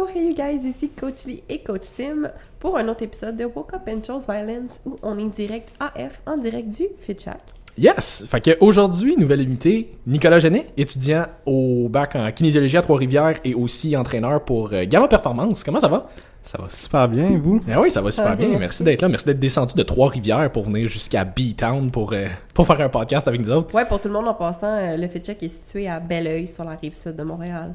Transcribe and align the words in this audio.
So 0.00 0.06
hey 0.08 0.28
you 0.30 0.34
guys, 0.34 0.64
ici 0.66 0.88
Coach 0.88 1.26
Lee 1.26 1.42
et 1.50 1.58
Coach 1.58 1.82
Sim 1.84 2.30
pour 2.58 2.78
un 2.78 2.88
autre 2.88 3.02
épisode 3.02 3.36
de 3.36 3.44
Woke 3.44 3.74
Up 3.74 3.82
and 3.86 4.02
Chose 4.02 4.22
Violence 4.26 4.80
où 4.86 4.96
on 5.02 5.18
est 5.18 5.28
direct 5.36 5.68
AF 5.78 6.22
en 6.26 6.38
direct 6.38 6.68
du 6.74 6.84
FitChack. 7.00 7.40
Yes! 7.76 8.24
Fait 8.26 8.40
que 8.40 8.56
aujourd'hui, 8.60 9.18
nouvelle 9.18 9.40
invitée, 9.42 9.92
Nicolas 10.06 10.38
Genet, 10.38 10.68
étudiant 10.78 11.26
au 11.44 11.88
bac 11.90 12.16
en 12.16 12.32
kinésiologie 12.32 12.78
à 12.78 12.82
Trois-Rivières 12.82 13.40
et 13.44 13.52
aussi 13.52 13.94
entraîneur 13.94 14.42
pour 14.42 14.72
euh, 14.72 14.86
Gamma 14.86 15.06
Performance. 15.06 15.62
Comment 15.62 15.80
ça 15.80 15.88
va? 15.88 16.08
Ça 16.44 16.56
va 16.56 16.70
super 16.70 17.06
bien, 17.06 17.38
vous? 17.38 17.60
Ah 17.70 17.78
oui, 17.78 17.90
ça 17.90 18.00
va 18.00 18.10
super 18.10 18.30
Ah, 18.32 18.36
bien. 18.36 18.46
merci. 18.48 18.60
Merci 18.60 18.84
d'être 18.84 19.02
là. 19.02 19.08
Merci 19.10 19.26
d'être 19.26 19.38
descendu 19.38 19.74
de 19.74 19.82
Trois-Rivières 19.82 20.50
pour 20.50 20.62
venir 20.64 20.88
jusqu'à 20.88 21.26
B-Town 21.26 21.90
pour, 21.90 22.14
euh, 22.14 22.26
pour 22.54 22.66
faire 22.66 22.80
un 22.80 22.88
podcast 22.88 23.28
avec 23.28 23.42
nous 23.42 23.50
autres. 23.50 23.74
Ouais, 23.74 23.84
pour 23.84 24.00
tout 24.00 24.08
le 24.08 24.14
monde 24.14 24.28
en 24.28 24.34
passant, 24.34 24.66
euh, 24.78 24.96
le 24.96 25.08
FitChack 25.08 25.42
est 25.42 25.50
situé 25.50 25.88
à 25.90 26.00
Belleuil 26.00 26.48
sur 26.48 26.64
la 26.64 26.76
rive 26.76 26.94
sud 26.94 27.16
de 27.16 27.22
Montréal. 27.22 27.74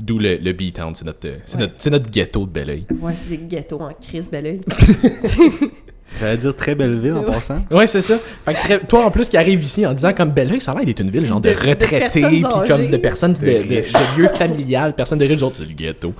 D'où 0.00 0.18
le, 0.18 0.36
le 0.36 0.52
B-Town. 0.52 0.92
C'est 0.94 1.04
notre, 1.04 1.20
c'est 1.46 1.54
Ouais. 1.54 1.60
notre, 1.60 1.74
c'est 1.78 1.90
notre 1.90 2.10
ghetto 2.10 2.46
de 2.46 2.50
Belleuil. 2.50 2.84
Ouais, 3.00 3.14
c'est 3.16 3.48
ghetto 3.48 3.80
en 3.80 3.90
crise 3.94 4.28
Belleuil. 4.30 4.60
J'allais 6.20 6.36
dire 6.36 6.54
très 6.54 6.74
belle 6.76 6.98
ville 7.00 7.14
en 7.14 7.20
Ouais. 7.24 7.32
passant. 7.32 7.62
Ouais, 7.72 7.86
c'est 7.88 8.00
ça. 8.00 8.18
Fait 8.44 8.54
que 8.54 8.58
très- 8.60 8.78
toi, 8.80 9.04
en 9.06 9.10
plus, 9.10 9.28
qui 9.28 9.36
arrive 9.36 9.60
ici 9.64 9.84
en 9.84 9.94
disant 9.94 10.12
comme 10.12 10.30
Belleuil, 10.30 10.60
ça 10.60 10.70
a 10.72 10.76
l'air 10.76 10.84
d'être 10.84 11.00
une 11.00 11.10
ville 11.10 11.24
genre 11.26 11.40
de, 11.40 11.48
retraités, 11.50 11.86
personnes 11.98 12.30
puis 12.30 12.68
comme 12.68 12.88
de 12.88 12.96
personnes 12.98 13.32
de, 13.32 13.40
de, 13.40 13.62
de 13.80 14.20
lieux 14.20 14.28
familiales, 14.28 14.94
personnes 14.94 15.18
de 15.18 15.24
riches, 15.24 15.42
autres, 15.42 15.56
c'est 15.58 15.64
le 15.66 15.74
ghetto. 15.74 16.12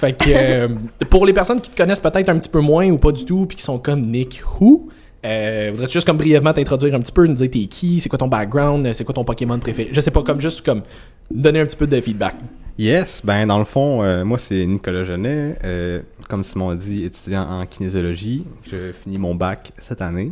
Fait 0.00 0.12
que 0.12 0.24
euh, 0.28 0.68
pour 1.08 1.24
les 1.24 1.32
personnes 1.32 1.60
qui 1.60 1.70
te 1.70 1.76
connaissent 1.76 2.00
peut-être 2.00 2.28
un 2.30 2.38
petit 2.38 2.48
peu 2.48 2.60
moins 2.60 2.88
ou 2.90 2.98
pas 2.98 3.12
du 3.12 3.24
tout, 3.24 3.46
puis 3.46 3.56
qui 3.56 3.62
sont 3.62 3.78
comme 3.78 4.02
Nick 4.02 4.42
Who, 4.58 4.88
euh, 5.24 5.68
voudrais-tu 5.72 5.92
juste 5.92 6.06
comme 6.06 6.16
brièvement 6.18 6.52
t'introduire 6.52 6.94
un 6.96 7.00
petit 7.00 7.12
peu, 7.12 7.24
nous 7.26 7.34
dire 7.34 7.50
t'es 7.50 7.66
qui, 7.66 8.00
c'est 8.00 8.08
quoi 8.08 8.18
ton 8.18 8.28
background, 8.28 8.90
c'est 8.94 9.04
quoi 9.04 9.14
ton 9.14 9.24
Pokémon 9.24 9.58
préféré? 9.60 9.90
Je 9.92 10.00
sais 10.00 10.10
pas, 10.10 10.22
comme 10.22 10.40
juste 10.40 10.64
comme 10.64 10.82
donner 11.30 11.60
un 11.60 11.66
petit 11.66 11.76
peu 11.76 11.86
de 11.86 12.00
feedback. 12.00 12.34
Yes, 12.78 13.22
ben 13.24 13.46
dans 13.46 13.58
le 13.58 13.64
fond, 13.64 14.04
euh, 14.04 14.24
moi 14.24 14.38
c'est 14.38 14.64
Nicolas 14.64 15.02
Genet, 15.02 15.58
euh, 15.64 16.00
comme 16.28 16.44
Simon 16.44 16.70
a 16.70 16.76
dit, 16.76 17.04
étudiant 17.04 17.42
en 17.42 17.66
kinésiologie. 17.66 18.46
Je 18.70 18.92
finis 18.92 19.18
mon 19.18 19.34
bac 19.34 19.72
cette 19.78 20.00
année. 20.00 20.30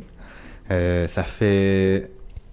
Euh, 0.71 1.09
ça 1.09 1.25
fait 1.25 2.09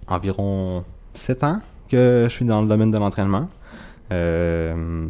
environ 0.08 0.82
7 1.14 1.44
ans 1.44 1.60
que 1.88 2.26
je 2.28 2.34
suis 2.34 2.44
dans 2.44 2.60
le 2.60 2.66
domaine 2.66 2.90
de 2.90 2.98
l'entraînement. 2.98 3.48
Euh, 4.12 5.06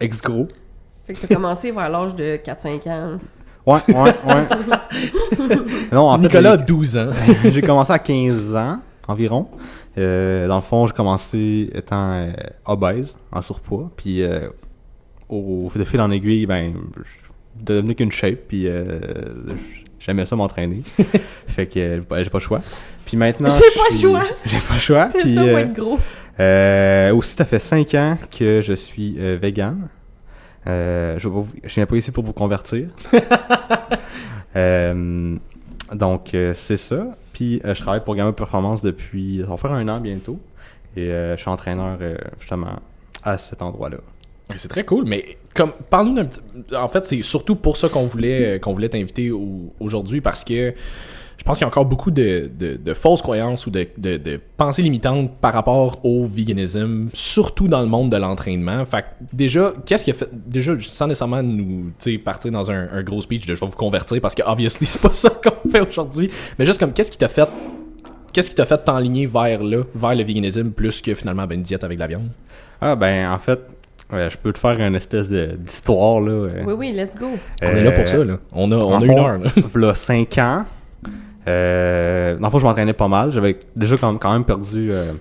ex-gros. 0.00 0.48
fait 1.06 1.12
que 1.12 1.26
t'as 1.26 1.34
commencé 1.34 1.70
vers 1.70 1.90
l'âge 1.90 2.14
de 2.14 2.36
4-5 2.38 2.88
ans. 2.88 3.18
Ouais, 3.66 3.80
ouais, 3.88 3.94
ouais. 3.94 5.56
non, 5.92 6.08
en 6.08 6.16
fait, 6.16 6.22
Nicolas 6.22 6.52
a 6.52 6.58
j'ai- 6.58 6.64
12 6.64 6.96
ans. 6.96 7.10
j'ai 7.44 7.60
commencé 7.60 7.92
à 7.92 7.98
15 7.98 8.54
ans 8.56 8.78
environ. 9.06 9.48
Euh, 10.00 10.48
dans 10.48 10.56
le 10.56 10.62
fond, 10.62 10.86
j'ai 10.86 10.94
commencé 10.94 11.70
étant 11.74 12.12
euh, 12.12 12.32
obèse, 12.64 13.16
en 13.32 13.42
surpoids. 13.42 13.90
Puis 13.96 14.22
euh, 14.22 14.48
au, 15.28 15.70
de 15.74 15.84
fil 15.84 16.00
en 16.00 16.10
aiguille, 16.10 16.46
ben, 16.46 16.74
je 16.96 17.64
devenais 17.64 17.94
qu'une 17.94 18.12
shape. 18.12 18.40
Puis 18.48 18.66
j'aimais 19.98 20.26
ça 20.26 20.36
m'entraîner. 20.36 20.82
fait 21.46 21.66
que 21.66 22.00
ben, 22.08 22.22
j'ai 22.22 22.30
pas 22.30 22.38
le 22.38 22.44
choix. 22.44 22.62
Puis 23.04 23.16
maintenant. 23.16 23.50
J'ai 23.50 23.78
pas 23.78 23.88
le 23.90 23.96
choix. 23.98 24.22
J'ai 24.46 24.60
pas 24.60 24.74
le 24.74 24.80
choix. 24.80 25.06
Puis 25.06 25.34
ça, 25.34 25.44
être 25.44 25.74
gros. 25.74 25.98
aussi, 27.16 27.36
ça 27.36 27.44
fait 27.44 27.58
5 27.58 27.94
ans 27.94 28.18
que 28.30 28.62
je 28.62 28.72
suis 28.72 29.18
vegan. 29.18 29.88
Je, 30.66 31.18
je 31.18 31.74
viens 31.74 31.86
pas 31.86 31.96
ici 31.96 32.10
pour 32.10 32.24
vous 32.24 32.32
convertir. 32.32 32.88
Donc, 35.94 36.34
euh, 36.34 36.52
c'est 36.54 36.76
ça. 36.76 37.06
Puis, 37.32 37.60
euh, 37.64 37.74
je 37.74 37.80
travaille 37.80 38.04
pour 38.04 38.14
Gamma 38.14 38.32
Performance 38.32 38.82
depuis, 38.82 39.40
ça 39.42 39.46
va 39.46 39.56
faire 39.56 39.72
un 39.72 39.86
an 39.88 40.00
bientôt. 40.00 40.38
Et 40.96 41.10
euh, 41.10 41.36
je 41.36 41.40
suis 41.42 41.50
entraîneur, 41.50 41.98
justement, 42.38 42.76
à 43.22 43.38
cet 43.38 43.62
endroit-là. 43.62 43.98
C'est 44.56 44.68
très 44.68 44.84
cool, 44.84 45.04
mais 45.04 45.38
comme 45.54 45.72
parle-nous 45.90 46.14
d'un 46.14 46.24
petit. 46.24 46.40
En 46.74 46.88
fait, 46.88 47.06
c'est 47.06 47.22
surtout 47.22 47.54
pour 47.54 47.76
ça 47.76 47.88
qu'on 47.88 48.06
voulait 48.06 48.58
qu'on 48.60 48.72
voulait 48.72 48.88
t'inviter 48.88 49.30
au- 49.30 49.72
aujourd'hui 49.78 50.20
parce 50.20 50.42
que 50.42 50.74
je 51.40 51.44
pense 51.44 51.56
qu'il 51.56 51.64
y 51.64 51.64
a 51.64 51.68
encore 51.68 51.86
beaucoup 51.86 52.10
de, 52.10 52.50
de- 52.54 52.76
de 52.76 52.92
fausses 52.92 53.22
croyances 53.22 53.66
ou 53.66 53.70
de, 53.70 53.88
de- 53.96 54.18
de 54.18 54.38
pensées 54.58 54.82
limitantes 54.82 55.30
par 55.40 55.54
rapport 55.54 56.04
au 56.04 56.26
veganisme, 56.26 57.08
surtout 57.14 57.66
dans 57.66 57.80
le 57.80 57.86
monde 57.86 58.10
de 58.12 58.18
l'entraînement. 58.18 58.84
Fait 58.84 59.00
que 59.00 59.06
déjà, 59.32 59.72
qu'est-ce 59.86 60.04
qui 60.04 60.10
a 60.10 60.14
fait 60.14 60.28
déjà 60.30 60.74
sans 60.82 61.06
nécessairement 61.06 61.42
nous 61.42 61.92
tu 61.98 62.12
sais, 62.12 62.18
partir 62.18 62.52
dans 62.52 62.70
un, 62.70 62.88
un 62.92 63.02
gros 63.02 63.22
speech 63.22 63.46
de 63.46 63.54
je 63.54 63.60
vais 63.60 63.66
vous 63.66 63.76
convertir 63.76 64.20
parce 64.20 64.34
que 64.34 64.42
obviously 64.46 64.84
c'est 64.90 65.00
pas 65.00 65.14
ça 65.14 65.30
qu'on 65.30 65.70
fait 65.70 65.80
aujourd'hui, 65.80 66.30
mais 66.58 66.66
juste 66.66 66.78
comme 66.78 66.92
qu'est-ce 66.92 67.10
qui 67.10 67.16
t'a 67.16 67.28
fait 67.30 67.48
qu'est-ce 68.34 68.50
qui 68.50 68.56
t'a 68.56 68.66
fait 68.66 68.84
t'enligner 68.84 69.24
vers 69.24 69.64
là, 69.64 69.78
vers 69.94 70.14
le 70.14 70.22
veganisme 70.22 70.70
plus 70.72 71.00
que 71.00 71.14
finalement 71.14 71.46
ben, 71.46 71.54
une 71.54 71.62
diète 71.62 71.84
avec 71.84 71.96
de 71.96 72.00
la 72.02 72.06
viande? 72.06 72.28
Ah, 72.82 72.96
ben, 72.96 73.30
en 73.32 73.38
fait, 73.38 73.60
ouais, 74.12 74.28
je 74.30 74.36
peux 74.36 74.52
te 74.52 74.58
faire 74.58 74.78
une 74.78 74.94
espèce 74.94 75.26
d'histoire, 75.28 76.20
là. 76.20 76.30
euh. 76.32 76.64
Oui, 76.66 76.74
oui, 76.76 76.92
let's 76.92 77.16
go. 77.16 77.28
On 77.62 77.66
est 77.66 77.82
là 77.82 77.92
pour 77.92 78.02
Euh, 78.04 78.06
ça 78.06 78.24
là. 78.24 78.38
On 78.52 78.70
a 78.72 78.76
on 78.76 78.94
a 78.96 79.00
le 79.00 79.06
une 79.06 79.12
fond, 79.12 79.26
heure 79.26 79.38
là. 79.38 79.50
v'là 79.74 79.94
5 79.94 80.38
ans. 80.38 80.64
Euh, 81.48 82.36
dans 82.36 82.46
le 82.46 82.50
fond, 82.50 82.58
je 82.58 82.64
m'entraînais 82.64 82.92
pas 82.92 83.08
mal. 83.08 83.32
J'avais 83.32 83.58
déjà 83.76 83.96
quand 83.96 84.16
quand 84.18 84.32
même 84.32 84.44
perdu, 84.44 84.90
euh, 84.90 85.12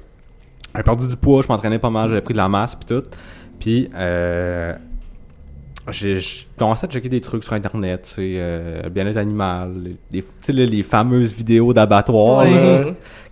perdu 0.84 1.08
du 1.08 1.16
poids, 1.16 1.42
je 1.44 1.48
m'entraînais 1.48 1.80
pas 1.80 1.90
mal, 1.90 2.10
j'avais 2.10 2.22
pris 2.22 2.34
de 2.34 2.40
la 2.40 2.50
masse 2.50 2.76
puis 2.76 2.86
tout. 2.86 3.06
Puis 3.60 3.90
euh, 3.96 4.74
j'ai 5.92 6.20
commencé 6.58 6.86
à 6.86 6.90
checker 6.90 7.10
des 7.10 7.22
trucs 7.22 7.44
sur 7.44 7.54
internet, 7.54 8.04
tu 8.04 8.10
sais, 8.10 8.34
euh, 8.38 8.90
bien-être 8.90 9.18
animal, 9.18 9.74
les, 10.12 10.22
tu 10.22 10.28
sais, 10.42 10.54
les 10.54 10.84
fameuses 10.84 11.34
vidéos 11.34 11.74
d'abattoir 11.74 12.46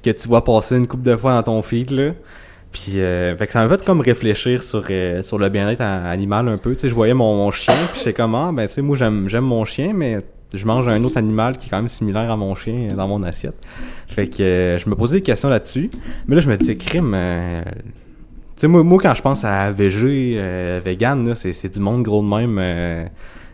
que 0.04 0.10
tu 0.12 0.28
vois 0.28 0.44
passer 0.44 0.78
une 0.78 0.88
couple 0.88 1.04
de 1.04 1.16
fois 1.16 1.34
dans 1.34 1.44
ton 1.44 1.62
feed 1.62 1.92
là. 1.92 2.12
Puis 2.72 2.92
fait 2.92 3.48
que 3.48 3.52
ça 3.52 3.66
m'a 3.66 3.76
fait 3.76 3.84
comme 3.86 4.02
réfléchir 4.02 4.62
sur 4.64 4.86
sur 5.24 5.38
le 5.38 5.50
bien-être 5.50 5.82
animal 5.82 6.48
un 6.48 6.58
peu, 6.58 6.74
tu 6.74 6.82
sais, 6.82 6.90
je 6.90 6.96
voyais 6.96 7.14
mon, 7.14 7.36
mon 7.36 7.52
chien 7.52 7.76
puis 7.92 8.00
j'étais 8.00 8.14
comme 8.14 8.36
ah, 8.36 8.52
ben 8.54 8.68
tu 8.68 8.76
sais 8.76 8.82
moi 8.82 8.98
j'aime 8.98 9.28
j'aime 9.30 9.46
mon 9.46 9.64
chien 9.64 9.94
mais 9.94 10.22
je 10.54 10.66
mange 10.66 10.88
un 10.88 11.04
autre 11.04 11.18
animal 11.18 11.58
qui 11.58 11.68
est 11.68 11.70
quand 11.70 11.78
même 11.78 11.88
similaire 11.90 12.32
à 12.32 12.38
mon 12.38 12.56
chien 12.56 12.88
dans 12.96 13.08
mon 13.08 13.22
assiette. 13.24 13.56
Fait 14.08 14.28
que 14.28 14.42
euh, 14.42 14.78
je 14.78 14.90
me 14.90 14.96
posais 14.96 15.16
des 15.18 15.22
questions 15.22 15.50
là-dessus. 15.50 15.90
Mais 16.28 16.36
là 16.36 16.42
je 16.42 16.50
me 16.50 16.58
disais 16.58 16.76
crime 16.76 17.14
euh, 17.16 17.62
tu 18.56 18.62
sais 18.62 18.68
moi, 18.68 18.84
moi 18.84 19.00
quand 19.02 19.14
je 19.14 19.22
pense 19.22 19.44
à 19.44 19.72
végé 19.72 20.36
euh, 20.38 20.80
vegan 20.84 21.28
là, 21.28 21.36
c'est 21.36 21.54
c'est 21.54 21.70
du 21.74 21.80
monde 21.80 22.04
gros 22.04 22.22
de 22.24 22.28
même 22.28 22.58
euh, 22.60 23.06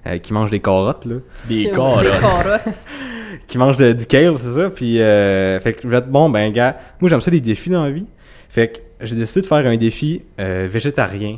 euh, 0.08 0.18
qui 0.20 0.34
mange 0.34 0.50
des 0.52 0.60
carottes 0.60 1.06
là 1.06 1.16
Des 1.48 1.66
Des 1.66 1.72
corps 1.72 2.02
là. 2.04 2.10
carottes. 2.22 2.80
qui 3.48 3.58
mange 3.58 3.76
de, 3.78 3.92
du 3.94 4.06
kale, 4.06 4.36
c'est 4.38 4.52
ça. 4.54 4.70
Puis, 4.70 5.02
euh, 5.02 5.60
fait 5.60 5.74
que 5.74 5.82
je 5.84 5.88
vais 5.90 5.98
être 5.98 6.08
bon, 6.10 6.30
ben, 6.30 6.52
gars, 6.54 6.78
moi 7.02 7.10
j'aime 7.10 7.20
ça 7.22 7.32
les 7.32 7.42
défis 7.42 7.70
dans 7.70 7.84
la 7.84 7.92
vie. 7.92 8.06
Fait 8.48 8.70
que 8.70 9.06
j'ai 9.06 9.16
décidé 9.16 9.42
de 9.42 9.46
faire 9.48 9.66
un 9.66 9.76
défi 9.76 10.22
euh, 10.40 10.70
végétarien. 10.72 11.38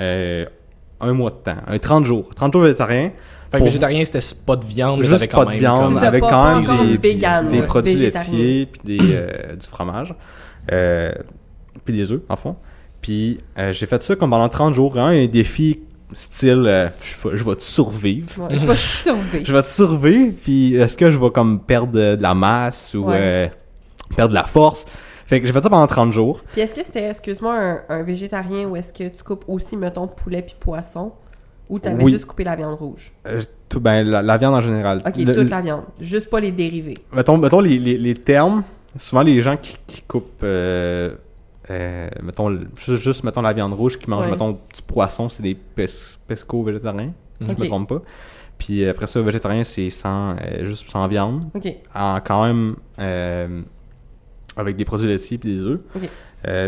euh, 0.00 0.44
un 1.00 1.12
mois 1.12 1.30
de 1.30 1.36
temps, 1.36 1.56
un 1.68 1.78
30 1.78 2.04
jours. 2.04 2.34
30 2.34 2.52
jours 2.52 2.62
végétarien, 2.62 3.12
Fait 3.50 3.56
que 3.56 3.56
Pour- 3.58 3.66
végétarien, 3.66 4.04
c'était 4.04 4.20
pas 4.44 4.56
de 4.56 4.64
viande, 4.66 5.00
mais 5.00 5.06
juste 5.06 5.20
t'avais 5.20 5.28
quand 5.28 5.38
pas 5.38 5.44
de 5.46 5.50
même 5.50 5.58
viande, 5.58 5.94
comme- 5.94 6.02
avec 6.04 6.20
quand 6.22 6.60
même 6.60 6.86
des, 6.98 6.98
vegan, 6.98 7.48
des 7.50 7.60
ouais, 7.60 7.66
produits 7.66 7.94
laitiers, 7.94 8.66
puis 8.66 8.80
des, 8.98 9.14
euh, 9.14 9.56
du 9.56 9.66
fromage, 9.66 10.14
euh, 10.72 11.12
puis 11.84 11.94
des 11.94 12.12
œufs, 12.12 12.20
en 12.28 12.36
fond. 12.36 12.56
Puis 13.00 13.38
euh, 13.58 13.72
j'ai 13.72 13.86
fait 13.86 14.02
ça 14.02 14.16
comme 14.16 14.30
pendant 14.30 14.48
30 14.48 14.74
jours, 14.74 14.98
hein, 14.98 15.10
un 15.10 15.26
défi 15.26 15.80
style, 16.12 16.64
euh, 16.66 16.88
je, 17.02 17.28
vais- 17.28 17.36
je 17.38 17.44
vais 17.44 17.56
te 17.56 17.62
survivre. 17.62 18.28
Ouais, 18.38 18.56
je 18.56 18.66
vais 18.66 18.74
te 18.74 18.78
survivre. 18.78 19.44
Je 19.46 19.52
vais 19.52 19.62
te 19.62 19.68
survivre, 19.68 20.34
puis 20.42 20.74
est-ce 20.74 20.96
que 20.96 21.10
je 21.10 21.16
vais 21.16 21.30
comme 21.30 21.60
perdre 21.60 21.92
de, 21.92 22.16
de 22.16 22.22
la 22.22 22.34
masse 22.34 22.92
ou 22.94 23.04
Ouais. 23.04 23.16
euh, 23.18 23.48
perdre 24.16 24.30
de 24.30 24.34
la 24.38 24.44
force? 24.44 24.84
Fait 25.26 25.40
que 25.40 25.46
j'ai 25.46 25.52
fait 25.52 25.62
ça 25.62 25.68
pendant 25.68 25.86
30 25.86 26.10
jours. 26.12 26.42
Puis 26.52 26.62
est-ce 26.62 26.74
que 26.74 26.82
c'était, 26.82 27.10
excuse-moi, 27.10 27.54
un, 27.54 27.80
un 27.90 28.02
végétarien 28.02 28.66
ou 28.66 28.76
est-ce 28.76 28.92
que 28.94 29.08
tu 29.08 29.22
coupes 29.22 29.44
aussi, 29.46 29.76
mettons, 29.76 30.06
poulet 30.08 30.40
puis 30.42 30.56
poisson? 30.58 31.12
Ou 31.68 31.78
t'avais 31.78 32.02
Oui. 32.02 32.12
juste 32.12 32.24
coupé 32.26 32.44
la 32.44 32.56
viande 32.56 32.74
rouge? 32.78 33.12
Euh, 33.26 33.40
tout, 33.68 33.80
ben, 33.80 34.02
la, 34.06 34.22
la 34.22 34.36
viande 34.38 34.54
en 34.54 34.60
général. 34.60 35.02
Ok, 35.06 35.16
Le- 35.18 35.34
toute 35.34 35.50
la 35.50 35.60
viande. 35.60 35.82
Juste 36.00 36.30
pas 36.30 36.40
les 36.40 36.50
dérivés. 36.52 36.94
Mettons, 37.12 37.36
mettons 37.36 37.60
les, 37.60 37.78
les, 37.78 37.98
les 37.98 38.14
termes, 38.14 38.62
souvent 38.96 39.22
les 39.22 39.42
gens 39.42 39.56
qui, 39.56 39.76
qui 39.86 40.00
coupent, 40.02 40.42
euh, 40.42 41.14
euh, 41.70 42.08
mettons, 42.22 42.58
juste, 42.76 43.02
juste, 43.02 43.24
mettons 43.24 43.42
la 43.42 43.52
viande 43.52 43.74
rouge, 43.74 43.98
qui 43.98 44.08
mangent, 44.08 44.24
Ouais. 44.24 44.30
mettons, 44.30 44.52
du 44.52 44.82
poisson, 44.86 45.28
c'est 45.28 45.42
des 45.42 45.54
pes- 45.54 46.16
pesco-végétariens, 46.26 47.12
si 47.42 47.46
je 47.46 47.60
me 47.60 47.66
trompe 47.66 47.88
pas. 47.90 48.02
Puis 48.56 48.84
après 48.88 49.06
ça, 49.06 49.20
végétarien, 49.20 49.62
c'est 49.64 49.90
sans, 49.90 50.34
juste 50.62 50.90
sans 50.90 51.06
viande, 51.06 51.44
Ok. 51.54 51.72
en, 51.94 52.18
quand 52.24 52.44
même 52.46 52.76
avec 54.56 54.76
des 54.76 54.84
produits 54.84 55.06
laitiers 55.08 55.38
puis 55.38 55.56
des 55.56 55.62
œufs. 55.62 55.80
Ok. 55.94 56.08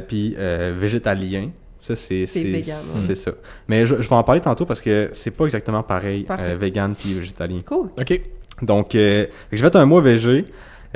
Puis 0.08 0.34
euh, 0.38 0.74
végétalien, 0.78 1.50
ça 1.82 1.96
c'est 1.96 2.26
C'est 2.26 2.42
vegan, 2.44 2.76
ouais. 2.76 3.00
c'est 3.06 3.14
ça. 3.14 3.32
Mais 3.68 3.86
je, 3.86 3.96
je 4.00 4.08
vais 4.08 4.14
en 4.16 4.22
parler 4.22 4.40
tantôt 4.40 4.66
parce 4.66 4.80
que 4.80 5.10
c'est 5.12 5.30
pas 5.30 5.44
exactement 5.46 5.82
pareil, 5.82 6.26
euh, 6.30 6.56
vegan 6.60 6.94
puis 6.98 7.14
végétalien. 7.14 7.60
Cool. 7.66 7.88
Ok. 7.98 8.20
Donc, 8.62 8.94
euh, 8.94 9.24
que 9.50 9.56
j'ai 9.56 9.62
fait 9.62 9.76
un 9.76 9.86
mois 9.86 10.00
végé. 10.02 10.44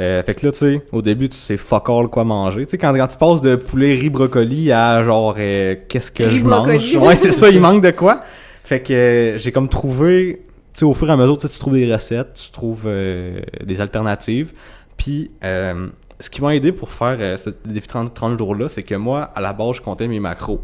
Euh, 0.01 0.23
fait 0.25 0.35
que 0.35 0.45
là, 0.47 0.53
tu 0.53 0.59
sais, 0.59 0.83
au 0.93 1.03
début, 1.03 1.29
tu 1.29 1.37
sais 1.37 1.57
fuck 1.57 1.89
all 1.89 2.09
quoi 2.09 2.25
manger. 2.25 2.65
Tu 2.67 2.73
sais, 2.73 2.79
quand, 2.79 2.93
quand 2.93 3.07
tu 3.07 3.17
passes 3.17 3.41
de 3.41 3.55
poulet 3.57 3.95
riz 3.95 4.11
brocoli 4.11 4.73
à 4.73 5.05
genre, 5.05 5.37
euh, 5.39 5.77
qu'est-ce 5.89 6.11
que 6.11 6.25
Riz 6.25 6.39
je 6.39 6.45
brocoli. 6.45 6.97
mange? 6.97 7.07
Ouais, 7.07 7.17
c'est 7.17 7.33
ça, 7.33 7.49
il 7.49 7.61
manque 7.61 7.83
de 7.83 7.93
quoi? 7.93 8.21
Fait 8.65 8.81
que 8.81 8.93
euh, 8.93 9.39
j'ai 9.39 9.53
comme 9.53 9.69
trouvé, 9.69 10.43
tu 10.75 10.81
sais, 10.81 10.85
au 10.85 10.95
fur 10.95 11.09
et 11.09 11.13
à 11.13 11.17
mesure, 11.17 11.39
tu 11.39 11.47
sais, 11.47 11.53
tu 11.53 11.59
trouves 11.61 11.75
des 11.75 11.91
recettes, 11.93 12.35
tu 12.35 12.51
trouves 12.51 12.83
euh, 12.87 13.41
des 13.65 13.81
alternatives. 13.81 14.53
Puis, 14.97 15.31
euh, 15.45 15.87
ce 16.19 16.29
qui 16.29 16.43
m'a 16.43 16.55
aidé 16.57 16.73
pour 16.73 16.91
faire 16.91 17.17
euh, 17.21 17.37
ce 17.37 17.51
défi 17.65 17.87
30, 17.87 18.13
30 18.15 18.37
jours-là, 18.39 18.69
c'est 18.69 18.83
que 18.83 18.95
moi, 18.97 19.31
à 19.35 19.41
la 19.41 19.53
base, 19.53 19.77
je 19.77 19.83
comptais 19.83 20.09
mes 20.09 20.19
macros. 20.21 20.61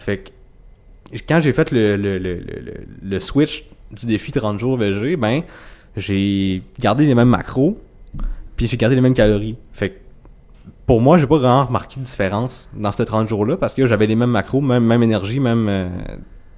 Fait 0.00 0.18
que 0.18 0.30
quand 1.28 1.40
j'ai 1.40 1.52
fait 1.52 1.70
le, 1.70 1.96
le, 1.96 2.18
le, 2.18 2.34
le, 2.34 2.74
le 3.02 3.18
switch 3.20 3.64
du 3.92 4.06
défi 4.06 4.32
30 4.32 4.58
jours 4.58 4.76
VG, 4.76 5.16
ben, 5.16 5.42
j'ai 5.96 6.62
gardé 6.78 7.06
les 7.06 7.14
mêmes 7.14 7.28
macros, 7.28 7.80
puis 8.56 8.66
j'ai 8.66 8.76
gardé 8.76 8.94
les 8.96 9.00
mêmes 9.00 9.14
calories. 9.14 9.56
Fait 9.72 9.90
que 9.90 9.94
pour 10.86 11.00
moi, 11.00 11.18
j'ai 11.18 11.26
pas 11.26 11.38
vraiment 11.38 11.64
remarqué 11.66 12.00
de 12.00 12.04
différence 12.04 12.68
dans 12.74 12.92
ces 12.92 13.04
30 13.04 13.28
jours-là 13.28 13.56
parce 13.56 13.74
que 13.74 13.86
j'avais 13.86 14.06
les 14.06 14.16
mêmes 14.16 14.30
macros, 14.30 14.60
même, 14.60 14.84
même 14.84 15.02
énergie, 15.02 15.38
même, 15.40 15.68
euh, 15.68 15.88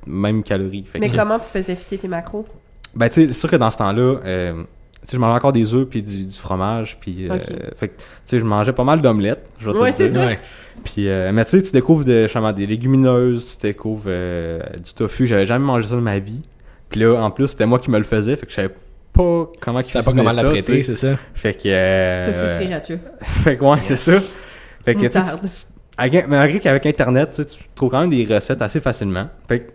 même 0.06 0.42
calories. 0.42 0.84
Fait 0.84 0.98
Mais 0.98 1.10
que- 1.10 1.16
comment 1.16 1.38
tu 1.38 1.46
faisais 1.50 1.76
fitter 1.76 1.98
tes 1.98 2.08
macros? 2.08 2.46
ben, 2.94 3.08
tu 3.08 3.14
sais, 3.22 3.26
c'est 3.28 3.34
sûr 3.40 3.50
que 3.50 3.56
dans 3.56 3.70
ce 3.70 3.78
temps-là, 3.78 4.20
euh, 4.24 4.52
tu 4.62 5.08
sais, 5.08 5.16
je 5.16 5.18
mangeais 5.18 5.36
encore 5.36 5.52
des 5.52 5.74
œufs 5.74 5.86
puis 5.88 6.02
du, 6.02 6.26
du 6.26 6.36
fromage, 6.38 6.98
puis 7.00 7.28
euh, 7.28 7.38
fait 7.76 7.88
que, 7.88 7.96
tu 7.98 8.04
sais, 8.26 8.38
je 8.38 8.44
mangeais 8.44 8.72
pas 8.72 8.84
mal 8.84 9.00
d'omelettes, 9.02 9.50
je 9.58 9.66
vais 9.68 9.72
te 9.72 9.78
Ouais, 9.82 9.90
le 9.90 9.96
c'est 9.96 10.10
dire. 10.10 10.36
Puis, 10.84 11.08
euh, 11.08 11.30
mais 11.32 11.44
tu 11.44 11.52
sais, 11.52 11.62
tu 11.62 11.70
découvres 11.72 12.04
de, 12.04 12.22
justement, 12.24 12.52
des 12.52 12.66
légumineuses, 12.66 13.56
tu 13.58 13.66
découvres 13.66 14.04
euh, 14.06 14.60
du 14.84 14.92
tofu, 14.94 15.26
j'avais 15.26 15.46
jamais 15.46 15.64
mangé 15.64 15.88
ça 15.88 15.94
de 15.96 16.00
ma 16.00 16.18
vie. 16.18 16.42
Puis 16.88 17.00
là, 17.00 17.14
en 17.22 17.30
plus, 17.30 17.48
c'était 17.48 17.66
moi 17.66 17.78
qui 17.78 17.90
me 17.90 17.98
le 17.98 18.04
faisais, 18.04 18.36
fait 18.36 18.46
que 18.46 18.50
je 18.50 18.56
savais 18.56 18.74
pas 19.12 19.48
comment 19.60 19.82
Tu 19.82 19.90
sais 19.90 19.98
pas 19.98 20.12
comment 20.12 20.30
ça, 20.30 20.42
l'apprêter, 20.42 20.82
c'est 20.82 20.94
ça? 20.94 21.16
Fait 21.34 21.54
que... 21.54 21.60
euh, 21.66 22.24
Tofu 22.26 22.38
fait 23.44 23.56
que 23.56 23.64
ouais, 23.64 23.78
c'est 23.82 23.96
ça. 23.96 24.18
Fait 24.84 24.94
que, 24.94 25.00
tu 25.00 25.08
tu- 25.10 25.18
avec- 25.96 26.26
malgré 26.26 26.58
qu'avec 26.60 26.86
Internet, 26.86 27.30
tu 27.30 27.36
sais, 27.42 27.44
tu 27.48 27.58
trouves 27.74 27.90
quand 27.90 28.00
même 28.00 28.10
des 28.10 28.24
recettes 28.24 28.62
assez 28.62 28.80
facilement. 28.80 29.28
Fait 29.48 29.60
que 29.60 29.70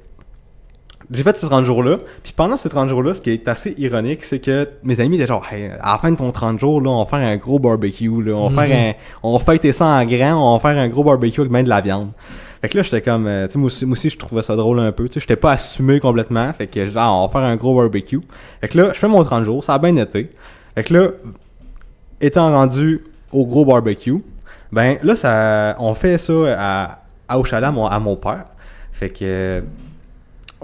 j'ai 1.11 1.23
fait 1.23 1.37
ces 1.37 1.47
30 1.47 1.63
jours-là. 1.65 1.97
Puis 2.23 2.33
pendant 2.35 2.57
ces 2.57 2.69
30 2.69 2.89
jours-là, 2.89 3.13
ce 3.13 3.21
qui 3.21 3.29
est 3.31 3.47
assez 3.47 3.73
ironique, 3.77 4.23
c'est 4.25 4.39
que 4.39 4.67
mes 4.83 4.99
amis 4.99 5.15
étaient 5.15 5.27
genre, 5.27 5.45
Hey, 5.51 5.71
à 5.79 5.93
la 5.93 5.97
fin 5.99 6.11
de 6.11 6.17
ton 6.17 6.31
30 6.31 6.59
jours, 6.59 6.81
là, 6.81 6.89
on 6.89 7.03
va 7.03 7.09
faire 7.09 7.27
un 7.27 7.37
gros 7.37 7.59
barbecue. 7.59 8.21
Là. 8.23 8.33
On, 8.33 8.49
va 8.49 8.63
Mhm. 8.63 8.69
faire 8.69 8.89
un, 8.89 8.93
on 9.23 9.37
va 9.37 9.43
fêter 9.43 9.71
ça 9.73 9.85
en 9.85 10.05
grand, 10.05 10.35
on 10.53 10.57
va 10.57 10.59
faire 10.73 10.77
un 10.81 10.87
gros 10.89 11.03
barbecue 11.03 11.39
avec 11.41 11.51
même 11.51 11.63
de 11.63 11.69
la 11.69 11.81
viande. 11.81 12.09
Fait 12.61 12.69
que 12.69 12.77
là, 12.77 12.83
j'étais 12.83 13.01
comme, 13.01 13.27
euh, 13.27 13.45
tu 13.47 13.53
sais, 13.53 13.59
moi 13.59 13.67
aussi, 13.67 13.85
moi 13.85 13.93
aussi, 13.93 14.09
je 14.09 14.17
trouvais 14.17 14.41
ça 14.41 14.55
drôle 14.55 14.79
un 14.79 14.91
peu. 14.91 15.07
Tu 15.07 15.13
sais, 15.13 15.19
j'étais 15.19 15.35
pas 15.35 15.51
assumé 15.51 15.99
complètement. 15.99 16.51
Fait 16.53 16.67
que, 16.67 16.85
genre, 16.89 17.21
on 17.23 17.27
va 17.27 17.31
faire 17.31 17.47
un 17.47 17.55
gros 17.55 17.75
barbecue. 17.75 18.19
Fait 18.61 18.67
que 18.67 18.77
là, 18.79 18.89
je 18.93 18.99
fais 18.99 19.07
mon 19.07 19.23
30 19.23 19.43
jours, 19.45 19.63
ça 19.63 19.75
a 19.75 19.79
bien 19.79 19.95
été. 19.95 20.31
Fait 20.75 20.83
que 20.83 20.93
là, 20.93 21.07
étant 22.19 22.51
rendu 22.51 23.03
au 23.31 23.45
gros 23.45 23.63
barbecue, 23.65 24.23
ben 24.71 24.97
là, 25.03 25.15
ça, 25.15 25.75
on 25.79 25.93
fait 25.93 26.17
ça 26.17 26.33
à, 26.57 26.99
à 27.27 27.39
au 27.39 27.43
chalet 27.43 27.67
à 27.67 27.71
mon, 27.71 27.85
à 27.85 27.99
mon 27.99 28.15
père. 28.15 28.45
Fait 28.91 29.09
que 29.09 29.63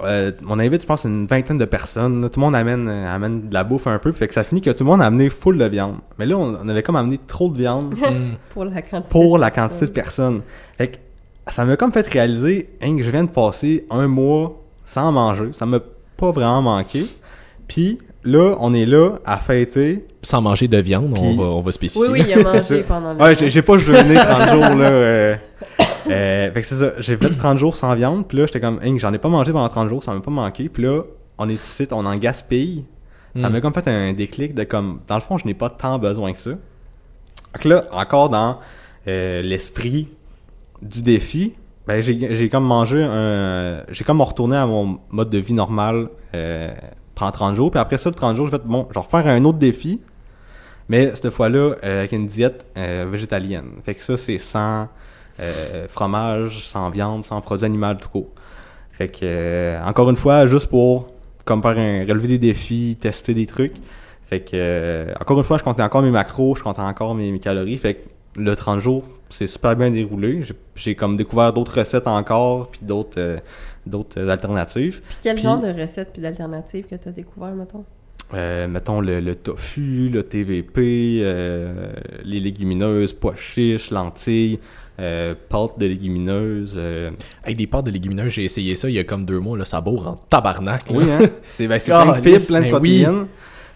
euh, 0.02 0.32
on 0.48 0.58
invite, 0.58 0.82
je 0.82 0.86
pense, 0.86 1.04
une 1.04 1.26
vingtaine 1.26 1.58
de 1.58 1.64
personnes. 1.64 2.28
Tout 2.30 2.40
le 2.40 2.44
monde 2.46 2.56
amène, 2.56 2.88
euh, 2.88 3.14
amène 3.14 3.48
de 3.48 3.54
la 3.54 3.62
bouffe 3.64 3.86
un 3.86 3.98
peu. 3.98 4.12
Fait 4.12 4.26
que 4.28 4.34
ça 4.34 4.42
finit 4.44 4.60
que 4.60 4.70
tout 4.70 4.84
le 4.84 4.90
monde 4.90 5.02
a 5.02 5.06
amené 5.06 5.30
full 5.30 5.56
de 5.58 5.64
viande. 5.66 5.96
Mais 6.18 6.26
là, 6.26 6.36
on, 6.36 6.56
on 6.62 6.68
avait 6.68 6.82
comme 6.82 6.96
amené 6.96 7.18
trop 7.26 7.48
de 7.48 7.58
viande. 7.58 7.94
Pour 8.50 8.64
la 8.64 8.82
quantité. 8.82 9.10
pour 9.10 9.36
de 9.36 9.40
la 9.40 9.50
quantité 9.50 9.86
de 9.86 9.90
personnes. 9.92 10.40
personnes. 10.40 10.42
Fait 10.78 10.88
que 10.88 10.96
ça 11.52 11.64
m'a 11.64 11.76
comme 11.76 11.92
fait 11.92 12.06
réaliser 12.06 12.70
hein, 12.82 12.96
que 12.96 13.02
je 13.02 13.10
viens 13.10 13.24
de 13.24 13.28
passer 13.30 13.84
un 13.90 14.08
mois 14.08 14.60
sans 14.84 15.12
manger. 15.12 15.50
Ça 15.52 15.66
m'a 15.66 15.78
pas 16.16 16.30
vraiment 16.32 16.62
manqué. 16.62 17.06
Puis 17.68 17.98
là, 18.24 18.56
on 18.60 18.74
est 18.74 18.86
là 18.86 19.16
à 19.24 19.38
fêter. 19.38 20.06
Sans 20.22 20.40
manger 20.40 20.68
de 20.68 20.78
viande, 20.78 21.14
on 21.18 21.36
va, 21.36 21.44
on 21.44 21.60
va 21.60 21.70
spécifier. 21.72 22.08
Oui, 22.10 22.20
oui, 22.20 22.26
il 22.26 22.32
a 22.40 22.42
mangé 22.52 22.82
pendant 22.82 23.12
le. 23.12 23.20
Ouais, 23.20 23.36
j'ai 23.38 23.50
j'ai 23.50 23.62
pas 23.62 23.76
jeûné 23.78 24.14
30 24.14 24.48
jours, 24.50 24.60
là. 24.60 24.90
euh, 24.90 25.34
euh, 26.10 26.52
fait 26.52 26.60
que 26.60 26.66
c'est 26.66 26.74
ça. 26.76 26.92
J'ai 26.98 27.16
fait 27.16 27.30
30 27.30 27.58
jours 27.58 27.76
sans 27.76 27.94
viande, 27.94 28.26
puis 28.28 28.38
là, 28.38 28.46
j'étais 28.46 28.60
comme, 28.60 28.80
Hein, 28.84 28.96
j'en 28.98 29.12
ai 29.12 29.18
pas 29.18 29.28
mangé 29.28 29.52
pendant 29.52 29.68
30 29.68 29.88
jours, 29.88 30.02
ça 30.02 30.12
m'a 30.12 30.20
pas 30.20 30.30
manqué. 30.30 30.68
Puis 30.68 30.82
là, 30.82 31.02
on 31.38 31.48
est 31.48 31.54
ici, 31.54 31.86
on 31.92 32.04
en 32.06 32.16
gaspille. 32.16 32.84
Ça 33.36 33.48
Mm. 33.48 33.52
m'a 33.52 33.60
comme 33.60 33.74
fait 33.74 33.88
un 33.88 34.12
déclic 34.12 34.54
de 34.54 34.62
comme, 34.64 35.00
dans 35.08 35.16
le 35.16 35.20
fond, 35.20 35.38
je 35.38 35.46
n'ai 35.46 35.54
pas 35.54 35.68
tant 35.70 35.98
besoin 35.98 36.32
que 36.32 36.38
ça. 36.38 36.52
Fait 37.56 37.62
que 37.62 37.68
là, 37.68 37.84
encore 37.92 38.28
dans 38.30 38.58
euh, 39.08 39.42
l'esprit 39.42 40.08
du 40.82 41.02
défi, 41.02 41.54
ben, 41.86 42.00
j'ai 42.00 42.34
j'ai 42.34 42.48
comme 42.48 42.64
mangé 42.64 43.02
un. 43.02 43.82
J'ai 43.90 44.04
comme 44.04 44.20
retourné 44.20 44.56
à 44.56 44.66
mon 44.66 44.98
mode 45.10 45.30
de 45.30 45.38
vie 45.38 45.52
normal 45.52 46.08
euh, 46.34 46.72
pendant 47.14 47.32
30 47.32 47.54
jours. 47.56 47.70
Puis 47.70 47.80
après 47.80 47.98
ça, 47.98 48.08
le 48.08 48.14
30 48.14 48.36
jours, 48.36 48.46
j'ai 48.46 48.52
fait, 48.52 48.62
bon, 48.64 48.86
je 48.88 48.94
vais 48.94 49.00
refaire 49.04 49.26
un 49.26 49.44
autre 49.44 49.58
défi. 49.58 50.00
Mais 50.88 51.14
cette 51.14 51.30
fois-là, 51.30 51.76
euh, 51.84 51.98
avec 52.00 52.12
une 52.12 52.26
diète 52.26 52.66
euh, 52.76 53.06
végétalienne. 53.10 53.70
Fait 53.84 53.94
que 53.94 54.02
ça, 54.04 54.16
c'est 54.16 54.38
sans 54.38 54.88
euh, 55.40 55.86
fromage, 55.88 56.66
sans 56.66 56.90
viande, 56.90 57.24
sans 57.24 57.40
produits 57.40 57.66
animaux 57.66 57.94
tout 57.94 58.08
court. 58.08 58.28
Fait 58.92 59.08
que, 59.08 59.18
euh, 59.22 59.82
encore 59.84 60.08
une 60.10 60.16
fois, 60.16 60.46
juste 60.46 60.68
pour 60.68 61.08
comme 61.44 61.60
faire 61.62 61.76
un, 61.76 62.06
relever 62.08 62.28
des 62.28 62.38
défis, 62.38 62.96
tester 63.00 63.34
des 63.34 63.46
trucs. 63.46 63.74
Fait 64.26 64.40
que, 64.40 64.50
euh, 64.54 65.12
encore 65.20 65.36
une 65.38 65.44
fois, 65.44 65.58
je 65.58 65.62
comptais 65.64 65.82
encore 65.82 66.02
mes 66.02 66.10
macros, 66.10 66.54
je 66.56 66.62
comptais 66.62 66.80
encore 66.80 67.14
mes, 67.14 67.30
mes 67.32 67.40
calories. 67.40 67.76
Fait 67.76 67.94
que 67.94 68.08
le 68.40 68.54
30 68.56 68.80
jours, 68.80 69.02
c'est 69.28 69.46
super 69.46 69.76
bien 69.76 69.90
déroulé. 69.90 70.42
J'ai- 70.76 70.94
comme 70.94 71.16
découvert 71.16 71.52
d'autres 71.52 71.78
recettes 71.78 72.06
encore, 72.06 72.68
puis 72.70 72.80
d'autres 72.82 73.18
euh, 73.18 73.38
d'autres 73.84 74.28
alternatives. 74.30 75.02
Puis 75.06 75.16
quel 75.22 75.34
Puis- 75.34 75.44
genre 75.44 75.60
de 75.60 75.68
recettes 75.68 76.10
puis 76.14 76.22
d'alternatives 76.22 76.86
que 76.86 76.94
tu 76.94 77.08
as 77.08 77.12
découvert, 77.12 77.52
mettons? 77.54 77.84
Euh, 78.32 78.66
mettons 78.66 79.00
le, 79.02 79.20
le 79.20 79.34
tofu, 79.36 80.08
le 80.08 80.22
TVP, 80.22 81.22
les 82.24 82.40
légumineuses, 82.40 83.12
pois 83.12 83.34
chiches, 83.36 83.90
lentilles, 83.90 84.58
euh, 85.00 85.34
pâtes 85.48 85.78
de 85.78 85.86
légumineuses. 85.86 86.74
euh. 86.76 87.10
Avec 87.42 87.56
des 87.56 87.66
pâtes 87.66 87.86
de 87.86 87.90
légumineuses, 87.90 88.32
j'ai 88.32 88.44
essayé 88.44 88.76
ça 88.76 88.88
il 88.88 88.94
y 88.94 88.98
a 88.98 89.04
comme 89.04 89.24
deux 89.24 89.40
mois, 89.40 89.58
là, 89.58 89.64
ça 89.64 89.80
bourre 89.80 90.06
en 90.08 90.16
tabarnak. 90.30 90.88
là. 90.90 90.96
Oui, 90.96 91.04
hein? 91.10 91.28
C'est 91.44 91.66
ben, 91.66 91.78
c'est 91.78 91.92
plein 91.92 92.06
de 92.06 92.12
fibres, 92.22 92.46
plein 92.46 92.60
de 92.60 92.64
ben 92.70 92.78
oui. 92.80 93.02
protéines. 93.02 93.26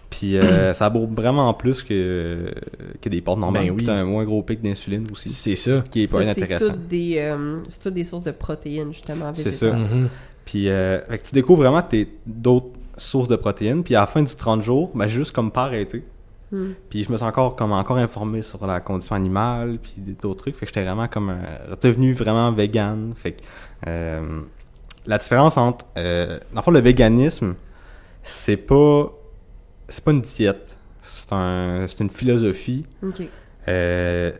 Puis 0.09 0.37
euh, 0.37 0.73
ça 0.73 0.89
bourre 0.89 1.07
vraiment 1.09 1.53
plus 1.53 1.83
que, 1.83 2.51
que 3.01 3.09
des 3.09 3.21
pâtes 3.21 3.37
normales. 3.37 3.63
Ben 3.65 3.69
oui. 3.71 3.77
Puis 3.77 3.85
t'as 3.85 3.93
un 3.95 4.05
moins 4.05 4.23
gros 4.25 4.41
pic 4.41 4.61
d'insuline 4.61 5.05
aussi, 5.11 5.29
C'est 5.29 5.55
ça. 5.55 5.83
qui 5.91 6.03
est 6.03 6.11
pas 6.11 6.19
Ça, 6.23 6.33
c'est 6.33 6.43
intéressant. 6.43 6.71
toutes 6.73 6.87
des, 6.87 7.15
euh, 7.17 7.57
c'est 7.69 7.81
toutes 7.81 7.93
des 7.93 8.03
sources 8.05 8.23
de 8.23 8.31
protéines, 8.31 8.91
justement. 8.93 9.31
C'est 9.33 9.51
ça. 9.51 9.71
Mhm. 9.73 10.07
Puis 10.45 10.67
euh, 10.69 10.99
fait 11.09 11.17
que 11.19 11.27
tu 11.27 11.33
découvres 11.35 11.61
vraiment 11.61 11.81
tes 11.83 12.07
d'autres 12.25 12.69
sources 12.97 13.27
de 13.27 13.35
protéines. 13.35 13.83
Puis 13.83 13.93
à 13.95 13.99
la 14.01 14.07
fin 14.07 14.23
du 14.23 14.33
30 14.33 14.63
jours, 14.63 14.89
ben, 14.95 15.05
j'ai 15.07 15.17
juste 15.19 15.31
comme 15.31 15.51
pas 15.51 15.63
arrêté. 15.65 16.03
Hmm. 16.51 16.71
Puis 16.89 17.03
je 17.03 17.11
me 17.11 17.17
suis 17.17 17.25
encore 17.25 17.55
comme 17.55 17.71
encore 17.73 17.97
informé 17.97 18.41
sur 18.41 18.65
la 18.65 18.79
condition 18.79 19.15
animale 19.15 19.77
puis 19.81 19.93
d'autres 20.21 20.43
trucs. 20.43 20.55
Fait 20.55 20.65
que 20.65 20.71
j'étais 20.71 20.83
vraiment 20.83 21.07
comme 21.07 21.29
euh, 21.29 21.75
devenu 21.81 22.13
vraiment 22.13 22.51
vegan. 22.51 23.13
Fait 23.15 23.33
que 23.33 23.41
euh, 23.87 24.41
la 25.05 25.17
différence 25.19 25.57
entre 25.57 25.85
euh, 25.97 26.39
dans 26.53 26.61
le 26.61 26.63
fond 26.63 26.71
le 26.71 26.79
véganisme, 26.79 27.53
c'est 28.23 28.57
pas 28.57 29.11
c'est 29.89 30.03
pas 30.03 30.11
une 30.11 30.21
diète. 30.21 30.77
C'est 31.01 31.31
un 31.33 31.85
c'est 31.87 31.99
une 31.99 32.09
philosophie 32.09 32.85
euh, 33.67 34.31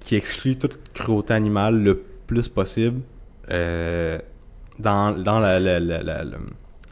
qui 0.00 0.16
exclut 0.16 0.56
toute 0.56 0.92
cruauté 0.94 1.34
animale 1.34 1.82
le 1.82 2.02
plus 2.26 2.48
possible 2.48 3.00
dans, 3.48 5.12
dans 5.22 5.38
la, 5.38 5.60
la, 5.60 5.78
la- 5.80 6.24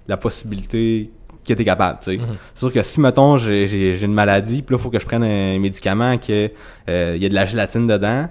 la 0.07 0.17
possibilité 0.17 1.11
que 1.51 1.57
tu 1.57 1.63
es 1.63 1.65
capable. 1.65 1.99
tu 2.03 2.13
sais. 2.13 2.17
Mhm. 2.19 2.37
C'est 2.55 2.59
sûr 2.61 2.73
que 2.73 2.83
si, 2.83 3.01
mettons, 3.01 3.37
j'ai 3.39 4.01
une 4.03 4.15
maladie, 4.15 4.63
puis 4.63 4.75
là, 4.75 4.79
il 4.79 4.83
faut 4.83 4.91
que 4.91 4.99
je 4.99 5.07
prenne 5.07 5.25
un 5.25 5.59
médicament 5.59 6.17
que 6.19 6.51
euh, 6.89 7.13
il 7.17 7.23
y 7.23 7.27
a 7.27 7.29
de 7.29 7.35
la 7.35 7.47
gélatine 7.47 7.87
dedans, 7.87 8.29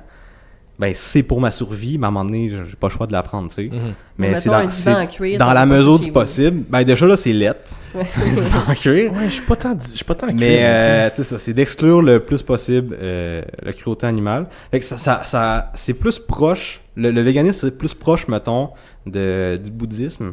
ben 0.80 0.94
c'est 0.96 1.24
pour 1.24 1.42
ma 1.42 1.52
survie, 1.52 1.98
mais 1.98 2.06
à 2.06 2.08
un 2.08 2.12
moment 2.12 2.24
donné, 2.24 2.48
j'ai 2.50 2.76
pas 2.78 2.88
le 2.88 2.94
choix 2.94 3.06
de 3.06 3.12
la 3.12 3.22
prendre, 3.22 3.50
tu 3.50 3.56
sais. 3.56 3.64
Mhm. 3.76 3.94
Mais 4.18 4.36
c'est 4.38 4.50
un 4.50 4.64
dans, 4.64 5.08
cuir, 5.08 5.38
dans 5.38 5.52
la 5.52 5.66
mesure 5.66 6.00
du 6.00 6.08
vous. 6.08 6.14
possible. 6.14 6.64
Ben 6.70 6.84
déjà 6.86 7.06
là, 7.06 7.18
c'est 7.18 7.34
lettre. 7.34 7.74
Ouais. 7.94 8.06
un 8.16 8.34
divan 8.34 8.60
en 8.70 8.74
cuir. 8.76 9.12
Ouais, 9.12 9.26
je 9.26 9.30
suis 9.34 9.42
pas 9.46 9.58
tant, 9.58 9.78
je 9.78 9.96
suis 9.96 10.06
pas 10.06 10.16
tant 10.16 10.28
Mais 10.34 10.60
euh, 10.62 11.10
tu 11.10 11.18
sais 11.18 11.24
ça, 11.26 11.38
c'est 11.38 11.52
d'exclure 11.54 12.02
le 12.02 12.22
plus 12.22 12.42
possible 12.44 12.96
euh, 13.02 13.42
la 13.62 13.74
cruauté 13.74 14.08
animale. 14.08 14.48
Fait 14.72 14.80
que 14.80 14.86
ça, 14.86 14.98
ça, 14.98 15.24
ça- 15.26 15.70
c'est 15.76 15.94
plus 15.94 16.18
proche. 16.18 16.80
Le, 16.96 17.12
le 17.12 17.22
véganisme 17.22 17.60
c'est 17.68 17.78
plus 17.78 17.94
proche, 17.94 18.30
mettons, 18.30 18.70
de, 19.06 19.60
du 19.62 19.72
bouddhisme 19.72 20.32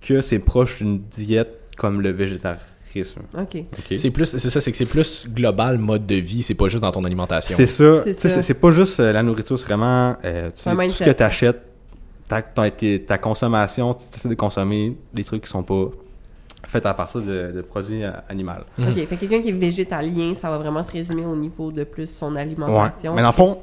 que 0.00 0.20
c'est 0.22 0.40
proche 0.40 0.78
d'une 0.78 1.02
diète 1.16 1.60
comme 1.82 2.00
le 2.00 2.10
végétarisme. 2.12 3.20
OK. 3.38 3.64
C'est 3.96 4.10
plus, 4.10 4.26
c'est 4.26 4.50
ça, 4.50 4.60
c'est 4.60 4.70
que 4.70 4.76
c'est 4.78 4.86
plus 4.86 5.26
global 5.28 5.76
mode 5.78 6.06
de 6.06 6.14
vie, 6.16 6.42
c'est 6.42 6.54
pas 6.54 6.68
juste 6.68 6.82
dans 6.82 6.92
ton 6.92 7.02
alimentation. 7.02 7.54
C'est 7.56 7.66
ça. 7.66 8.02
C'est 8.42 8.54
pas 8.60 8.70
juste 8.70 9.00
euh, 9.00 9.12
la 9.12 9.22
nourriture, 9.22 9.58
c'est 9.58 9.66
vraiment 9.66 10.16
euh, 10.24 10.50
tu- 10.50 10.62
tout 10.70 10.90
ce 10.92 11.04
que 11.04 11.10
tu 11.10 11.22
achètes, 11.22 11.62
ta, 12.28 12.40
ta, 12.42 12.70
tes- 12.70 13.02
ta 13.02 13.18
consommation, 13.18 13.94
tu 13.94 14.02
essaies 14.18 14.28
de 14.28 14.34
consommer 14.34 14.96
des 15.12 15.24
trucs 15.24 15.42
qui 15.44 15.50
sont 15.50 15.62
pas 15.62 15.86
faits 16.66 16.86
à 16.86 16.94
partir 16.94 17.20
de, 17.22 17.52
de 17.52 17.62
produits 17.62 18.04
euh, 18.04 18.10
animaux. 18.28 18.52
Mhm. 18.78 18.88
OK. 18.90 18.94
Fait 18.94 19.06
que 19.06 19.14
quelqu'un 19.16 19.40
qui 19.42 19.48
est 19.48 19.52
végétalien, 19.52 20.34
ça 20.34 20.48
va 20.50 20.58
vraiment 20.58 20.82
se 20.82 20.90
résumer 20.92 21.24
au 21.26 21.34
niveau 21.36 21.72
de 21.72 21.84
plus 21.84 22.06
son 22.08 22.34
Ouais. 22.34 22.42
alimentation. 22.42 23.14
Mais 23.14 23.22
dans 23.22 23.28
le 23.28 23.34
fond, 23.34 23.58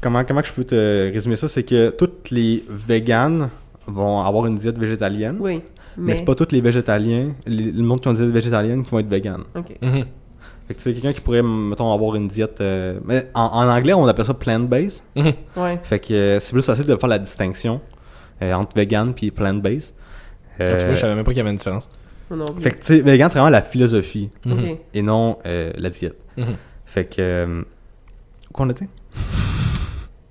comment, 0.00 0.22
comment 0.24 0.42
je 0.44 0.52
peux 0.52 0.64
te 0.64 1.12
résumer 1.12 1.36
ça, 1.36 1.48
c'est 1.48 1.64
que 1.64 1.90
toutes 1.90 2.30
les 2.30 2.64
véganes 2.68 3.48
vont 3.86 4.20
avoir 4.20 4.46
une 4.46 4.56
diète 4.58 4.78
végétalienne, 4.78 5.38
Oui. 5.40 5.62
Mais, 5.98 6.12
Mais. 6.12 6.16
c'est 6.16 6.24
pas 6.24 6.34
tous 6.34 6.48
les 6.52 6.60
végétaliens, 6.60 7.30
les- 7.46 7.72
le 7.72 7.82
monde 7.82 8.00
qui 8.00 8.08
ont 8.08 8.12
une 8.12 8.16
diète 8.18 8.30
végétalienne 8.30 8.82
qui 8.82 8.90
vont 8.90 8.98
être. 8.98 9.08
OK. 9.54 9.76
Mhm. 9.82 10.04
Fait 10.68 10.74
que 10.74 10.78
tu 10.78 10.82
sais, 10.82 10.92
quelqu'un 10.94 11.12
qui 11.12 11.20
pourrait, 11.20 11.42
mettons, 11.42 11.92
avoir 11.92 12.16
une 12.16 12.26
diète... 12.26 12.60
euh, 12.60 12.98
mais 13.04 13.30
en, 13.34 13.42
en 13.44 13.68
anglais, 13.68 13.92
on 13.94 14.04
appelle 14.06 14.24
ça 14.24 14.34
plant-based. 14.34 15.02
Mhm. 15.14 15.32
Ouais. 15.56 15.78
Fait 15.82 16.00
que 16.00 16.12
euh, 16.12 16.40
c'est 16.40 16.52
plus 16.52 16.62
facile 16.62 16.86
de 16.86 16.96
faire 16.96 17.08
la 17.08 17.18
distinction 17.20 17.80
euh, 18.42 18.52
entre 18.52 18.76
vegan 18.76 19.14
puis 19.14 19.30
plant-based. 19.30 19.94
Ah, 20.58 20.76
tu 20.76 20.84
vois, 20.86 20.94
je 20.94 21.00
savais 21.00 21.14
même 21.14 21.22
pas 21.24 21.30
qu'il 21.32 21.38
y 21.38 21.40
avait 21.40 21.50
une 21.50 21.56
différence. 21.56 21.88
Non 22.30 22.44
fait 22.60 22.70
que 22.72 22.78
tu 22.80 22.86
sais, 22.86 23.00
vegan, 23.00 23.30
c'est 23.30 23.38
vraiment 23.38 23.50
la 23.50 23.62
philosophie 23.62 24.30
et 24.92 25.02
non 25.02 25.38
euh, 25.46 25.70
la 25.76 25.90
diète. 25.90 26.16
Mhm. 26.36 26.56
Fait 26.84 27.04
que... 27.04 27.14
Euh, 27.20 27.62
où 28.50 28.52
qu'on 28.52 28.68
était? 28.70 28.88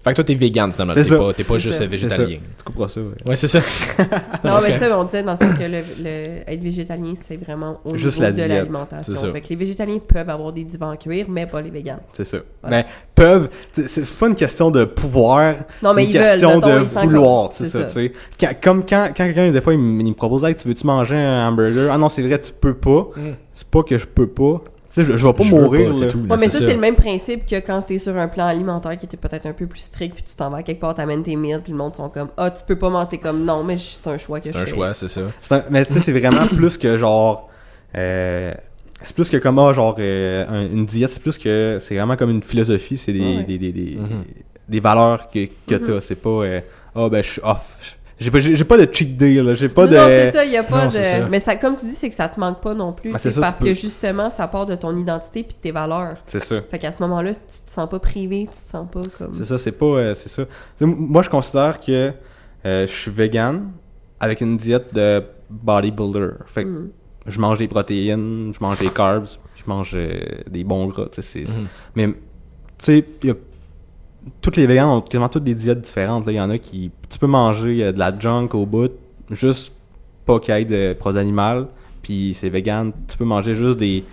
Fait 0.05 0.11
que 0.11 0.15
toi, 0.15 0.23
t'es 0.23 0.35
vegan 0.35 0.71
finalement. 0.71 0.93
T'es 0.93 1.03
pas, 1.03 1.33
t'es 1.33 1.43
pas 1.43 1.53
C'est 1.55 1.59
juste 1.61 1.79
ça. 1.79 1.85
végétalien. 1.87 2.37
Tu 2.57 2.63
couperas 2.63 2.87
ça, 2.89 3.01
ouais. 3.01 3.07
Ouais, 3.25 3.35
c'est 3.35 3.47
ça. 3.47 3.59
Non, 4.43 4.59
c'est 4.61 4.69
mais 4.69 4.77
ça, 4.79 4.99
on 4.99 5.03
disait 5.05 5.23
dans 5.23 5.35
le 5.39 5.45
fond 5.45 5.53
que 5.57 5.63
le, 5.63 5.79
le- 5.99 6.41
être 6.51 6.61
végétalien, 6.61 7.13
c'est 7.19 7.37
vraiment 7.37 7.79
au 7.83 7.95
Juste 7.97 8.17
niveau 8.17 8.21
la 8.21 8.31
de 8.31 8.35
diète, 8.35 8.49
l'alimentation. 8.49 9.33
Fait 9.33 9.41
que 9.41 9.49
les 9.49 9.55
végétaliens 9.55 9.97
peuvent 10.07 10.29
avoir 10.29 10.53
des 10.53 10.63
divans 10.63 10.91
en 10.91 10.95
cuir, 10.95 11.25
mais 11.27 11.47
pas 11.47 11.61
les 11.61 11.71
végans. 11.71 11.97
C'est 12.13 12.25
ça. 12.25 12.37
Voilà. 12.61 12.83
Ben, 12.83 12.89
peuvent. 13.15 13.49
c'est- 13.87 14.13
pas 14.15 14.27
une 14.27 14.35
question 14.35 14.69
de 14.69 14.85
pouvoir. 14.85 15.55
Non, 15.81 15.89
c'est 15.89 15.95
mais 15.95 16.03
une 16.03 16.09
ils 16.11 16.17
veulent, 16.17 16.23
question 16.27 16.55
mettons, 16.55 16.67
de 16.67 16.83
ils 16.83 17.09
vouloir. 17.09 17.51
C'est 17.51 17.65
c'est 17.65 17.69
ça, 17.71 17.79
ça. 17.89 17.99
tu 17.99 18.07
sais. 18.07 18.13
Quand- 18.39 18.55
Comme 18.61 18.85
quand, 18.85 19.07
quand 19.07 19.23
quelqu'un, 19.25 19.49
des 19.51 19.61
fois, 19.61 19.73
il 19.73 19.79
me, 19.79 20.01
il 20.01 20.09
me 20.09 20.13
propose, 20.13 20.43
hey, 20.43 20.53
tu 20.55 20.67
veux-tu 20.67 20.85
manger 20.85 21.15
un 21.17 21.47
hamburger? 21.49 21.89
Ah 21.91 21.97
non, 21.97 22.09
c'est 22.09 22.21
vrai, 22.21 22.39
tu 22.39 22.51
peux 22.53 22.75
pas. 22.75 23.07
Mm. 23.15 23.21
C'est 23.55 23.67
pas 23.67 23.81
que 23.81 23.97
je 23.97 24.05
peux 24.05 24.27
pas. 24.27 24.61
Sais, 24.95 25.03
je, 25.03 25.17
je 25.17 25.27
vais 25.27 25.33
pas 25.33 25.43
Je 25.43 25.49
mourir, 25.53 25.91
pas, 25.91 25.99
là, 25.99 26.37
mais 26.39 26.47
ça, 26.47 26.59
ça. 26.59 26.65
c'est 26.67 26.73
le 26.73 26.79
même 26.79 26.95
principe 26.95 27.45
que 27.45 27.55
quand 27.57 27.81
t'es 27.81 27.97
sur 27.99 28.15
un 28.15 28.29
plan 28.29 28.45
alimentaire 28.45 28.97
qui 28.97 29.05
était 29.05 29.17
peut-être 29.17 29.45
un 29.45 29.51
peu 29.51 29.67
plus 29.67 29.81
strict, 29.81 30.15
puis 30.15 30.23
tu 30.23 30.35
t'en 30.35 30.49
vas 30.49 30.57
à 30.59 30.63
quelque 30.63 30.79
part, 30.79 30.95
t'amènes 30.95 31.21
tes 31.21 31.35
meals, 31.35 31.59
puis 31.61 31.73
le 31.73 31.77
monde 31.77 31.93
sont 31.95 32.07
comme 32.09 32.29
Ah, 32.37 32.49
tu 32.49 32.63
peux 32.65 32.77
pas 32.77 32.89
manger 32.89 33.17
comme 33.17 33.43
non, 33.43 33.61
mais 33.63 33.75
c'est 33.75 34.07
un 34.07 34.17
choix 34.17 34.39
que 34.39 34.45
C'est 34.45 34.53
je 34.53 34.57
un 34.57 34.65
fais. 34.65 34.71
choix, 34.71 34.93
c'est 34.93 35.09
ça. 35.09 35.21
C'est 35.41 35.53
un- 35.55 35.63
mais 35.69 35.83
tu 35.85 35.91
sais, 35.93 35.99
c'est 35.99 36.13
vraiment 36.17 36.47
plus 36.55 36.77
que 36.77 36.97
genre. 36.97 37.49
euh, 37.97 38.53
c'est 39.03 39.13
plus 39.13 39.29
que 39.29 39.35
comme 39.37 39.59
ah, 39.59 39.73
genre 39.73 39.95
euh, 39.99 40.45
un- 40.47 40.65
une 40.71 40.85
diète, 40.85 41.11
c'est 41.11 41.21
plus 41.21 41.37
que 41.37 41.79
c'est 41.81 41.95
vraiment 41.95 42.15
comme 42.15 42.29
une 42.29 42.41
philosophie, 42.43 42.95
c'est 42.97 43.11
des, 43.13 43.19
Ouais. 43.37 43.43
des, 43.43 43.57
des, 43.57 43.71
des, 43.73 43.97
Mhm. 43.97 44.23
des 44.69 44.79
valeurs 44.79 45.29
que, 45.29 45.45
que 45.67 45.75
Mhm. 45.75 45.83
t'as. 45.83 46.01
C'est 46.01 46.15
pas 46.15 46.29
euh, 46.29 46.61
ah 46.95 47.09
ben 47.09 47.21
je 47.21 47.31
suis 47.31 47.41
off. 47.43 47.75
J'ai 48.17 48.31
pas, 48.31 48.39
j'ai 48.39 48.55
j'ai 48.55 48.63
pas 48.63 48.77
de 48.77 48.87
cheat 48.93 49.17
day 49.17 49.41
là, 49.43 49.55
j'ai 49.55 49.67
pas 49.67 49.85
non, 49.85 49.91
de. 49.91 49.95
non, 49.97 50.05
c'est 50.07 50.31
ça, 50.31 50.45
il 50.45 50.51
y 50.51 50.57
a 50.57 50.63
pas 50.63 50.83
Non, 50.83 50.87
de. 50.87 50.93
c'est 50.93 51.03
ça. 51.03 51.27
Mais 51.29 51.39
ça, 51.41 51.55
comme 51.57 51.75
tu 51.75 51.85
dis, 51.85 51.95
c'est 51.95 52.09
que 52.09 52.15
ça 52.15 52.29
te 52.29 52.39
manque 52.39 52.61
pas 52.61 52.73
non 52.73 52.93
plus. 52.93 53.11
Ah, 53.13 53.17
c'est 53.17 53.31
ça, 53.31 53.41
parce 53.41 53.59
que 53.59 53.65
peux- 53.65 53.73
justement, 53.73 54.29
ça 54.29 54.47
part 54.47 54.65
de 54.65 54.75
ton 54.75 54.95
identité 54.95 55.43
puis 55.43 55.53
de 55.53 55.59
tes 55.61 55.71
valeurs. 55.71 56.15
C'est 56.27 56.39
ça. 56.41 56.61
Fait 56.71 56.79
qu'à 56.79 56.93
ce 56.93 57.01
moment-là, 57.01 57.31
tu 57.33 57.39
te 57.65 57.69
sens 57.69 57.89
pas 57.89 57.99
privé, 57.99 58.47
tu 58.49 58.57
te 58.57 58.71
sens 58.71 58.87
pas 58.89 59.01
comme. 59.17 59.33
C'est 59.33 59.43
ça, 59.45 59.57
c'est 59.59 59.73
pas. 59.73 59.85
euh, 59.85 60.15
c'est 60.15 60.29
ça. 60.29 60.43
Moi, 60.79 61.23
je 61.23 61.29
considère 61.29 61.79
que 61.81 62.11
euh, 62.65 62.87
je 62.87 62.91
suis 62.93 63.11
vegan 63.11 63.71
avec 64.19 64.39
une 64.39 64.55
diète 64.55 64.93
de 64.93 65.21
bodybuilder. 65.49 66.29
Fait 66.47 66.63
que 66.63 66.69
Mm. 66.69 66.89
je 67.27 67.39
mange 67.39 67.57
des 67.57 67.67
protéines, 67.67 68.53
je 68.57 68.63
mange 68.63 68.79
des 68.79 68.89
carbs, 68.89 69.27
je 69.55 69.63
mange 69.67 69.91
euh, 69.93 70.19
des 70.49 70.63
bons 70.63 70.87
gras. 70.87 71.07
tu 71.11 71.21
sais, 71.21 71.43
c'est- 71.45 71.57
Mhm. 71.59 71.67
Mais, 71.95 72.07
tu 72.07 72.13
sais, 72.79 73.05
il 73.23 73.27
y 73.27 73.31
a- 73.31 73.35
toutes 74.41 74.57
les 74.57 74.67
végans 74.67 74.97
ont 74.97 75.01
quasiment 75.01 75.29
toutes 75.29 75.43
des 75.43 75.55
diètes 75.55 75.81
différentes. 75.81 76.25
là. 76.25 76.31
Il 76.31 76.35
y 76.35 76.41
en 76.41 76.49
a 76.49 76.57
qui. 76.57 76.91
Tu 77.09 77.19
peux 77.19 77.27
manger 77.27 77.83
euh, 77.83 77.91
de 77.91 77.99
la 77.99 78.17
junk 78.17 78.49
au 78.53 78.65
bout, 78.65 78.91
juste 79.31 79.71
pas 80.25 80.39
qu'il 80.39 80.55
y 80.55 80.57
ait 80.57 80.65
de 80.65 80.93
produits 80.93 81.19
animaux. 81.21 81.67
Puis 82.01 82.35
c'est 82.39 82.49
vegan. 82.49 82.91
Tu 83.07 83.17
peux 83.17 83.25
manger 83.25 83.55
juste 83.55 83.77
des, 83.77 84.03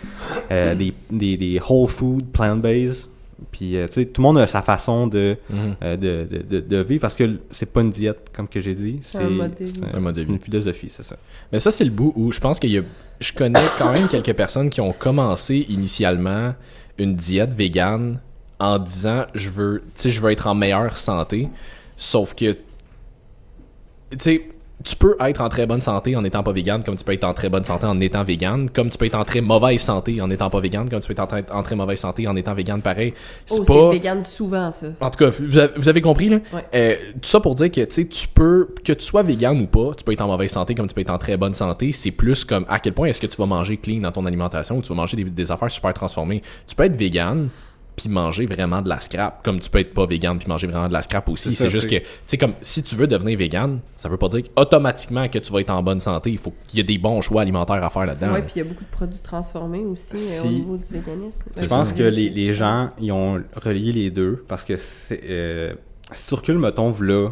euh, 0.51 0.75
des, 0.75 0.93
des, 1.11 1.37
des 1.37 1.61
whole 1.69 1.89
food, 1.89 2.25
plant-based. 2.33 3.09
Puis, 3.51 3.77
euh, 3.77 3.87
tu 3.89 3.95
sais, 3.95 4.07
tout 4.07 4.23
le 4.23 4.29
monde 4.29 4.39
a 4.39 4.47
sa 4.47 4.63
façon 4.63 5.07
de, 5.09 5.37
Mhm. 5.51 5.75
euh, 5.83 5.97
de, 5.97 6.27
de, 6.39 6.43
de, 6.43 6.61
de 6.61 6.77
vivre 6.83 7.01
parce 7.03 7.17
que 7.17 7.39
c'est 7.51 7.67
pas 7.71 7.81
une 7.83 7.91
diète, 7.91 8.31
comme 8.35 8.47
que 8.49 8.61
j'ai 8.61 8.75
dit. 8.75 9.01
C'est 9.03 9.19
un 9.19 9.29
mode 9.31 9.55
de 9.59 9.65
vie. 9.65 9.73
c'est 9.91 9.95
Un 9.97 10.01
mode 10.01 10.15
de 10.15 10.21
c'est 10.21 10.27
vie. 10.27 10.33
une 10.33 10.39
philosophie, 10.41 10.89
c'est 10.89 11.03
ça. 11.03 11.17
Mais 11.53 11.59
ça, 11.59 11.71
c'est 11.71 11.85
le 11.85 11.91
bout 11.91 12.13
où 12.17 12.31
je 12.33 12.39
pense 12.41 12.59
qu'il 12.61 12.71
y 12.71 12.79
a. 12.79 12.83
Je 13.21 13.33
connais 13.33 13.61
quand 13.79 13.93
même 13.93 14.09
quelques 14.09 14.33
personnes 14.35 14.71
qui 14.71 14.81
ont 14.81 14.93
commencé 14.93 15.67
initialement 15.69 16.55
une 16.99 17.15
diète 17.17 17.53
végane 17.53 18.21
en 18.63 18.79
disant 18.79 19.25
je 19.35 19.51
veux, 19.51 19.83
je 20.03 20.21
veux 20.21 20.31
être 20.31 20.47
en 20.47 20.55
meilleure 20.55 20.97
santé. 20.97 21.49
Sauf 21.97 22.35
que, 22.35 22.53
tu 22.53 24.19
sais, 24.19 24.43
tu 24.85 24.97
peux 24.97 25.15
être 25.21 25.41
en 25.41 25.49
très 25.49 25.65
bonne 25.67 25.81
santé 25.81 26.17
en 26.17 26.23
n'étant 26.23 26.43
pas 26.43 26.51
végane, 26.51 26.83
comme 26.83 26.97
tu 26.97 27.05
peux 27.05 27.13
être 27.13 27.23
en 27.23 27.35
très 27.35 27.49
bonne 27.49 27.63
santé 27.63 27.87
en 27.87 28.01
étant 28.01 28.25
végane, 28.25 28.69
comme 28.71 28.91
tu 28.91 28.99
peux 28.99 29.05
être 29.07 29.15
en 29.15 29.23
très 29.25 29.41
mauvaise 29.41 29.81
santé 29.81 30.21
en 30.21 30.27
n'étant 30.27 30.51
pas 30.51 30.59
végane, 30.59 30.89
comme 30.91 30.99
tu 31.01 31.07
peux 31.07 31.13
être 31.13 31.21
en 31.21 31.27
très, 31.29 31.45
en 31.53 31.63
très 31.63 31.77
mauvaise 31.77 32.01
santé 32.01 32.27
en 32.27 32.35
étant 32.35 32.53
végane 32.55 32.83
pareil. 32.83 33.15
C'est 33.47 33.61
Oh, 33.61 33.65
pas. 33.65 33.91
vegan 33.93 34.23
souvent, 34.23 34.73
ça. 34.73 34.89
En 35.01 35.11
tout 35.11 35.19
cas, 35.25 35.31
vous 35.39 35.57
avez, 35.59 35.73
vous 35.77 35.89
avez 35.89 36.01
compris, 36.01 36.29
là? 36.31 36.39
Ouais. 36.53 36.65
Euh, 36.75 36.97
tout 37.15 37.29
ça 37.29 37.39
pour 37.39 37.55
dire 37.55 37.71
que, 37.71 37.81
tu 37.83 37.91
sais, 37.91 38.07
tu 38.07 38.27
peux, 38.27 38.75
que 38.85 38.93
tu 38.93 39.05
sois 39.05 39.23
vegan 39.23 39.61
ou 39.61 39.67
pas, 39.67 39.95
tu 39.97 40.03
peux 40.03 40.13
être 40.13 40.23
en 40.23 40.27
mauvaise 40.29 40.51
santé 40.51 40.75
comme 40.75 40.89
tu 40.89 40.95
peux 40.95 41.01
être 41.03 41.11
en 41.11 41.19
très 41.19 41.37
bonne 41.37 41.55
santé. 41.55 41.93
C'est 41.93 42.11
plus 42.11 42.45
comme 42.45 42.65
à 42.69 42.81
quel 42.81 42.93
point 42.95 43.07
est-ce 43.07 43.21
que 43.21 43.29
tu 43.29 43.37
vas 43.37 43.47
manger 43.47 43.77
clean 43.77 44.01
dans 44.01 44.11
ton 44.13 44.27
alimentation 44.27 44.79
ou 44.79 44.83
tu 44.83 44.89
vas 44.89 44.97
manger 44.97 45.17
des, 45.17 45.25
des 45.25 45.51
affaires 45.53 45.71
super 45.71 45.95
transformées. 45.95 46.43
Tu 46.67 46.75
peux 46.75 46.83
être 46.85 46.97
vegan 46.97 47.49
puis 47.97 48.09
manger 48.09 48.47
vraiment 48.47 48.81
de 48.83 48.89
la 48.89 49.01
scrap, 49.01 49.45
comme 49.45 49.61
tu 49.61 49.69
peux 49.69 49.79
être 49.79 49.93
pas 49.93 50.07
vegan 50.07 50.39
puis 50.39 50.49
manger 50.49 50.67
vraiment 50.67 50.89
de 50.89 50.93
la 50.93 51.03
scrap 51.03 51.29
aussi. 51.29 51.53
C'est 51.55 51.69
juste 51.71 51.85
que, 51.89 51.97
c'est- 51.97 52.01
tu 52.01 52.07
sais, 52.27 52.39
comme 52.39 52.55
si 52.63 52.83
tu 52.83 52.97
veux 52.97 53.07
devenir 53.07 53.37
vegan, 53.39 53.81
ça 53.95 54.09
veut 54.09 54.17
pas 54.17 54.29
dire 54.29 54.45
automatiquement 54.57 55.29
que 55.29 55.39
tu 55.39 55.53
vas 55.53 55.61
être 55.61 55.71
en 55.71 55.83
bonne 55.83 56.01
santé. 56.01 56.31
Il 56.31 56.39
faut 56.39 56.53
qu'il 56.67 56.79
y 56.79 56.81
ait 56.81 56.85
des 56.85 56.99
bons 56.99 57.21
choix 57.21 57.43
alimentaires 57.43 57.85
à 57.85 57.91
faire 57.91 58.07
là-dedans. 58.07 58.33
Ouais, 58.33 58.43
puis 58.43 58.53
il 58.57 58.59
y 58.59 58.63
a 58.63 58.65
beaucoup 58.65 58.85
de 58.85 58.91
produits 58.91 59.21
transformés 59.21 59.85
aussi 59.85 60.15
euh, 60.15 60.17
au 60.17 60.43
Si- 60.43 60.49
niveau 60.49 60.77
du 60.79 60.85
véganisme. 60.93 61.43
Je 61.61 61.65
pense 61.67 61.89
ça. 61.91 61.95
que 61.95 62.03
les, 62.03 62.31
les 62.31 62.55
gens, 62.55 62.91
ils 62.99 63.13
ont 63.13 63.43
relié 63.63 63.93
les 63.93 64.11
deux 64.11 64.45
parce 64.49 64.65
que 64.65 64.77
c'est, 64.77 65.21
euh, 65.29 65.75
si 66.13 66.27
tu 66.29 66.35
recules, 66.35 66.59
mettons, 66.59 66.95
euh, 67.01 67.29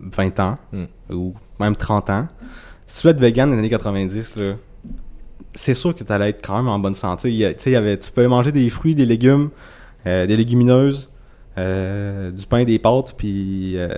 20 0.00 0.40
ans 0.40 0.58
Hmm. 0.72 0.84
ou 1.10 1.34
même 1.60 1.76
30 1.76 2.10
ans, 2.10 2.28
si 2.86 3.00
tu 3.00 3.06
veux 3.06 3.12
être 3.12 3.20
vegan 3.20 3.48
dans 3.48 3.54
les 3.54 3.60
années 3.60 3.70
90, 3.70 4.36
là, 4.36 4.54
c'est 5.54 5.74
sûr 5.74 5.94
que 5.94 6.02
tu 6.04 6.12
allais 6.12 6.30
être 6.30 6.44
quand 6.44 6.56
même 6.56 6.68
en 6.68 6.78
bonne 6.78 6.94
santé. 6.94 7.28
Il 7.30 7.36
y 7.36 7.44
a- 7.44 7.54
tu 7.54 7.62
sais, 7.62 7.70
il 7.70 7.74
y 7.74 7.76
avait, 7.76 7.96
tu 7.96 8.10
pouvais 8.10 8.28
manger 8.28 8.52
des 8.52 8.68
fruits, 8.70 8.94
des 8.94 9.06
légumes, 9.06 9.50
euh, 10.06 10.26
des 10.26 10.36
légumineuses, 10.36 11.08
euh, 11.56 12.32
du 12.32 12.46
pain, 12.46 12.64
des 12.64 12.80
pâtes, 12.80 13.14
puis 13.16 13.74
euh, 13.76 13.88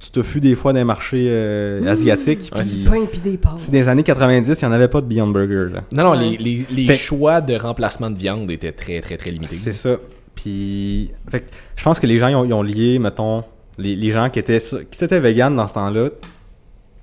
du 0.00 0.10
tofu 0.10 0.40
des 0.40 0.54
fois 0.54 0.72
dans 0.72 0.78
les 0.78 0.84
marchés 0.84 1.26
euh, 1.28 1.84
asiatiques. 1.86 2.50
Ouais, 2.54 2.62
puis- 2.62 2.82
Du 2.84 2.88
pain 2.88 3.06
puis 3.10 3.20
des 3.20 3.36
pâtes. 3.36 3.54
c'est 3.58 3.70
des 3.70 3.86
années 3.88 4.02
90, 4.02 4.58
il 4.60 4.64
n'y 4.64 4.70
en 4.70 4.74
avait 4.74 4.88
pas 4.88 5.02
de 5.02 5.06
Beyond 5.06 5.28
Burger. 5.28 5.66
Là. 5.74 5.82
Non, 5.92 6.04
non, 6.04 6.10
Ouais. 6.12 6.30
les, 6.30 6.36
les, 6.38 6.66
les 6.70 6.86
Fait- 6.86 6.96
choix 6.96 7.40
de 7.42 7.54
remplacement 7.56 8.08
de 8.10 8.16
viande 8.18 8.50
étaient 8.50 8.72
très, 8.72 9.00
très, 9.02 9.18
très 9.18 9.30
limités. 9.30 9.54
C'est 9.54 9.74
ça. 9.74 9.96
Puis, 10.34 11.10
fait 11.30 11.44
je 11.76 11.82
pense 11.84 11.98
que 12.00 12.06
les 12.06 12.16
gens 12.18 12.28
ils 12.28 12.36
ont, 12.36 12.44
ils 12.46 12.52
ont 12.54 12.62
lié, 12.62 12.98
mettons, 12.98 13.44
les, 13.76 13.94
les 13.96 14.10
gens 14.10 14.30
qui 14.30 14.38
étaient 14.38 14.58
qui 14.90 15.04
étaient 15.04 15.20
véganes 15.20 15.56
dans 15.56 15.68
ce 15.68 15.74
temps-là, 15.74 16.08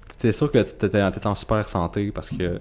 c'était 0.10 0.32
sûr 0.32 0.52
que 0.52 0.60
tu 0.60 0.86
étais, 0.86 1.02
en 1.26 1.36
super 1.36 1.68
santé 1.70 2.12
parce 2.16 2.30
que 2.30 2.60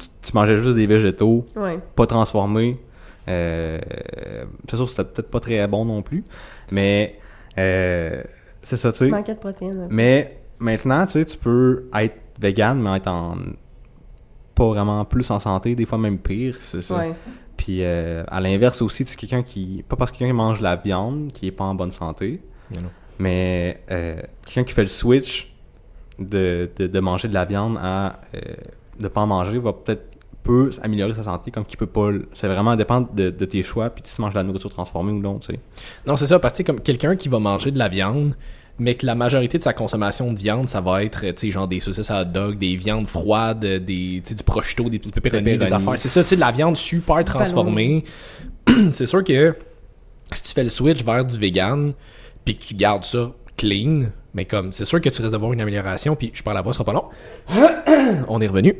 tu, 0.00 0.06
tu 0.22 0.32
mangeais 0.34 0.58
juste 0.58 0.76
des 0.76 0.86
végétaux, 0.86 1.44
Ouais. 1.56 1.78
pas 1.94 2.06
transformés. 2.06 2.78
Euh, 3.28 3.78
c'est 4.68 4.76
sûr 4.76 4.84
que 4.84 4.90
c'était 4.90 5.04
peut-être 5.04 5.30
pas 5.30 5.40
très 5.40 5.66
bon 5.66 5.84
non 5.84 6.02
plus, 6.02 6.24
mais 6.70 7.12
euh, 7.58 8.22
c'est 8.62 8.76
ça, 8.76 8.92
tu 8.92 8.98
sais. 8.98 9.10
De 9.10 9.34
protéines. 9.34 9.78
ouais. 9.78 9.86
Mais 9.90 10.38
maintenant, 10.60 11.04
tu 11.06 11.12
sais, 11.12 11.24
tu 11.24 11.36
peux 11.38 11.88
être 11.94 12.16
vegan, 12.40 12.80
mais 12.80 12.96
être 12.98 13.08
en 13.08 13.36
pas 14.54 14.68
vraiment 14.68 15.04
plus 15.04 15.30
en 15.30 15.38
santé, 15.40 15.74
des 15.74 15.84
fois 15.86 15.98
même 15.98 16.18
pire. 16.18 16.56
C'est 16.60 16.80
ça. 16.82 16.96
Ouais. 16.96 17.12
Puis 17.56 17.78
euh, 17.82 18.22
à 18.28 18.40
l'inverse 18.40 18.80
aussi, 18.82 19.04
c'est 19.06 19.16
quelqu'un 19.16 19.42
qui. 19.42 19.84
Pas 19.88 19.96
parce 19.96 20.10
que 20.12 20.18
quelqu'un 20.18 20.32
qui 20.32 20.36
mange 20.36 20.58
de 20.58 20.62
la 20.64 20.76
viande 20.76 21.30
qui 21.32 21.48
est 21.48 21.52
pas 21.52 21.64
en 21.64 21.74
bonne 21.74 21.90
santé, 21.90 22.40
Non, 22.70 22.78
mais 23.18 23.82
euh, 23.90 24.20
quelqu'un 24.44 24.64
qui 24.64 24.72
fait 24.72 24.82
le 24.82 24.88
switch 24.88 25.52
de, 26.18 26.70
de, 26.76 26.86
de 26.86 27.00
manger 27.00 27.28
de 27.28 27.34
la 27.34 27.44
viande 27.44 27.76
à 27.80 28.20
euh, 28.34 28.38
de 28.98 29.08
pas 29.08 29.22
en 29.22 29.26
manger 29.26 29.58
va 29.58 29.72
peut-être 29.72 30.16
peut 30.46 30.70
améliorer 30.82 31.12
sa 31.14 31.24
santé 31.24 31.50
comme 31.50 31.64
qu'il 31.64 31.76
peut 31.76 31.86
pas. 31.86 32.10
C'est 32.32 32.46
vraiment 32.46 32.76
dépendre 32.76 33.08
de, 33.12 33.30
de 33.30 33.44
tes 33.44 33.62
choix, 33.62 33.90
puis 33.90 34.02
si 34.06 34.14
tu 34.14 34.22
manges 34.22 34.32
de 34.32 34.38
la 34.38 34.44
nourriture 34.44 34.70
transformée 34.70 35.12
ou 35.12 35.18
non, 35.18 35.38
tu 35.38 35.52
sais. 35.52 35.60
Non, 36.06 36.16
c'est 36.16 36.26
ça, 36.26 36.38
parce 36.38 36.56
que 36.56 36.62
comme 36.62 36.80
quelqu'un 36.80 37.16
qui 37.16 37.28
va 37.28 37.38
manger 37.40 37.72
de 37.72 37.78
la 37.78 37.88
viande, 37.88 38.34
mais 38.78 38.94
que 38.94 39.06
la 39.06 39.14
majorité 39.14 39.58
de 39.58 39.62
sa 39.62 39.72
consommation 39.72 40.32
de 40.32 40.38
viande, 40.38 40.68
ça 40.68 40.80
va 40.80 41.02
être, 41.02 41.20
tu 41.20 41.32
sais, 41.36 41.50
genre 41.50 41.66
des 41.66 41.80
saucisses 41.80 42.10
à 42.10 42.22
hot 42.22 42.26
dog, 42.26 42.58
des 42.58 42.76
viandes 42.76 43.08
froides, 43.08 43.60
des, 43.60 44.22
tu 44.22 44.22
sais, 44.24 44.34
du 44.34 44.42
prosciutto, 44.44 44.88
des 44.88 44.98
petits 44.98 45.20
pepperoni, 45.20 45.58
des 45.58 45.72
affaires. 45.72 45.98
C'est 45.98 46.08
ça, 46.08 46.22
tu 46.22 46.30
sais, 46.30 46.36
de 46.36 46.40
la 46.40 46.52
viande 46.52 46.76
super 46.76 47.24
transformée. 47.24 48.04
c'est 48.92 49.06
sûr 49.06 49.24
que 49.24 49.56
si 50.32 50.42
tu 50.42 50.48
fais 50.50 50.64
le 50.64 50.70
switch 50.70 51.04
vers 51.04 51.24
du 51.24 51.38
vegan, 51.38 51.92
puis 52.44 52.56
que 52.56 52.64
tu 52.64 52.74
gardes 52.74 53.04
ça 53.04 53.32
clean, 53.56 54.06
mais 54.36 54.44
comme, 54.44 54.70
c'est 54.70 54.84
sûr 54.84 55.00
que 55.00 55.08
tu 55.08 55.20
risques 55.20 55.32
d'avoir 55.32 55.52
une 55.52 55.60
amélioration, 55.60 56.14
puis 56.14 56.30
je 56.32 56.42
parle 56.44 56.56
la 56.56 56.62
voix, 56.62 56.72
ce 56.72 56.78
sera 56.78 56.84
pas 56.84 56.92
long. 56.92 57.08
On 58.28 58.40
est 58.40 58.46
revenu. 58.46 58.76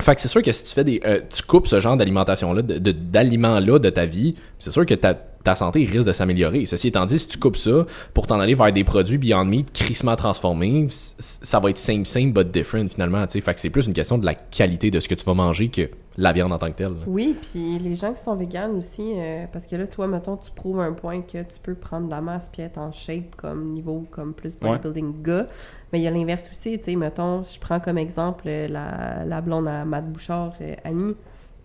Fait 0.00 0.14
que 0.14 0.20
c'est 0.20 0.28
sûr 0.28 0.42
que 0.42 0.52
si 0.52 0.64
tu 0.64 0.70
fais 0.70 0.84
des. 0.84 1.00
euh, 1.04 1.20
tu 1.34 1.42
coupes 1.44 1.66
ce 1.68 1.80
genre 1.80 1.96
d'alimentation-là, 1.96 2.62
de- 2.62 2.78
de- 2.78 2.90
d'aliments-là 2.92 3.78
de 3.78 3.90
ta 3.90 4.06
vie, 4.06 4.34
c'est 4.58 4.70
sûr 4.72 4.84
que 4.84 4.94
ta, 4.94 5.14
ta 5.44 5.54
santé 5.54 5.80
risque 5.80 6.04
de 6.04 6.12
s'améliorer. 6.12 6.66
Ceci 6.66 6.88
étant 6.88 7.06
dit, 7.06 7.18
si 7.18 7.28
tu 7.28 7.38
coupes 7.38 7.56
ça 7.56 7.86
pour 8.14 8.26
t'en 8.26 8.40
aller 8.40 8.54
vers 8.54 8.72
des 8.72 8.82
produits 8.82 9.18
Beyond 9.18 9.44
Meat 9.44 9.72
crissement 9.72 10.16
transformés, 10.16 10.88
ça 10.90 11.60
va 11.60 11.70
être 11.70 11.78
same, 11.78 12.04
same, 12.04 12.32
but 12.32 12.50
different 12.50 12.88
finalement. 12.88 13.26
tu 13.26 13.34
sais. 13.34 13.40
Fait 13.40 13.54
que 13.54 13.60
c'est 13.60 13.70
plus 13.70 13.86
une 13.86 13.92
question 13.92 14.18
de 14.18 14.24
la 14.24 14.34
qualité 14.34 14.90
de 14.90 14.98
ce 15.00 15.08
que 15.08 15.14
tu 15.14 15.24
vas 15.24 15.34
manger 15.34 15.68
que 15.68 15.88
la 16.16 16.32
viande 16.32 16.52
en 16.52 16.58
tant 16.58 16.68
que 16.68 16.76
telle. 16.76 16.88
là. 16.92 17.04
Oui, 17.06 17.36
puis 17.40 17.78
les 17.78 17.94
gens 17.96 18.12
qui 18.12 18.22
sont 18.22 18.36
véganes 18.36 18.76
aussi, 18.76 19.02
euh, 19.16 19.46
parce 19.52 19.66
que 19.66 19.74
là, 19.76 19.86
toi, 19.86 20.06
mettons, 20.06 20.36
tu 20.36 20.50
prouves 20.52 20.80
un 20.80 20.92
point 20.92 21.20
que 21.22 21.38
tu 21.42 21.58
peux 21.62 21.74
prendre 21.74 22.06
de 22.06 22.10
la 22.10 22.20
masse 22.20 22.48
puis 22.52 22.62
être 22.62 22.78
en 22.78 22.92
shape 22.92 23.34
comme 23.36 23.72
niveau, 23.74 24.06
comme 24.12 24.32
plus 24.32 24.56
bodybuilding 24.78 25.22
gars. 25.22 25.46
Mais 25.92 25.98
il 25.98 26.02
y 26.02 26.06
a 26.06 26.10
l'inverse 26.12 26.48
aussi, 26.52 26.78
tu 26.78 26.84
sais, 26.84 26.96
mettons, 26.96 27.42
je 27.42 27.58
prends 27.58 27.80
comme 27.80 27.98
exemple 27.98 28.44
euh, 28.46 28.68
la, 28.68 29.24
la 29.26 29.40
blonde 29.40 29.66
à 29.68 29.84
Matt 29.84 30.10
Bouchard, 30.10 30.54
euh, 30.60 30.74
Annie, 30.84 31.14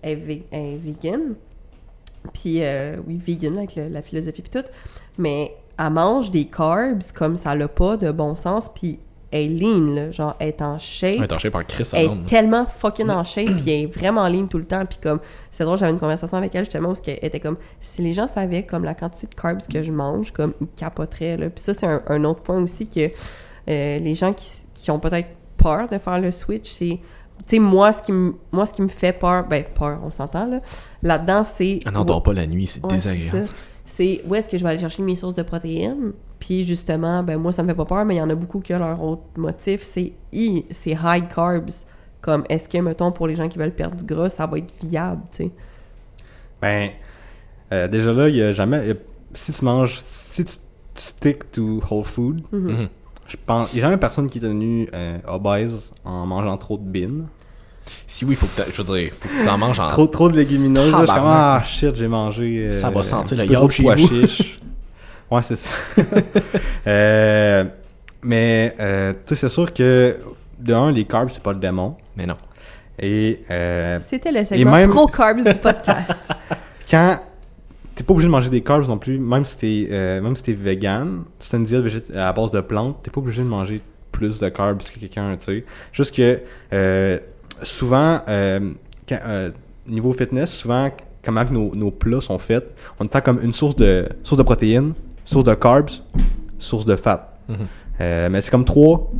elle 0.01 0.11
est, 0.11 0.15
vé- 0.25 0.43
elle 0.51 0.61
est 0.65 0.77
vegan. 0.77 1.35
Puis, 2.33 2.63
euh, 2.63 2.97
oui, 3.07 3.17
vegan, 3.17 3.57
avec 3.57 3.75
le- 3.75 3.87
la 3.89 4.01
philosophie 4.01 4.41
puis 4.41 4.51
tout. 4.61 4.67
Mais 5.17 5.55
elle 5.77 5.89
mange 5.91 6.31
des 6.31 6.45
carbs 6.45 7.01
comme 7.13 7.35
ça 7.37 7.55
n'a 7.55 7.67
pas 7.67 7.97
de 7.97 8.11
bon 8.11 8.35
sens. 8.35 8.69
Puis, 8.73 8.99
elle 9.31 9.41
est 9.41 9.59
lean, 9.59 9.93
là. 9.95 10.11
Genre, 10.11 10.35
elle 10.39 10.47
est 10.49 10.61
en 10.61 10.77
shape. 10.79 11.19
Ouais, 11.19 11.27
torché 11.27 11.51
par 11.51 11.65
Chris 11.65 11.87
Elle 11.93 12.05
est 12.05 12.25
tellement 12.25 12.65
fucking 12.65 13.09
en 13.09 13.23
shape, 13.23 13.45
puis 13.57 13.69
elle 13.71 13.83
est 13.83 13.85
vraiment 13.85 14.27
lean 14.27 14.47
tout 14.47 14.57
le 14.57 14.65
temps. 14.65 14.83
Puis 14.85 14.97
comme, 15.01 15.19
c'est 15.51 15.63
drôle, 15.63 15.77
j'avais 15.77 15.91
une 15.91 15.99
conversation 15.99 16.35
avec 16.37 16.55
elle 16.55 16.65
justement, 16.65 16.87
parce 16.89 17.01
qu'elle 17.01 17.19
était 17.21 17.39
comme, 17.39 17.57
si 17.79 18.01
les 18.01 18.11
gens 18.13 18.27
savaient 18.27 18.63
comme 18.63 18.83
la 18.83 18.95
quantité 18.95 19.27
de 19.27 19.35
carbs 19.35 19.61
que 19.71 19.83
je 19.83 19.91
mange, 19.91 20.31
comme, 20.33 20.53
ils 20.59 20.67
capoteraient, 20.67 21.37
là. 21.37 21.49
Puis 21.51 21.63
ça, 21.63 21.73
c'est 21.75 21.85
un, 21.85 22.01
un 22.07 22.23
autre 22.23 22.41
point 22.41 22.59
aussi 22.61 22.87
que 22.89 23.01
euh, 23.69 23.99
les 23.99 24.15
gens 24.15 24.33
qui, 24.33 24.63
qui 24.73 24.89
ont 24.89 24.99
peut-être 24.99 25.27
peur 25.57 25.87
de 25.89 25.99
faire 25.99 26.19
le 26.19 26.31
switch, 26.31 26.67
c'est, 26.71 26.99
tu 27.47 27.55
sais, 27.55 27.59
moi, 27.59 27.91
ce 27.91 28.01
qui 28.01 28.11
me, 28.11 28.33
moi, 28.51 28.65
ce 28.65 28.73
qui 28.73 28.81
me 28.81 28.87
fait 28.87 29.13
peur, 29.13 29.47
ben, 29.47 29.63
peur, 29.63 29.99
on 30.03 30.11
s'entend, 30.11 30.45
là. 30.47 30.61
Là-dedans, 31.03 31.43
c'est... 31.43 31.79
Ah 31.85 31.91
non, 31.91 32.03
dort 32.03 32.21
pas 32.23 32.33
la 32.33 32.45
nuit, 32.47 32.67
c'est 32.67 32.83
Ouais, 32.83 32.91
désagréable. 32.93 33.45
C'est 33.85 34.21
où 34.27 34.35
est-ce 34.35 34.47
que 34.49 34.57
je 34.57 34.63
vais 34.63 34.69
aller 34.69 34.79
chercher 34.79 35.01
mes 35.03 35.15
sources 35.15 35.33
de 35.33 35.41
protéines. 35.43 36.13
Puis 36.39 36.63
justement, 36.63 37.21
ben 37.23 37.37
moi, 37.37 37.51
ça 37.51 37.63
me 37.63 37.67
fait 37.67 37.75
pas 37.75 37.85
peur, 37.85 38.05
mais 38.05 38.15
il 38.15 38.17
y 38.19 38.21
en 38.21 38.29
a 38.29 38.35
beaucoup 38.35 38.59
qui 38.61 38.73
ont 38.73 38.79
leur 38.79 39.01
autre 39.03 39.23
motif, 39.35 39.81
c'est 39.83 40.13
hi, 40.31 40.63
c'est 40.71 40.91
high 41.03 41.27
carbs. 41.27 41.69
Comme, 42.21 42.43
est-ce 42.49 42.69
que, 42.69 42.77
mettons, 42.77 43.11
pour 43.11 43.27
les 43.27 43.35
gens 43.35 43.47
qui 43.49 43.57
veulent 43.57 43.71
perdre 43.73 43.95
du 43.97 44.05
gras, 44.05 44.29
ça 44.29 44.45
va 44.45 44.57
être 44.59 44.71
viable, 44.83 45.21
tu 45.31 45.43
sais? 45.45 45.51
Ben, 46.61 46.89
euh, 47.73 47.87
déjà 47.87 48.13
là, 48.13 48.29
il 48.29 48.35
y 48.35 48.41
a 48.41 48.53
jamais. 48.53 48.79
il 48.83 48.87
y 48.89 48.91
a- 48.91 48.95
si 49.33 49.51
tu 49.51 49.65
manges. 49.65 49.99
Si 50.03 50.45
tu, 50.45 50.53
stick 50.95 51.51
to 51.51 51.81
whole 51.89 52.03
food, 52.03 52.41
Mhm. 52.51 52.87
Je 53.29 53.37
pense. 53.45 53.69
Il 53.71 53.75
n'y 53.77 53.81
a 53.81 53.85
jamais 53.85 53.97
personne 53.97 54.29
qui 54.29 54.39
est 54.39 54.41
devenu 54.41 54.89
euh, 54.93 55.17
obèse 55.27 55.93
en 56.03 56.25
mangeant 56.25 56.57
trop 56.57 56.77
de 56.77 56.83
bines. 56.83 57.27
Si 58.05 58.23
oui, 58.25 58.35
faut 58.35 58.45
que 58.47 58.61
t'a- 58.63 58.69
je 58.71 58.81
veux 58.81 58.99
dire, 58.99 59.11
faut 59.13 59.27
que 59.29 59.43
tu 59.43 59.49
en 59.49 59.57
manges 59.57 59.79
en. 59.79 59.87
Trop, 59.87 60.05
trop 60.07 60.29
de 60.29 60.35
légumineuses. 60.35 60.91
là, 60.91 60.99
je 60.99 61.05
suis 61.05 61.07
comme, 61.07 61.15
Tabarnak. 61.15 61.61
ah 61.61 61.65
shit, 61.65 61.95
j'ai 61.95 62.07
mangé. 62.07 62.67
euh, 62.67 62.71
Ça 62.73 62.89
va 62.89 63.01
sentir 63.03 63.39
un 63.39 63.41
le 63.43 63.47
petit 63.47 63.47
peu 63.47 63.53
trop 63.53 63.61
yaourt 63.61 63.67
de 63.67 63.73
chez 63.73 63.83
pois 63.83 63.95
vous. 63.95 64.27
chiches. 64.27 64.59
ouais, 65.31 65.41
c'est 65.41 65.55
ça. 65.55 65.71
Euh, 66.87 67.65
mais, 68.21 68.75
euh, 68.79 69.13
tu 69.25 69.29
sais, 69.29 69.35
c'est 69.35 69.49
sûr 69.49 69.73
que, 69.73 70.17
de 70.59 70.73
un, 70.73 70.91
les 70.91 71.05
carbs, 71.05 71.29
c'est 71.29 71.41
pas 71.43 71.53
le 71.53 71.59
démon. 71.59 71.95
Mais 72.15 72.25
non. 72.25 72.35
Et 72.99 73.43
euh, 73.49 73.99
C'était 74.05 74.31
le 74.31 74.43
segment 74.43 74.71
même- 74.71 74.89
pro 74.89 75.07
carbs 75.07 75.43
du 75.43 75.57
podcast. 75.59 76.19
quand 76.89 77.19
t'es 77.99 78.05
pas 78.05 78.13
obligé 78.13 78.27
de 78.27 78.31
manger 78.31 78.49
des 78.49 78.61
carbs 78.61 78.87
non 78.87 78.97
plus, 78.97 79.19
même 79.19 79.43
si 79.43 79.57
t'es 79.57 79.87
euh, 79.91 80.21
même 80.21 80.33
si 80.33 80.43
t'es 80.43 80.53
vegan, 80.53 81.23
si 81.37 81.49
t'as 81.49 81.57
une 81.57 81.65
diète 81.65 81.83
végét- 81.83 82.15
à 82.15 82.31
base 82.31 82.49
de 82.51 82.61
plantes, 82.61 83.03
t'es 83.03 83.11
pas 83.11 83.19
obligé 83.19 83.41
de 83.43 83.47
manger 83.47 83.81
plus 84.13 84.39
de 84.39 84.47
carbs 84.47 84.81
que 84.81 84.97
quelqu'un, 84.99 85.35
tu 85.37 85.43
sais. 85.43 85.65
Juste 85.91 86.15
que 86.15 86.39
euh, 86.71 87.19
souvent, 87.61 88.21
euh, 88.29 88.71
quand- 89.07 89.19
euh, 89.25 89.51
niveau 89.85 90.13
fitness, 90.13 90.49
souvent 90.53 90.89
comment 91.25 91.43
que 91.43 91.51
nos, 91.51 91.75
nos 91.75 91.91
plats 91.91 92.21
sont 92.21 92.39
faits, 92.39 92.73
on 93.01 93.03
entend 93.03 93.19
comme 93.19 93.41
une 93.43 93.53
source 93.53 93.75
de 93.75 94.07
source 94.23 94.37
de 94.37 94.43
protéines, 94.43 94.93
source 95.25 95.43
de 95.43 95.53
carbs, 95.55 95.89
source 96.57 96.85
de 96.85 96.95
fat. 96.95 97.33
Mhm. 97.49 97.55
Euh, 97.99 98.29
mais 98.31 98.39
c'est 98.41 98.49
comme 98.51 98.63
trois 98.63 99.11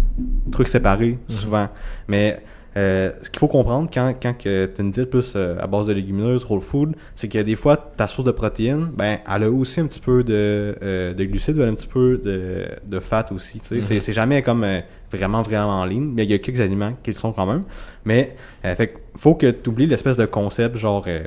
trucs 0.54 0.70
séparés, 0.70 1.18
souvent. 1.28 1.68
Mais 2.08 2.42
euh, 2.80 3.12
ce 3.22 3.30
qu'il 3.30 3.40
faut 3.40 3.48
comprendre 3.48 3.90
quand, 3.94 4.14
quand 4.22 4.34
tu 4.40 4.48
as 4.50 4.68
une 4.80 4.92
diète 4.92 5.10
plus 5.10 5.34
euh, 5.36 5.56
à 5.60 5.68
base 5.68 5.88
de 5.88 5.94
légumineuses, 5.94 6.46
whole 6.50 6.62
food, 6.62 6.96
c'est 7.16 7.28
que 7.28 7.40
des 7.40 7.56
fois, 7.56 7.76
ta 7.76 8.08
source 8.08 8.26
de 8.26 8.32
protéines, 8.32 8.90
ben, 8.96 9.18
elle 9.30 9.44
a 9.44 9.52
aussi 9.52 9.80
un 9.82 9.86
petit 9.88 10.00
peu 10.00 10.24
de, 10.24 10.76
euh, 10.82 11.14
de 11.14 11.24
glucides, 11.26 11.58
elle 11.58 11.64
a 11.64 11.68
un 11.68 11.74
petit 11.74 11.88
peu 11.88 12.20
de, 12.24 12.66
de 12.86 13.00
fat 13.00 13.26
aussi. 13.36 13.60
tu 13.60 13.82
sais. 13.82 14.00
C'est- 14.00 14.14
jamais 14.14 14.42
comme 14.42 14.64
euh, 14.64 14.80
vraiment, 15.12 15.42
vraiment 15.42 15.80
en 15.82 15.86
ligne, 15.86 16.12
mais 16.16 16.24
il 16.24 16.32
y 16.32 16.34
a 16.34 16.38
quelques 16.40 16.62
aliments 16.62 16.94
qui 17.04 17.10
le 17.12 17.16
sont 17.18 17.32
quand 17.34 17.46
même. 17.46 17.64
Mais, 18.06 18.36
euh, 18.66 18.76
fait 18.76 18.94
faut 19.18 19.36
que 19.36 19.52
tu 19.52 19.70
oublies 19.70 19.88
l'espèce 19.88 20.18
de 20.18 20.26
concept 20.26 20.78
genre. 20.78 21.04
euh, 21.08 21.24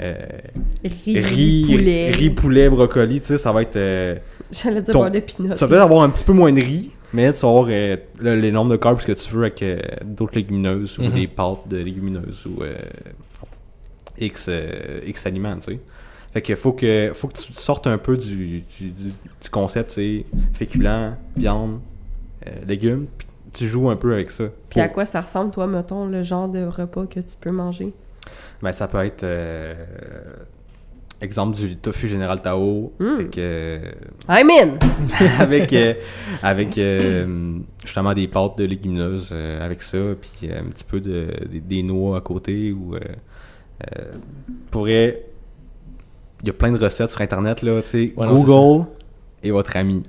euh, 0.00 0.14
riz, 0.84 1.20
riz, 1.20 1.64
poulet. 1.70 2.10
riz, 2.10 2.30
poulet, 2.30 2.68
brocoli, 2.68 3.20
tu 3.20 3.26
sais, 3.28 3.38
ça 3.38 3.52
va 3.52 3.62
être. 3.62 3.76
euh, 3.76 4.16
J'allais 4.50 4.82
dire 4.82 4.92
ton- 4.92 5.00
beurre 5.00 5.10
de 5.12 5.20
pinot. 5.20 5.54
tu 5.54 5.60
vas 5.60 5.68
peut-être 5.68 5.82
avoir 5.82 6.02
un 6.02 6.10
petit 6.10 6.24
peu 6.24 6.32
moins 6.32 6.52
de 6.52 6.60
riz, 6.60 6.90
mais 7.14 7.32
tu 7.32 7.40
vas 7.40 7.48
avoir 7.48 7.66
euh, 7.70 7.96
le- 8.20 8.34
les 8.40 8.52
nombres 8.52 8.72
de 8.72 8.76
carbs 8.76 9.02
que 9.02 9.12
tu 9.12 9.32
veux 9.32 9.42
avec 9.44 9.62
euh, 9.62 9.78
d'autres 10.04 10.34
légumineuses 10.34 10.98
ou 10.98 11.04
Mhm. 11.04 11.14
des 11.14 11.26
pâtes 11.28 11.66
de 11.68 11.76
légumineuses 11.78 12.44
ou 12.46 12.62
euh, 12.62 12.74
X, 14.18 14.46
euh, 14.48 15.00
X 15.06 15.26
aliments, 15.26 15.56
tu 15.56 15.72
sais. 15.72 15.80
Fait 16.32 16.42
que 16.42 16.56
faut 16.56 16.72
que 16.72 17.12
faut 17.14 17.28
que 17.28 17.38
tu 17.38 17.52
sortes 17.54 17.86
un 17.86 17.96
peu 17.98 18.16
du, 18.16 18.60
du, 18.62 18.90
du- 18.90 19.12
du 19.42 19.50
concept, 19.50 19.92
c'est 19.92 20.24
féculents, 20.54 21.16
viande, 21.36 21.78
euh, 22.46 22.50
légumes, 22.66 23.06
puis 23.16 23.26
tu 23.52 23.68
joues 23.68 23.88
un 23.88 23.96
peu 23.96 24.12
avec 24.14 24.30
ça. 24.32 24.44
Puis 24.68 24.80
à 24.80 24.88
quoi 24.88 25.04
ça 25.06 25.20
ressemble, 25.20 25.52
toi, 25.52 25.66
mettons, 25.68 26.06
le 26.06 26.22
genre 26.24 26.48
de 26.48 26.64
repas 26.64 27.06
que 27.06 27.20
tu 27.20 27.36
peux 27.40 27.52
manger? 27.52 27.92
Ben, 28.62 28.72
ça 28.72 28.88
peut 28.88 29.04
être 29.04 29.22
euh, 29.22 29.74
exemple 31.20 31.56
du 31.56 31.76
tofu 31.76 32.08
général 32.08 32.42
Tao 32.42 32.92
Mm. 32.98 33.04
avec 33.18 33.38
euh, 33.38 33.78
I'm 34.28 34.50
in! 34.50 34.68
avec 35.38 35.72
euh, 35.72 35.94
avec 36.42 36.76
euh, 36.78 37.58
justement 37.84 38.12
des 38.14 38.26
pâtes 38.28 38.58
de 38.58 38.64
légumineuses 38.64 39.30
euh, 39.32 39.64
avec 39.64 39.82
ça 39.82 39.98
puis 40.20 40.50
euh, 40.50 40.60
un 40.60 40.64
petit 40.70 40.84
peu 40.84 41.00
de 41.00 41.28
des, 41.50 41.60
des 41.60 41.82
noix 41.82 42.18
à 42.18 42.20
côté 42.20 42.72
ou 42.72 42.94
euh, 42.94 42.98
euh, 43.96 44.12
pourrait 44.70 45.22
il 46.42 46.48
y 46.48 46.50
a 46.50 46.52
plein 46.52 46.72
de 46.72 46.78
recettes 46.82 47.10
sur 47.10 47.20
internet 47.20 47.62
là 47.62 47.80
tu 47.82 47.88
sais 47.88 48.12
Ouais, 48.16 48.26
non, 48.26 48.36
c'est 48.36 48.44
Google 48.44 48.86
est 49.42 49.50
votre 49.50 49.76
ami 49.76 50.02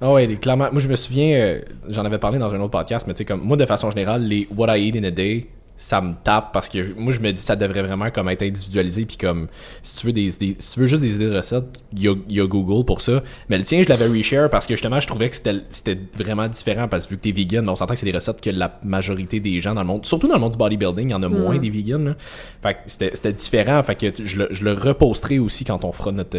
Ah 0.00 0.12
ouais, 0.12 0.26
clairement. 0.36 0.68
Moi, 0.72 0.80
je 0.80 0.88
me 0.88 0.96
souviens, 0.96 1.36
euh, 1.38 1.60
j'en 1.88 2.04
avais 2.04 2.18
parlé 2.18 2.38
dans 2.38 2.52
un 2.52 2.60
autre 2.60 2.70
podcast, 2.70 3.06
mais 3.06 3.14
tu 3.14 3.18
sais, 3.18 3.24
comme 3.24 3.40
moi, 3.42 3.56
de 3.56 3.64
façon 3.66 3.90
générale, 3.90 4.22
les 4.22 4.48
What 4.56 4.76
I 4.76 4.88
Eat 4.88 4.96
in 4.96 5.04
a 5.04 5.10
Day, 5.10 5.46
ça 5.76 6.00
me 6.00 6.14
tape 6.22 6.52
parce 6.52 6.68
que 6.68 6.94
moi, 6.96 7.12
je 7.12 7.18
me 7.20 7.32
dis 7.32 7.42
ça 7.42 7.56
devrait 7.56 7.82
vraiment 7.82 8.10
comme 8.10 8.28
être 8.28 8.42
individualisé. 8.42 9.04
Puis 9.04 9.16
comme, 9.16 9.48
si 9.82 9.96
tu 9.96 10.06
veux 10.06 10.12
des, 10.12 10.30
des- 10.30 10.56
si 10.58 10.74
tu 10.74 10.80
veux 10.80 10.86
juste 10.86 11.02
des 11.02 11.16
idées 11.16 11.28
de 11.30 11.36
recettes, 11.36 11.64
il 11.92 12.02
y 12.02 12.08
a, 12.08 12.14
il 12.28 12.36
y 12.36 12.40
a 12.40 12.46
Google 12.46 12.84
pour 12.84 13.00
ça. 13.00 13.22
Mais 13.48 13.58
le 13.58 13.64
tien, 13.64 13.82
je 13.82 13.88
l'avais 13.88 14.06
reshare 14.06 14.48
parce 14.48 14.64
que 14.64 14.74
justement, 14.74 15.00
je 15.00 15.06
trouvais 15.08 15.28
que 15.28 15.36
c'était 15.36 15.98
vraiment 16.16 16.46
différent 16.48 16.86
parce 16.86 17.06
que 17.06 17.10
vu 17.10 17.16
que 17.16 17.22
t'es 17.22 17.32
vegan, 17.32 17.68
on 17.68 17.74
s'entend 17.74 17.94
que 17.94 17.98
c'est 18.00 18.06
des 18.06 18.12
recettes 18.12 18.40
que 18.40 18.50
la 18.50 18.78
majorité 18.84 19.40
des 19.40 19.60
gens 19.60 19.74
dans 19.74 19.80
le 19.82 19.86
monde, 19.88 20.06
surtout 20.06 20.28
dans 20.28 20.34
le 20.36 20.40
monde 20.40 20.52
du 20.52 20.58
bodybuilding, 20.58 21.08
il 21.08 21.12
y 21.12 21.14
en 21.14 21.22
a 21.22 21.28
moins 21.28 21.58
des 21.58 21.70
vegans. 21.70 21.98
Là. 22.04 22.14
Fait 22.62 22.74
que 22.74 22.78
c'était 22.86 23.10
c'était 23.14 23.32
différent. 23.32 23.82
Fait 23.82 23.96
que 23.96 24.24
je 24.24 24.38
le, 24.38 24.48
je 24.52 24.64
le 24.64 24.72
reposterai 24.74 25.38
aussi 25.40 25.64
quand 25.64 25.84
on 25.84 25.90
fera 25.92 26.12
notre. 26.12 26.38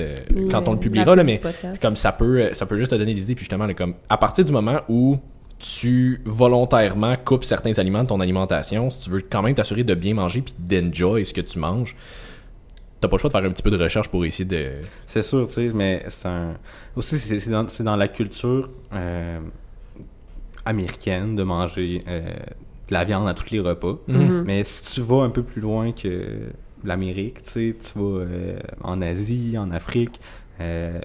quand 0.49 0.67
on 0.69 0.73
le 0.73 0.79
publiera, 0.79 1.15
là, 1.15 1.23
mais 1.25 1.41
comme 1.81 1.95
ça 1.97 2.11
peut 2.13 2.49
ça 2.53 2.65
peut 2.65 2.77
juste 2.79 2.91
te 2.91 2.95
donner 2.95 3.13
des 3.13 3.23
idées 3.23 3.35
puis 3.35 3.43
justement 3.43 3.65
là, 3.67 3.73
comme 3.73 3.95
à 4.09 4.17
partir 4.17 4.45
du 4.45 4.51
moment 4.53 4.79
où 4.87 5.17
tu 5.59 6.21
volontairement 6.25 7.15
coupes 7.23 7.45
certains 7.45 7.77
aliments 7.79 8.03
de 8.03 8.09
ton 8.09 8.19
alimentation 8.19 8.89
si 8.89 8.99
tu 9.01 9.09
veux 9.09 9.21
quand 9.21 9.41
même 9.41 9.55
t'assurer 9.55 9.83
de 9.83 9.95
bien 9.95 10.13
manger 10.13 10.41
puis 10.41 10.55
d'enjoy 10.59 11.25
ce 11.25 11.33
que 11.33 11.41
tu 11.41 11.59
manges 11.59 11.95
t'as 12.99 13.07
pas 13.07 13.15
le 13.15 13.19
choix 13.19 13.29
de 13.29 13.33
faire 13.33 13.45
un 13.45 13.51
petit 13.51 13.63
peu 13.63 13.71
de 13.71 13.81
recherche 13.81 14.09
pour 14.09 14.25
essayer 14.25 14.45
de 14.45 14.71
c'est 15.07 15.23
sûr 15.23 15.47
tu 15.47 15.53
sais 15.53 15.71
mais 15.73 16.03
c'est 16.09 16.27
un 16.27 16.55
aussi 16.95 17.19
c'est 17.19 17.39
c'est 17.39 17.83
dans, 17.83 17.95
la 17.95 18.07
culture 18.07 18.69
euh, 18.93 19.39
américaine 20.65 21.35
de 21.35 21.43
manger 21.43 22.03
euh, 22.07 22.21
de 22.87 22.93
la 22.93 23.03
viande 23.03 23.27
à 23.27 23.33
tous 23.33 23.51
les 23.51 23.59
repas 23.59 23.97
Mhm. 24.07 24.43
Mais 24.45 24.63
si 24.63 24.93
tu 24.93 25.01
vas 25.01 25.23
un 25.23 25.29
peu 25.29 25.43
plus 25.43 25.61
loin 25.61 25.91
que 25.91 26.51
l'Amérique, 26.83 27.43
tu 27.43 27.49
sais, 27.49 27.75
tu 27.81 27.99
vas 27.99 28.19
euh, 28.19 28.59
en 28.81 29.01
Asie, 29.01 29.57
en 29.57 29.71
Afrique, 29.71 30.19
euh, 30.59 30.99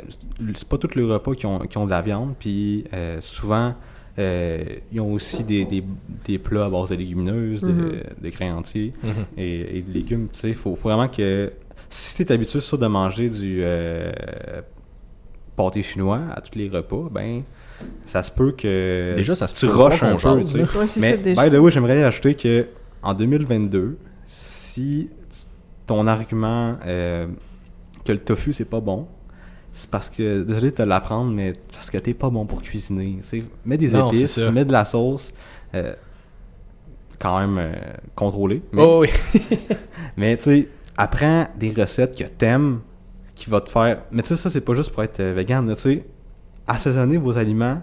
c'est 0.55 0.69
pas 0.69 0.79
tous 0.79 0.95
les 0.95 1.05
repas 1.05 1.35
qui 1.35 1.47
ont, 1.47 1.61
qui 1.61 1.79
ont 1.79 1.87
de 1.87 1.91
la 1.91 2.03
viande, 2.03 2.35
puis 2.39 2.85
euh, 2.93 3.19
souvent, 3.21 3.75
euh, 4.19 4.59
ils 4.93 5.01
ont 5.01 5.13
aussi 5.13 5.45
des, 5.45 5.65
des, 5.65 5.83
des 6.27 6.39
plats 6.39 6.65
à 6.67 6.71
base 6.71 6.91
de 6.91 6.97
légumineuses, 6.97 7.61
de- 7.63 8.03
de, 8.21 8.29
grains 8.31 8.55
entiers 8.57 8.93
et, 9.37 9.79
et 9.79 9.83
de 9.83 9.93
légumes, 9.93 10.29
tu 10.33 10.41
sais, 10.41 10.53
faut, 10.55 10.75
faut 10.77 10.89
vraiment 10.89 11.09
que... 11.09 11.53
Si 11.91 12.17
tu 12.17 12.23
es 12.23 12.33
habitué 12.33 12.61
sur 12.61 12.77
de 12.79 12.87
manger 12.87 13.31
du 13.31 13.61
euh, 13.63 14.13
pâté 15.57 15.83
chinois 15.83 16.21
à 16.35 16.41
tous 16.41 16.59
les 16.59 16.69
repas, 16.69 17.09
ben... 17.11 17.43
Ça 18.07 18.25
se 18.25 18.33
peut 18.33 18.51
que 18.51 19.13
Déjà, 19.15 19.37
ça 19.37 19.47
se 19.47 19.55
tu 19.55 19.67
rushes 19.67 20.03
un 20.03 20.17
peu, 20.17 20.41
tu 20.41 20.47
sais. 20.49 20.59
Ouais, 20.63 20.87
Mais 20.97 21.17
ça, 21.35 21.45
by 21.45 21.49
the 21.57 21.61
way, 21.61 21.71
j'aimerais 21.71 22.03
ajouter 22.03 22.35
que 22.35 22.67
en 23.05 23.15
2022, 23.15 23.97
si 24.27 25.09
ton 25.87 26.09
argument 26.09 26.77
euh, 26.85 27.29
que 28.05 28.11
le 28.11 28.19
tofu 28.19 28.53
c'est 28.53 28.65
pas 28.65 28.81
bon, 28.81 29.07
c'est 29.73 29.91
parce 29.91 30.09
que 30.11 30.43
désolé 30.43 30.71
de 30.71 30.77
te 30.77 30.83
l'apprendre, 30.83 31.31
mais 31.33 31.53
parce 31.73 31.91
que 31.91 31.99
t'es 31.99 32.15
pas 32.15 32.31
bon 32.31 32.47
pour 32.47 32.63
cuisiner. 32.63 33.19
tu 33.23 33.29
sais. 33.41 33.45
Mets 33.65 33.77
des 33.79 33.89
Non, 33.91 34.11
épices, 34.11 34.39
mets 34.39 34.65
de 34.65 34.73
la 34.73 34.85
sauce, 34.85 35.33
euh, 35.75 35.93
quand 37.19 37.39
même 37.41 37.59
euh, 37.59 37.73
contrôlée. 38.15 38.63
Mais, 38.73 38.83
oh 38.83 39.01
oui 39.03 39.09
mais 40.17 40.37
tu 40.37 40.43
sais, 40.45 40.69
apprends 40.97 41.47
des 41.59 41.71
recettes 41.71 42.17
que 42.17 42.25
t'aimes, 42.25 42.81
qui 43.35 43.51
va 43.51 43.61
te 43.61 43.71
faire. 43.71 44.03
Mais 44.11 44.23
tu 44.23 44.29
sais, 44.29 44.37
ça 44.37 44.51
c'est 44.51 44.61
pas 44.61 44.75
juste 44.75 44.91
pour 44.91 45.03
être 45.03 45.21
euh, 45.21 45.33
vegan, 45.35 45.73
tu 45.75 45.81
sais. 45.81 46.05
Assaisonnez 46.67 47.17
vos 47.17 47.37
aliments. 47.39 47.81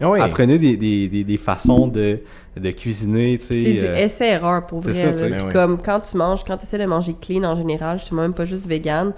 Ah 0.00 0.10
oui. 0.10 0.20
Apprenez 0.20 0.58
des, 0.58 0.76
des, 0.76 1.08
des, 1.08 1.24
des 1.24 1.36
façons 1.38 1.86
de, 1.88 2.20
de 2.56 2.70
cuisiner. 2.70 3.38
C'est 3.40 3.54
du 3.54 3.78
euh, 3.84 3.96
essai-erreur 3.96 4.66
pour 4.66 4.80
vrai. 4.80 4.92
ça, 4.92 5.06
là. 5.06 5.12
tu 5.12 5.18
sais. 5.20 5.30
Puis 5.30 5.44
Ben 5.44 5.52
comme 5.52 5.80
quand 5.82 6.00
tu 6.00 6.16
manges, 6.16 6.44
quand 6.44 6.56
tu 6.58 6.64
essaies 6.64 6.78
de 6.78 6.84
manger 6.86 7.14
clean 7.18 7.44
en 7.44 7.54
général, 7.56 7.98
je 7.98 8.04
suis 8.04 8.14
même 8.14 8.34
pas 8.34 8.44
juste 8.44 8.66
vegan, 8.66 9.12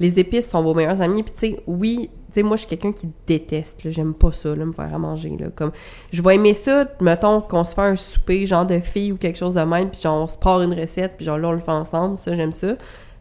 les 0.00 0.18
épices 0.18 0.48
sont 0.50 0.62
vos 0.62 0.74
meilleurs 0.74 1.00
amis. 1.00 1.22
Puis 1.22 1.32
tu 1.32 1.54
sais, 1.54 1.62
oui, 1.66 2.10
tu 2.28 2.34
sais, 2.34 2.42
moi 2.42 2.56
je 2.56 2.62
suis 2.66 2.68
quelqu'un 2.68 2.92
qui 2.92 3.08
déteste, 3.26 3.88
j'aime 3.90 4.14
pas 4.14 4.32
ça, 4.32 4.54
là, 4.56 4.64
me 4.64 4.72
faire 4.72 4.92
à 4.92 4.98
manger. 4.98 5.36
Là. 5.38 5.46
Comme, 5.54 5.70
je 6.12 6.22
vais 6.22 6.34
aimer 6.34 6.54
ça, 6.54 6.86
mettons 7.00 7.40
qu'on 7.40 7.64
se 7.64 7.74
fait 7.74 7.82
un 7.82 7.96
souper, 7.96 8.46
genre 8.46 8.66
de 8.66 8.80
filles 8.80 9.12
ou 9.12 9.16
quelque 9.16 9.38
chose 9.38 9.54
de 9.54 9.60
même, 9.62 9.90
puis 9.90 10.00
genre 10.00 10.22
on 10.24 10.26
se 10.26 10.36
part 10.38 10.60
une 10.62 10.74
recette, 10.74 11.16
puis 11.16 11.24
genre 11.26 11.38
là 11.38 11.48
on 11.48 11.52
le 11.52 11.60
fait 11.60 11.70
ensemble, 11.70 12.16
ça 12.16 12.34
j'aime 12.34 12.52
ça. 12.52 12.74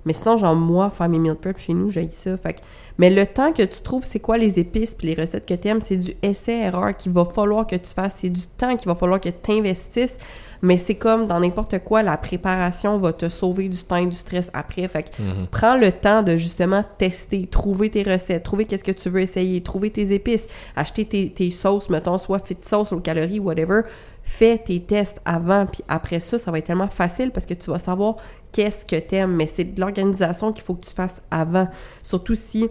Mais 0.05 0.13
sinon, 0.13 0.37
genre, 0.37 0.55
moi, 0.55 0.89
faire 0.89 1.09
mes 1.09 1.19
meal 1.19 1.35
prep 1.35 1.57
chez 1.57 1.73
nous, 1.73 1.89
j'ai 1.89 2.09
ça. 2.09 2.37
Fait 2.37 2.53
que- 2.53 2.59
Mais 2.97 3.09
le 3.09 3.27
temps 3.27 3.51
que 3.51 3.63
tu 3.63 3.81
trouves 3.81 4.05
c'est 4.05 4.21
quoi 4.21 4.37
les 4.37 4.57
épices 4.57 4.95
puis 4.95 5.07
les 5.07 5.13
recettes 5.21 5.45
que 5.45 5.53
tu 5.53 5.67
aimes, 5.67 5.81
c'est 5.81 5.97
du 5.97 6.13
essai-erreur 6.23 6.95
qu'il 6.95 7.11
va 7.11 7.25
falloir 7.25 7.67
que 7.67 7.75
tu 7.75 7.87
fasses. 7.89 8.15
C'est 8.19 8.29
du 8.29 8.47
temps 8.47 8.77
qu'il 8.77 8.87
va 8.87 8.95
falloir 8.95 9.19
que 9.19 9.27
tu 9.27 9.51
investisses. 9.51 10.17
Mais 10.61 10.77
c'est 10.77 10.95
comme 10.95 11.25
dans 11.27 11.39
n'importe 11.39 11.79
quoi, 11.79 12.03
la 12.03 12.17
préparation 12.17 12.97
va 12.97 13.13
te 13.13 13.29
sauver 13.29 13.69
du 13.69 13.77
temps 13.77 13.95
et 13.95 14.05
du 14.07 14.15
stress 14.15 14.49
après. 14.53 14.87
Fait 14.87 15.03
que 15.03 15.21
Mhm. 15.21 15.47
prends 15.51 15.75
le 15.75 15.91
temps 15.91 16.21
de 16.23 16.35
justement 16.37 16.83
tester, 16.97 17.47
trouver 17.47 17.89
tes 17.89 18.03
recettes, 18.03 18.43
trouver 18.43 18.65
qu'est-ce 18.65 18.83
que 18.83 18.91
tu 18.91 19.09
veux 19.09 19.21
essayer, 19.21 19.61
trouver 19.61 19.89
tes 19.89 20.13
épices, 20.13 20.47
acheter 20.75 21.05
tes, 21.05 21.29
tes 21.31 21.51
sauces, 21.51 21.89
mettons, 21.89 22.17
soit 22.17 22.45
fit 22.45 22.57
sauce 22.61 22.91
aux 22.91 22.99
calories, 22.99 23.39
whatever. 23.39 23.81
Fais 24.23 24.57
tes 24.57 24.79
tests 24.81 25.19
avant, 25.25 25.65
puis 25.65 25.81
après 25.87 26.19
ça, 26.19 26.37
ça 26.37 26.51
va 26.51 26.57
être 26.59 26.65
tellement 26.65 26.89
facile 26.89 27.31
parce 27.31 27.45
que 27.45 27.53
tu 27.55 27.71
vas 27.71 27.79
savoir 27.79 28.17
qu'est-ce 28.51 28.85
que 28.85 28.97
t'aimes. 28.99 29.35
Mais 29.35 29.47
c'est 29.47 29.63
de 29.63 29.79
l'organisation 29.79 30.51
qu'il 30.53 30.63
faut 30.63 30.75
que 30.75 30.85
tu 30.85 30.93
fasses 30.93 31.21
avant. 31.31 31.67
Surtout 32.03 32.35
si 32.35 32.67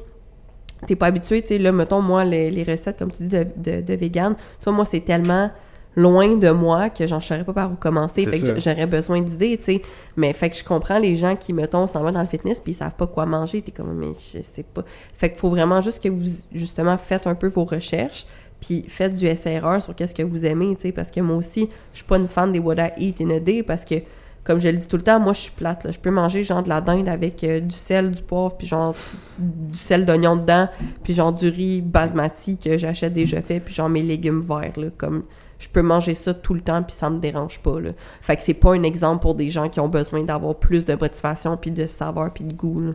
t'es 0.86 0.94
pas 0.94 1.06
habitué, 1.06 1.42
tu 1.42 1.48
sais, 1.48 1.58
là, 1.58 1.72
mettons, 1.72 2.00
moi, 2.00 2.24
les, 2.24 2.50
les 2.52 2.62
recettes, 2.62 2.98
comme 2.98 3.10
tu 3.10 3.24
dis, 3.24 3.28
de, 3.30 3.46
de, 3.56 3.80
de 3.80 3.94
vegan, 3.94 4.34
tu 4.36 4.64
vois, 4.64 4.72
moi, 4.74 4.84
c'est 4.84 5.00
tellement 5.00 5.50
loin 5.96 6.36
de 6.36 6.50
moi 6.50 6.90
que 6.90 7.06
j'en 7.06 7.20
saurais 7.20 7.44
pas 7.44 7.52
par 7.52 7.72
où 7.72 7.74
commencer. 7.74 8.24
Fait 8.26 8.40
que 8.40 8.60
j'aurais 8.60 8.86
besoin 8.86 9.20
d'idées, 9.20 9.56
tu 9.56 9.64
sais. 9.64 9.82
Mais 10.16 10.32
fait 10.32 10.50
que 10.50 10.56
je 10.56 10.64
comprends 10.64 10.98
les 10.98 11.16
gens 11.16 11.34
qui, 11.34 11.52
mettons, 11.52 11.86
s'en 11.86 12.02
vont 12.02 12.12
dans 12.12 12.20
le 12.20 12.28
fitness 12.28 12.60
puis 12.60 12.72
ils 12.72 12.76
savent 12.76 12.94
pas 12.94 13.06
quoi 13.06 13.26
manger. 13.26 13.62
T'es 13.62 13.72
comme, 13.72 13.92
mais 13.94 14.12
je 14.14 14.40
sais 14.42 14.62
pas. 14.62 14.84
Fait 15.16 15.30
qu'il 15.30 15.38
faut 15.38 15.50
vraiment 15.50 15.80
juste 15.80 16.02
que 16.02 16.08
vous, 16.08 16.30
justement, 16.52 16.96
faites 16.98 17.26
un 17.26 17.34
peu 17.34 17.48
vos 17.48 17.64
recherches 17.64 18.26
puis 18.60 18.84
faites 18.88 19.14
du 19.14 19.26
SRR 19.26 19.80
sur 19.80 19.94
qu'est-ce 19.94 20.14
que 20.14 20.22
vous 20.22 20.44
aimez, 20.44 20.74
tu 20.76 20.82
sais. 20.82 20.92
Parce 20.92 21.10
que 21.10 21.20
moi 21.20 21.36
aussi, 21.36 21.68
je 21.92 21.98
suis 21.98 22.06
pas 22.06 22.16
une 22.16 22.28
fan 22.28 22.52
des 22.52 22.58
What 22.58 22.76
I 22.76 22.90
Eat 22.98 23.20
in 23.20 23.30
a 23.30 23.40
Day 23.40 23.62
parce 23.62 23.84
que, 23.84 23.96
comme 24.44 24.58
je 24.58 24.68
le 24.68 24.78
dis 24.78 24.88
tout 24.88 24.96
le 24.96 25.02
temps, 25.02 25.20
moi, 25.20 25.32
je 25.32 25.40
suis 25.40 25.52
plate, 25.52 25.84
là. 25.84 25.90
Je 25.90 25.98
peux 25.98 26.10
manger, 26.10 26.42
genre, 26.42 26.62
de 26.62 26.68
la 26.68 26.80
dinde 26.80 27.08
avec 27.08 27.44
euh, 27.44 27.60
du 27.60 27.74
sel, 27.74 28.10
du 28.10 28.22
poivre, 28.22 28.56
puis 28.56 28.66
genre, 28.66 28.94
du 29.38 29.78
sel 29.78 30.06
d'oignon 30.06 30.36
dedans, 30.36 30.68
puis 31.02 31.12
genre, 31.12 31.32
du 31.32 31.48
riz 31.48 31.80
basmati 31.80 32.56
que 32.58 32.78
j'achète 32.78 33.12
déjà 33.12 33.42
fait, 33.42 33.60
puis 33.60 33.74
genre, 33.74 33.88
mes 33.88 34.02
légumes 34.02 34.40
verts, 34.40 34.78
là. 34.78 34.88
Comme, 34.96 35.24
je 35.58 35.68
peux 35.68 35.82
manger 35.82 36.14
ça 36.14 36.34
tout 36.34 36.54
le 36.54 36.60
temps 36.60 36.82
puis 36.82 36.94
ça 36.94 37.10
me 37.10 37.18
dérange 37.18 37.60
pas 37.60 37.80
là. 37.80 37.90
Fait 38.20 38.36
que 38.36 38.42
c'est 38.42 38.54
pas 38.54 38.74
un 38.74 38.82
exemple 38.82 39.22
pour 39.22 39.34
des 39.34 39.50
gens 39.50 39.68
qui 39.68 39.80
ont 39.80 39.88
besoin 39.88 40.22
d'avoir 40.22 40.54
plus 40.56 40.84
de 40.84 40.94
motivation 40.94 41.56
puis 41.56 41.70
de 41.70 41.86
saveur 41.86 42.32
puis 42.32 42.44
de 42.44 42.52
goût 42.52 42.80
là. 42.80 42.92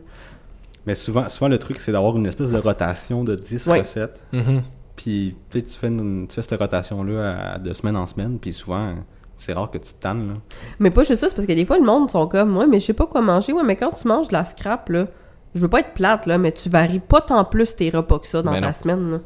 Mais 0.86 0.94
souvent, 0.94 1.28
souvent 1.28 1.48
le 1.48 1.58
truc, 1.58 1.78
c'est 1.80 1.92
d'avoir 1.92 2.16
une 2.16 2.26
espèce 2.26 2.50
de 2.50 2.58
rotation 2.58 3.24
de 3.24 3.34
10 3.34 3.66
Ouais. 3.68 3.80
recettes. 3.80 4.22
Mhm. 4.32 4.62
Puis 4.96 5.34
peut-être 5.50 5.66
tu 5.68 5.74
fais, 5.76 5.88
une- 5.88 6.26
tu 6.28 6.34
fais 6.34 6.42
cette 6.42 6.58
rotation-là 6.60 7.54
à- 7.54 7.58
de 7.58 7.72
semaine 7.72 7.96
en 7.96 8.06
semaine. 8.06 8.38
Puis 8.38 8.52
souvent, 8.52 8.94
c'est 9.38 9.52
rare 9.54 9.70
que 9.70 9.78
tu 9.78 9.92
te 9.92 10.00
tannes. 10.00 10.28
Là. 10.28 10.34
Mais 10.78 10.90
pas 10.90 11.02
juste 11.02 11.20
ça, 11.20 11.28
c'est 11.28 11.34
parce 11.34 11.46
que 11.46 11.52
des 11.52 11.64
fois 11.64 11.78
le 11.78 11.84
monde 11.84 12.10
sont 12.10 12.26
comme 12.28 12.56
ouais 12.56 12.66
mais 12.66 12.80
je 12.80 12.86
sais 12.86 12.92
pas 12.92 13.06
quoi 13.06 13.20
manger. 13.22 13.52
Ouais 13.52 13.64
mais 13.64 13.76
quand 13.76 13.90
tu 13.92 14.06
manges 14.06 14.28
de 14.28 14.32
la 14.34 14.44
scrap 14.44 14.88
là, 14.90 15.06
je 15.54 15.60
veux 15.60 15.68
pas 15.68 15.80
être 15.80 15.94
plate 15.94 16.26
là, 16.26 16.38
mais 16.38 16.52
tu 16.52 16.68
varies 16.68 17.00
pas 17.00 17.20
tant 17.20 17.44
plus 17.44 17.74
tes 17.76 17.90
repas 17.90 18.18
que 18.18 18.26
ça 18.26 18.42
dans 18.42 18.52
Mais 18.52 18.60
ta 18.60 18.68
non. 18.68 18.72
semaine 18.72 19.10
là. 19.10 19.18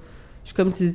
Je 0.44 0.48
suis 0.48 0.55
comme 0.57 0.72
tu 0.72 0.94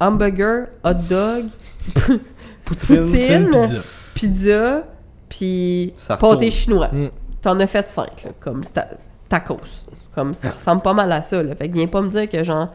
hamburger, 0.00 0.66
hot 0.84 0.94
dog, 1.08 1.46
Poutine. 2.64 3.04
Poutine. 3.10 3.50
pizza. 3.50 3.82
pizza, 4.14 4.84
puis 5.28 5.94
pâté 6.20 6.50
chinois. 6.50 6.88
Mm. 6.92 7.10
T'en 7.42 7.58
as 7.60 7.66
fait 7.66 7.88
cinq, 7.88 8.24
là, 8.24 8.30
comme 8.40 8.62
tacos. 9.28 9.58
Comme 10.14 10.34
ça 10.34 10.50
ressemble 10.50 10.82
pas 10.82 10.94
mal 10.94 11.12
à 11.12 11.22
ça, 11.22 11.42
là. 11.42 11.54
Fait 11.54 11.68
que 11.68 11.74
viens 11.74 11.86
pas 11.86 12.00
me 12.00 12.08
dire 12.08 12.28
que 12.28 12.42
genre, 12.42 12.68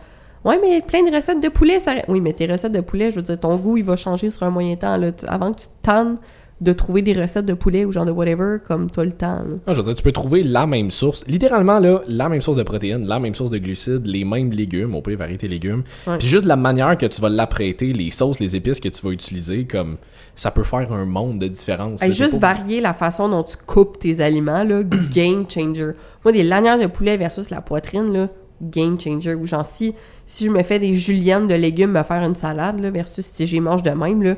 ouais, 0.45 0.60
mais 0.62 0.81
plein 0.81 1.03
de 1.03 1.13
recettes 1.13 1.41
de 1.41 1.49
poulet, 1.49 1.79
ça. 1.79 1.95
Oui, 2.07 2.21
mais 2.21 2.34
tes 2.34 2.45
recettes 2.45 2.71
de 2.71 2.81
poulet, 2.81 3.12
je 3.12 3.17
veux 3.17 3.21
dire, 3.23 3.39
ton 3.39 3.55
goût, 3.57 3.77
il 3.77 3.84
va 3.84 3.95
changer 3.97 4.29
sur 4.29 4.43
un 4.43 4.49
moyen 4.49 4.75
temps, 4.75 4.95
là. 4.95 5.12
Tu- 5.12 5.25
Avant 5.27 5.51
que 5.51 5.60
tu 5.62 5.67
te 5.67 5.71
tannes 5.81 6.17
de 6.62 6.74
trouver 6.74 7.02
des 7.02 7.13
recettes 7.13 7.47
de 7.47 7.56
poulet 7.56 7.86
ou 7.86 7.91
genre 7.91 8.06
de 8.06 8.12
whatever, 8.12 8.58
comme 8.63 8.91
toi 8.91 9.04
le 9.04 9.12
temps, 9.12 9.39
là. 9.39 9.56
Ah, 9.65 9.74
je 9.74 9.80
veux 9.80 9.84
dire, 9.84 9.95
tu 9.95 10.04
peux 10.04 10.12
trouver 10.12 10.43
la 10.43 10.67
même 10.67 10.91
source, 10.91 11.26
littéralement 11.28 11.80
là, 11.80 12.02
la 12.08 12.30
même 12.30 12.41
source 12.41 12.58
de 12.58 12.63
protéines, 12.63 13.08
la 13.08 13.19
même 13.19 13.34
source 13.34 13.50
de 13.50 13.58
glucides, 13.58 14.06
les 14.06 14.24
mêmes 14.24 14.52
légumes, 14.52 14.93
on 14.93 15.02
peut 15.02 15.15
varier 15.15 15.38
tes 15.38 15.47
légumes. 15.47 15.84
Ouais. 16.06 16.19
Puis 16.19 16.28
juste 16.28 16.45
la 16.45 16.56
manière 16.56 16.95
que 17.00 17.08
tu 17.08 17.19
vas 17.19 17.30
l'apprêter, 17.30 17.93
les 17.93 18.12
sauces, 18.12 18.39
les 18.39 18.56
épices 18.56 18.80
que 18.80 18.89
tu 18.89 19.04
vas 19.04 19.12
utiliser, 19.12 19.65
comme 19.65 19.97
ça 20.36 20.52
peut 20.52 20.62
faire 20.63 20.93
un 20.93 21.06
monde 21.06 21.39
de 21.39 21.47
différence. 21.47 22.02
Hey, 22.02 22.12
juste 22.12 22.39
pas- 22.39 22.54
varier 22.54 22.80
la 22.80 22.93
façon 22.93 23.28
dont 23.28 23.41
tu 23.43 23.58
coupes 23.65 23.97
tes 23.97 24.21
aliments, 24.21 24.63
là, 24.63 24.84
game 25.13 25.45
changer. 25.50 25.91
Moi, 26.24 26.32
des 26.32 26.43
lanières 26.43 26.78
de 26.80 26.86
poulet 26.86 27.17
versus 27.17 27.50
la 27.50 27.62
poitrine, 27.62 28.13
là, 28.13 28.28
game 28.62 29.00
changer. 29.00 29.34
Ou 29.34 29.47
genre, 29.47 29.65
si, 29.65 29.95
si 30.28 30.45
je 30.45 30.52
me 30.52 30.62
fais 30.62 30.78
des 30.78 30.93
juliennes 30.93 31.47
de 31.47 31.56
légumes, 31.56 31.91
me 31.91 32.04
faire 32.04 32.24
une 32.24 32.36
salade, 32.36 32.80
là, 32.80 32.91
versus 32.91 33.26
si 33.26 33.47
j'y 33.47 33.60
mange 33.60 33.82
de 33.82 33.89
même, 33.89 34.21
là, 34.21 34.36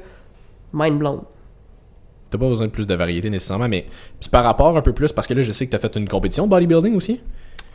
mind 0.71 0.97
blown. 0.97 1.19
T'as 2.33 2.39
pas 2.39 2.49
besoin 2.49 2.65
de 2.65 2.71
plus 2.71 2.87
de 2.87 2.95
variété 2.95 3.29
nécessairement, 3.29 3.69
mais 3.69 3.85
puis 4.19 4.27
par 4.29 4.43
rapport 4.43 4.75
un 4.75 4.81
peu 4.81 4.91
plus, 4.91 5.11
parce 5.11 5.27
que 5.27 5.35
là, 5.35 5.43
je 5.43 5.51
sais 5.51 5.67
que 5.67 5.71
t'as 5.71 5.77
fait 5.79 5.95
une 5.95 6.07
compétition 6.07 6.45
de 6.45 6.49
bodybuilding 6.49 6.95
aussi. 6.95 7.21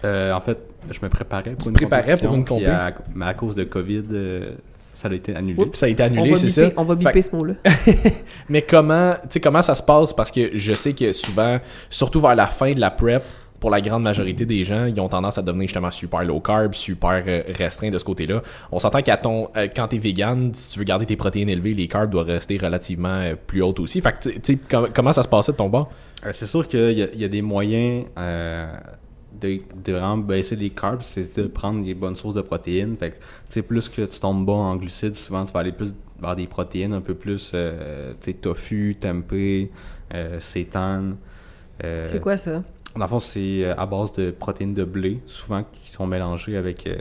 Euh, 0.04 0.32
en 0.32 0.40
fait, 0.40 0.58
je 0.90 0.98
me 1.00 1.08
préparais 1.08 1.52
pour 1.52 1.68
une 1.68 1.74
préparais 1.74 2.16
pour 2.16 2.34
une 2.34 2.44
compétition, 2.44 2.74
à- 2.74 2.92
mais 3.14 3.24
à 3.26 3.34
cause 3.34 3.54
de 3.54 3.62
COVID, 3.64 4.02
euh, 4.12 4.50
ça 4.94 5.06
a 5.08 5.12
été 5.14 5.34
annulé. 5.36 5.60
Oups, 5.62 5.78
ça 5.78 5.86
a 5.86 5.88
été 5.88 6.02
annulé, 6.02 6.34
c'est 6.34 6.48
ça? 6.50 6.70
on 6.76 6.82
va 6.82 6.96
Fait- 6.96 7.04
biper 7.04 7.22
ce 7.22 7.36
mot-là. 7.36 7.54
Mais 8.48 8.62
comment, 8.62 9.12
tu 9.22 9.28
sais, 9.30 9.40
comment 9.40 9.62
ça 9.62 9.74
se 9.76 9.82
passe? 9.82 10.12
Parce 10.12 10.30
que 10.32 10.50
je 10.56 10.72
sais 10.72 10.92
que 10.92 11.12
souvent, 11.12 11.58
surtout 11.90 12.20
vers 12.20 12.34
la 12.34 12.46
fin 12.48 12.72
de 12.72 12.80
la 12.80 12.90
prep, 12.90 13.22
pour 13.60 13.70
la 13.70 13.80
grande 13.80 14.02
majorité 14.04 14.46
des 14.46 14.62
gens, 14.64 14.84
ils 14.86 15.00
ont 15.00 15.08
tendance 15.08 15.36
à 15.38 15.42
devenir 15.42 15.66
justement 15.66 15.90
super 15.90 16.22
low 16.24 16.38
carb, 16.40 16.74
super 16.74 17.22
euh, 17.26 17.42
restreint 17.56 17.90
de 17.90 17.98
ce 17.98 18.04
côté-là. 18.04 18.42
On 18.70 18.78
s'entend 18.78 19.02
qu'à 19.02 19.16
ton, 19.16 19.48
euh, 19.56 19.66
quand 19.74 19.88
t'es 19.88 19.98
vegan, 19.98 20.52
si 20.54 20.70
tu 20.70 20.78
veux 20.78 20.84
garder 20.84 21.06
tes 21.06 21.16
protéines 21.16 21.48
élevées, 21.48 21.74
les 21.74 21.88
carbs 21.88 22.10
doivent 22.10 22.26
rester 22.28 22.56
relativement 22.58 23.08
euh, 23.08 23.34
plus 23.46 23.62
hautes 23.62 23.80
aussi. 23.80 24.00
Fait 24.00 24.12
que, 24.12 24.28
tu 24.28 24.40
sais, 24.42 24.56
com- 24.70 24.88
comment 24.94 25.12
ça 25.12 25.22
se 25.24 25.28
passait 25.28 25.52
de 25.52 25.56
ton 25.56 25.68
bord? 25.68 25.90
Euh, 26.24 26.30
c'est 26.32 26.46
sûr 26.46 26.66
qu'il 26.68 26.92
y, 26.98 27.02
a- 27.02 27.08
il 27.12 27.20
y 27.20 27.24
a 27.24 27.28
des 27.28 27.42
moyens 27.42 28.06
euh, 28.18 28.72
de, 29.40 29.60
de 29.84 29.92
vraiment 29.92 30.18
baisser 30.18 30.56
les 30.56 30.70
carbs, 30.70 31.02
c'est 31.02 31.36
de 31.36 31.46
prendre 31.48 31.84
des 31.84 31.94
bonnes 31.94 32.16
sources 32.16 32.34
de 32.36 32.42
protéines. 32.42 32.96
Fait 32.96 33.10
que, 33.10 33.16
tu 33.16 33.22
sais, 33.50 33.62
plus 33.62 33.88
que 33.88 34.02
tu 34.02 34.20
tombes 34.20 34.44
bas 34.46 34.52
en 34.52 34.76
glucides, 34.76 35.16
souvent 35.16 35.44
tu 35.44 35.52
vas 35.52 35.60
aller 35.60 35.72
plus 35.72 35.94
vers 36.20 36.34
des 36.36 36.46
protéines 36.46 36.92
un 36.92 37.00
peu 37.00 37.14
plus, 37.14 37.50
euh, 37.54 38.12
tu 38.20 38.30
sais, 38.30 38.36
tofu, 38.36 38.96
tempeh, 39.00 39.70
euh, 40.14 40.40
seitan. 40.40 41.12
Euh, 41.84 42.04
C'est 42.04 42.20
quoi 42.20 42.36
ça? 42.36 42.62
Dans 42.98 43.04
le 43.04 43.08
fond, 43.08 43.20
c'est 43.20 43.64
euh, 43.64 43.74
à 43.76 43.87
base 43.87 44.12
de 44.12 44.30
protéines 44.32 44.74
de 44.74 44.84
blé, 44.84 45.20
souvent 45.26 45.62
qui 45.72 45.90
sont 45.90 46.06
mélangées 46.06 46.56
avec 46.56 46.87
euh, 46.87 46.96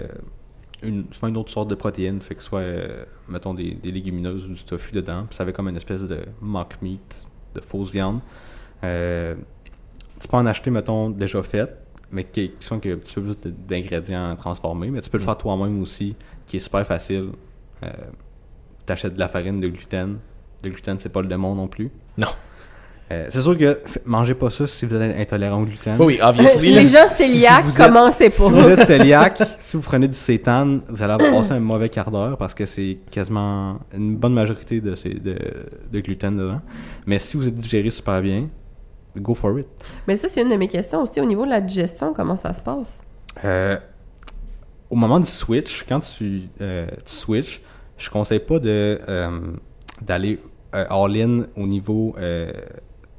une, 0.84 1.06
souvent 1.12 1.28
une 1.28 1.38
autre 1.38 1.52
sorte 1.52 1.70
de 1.70 1.76
protéines, 1.76 2.22
fait 2.22 2.36
que 2.36 2.44
soit, 2.44 2.60
euh, 2.60 3.04
mettons, 3.28 3.54
des, 3.54 3.72
des 3.74 3.92
légumineuses 3.92 4.46
ou 4.46 4.54
du 4.54 4.64
tofu 4.64 4.92
dedans. 4.94 5.26
Puis 5.28 5.36
ça 5.36 5.44
avait 5.44 5.54
comme 5.54 5.68
une 5.70 5.76
espèce 5.76 6.02
de 6.04 6.20
mock 6.40 6.76
meat, 6.82 7.26
de 7.56 7.62
fausse 7.62 7.92
viande. 7.92 8.20
Euh, 8.84 9.36
tu 10.20 10.28
peux 10.28 10.38
en 10.38 10.46
acheter, 10.46 10.70
mettons, 10.70 11.10
déjà 11.10 11.42
fait, 11.42 11.76
mais 12.12 12.24
qui, 12.26 12.52
qui 12.52 12.66
sont 12.68 12.76
un 12.76 12.80
petit 12.80 13.16
peu 13.16 13.22
plus 13.24 13.38
d'ingrédients 13.68 14.36
transformés, 14.36 14.92
mais 14.92 15.02
tu 15.02 15.10
peux 15.10 15.18
le 15.18 15.24
Mm. 15.24 15.28
faire 15.28 15.38
toi-même 15.38 15.82
aussi, 15.82 16.16
qui 16.46 16.58
est 16.58 16.60
super 16.60 16.86
facile. 16.86 17.30
Euh, 17.84 17.88
T'achètes 18.86 19.16
de 19.16 19.20
la 19.20 19.28
farine, 19.28 19.60
de 19.60 19.68
gluten. 19.68 20.18
Le 20.64 20.70
gluten, 20.70 20.98
c'est 21.00 21.10
pas 21.10 21.22
le 21.22 21.28
démon 21.28 21.54
non 21.56 21.68
plus. 21.68 21.92
Non. 22.18 22.28
Euh, 23.10 23.28
c'est 23.30 23.42
sûr 23.42 23.58
que 23.58 23.80
mangez 24.06 24.34
pas 24.34 24.50
ça 24.50 24.68
si 24.68 24.86
vous 24.86 24.94
êtes 24.96 25.18
intolérant 25.18 25.62
au 25.62 25.66
gluten. 25.66 25.96
Oui, 26.00 26.20
obviously. 26.22 26.74
les 26.76 26.88
gens 26.90 27.06
cœliaques, 27.18 27.66
si 27.70 27.78
commencez 27.78 28.32
Si 28.32 28.42
vous 28.42 28.52
pas. 28.52 28.70
êtes 28.72 28.86
cœliaque, 28.88 29.44
si 29.60 29.78
vous 29.78 29.84
prenez 29.84 30.10
du 30.10 30.14
sétan, 30.18 30.80
vous 30.90 31.02
allez 31.02 31.18
passer 31.18 31.54
un 31.54 31.60
mauvais 31.62 31.88
quart 31.88 32.12
d'heure 32.12 32.38
parce 32.38 32.54
que 32.54 32.66
c'est 32.66 32.98
quasiment 33.10 33.80
une 33.96 34.18
bonne 34.18 34.34
majorité 34.34 34.82
de, 34.82 34.94
ces, 34.96 35.14
de, 35.14 35.38
de 35.92 36.00
gluten 36.02 36.36
dedans. 36.36 36.60
Mais 37.06 37.18
si 37.20 37.38
vous 37.38 37.48
êtes 37.48 37.56
digéré 37.56 37.90
super 37.92 38.22
bien, 38.22 38.50
go 39.16 39.34
for 39.34 39.58
it. 39.58 39.68
Mais 40.06 40.18
ça, 40.18 40.28
c'est 40.28 40.42
une 40.42 40.50
de 40.50 40.56
mes 40.56 40.68
questions 40.68 41.02
aussi. 41.04 41.22
Au 41.22 41.26
niveau 41.26 41.46
de 41.46 41.52
la 41.52 41.62
digestion, 41.62 42.14
comment 42.14 42.36
ça 42.36 42.54
se 42.54 42.62
passe? 42.62 43.00
Euh, 43.46 43.78
au 44.90 44.96
moment 44.96 45.20
du 45.22 45.28
switch, 45.28 45.86
quand 45.88 46.02
tu, 46.02 46.44
euh, 46.62 46.88
tu 47.06 47.14
switches, 47.14 47.62
je 47.98 48.10
conseille 48.10 48.40
pas 48.40 48.60
de 48.60 49.00
euh, 49.08 49.40
d'aller 50.02 50.40
euh, 50.76 50.86
all-in 50.90 51.46
au 51.56 51.66
niveau 51.66 52.16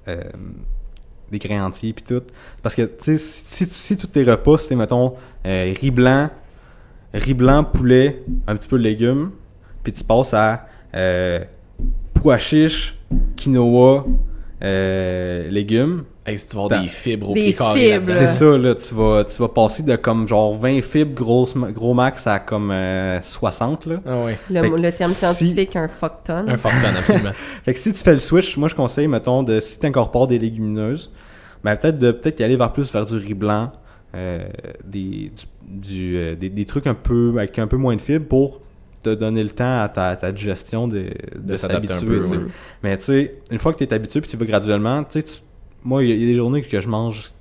euh, 0.09 0.23
des 1.31 1.39
grains 1.39 1.67
entiers 1.67 1.93
puis 1.93 2.05
tout. 2.05 2.23
Parce 2.63 2.75
que, 2.75 2.91
si, 3.01 3.19
si, 3.19 3.67
si 3.71 3.97
tous 3.97 4.07
tes 4.07 4.25
repas, 4.25 4.59
c'était, 4.59 4.77
mettons, 4.77 5.15
euh, 5.47 5.75
riz 5.79 5.91
blanc, 5.91 6.31
riz 7.15 7.35
blanc, 7.35 7.65
poulet, 7.65 8.23
un 8.47 8.57
petit 8.57 8.69
peu 8.69 8.79
de 8.79 8.85
légumes, 8.85 9.31
puis 9.83 9.93
tu 9.93 10.05
passes 10.05 10.35
à 10.35 10.67
euh, 10.95 11.45
pois 12.15 12.39
chiches, 12.39 12.99
quinoa, 13.37 14.07
euh, 14.63 15.49
légumes, 15.51 16.05
Hey, 16.29 16.39
si 16.39 16.49
tu 16.49 16.57
vas 16.57 16.65
avoir 16.65 16.83
des 16.83 16.89
fibres 16.89 17.31
au 17.31 17.35
Des 17.35 17.43
pied 17.43 17.55
carré 17.55 18.01
c'est 18.03 18.27
ça, 18.27 18.59
là, 18.59 18.75
tu 18.75 18.95
vas, 18.95 19.25
tu 19.25 19.39
vas 19.41 19.49
passer 19.49 19.83
de 19.83 19.97
comme 19.97 20.29
genre 20.29 20.57
20 20.59 20.83
fibres 20.83 21.15
gros, 21.15 21.49
gros 21.73 21.95
max 21.95 22.27
à 22.27 22.39
comme 22.39 22.71
euh, 22.71 23.21
60, 23.23 23.87
là. 23.87 23.97
Ah. 24.07 24.27
Le, 24.51 24.91
terme 24.91 25.11
si- 25.11 25.17
scientifique, 25.17 25.77
un 25.77 25.89
fuck 25.89 26.25
ton. 26.25 26.47
Un 26.49 26.57
fuck 26.57 26.73
ton, 26.73 26.99
absolument. 26.99 27.33
Fait 27.65 27.73
que 27.73 27.79
si 27.79 27.93
tu 27.93 27.99
fais 27.99 28.13
le 28.13 28.19
switch, 28.19 28.57
moi 28.57 28.69
je 28.69 28.75
conseille, 28.75 29.09
mettons, 29.09 29.43
de 29.43 29.61
si 29.61 29.79
tu 29.79 29.87
incorpores 29.87 30.29
des 30.29 30.39
légumineuses, 30.39 31.11
ben 31.65 31.77
peut-être 31.77 31.99
de 31.99 32.13
peut-être 32.13 32.41
y 32.41 32.45
aller 32.45 32.57
vers 32.57 32.73
plus 32.73 32.93
vers 32.93 33.07
du 33.07 33.17
riz 33.17 33.35
blanc, 33.35 33.73
euh, 34.15 34.47
des, 34.85 35.33
du, 35.35 35.89
du, 35.89 36.17
euh, 36.17 36.35
des, 36.37 36.49
des 36.51 36.65
trucs 36.65 36.87
un 36.87 36.95
peu 36.95 37.35
avec 37.37 37.59
un 37.59 37.67
peu 37.67 37.77
moins 37.77 37.97
de 37.97 38.01
fibres 38.01 38.27
pour 38.27 38.61
te 39.03 39.11
donner 39.15 39.43
le 39.45 39.51
temps 39.51 39.81
à 39.83 39.89
ta, 39.89 40.17
ta 40.17 40.33
digestion 40.33 40.89
de, 40.89 40.99
de, 40.99 41.53
De 41.53 41.57
s'adapter 41.57 41.93
un 41.93 41.97
s'habituer. 41.97 42.39
Mais 42.83 42.97
tu 42.99 43.05
sais, 43.05 43.35
une 43.51 43.59
fois 43.59 43.73
que 43.73 43.79
tu 43.79 43.85
es 43.85 43.93
habitué 43.93 44.21
puis 44.21 44.29
tu 44.31 44.37
vas 44.37 44.45
graduellement, 44.47 45.05
tu 45.05 45.21
sais, 45.21 45.23
tu- 45.23 45.39
moi 45.85 46.03
il 46.05 46.11
y, 46.11 46.13
a- 46.13 46.15
il 46.17 46.21
y 46.23 46.25
a 46.25 46.29
des 46.29 46.37
journées 46.37 46.63
que 46.63 46.81
je 46.81 46.89
mange 46.89 47.33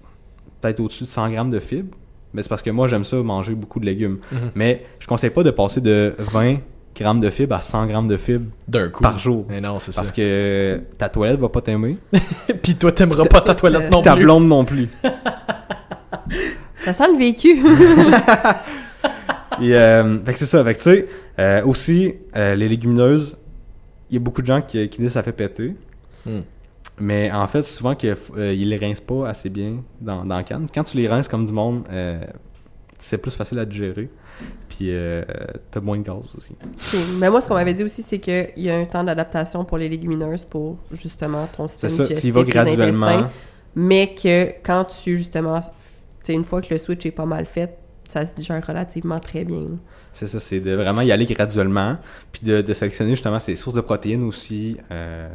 peut-être 0.62 0.80
au-dessus 0.80 1.04
de 1.06 1.10
100 1.10 1.30
grammes 1.32 1.52
de 1.52 1.60
fibres. 1.60 1.96
Mais 2.34 2.44
c'est 2.44 2.50
parce 2.50 2.62
que 2.62 2.70
moi, 2.70 2.88
j'aime 2.88 3.04
ça, 3.06 3.16
manger 3.24 3.56
beaucoup 3.56 3.80
de 3.80 3.86
légumes. 3.86 4.18
Mhm. 4.32 4.52
Mais 4.54 4.86
je 5.00 5.08
conseille 5.08 5.30
pas 5.30 5.44
de 5.44 5.50
passer 5.52 5.82
de 5.82 6.14
20 6.20 6.56
grammes 6.96 7.20
de 7.22 7.30
fibres 7.30 7.56
à 7.56 7.62
100 7.62 7.88
grammes 7.88 8.08
de 8.08 8.18
fibres 8.18 8.46
D'un 8.68 8.90
coup. 8.90 9.02
par 9.02 9.18
jour. 9.18 9.46
Mais 9.50 9.62
non, 9.62 9.80
c'est 9.80 9.92
ça. 9.92 10.02
Parce 10.02 10.12
que 10.12 10.82
ta 10.98 11.10
toilette 11.10 11.40
va 11.40 11.50
pas 11.50 11.62
t'aimer. 11.62 11.98
Puis 12.62 12.76
toi, 12.76 12.92
t'aimeras 12.92 13.26
pas 13.26 13.42
ta 13.42 13.56
toilette 13.56 13.92
non 13.92 14.02
ta 14.02 14.14
plus. 14.16 14.24
blonde 14.24 14.48
non 14.48 14.66
plus. 14.66 14.90
Ça 16.80 16.94
sent 16.94 17.12
le 17.12 17.18
vécu. 17.18 17.58
Et, 19.62 19.74
euh, 19.76 20.20
fait 20.24 20.34
que 20.34 20.40
c'est 20.40 20.46
ça. 20.46 20.64
Fait 20.64 20.74
que 20.76 20.80
tu 20.80 20.84
sais, 20.84 21.08
euh, 21.40 21.64
aussi, 21.66 22.14
euh, 22.36 22.56
les 22.56 22.70
légumineuses, 22.70 23.38
il 24.10 24.14
y 24.14 24.18
a 24.18 24.20
beaucoup 24.20 24.42
de 24.42 24.48
gens 24.48 24.62
qui, 24.62 24.88
qui 24.90 25.00
disent 25.00 25.08
que 25.10 25.14
ça 25.14 25.24
fait 25.24 25.32
péter. 25.32 25.76
Hmm. 26.26 26.42
Mais 27.00 27.32
en 27.32 27.48
fait, 27.48 27.66
souvent, 27.66 27.96
que, 27.96 28.16
euh, 28.38 28.54
ils 28.54 28.70
les 28.70 28.78
rincent 28.78 29.02
pas 29.02 29.30
assez 29.30 29.50
bien 29.50 29.84
dans, 30.02 30.26
dans 30.26 30.36
la 30.38 30.44
canne. 30.44 30.68
Quand 30.74 30.84
tu 30.84 30.98
les 30.98 31.08
rinces 31.08 31.28
comme 31.28 31.46
du 31.46 31.54
monde, 31.54 31.84
euh, 31.92 32.20
c'est 33.00 33.18
plus 33.18 33.32
facile 33.32 33.60
à 33.60 33.66
digérer. 33.66 34.10
Puis 34.70 34.92
euh, 34.92 35.24
t'as 35.72 35.80
moins 35.80 35.98
de 35.98 36.04
gaz 36.04 36.24
aussi. 36.38 36.56
Mais 37.18 37.30
moi, 37.30 37.42
ce 37.42 37.48
qu'on 37.48 37.56
m'avait 37.56 37.74
dit 37.74 37.84
aussi, 37.84 38.04
c'est 38.04 38.20
qu'il 38.20 38.52
y 38.58 38.70
a 38.70 38.78
un 38.78 38.86
temps 38.86 39.04
d'adaptation 39.04 39.66
pour 39.66 39.78
les 39.78 39.90
légumineuses 39.90 40.46
pour 40.46 40.78
justement 40.92 41.48
ton 41.48 41.68
système 41.68 41.90
ça. 41.90 42.04
digestif, 42.04 42.36
tes 42.36 42.44
graduellement. 42.44 43.28
Mais 43.76 44.14
que 44.14 44.50
quand 44.64 44.86
tu, 44.86 45.18
justement, 45.18 45.60
tu 46.24 46.34
une 46.34 46.44
fois 46.44 46.62
que 46.62 46.68
le 46.72 46.78
switch 46.78 47.06
est 47.06 47.12
pas 47.12 47.26
mal 47.26 47.46
fait, 47.46 47.78
ça 48.08 48.26
se 48.26 48.34
digère 48.34 48.66
relativement 48.66 49.20
très 49.20 49.44
bien. 49.44 49.66
C'est 50.14 50.28
ça, 50.28 50.40
c'est 50.40 50.60
de 50.60 50.74
vraiment 50.74 51.02
y 51.02 51.12
aller 51.12 51.26
graduellement, 51.26 51.98
puis 52.32 52.42
de, 52.46 52.62
de 52.62 52.74
sélectionner 52.74 53.12
justement 53.12 53.40
ces 53.40 53.56
sources 53.56 53.76
de 53.76 53.82
protéines 53.82 54.24
aussi, 54.24 54.78
euh, 54.92 55.28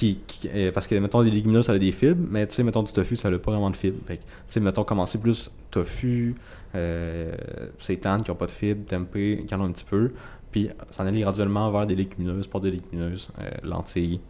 qui, 0.00 0.18
qui- 0.26 0.48
euh, 0.54 0.72
parce 0.72 0.86
que, 0.86 0.94
mettons, 0.94 1.22
des 1.22 1.30
légumineuses, 1.30 1.66
ça 1.66 1.72
a 1.72 1.78
des 1.78 1.92
fibres, 1.92 2.26
mais 2.30 2.46
tu 2.46 2.54
sais, 2.54 2.62
mettons, 2.62 2.82
du 2.82 2.90
tofu, 2.92 3.16
ça 3.16 3.30
n'a 3.30 3.38
pas 3.38 3.50
vraiment 3.50 3.68
de 3.70 3.76
fibres. 3.76 3.98
Fait 4.06 4.16
tu 4.16 4.22
sais, 4.48 4.60
mettons, 4.60 4.82
commencer 4.84 5.18
plus 5.18 5.50
tofu, 5.70 6.34
euh, 6.74 7.32
seitan, 7.78 8.16
qui 8.18 8.30
n'ont 8.30 8.36
pas 8.36 8.46
de 8.46 8.50
fibres, 8.50 8.86
tempeh, 8.88 9.44
qui 9.46 9.54
en 9.54 9.60
ont 9.60 9.64
un 9.64 9.72
petit 9.72 9.84
peu, 9.84 10.10
puis 10.50 10.68
s'en 10.90 11.06
aller 11.06 11.20
graduellement 11.20 11.70
vers 11.70 11.86
des 11.86 11.94
légumineuses, 11.96 12.46
pas 12.46 12.60
des 12.60 12.70
légumineuses, 12.70 13.28
euh, 13.40 13.48
lentilles. 13.62 14.20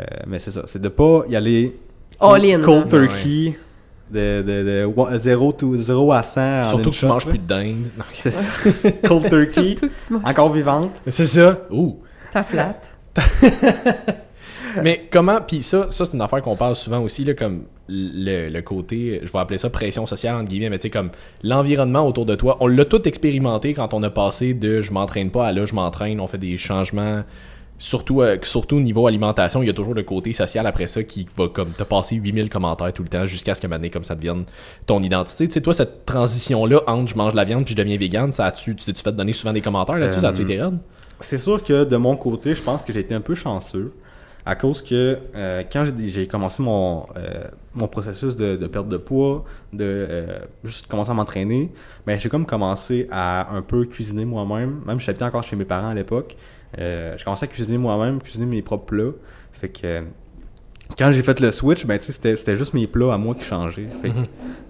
Euh, 0.00 0.04
mais 0.26 0.38
c'est 0.38 0.50
ça, 0.50 0.64
c'est 0.66 0.82
de 0.82 0.88
pas 0.90 1.24
y 1.28 1.34
aller 1.36 1.78
All 2.20 2.44
in. 2.44 2.60
cold 2.60 2.88
turkey, 2.90 3.56
de, 4.10 4.42
de, 4.42 4.82
de, 4.82 4.84
wa- 4.84 5.16
0, 5.18 5.52
to, 5.52 5.76
0 5.78 6.12
à 6.12 6.22
100 6.22 6.40
en 6.60 6.64
Surtout 6.64 6.90
que 6.90 6.94
tu 6.94 7.00
shot, 7.00 7.08
manges 7.08 7.24
là. 7.24 7.30
plus 7.30 7.38
de 7.38 7.46
dinde. 7.46 7.86
C'est 8.12 8.30
ça. 8.30 8.46
Cold 9.08 9.28
turkey. 9.30 9.46
Surtout 9.76 9.88
que 9.88 10.06
tu 10.06 10.12
manges 10.12 10.22
Encore 10.26 10.52
vivante. 10.52 11.00
C'est 11.08 11.24
ça. 11.26 11.58
Ouh. 11.70 12.00
ta 12.32 12.44
flatte. 12.44 12.92
Mais 14.82 15.06
comment, 15.10 15.40
puis 15.40 15.62
ça, 15.62 15.86
ça 15.90 16.04
c'est 16.04 16.14
une 16.14 16.22
affaire 16.22 16.42
qu'on 16.42 16.56
parle 16.56 16.76
souvent 16.76 17.00
aussi, 17.00 17.24
là, 17.24 17.34
comme 17.34 17.64
le, 17.88 18.48
le 18.48 18.62
côté, 18.62 19.20
je 19.22 19.32
vais 19.32 19.38
appeler 19.38 19.58
ça 19.58 19.70
pression 19.70 20.06
sociale, 20.06 20.34
entre 20.36 20.48
guillemets, 20.48 20.70
mais 20.70 20.78
tu 20.78 20.82
sais, 20.82 20.90
comme 20.90 21.10
l'environnement 21.42 22.06
autour 22.06 22.26
de 22.26 22.34
toi, 22.34 22.56
on 22.60 22.66
l'a 22.66 22.84
tout 22.84 23.06
expérimenté 23.06 23.74
quand 23.74 23.94
on 23.94 24.02
a 24.02 24.10
passé 24.10 24.54
de 24.54 24.80
je 24.80 24.92
m'entraîne 24.92 25.30
pas 25.30 25.46
à 25.46 25.52
là, 25.52 25.66
je 25.66 25.74
m'entraîne, 25.74 26.20
on 26.20 26.26
fait 26.26 26.38
des 26.38 26.56
changements, 26.56 27.22
surtout, 27.78 28.22
euh, 28.22 28.38
surtout 28.42 28.76
au 28.76 28.80
niveau 28.80 29.06
alimentation, 29.06 29.62
il 29.62 29.66
y 29.66 29.70
a 29.70 29.72
toujours 29.72 29.94
le 29.94 30.02
côté 30.02 30.32
social 30.32 30.66
après 30.66 30.86
ça 30.86 31.02
qui 31.02 31.26
va 31.36 31.48
comme 31.48 31.70
te 31.70 31.82
passer 31.82 32.16
8000 32.16 32.48
commentaires 32.48 32.92
tout 32.92 33.02
le 33.02 33.08
temps 33.08 33.26
jusqu'à 33.26 33.54
ce 33.54 33.60
que 33.60 33.66
maintenant 33.66 33.88
comme 33.92 34.04
ça 34.04 34.14
devienne 34.14 34.44
ton 34.86 35.02
identité. 35.02 35.46
Tu 35.46 35.54
sais, 35.54 35.60
toi, 35.60 35.74
cette 35.74 36.06
transition-là 36.06 36.80
entre 36.86 37.10
je 37.10 37.16
mange 37.16 37.32
de 37.32 37.36
la 37.36 37.44
viande 37.44 37.64
puis 37.64 37.72
je 37.72 37.76
deviens 37.78 37.96
vegan, 37.96 38.32
ça 38.32 38.46
a-tu, 38.46 38.74
tu 38.74 38.84
t'es-tu 38.84 39.02
fait 39.02 39.12
donner 39.12 39.32
souvent 39.32 39.52
des 39.52 39.60
commentaires 39.60 39.98
là-dessus, 39.98 40.20
ça 40.20 40.28
a-tu 40.28 40.40
Euh, 40.40 40.44
été 40.44 40.60
raide? 40.60 40.78
C'est 41.20 41.38
sûr 41.38 41.62
que 41.62 41.84
de 41.84 41.96
mon 41.96 42.16
côté, 42.16 42.54
je 42.54 42.62
pense 42.62 42.82
que 42.82 42.92
j'ai 42.92 43.00
été 43.00 43.14
un 43.14 43.20
peu 43.20 43.34
chanceux. 43.34 43.92
À 44.48 44.54
cause 44.54 44.80
que 44.80 45.18
euh, 45.34 45.62
quand 45.72 45.84
j'ai- 45.84 46.08
j'ai 46.08 46.26
commencé 46.28 46.62
mon, 46.62 47.06
euh, 47.16 47.46
mon 47.74 47.88
processus 47.88 48.36
de, 48.36 48.54
de 48.56 48.66
perte 48.68 48.88
de 48.88 48.96
poids, 48.96 49.44
de 49.72 49.78
euh, 49.84 50.38
juste 50.64 50.86
commencer 50.86 51.10
à 51.10 51.14
m'entraîner, 51.14 51.72
ben, 52.06 52.16
j'ai 52.18 52.28
comme 52.28 52.46
commencé 52.46 53.08
à 53.10 53.52
un 53.54 53.60
peu 53.62 53.84
cuisiner 53.86 54.24
moi-même. 54.24 54.80
Même 54.86 55.00
j'habitais 55.00 55.24
encore 55.24 55.42
chez 55.42 55.56
mes 55.56 55.64
parents 55.64 55.88
à 55.88 55.94
l'époque. 55.94 56.36
Euh, 56.78 57.14
j'ai 57.18 57.24
commencé 57.24 57.44
à 57.44 57.48
cuisiner 57.48 57.76
moi-même, 57.76 58.20
cuisiner 58.20 58.46
mes 58.46 58.62
propres 58.62 58.86
plats. 58.86 59.12
Fait 59.52 59.68
que 59.68 59.80
euh, 59.84 60.00
quand 60.96 61.10
j'ai 61.10 61.22
fait 61.24 61.40
le 61.40 61.50
switch, 61.50 61.84
ben, 61.84 61.98
tu 61.98 62.04
sais, 62.04 62.12
c'était 62.12 62.36
c'était 62.36 62.54
juste 62.56 62.72
mes 62.72 62.86
plats 62.86 63.14
à 63.14 63.18
moi 63.18 63.34
qui 63.34 63.42
changeaient. 63.44 63.88
Fait 64.00 64.10
que, 64.10 64.14
Mhm. 64.18 64.24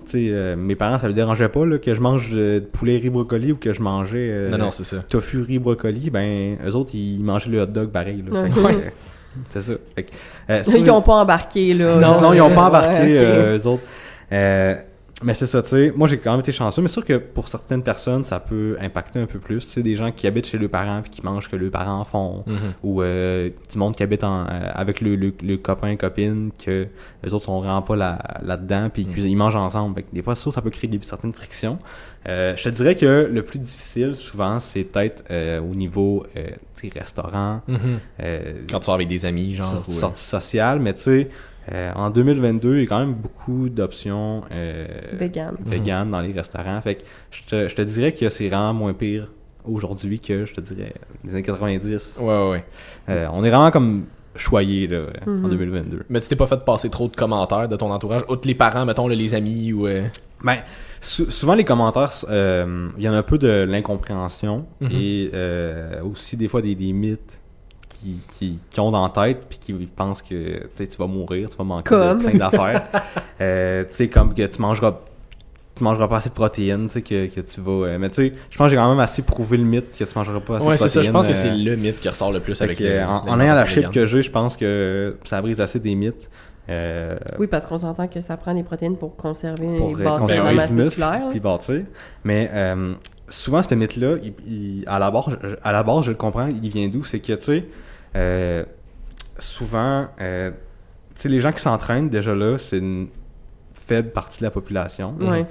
tu 0.07 0.11
sais, 0.11 0.29
euh, 0.31 0.57
mes 0.57 0.75
parents, 0.75 0.99
ça 0.99 1.07
les 1.09 1.13
dérangeait 1.15 1.51
pas 1.51 1.67
là, 1.67 1.77
que 1.79 1.93
je 1.95 2.01
mange 2.01 2.31
euh, 2.33 2.61
de 2.61 2.65
poulet 2.65 2.97
riz 2.97 3.11
brocoli 3.11 3.53
ou 3.53 3.57
que 3.57 3.75
je 3.75 3.83
mangeais 3.83 4.29
euh, 4.31 4.51
non, 4.51 4.57
non, 4.59 4.71
c'est 4.71 4.85
ça. 4.85 5.01
tofu 5.07 5.43
riz 5.43 5.59
brocoli, 5.59 6.09
ben, 6.09 6.57
eux 6.67 6.75
autres, 6.75 6.95
ils 6.95 7.23
mangeaient 7.23 7.51
le 7.51 7.61
hot 7.61 7.67
dog 7.67 7.91
pareil. 7.91 8.25
Là. 8.33 8.43
Fait 8.43 8.49
que, 8.49 8.55
c'est 9.51 9.63
ça. 9.63 9.73
Fait 9.95 10.03
que, 10.05 10.11
euh, 10.51 10.63
qui 10.63 10.83
n'ont 10.83 11.03
pas 11.03 11.15
embarqué, 11.15 11.73
là. 11.75 11.97
Non, 11.97 12.21
non, 12.21 12.33
ils 12.33 12.39
n'ont 12.39 12.55
pas 12.55 12.69
embarqué, 12.69 13.03
Ouais, 13.03 13.19
ok. 13.19 13.25
euh, 13.25 13.59
eux 13.59 13.67
autres. 13.67 13.83
Euh, 14.33 14.75
mais 15.23 15.33
c'est 15.33 15.47
ça, 15.47 15.63
tu 15.63 15.69
sais. 15.71 15.93
Moi, 15.97 16.09
j'ai 16.09 16.19
quand 16.19 16.33
même 16.33 16.41
été 16.41 16.53
chanceux, 16.53 16.83
mais 16.83 16.89
c'est 16.89 16.95
sûr 16.95 17.05
que 17.07 17.17
pour 17.17 17.49
certaines 17.49 17.83
personnes, 17.83 18.27
ça 18.27 18.39
peut 18.39 18.77
impacter 18.81 19.19
un 19.19 19.25
peu 19.25 19.39
plus. 19.39 19.65
Tu 19.65 19.73
sais, 19.73 19.83
des 19.83 19.97
gens 19.97 20.13
qui 20.13 20.27
habitent 20.27 20.47
chez 20.47 20.59
leurs 20.59 20.69
parents 20.69 21.01
puis 21.01 21.11
qui 21.11 21.23
mangent 21.25 21.45
ce 21.45 21.49
que 21.49 21.57
leurs 21.57 21.71
parents 21.71 22.05
font. 22.05 22.45
Mhm. 22.47 22.57
Ou 22.83 23.01
euh, 23.03 23.49
du 23.73 23.79
monde 23.79 23.97
qui 23.97 24.03
habite 24.03 24.23
en, 24.25 24.43
euh, 24.45 24.47
avec 24.75 25.01
le, 25.01 25.17
le, 25.17 25.33
le 25.43 25.57
copain, 25.57 25.97
copine, 25.97 26.51
que 26.63 26.87
les 27.25 27.33
autres 27.33 27.47
sont 27.47 27.59
vraiment 27.61 27.81
pas 27.81 27.97
là- 27.97 28.19
là-dedans, 28.43 28.91
puis 28.93 29.03
ils, 29.03 29.09
Mm. 29.09 29.13
cuisinent- 29.13 29.31
ils 29.31 29.37
mangent 29.37 29.57
ensemble. 29.57 29.95
Fait 29.95 30.03
que 30.03 30.15
des 30.15 30.23
fois, 30.23 30.35
ça, 30.35 30.51
ça 30.53 30.61
peut 30.61 30.69
créer 30.71 30.91
des, 30.91 31.01
certaines 31.03 31.33
frictions. 31.33 31.79
Euh, 32.29 32.55
je 32.57 32.65
te 32.65 32.69
dirais 32.69 32.95
que 32.97 33.31
le 33.33 33.43
plus 33.43 33.59
difficile, 33.59 34.17
souvent, 34.17 34.61
c'est 34.61 34.85
peut-être 34.85 35.25
euh, 35.31 35.61
au 35.61 35.75
niveau 35.75 36.25
euh, 36.37 36.47
tu 36.79 36.91
sais, 36.91 36.99
restaurant, 36.99 37.63
Mhm. 37.69 37.79
euh, 38.21 38.53
Quand 38.69 38.81
tu 38.81 38.85
sors 38.85 38.95
avec 38.95 39.09
des 39.09 39.25
amis, 39.25 39.55
genre. 39.55 39.83
sortie 39.89 40.23
sociale, 40.25 40.79
mais 40.81 40.93
tu 40.93 41.01
sais, 41.03 41.31
euh, 41.73 41.91
en 41.95 42.11
2022, 42.11 42.77
il 42.77 42.81
y 42.81 42.85
a 42.85 42.87
quand 42.87 43.01
même 43.01 43.15
beaucoup 43.15 43.69
d'options 43.69 44.43
euh, 44.53 44.87
Vegan. 45.15 45.57
véganes 45.65 46.11
dans 46.11 46.21
les 46.21 46.33
restaurants. 46.33 46.81
Fait 46.83 46.97
que 46.97 47.03
je 47.31 47.43
te, 47.45 47.69
je 47.69 47.75
te 47.75 47.83
dirais 47.83 48.13
que 48.13 48.29
c'est 48.31 48.49
vraiment 48.49 48.75
moins 48.75 48.95
pire 48.95 49.33
aujourd'hui 49.65 50.21
que, 50.21 50.45
je 50.45 50.55
te 50.55 50.61
dirais, 50.61 50.93
les 51.25 51.31
années 51.33 51.43
90. 51.43 52.19
Ouais, 52.21 52.27
ouais, 52.27 52.51
ouais. 52.51 52.65
Euh, 53.09 53.27
on 53.33 53.43
est 53.45 53.51
vraiment 53.51 53.71
comme 53.73 54.07
choyé 54.37 54.87
là, 54.87 55.07
en 55.27 55.31
Mhm. 55.31 55.49
2022. 55.51 56.03
Mais 56.11 56.21
tu 56.21 56.29
t'es 56.29 56.37
pas 56.37 56.47
fait 56.47 56.63
passer 56.65 56.91
trop 56.91 57.09
de 57.09 57.17
commentaires 57.17 57.69
de 57.69 57.77
ton 57.77 57.91
entourage, 57.91 58.23
outre 58.29 58.47
les 58.47 58.55
parents, 58.55 58.85
mettons, 58.85 59.09
les 59.09 59.35
amis 59.35 59.73
ou. 59.73 59.87
euh, 59.89 60.07
Ben, 60.45 60.59
sou- 61.01 61.31
souvent 61.31 61.55
les 61.55 61.65
commentaires, 61.65 62.13
euh, 62.29 62.89
il 62.99 63.03
y 63.03 63.09
en 63.09 63.15
a 63.15 63.17
un 63.19 63.23
peu 63.23 63.39
de 63.39 63.65
l'incompréhension 63.67 64.67
Mhm. 64.83 64.89
et 64.93 65.31
euh, 65.33 66.03
aussi 66.03 66.37
des 66.37 66.47
fois 66.49 66.61
des, 66.63 66.75
des 66.75 66.93
mythes 66.93 67.41
qui, 68.01 68.17
qui, 68.39 68.59
qui 68.71 68.81
ont 68.81 68.91
dans 68.91 69.03
la 69.07 69.13
tête 69.27 69.43
puis 69.49 69.59
qui 69.59 69.73
pensent 69.87 70.23
que 70.23 70.67
tu 70.77 70.97
vas 70.99 71.07
mourir, 71.07 71.49
tu 71.51 71.57
vas 71.57 71.65
manquer 71.65 71.85
Comme. 71.91 72.19
de 72.19 72.29
plein 72.29 72.39
d'affaires. 72.39 72.83
Euh, 73.41 73.85
tu 73.91 73.97
sais, 73.97 74.09
comme 74.09 74.33
que 74.35 74.47
tu 74.47 74.63
mangeras 74.63 74.95
tu 75.77 75.85
mangeras 75.85 76.09
pas 76.09 76.17
assez 76.17 76.31
de 76.31 76.35
protéines, 76.35 76.87
tu 76.87 76.95
sais, 76.95 77.03
que, 77.03 77.27
que 77.27 77.41
tu 77.43 77.61
vas... 77.61 77.71
euh, 77.87 77.99
mais 77.99 78.09
tu 78.09 78.15
sais, 78.29 78.33
je 78.51 78.57
pense 78.57 78.65
que 78.65 78.71
j'ai 78.71 78.77
quand 78.77 78.89
même 78.89 78.99
assez 78.99 79.21
prouvé 79.21 79.59
le 79.59 79.65
mythe 79.65 79.95
que 79.95 80.05
tu 80.05 80.11
mangeras 80.17 80.41
pas 80.41 80.57
assez 80.57 80.67
Ouais, 80.67 80.73
de 80.73 80.79
c'est 80.79 80.89
ça. 80.89 81.01
protéines. 81.01 81.05
Je 81.05 81.11
pense 81.13 81.27
que 81.27 81.33
euh, 81.33 81.43
c'est 81.43 81.55
le 81.55 81.77
mythe 81.77 82.01
qui 82.01 82.09
ressort 82.09 82.33
le 82.33 82.41
plus 82.41 82.63
avec 82.63 82.79
que, 82.79 82.85
le- 82.85 83.05
en, 83.05 83.29
en 83.29 83.41
ayant 83.41 83.53
la 83.53 83.67
chip 83.67 83.91
que 83.91 84.07
j'ai, 84.07 84.23
je 84.23 84.31
pense 84.31 84.57
que 84.57 85.19
ça 85.25 85.43
brise 85.43 85.61
assez 85.61 85.79
des 85.79 85.95
mythes. 85.95 86.31
Euh, 86.71 87.19
Oui, 87.39 87.47
parce 87.47 87.67
qu'on 87.67 87.77
s'entend 87.77 88.09
que 88.09 88.23
ça 88.23 88.39
prend 88.39 88.55
des 88.55 88.63
protéines 88.63 88.97
pour 88.97 89.17
conserver 89.17 89.77
pour 89.77 89.91
et 89.91 90.01
euh, 90.01 90.05
bâtir 90.05 90.45
la 90.45 90.53
masse 90.55 90.73
musculaire. 90.73 91.27
puis 91.31 91.41
bâtir. 91.41 91.83
Mais 92.25 92.49
euh, 92.55 92.95
souvent, 93.29 93.63
ce 93.63 93.75
mythe-là, 93.75 94.15
à, 94.87 94.99
la 94.99 95.11
base, 95.11 95.25
à 95.63 95.73
la 95.73 95.83
base, 95.83 96.05
je 96.07 96.11
le 96.13 96.17
comprends, 96.17 96.47
il 96.47 96.71
vient 96.71 96.89
d'où? 96.89 97.05
C'est 97.05 97.21
que, 97.21 97.35
tu 97.35 97.45
sais, 97.45 97.65
euh, 98.15 98.65
souvent, 99.39 100.09
euh, 100.21 100.51
tu 101.15 101.23
sais, 101.23 101.29
les 101.29 101.41
gens 101.41 101.53
qui 101.53 101.61
s'entraînent, 101.61 102.09
déjà 102.09 102.35
là, 102.35 102.59
c'est 102.59 102.79
une 102.79 103.09
faible 103.75 104.11
partie 104.11 104.39
de 104.41 104.45
la 104.45 104.51
population. 104.51 105.15
Ouais. 105.21 105.47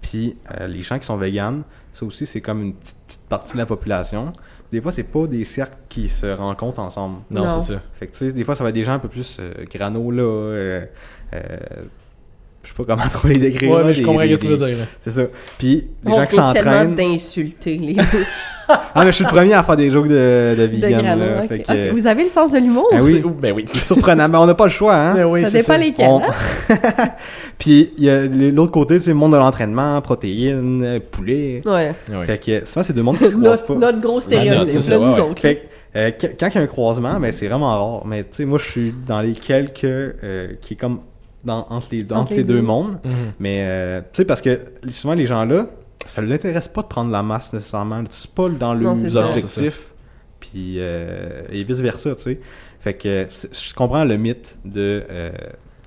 Puis 0.00 0.36
euh, 0.60 0.66
les 0.66 0.82
gens 0.82 0.98
qui 0.98 1.06
sont 1.06 1.16
véganes, 1.16 1.62
ça 1.92 2.04
aussi, 2.06 2.26
c'est 2.26 2.40
comme 2.40 2.62
une 2.62 2.74
petite, 2.74 2.96
petite 3.06 3.20
partie 3.28 3.54
de 3.54 3.58
la 3.58 3.66
population. 3.66 4.32
Des 4.70 4.80
fois, 4.80 4.92
c'est 4.92 5.02
pas 5.02 5.26
des 5.26 5.44
cercles 5.44 5.76
qui 5.88 6.08
se 6.08 6.26
rencontrent 6.26 6.80
ensemble. 6.80 7.22
Non, 7.30 7.44
Non. 7.44 7.60
c'est 7.60 7.72
ça. 7.74 7.80
Fait 7.94 8.06
que, 8.06 8.12
tu 8.12 8.18
sais, 8.18 8.32
des 8.32 8.44
fois, 8.44 8.54
ça 8.54 8.62
va 8.62 8.68
être 8.70 8.74
des 8.74 8.84
gens 8.84 8.92
un 8.92 8.98
peu 8.98 9.08
plus 9.08 9.38
euh, 9.40 9.64
granola, 9.64 10.22
euh, 10.22 10.86
euh, 11.32 11.56
je 12.70 12.76
sais 12.76 12.84
pas 12.84 12.94
comment 12.94 13.08
trop 13.12 13.28
les 13.28 13.38
décrire. 13.38 13.70
Ouais, 13.70 13.78
là, 13.78 13.84
mais 13.86 13.94
je 13.94 13.98
des- 14.00 14.04
comprends 14.04 14.22
ce 14.22 14.28
que 14.28 14.34
tu 14.40 14.46
veux 14.48 14.56
dire. 14.66 14.76
C'est 15.00 15.10
ça. 15.10 15.22
Puis, 15.58 15.86
les 16.04 16.12
On 16.12 16.16
gens 16.16 16.26
qui 16.26 16.36
tellement 16.36 16.52
s'entraînent. 16.52 16.94
d'insulter 16.94 17.76
les 17.76 17.96
Ah, 18.70 19.02
mais 19.02 19.06
je 19.06 19.12
suis 19.12 19.24
le 19.24 19.30
premier 19.30 19.54
à 19.54 19.62
faire 19.62 19.76
des 19.78 19.90
jokes 19.90 20.08
de, 20.08 20.54
de 20.54 20.66
de 20.66 20.76
vegan. 20.86 21.18
là, 21.18 21.40
fait 21.48 21.60
que- 21.60 21.90
Vous 21.92 22.06
avez 22.06 22.24
le 22.24 22.28
sens 22.28 22.50
de 22.50 22.58
l'humour? 22.58 22.86
Ah 22.92 22.98
oui. 23.00 23.22
C'est- 23.24 23.40
Ben 23.40 23.52
oui. 23.54 23.64
C'est 23.72 23.86
surprenant, 23.86 24.28
mais 24.28 24.36
on 24.36 24.44
n'a 24.44 24.54
pas 24.54 24.66
le 24.66 24.70
choix, 24.70 24.94
hein. 24.94 25.14
Ben 25.14 25.24
oui, 25.24 25.46
ça 25.46 25.58
dépend 25.58 25.76
lesquels. 25.78 26.06
On- 26.06 26.20
hein? 26.20 26.32
Puis, 27.58 27.92
il 27.96 28.04
y 28.04 28.10
a 28.10 28.26
les- 28.26 28.50
l'autre 28.52 28.72
côté, 28.72 29.00
c'est 29.00 29.10
le 29.10 29.16
monde 29.16 29.32
de 29.32 29.38
l'entraînement, 29.38 30.00
protéines, 30.02 31.00
poulet. 31.10 31.62
Ouais. 31.64 31.94
Fait 32.26 32.38
que 32.38 32.66
souvent, 32.66 32.82
c'est 32.82 32.92
deux 32.92 33.02
mondes 33.02 33.18
qui 33.18 33.24
se 33.26 33.34
croisent 33.36 33.64
pas. 33.64 33.74
Notre, 33.74 34.00
gros 34.00 34.20
stéréotype, 34.20 34.82
ça, 34.82 34.92
là, 34.92 34.98
nous 34.98 35.12
ouais. 35.14 35.20
autres. 35.20 35.40
Fait 35.40 35.56
que, 35.56 35.98
euh, 35.98 36.10
qu- 36.10 36.36
quand 36.38 36.48
il 36.48 36.54
y 36.56 36.58
a 36.58 36.60
un 36.60 36.66
croisement, 36.66 37.18
ben, 37.18 37.32
c'est 37.32 37.48
vraiment 37.48 37.68
rare. 37.94 38.06
Mais 38.06 38.22
tu 38.24 38.28
sais, 38.32 38.44
moi, 38.44 38.58
je 38.58 38.68
suis 38.70 38.94
dans 39.06 39.20
les 39.22 39.32
quelques 39.32 39.84
euh, 39.84 40.48
qui 40.60 40.74
est 40.74 40.76
comme 40.76 41.00
dans, 41.48 41.66
entre 41.70 41.88
les, 41.90 42.12
entre 42.12 42.32
les 42.34 42.44
deux 42.44 42.62
mondes. 42.62 42.98
Mhm. 43.04 43.32
Mais 43.40 43.58
euh, 43.62 44.00
tu 44.12 44.18
sais, 44.18 44.24
parce 44.24 44.40
que 44.40 44.60
souvent, 44.90 45.14
les 45.14 45.26
gens-là, 45.26 45.66
ça 46.06 46.22
ne 46.22 46.26
leur 46.26 46.36
intéresse 46.36 46.68
pas 46.68 46.82
de 46.82 46.86
prendre 46.86 47.10
la 47.10 47.22
masse 47.22 47.52
nécessairement. 47.52 48.02
C'est 48.10 48.30
pas 48.30 48.48
dans 48.48 48.74
leurs 48.74 48.94
ça. 48.96 49.28
objectifs. 49.30 49.92
Puis, 50.40 50.76
euh, 50.78 51.42
et 51.50 51.64
vice-versa, 51.64 52.14
tu 52.14 52.22
sais. 52.22 52.40
Fait 52.80 52.94
que 52.94 53.26
je 53.52 53.74
comprends 53.74 54.04
le 54.04 54.16
mythe 54.16 54.56
de. 54.64 55.02
euh, 55.10 55.30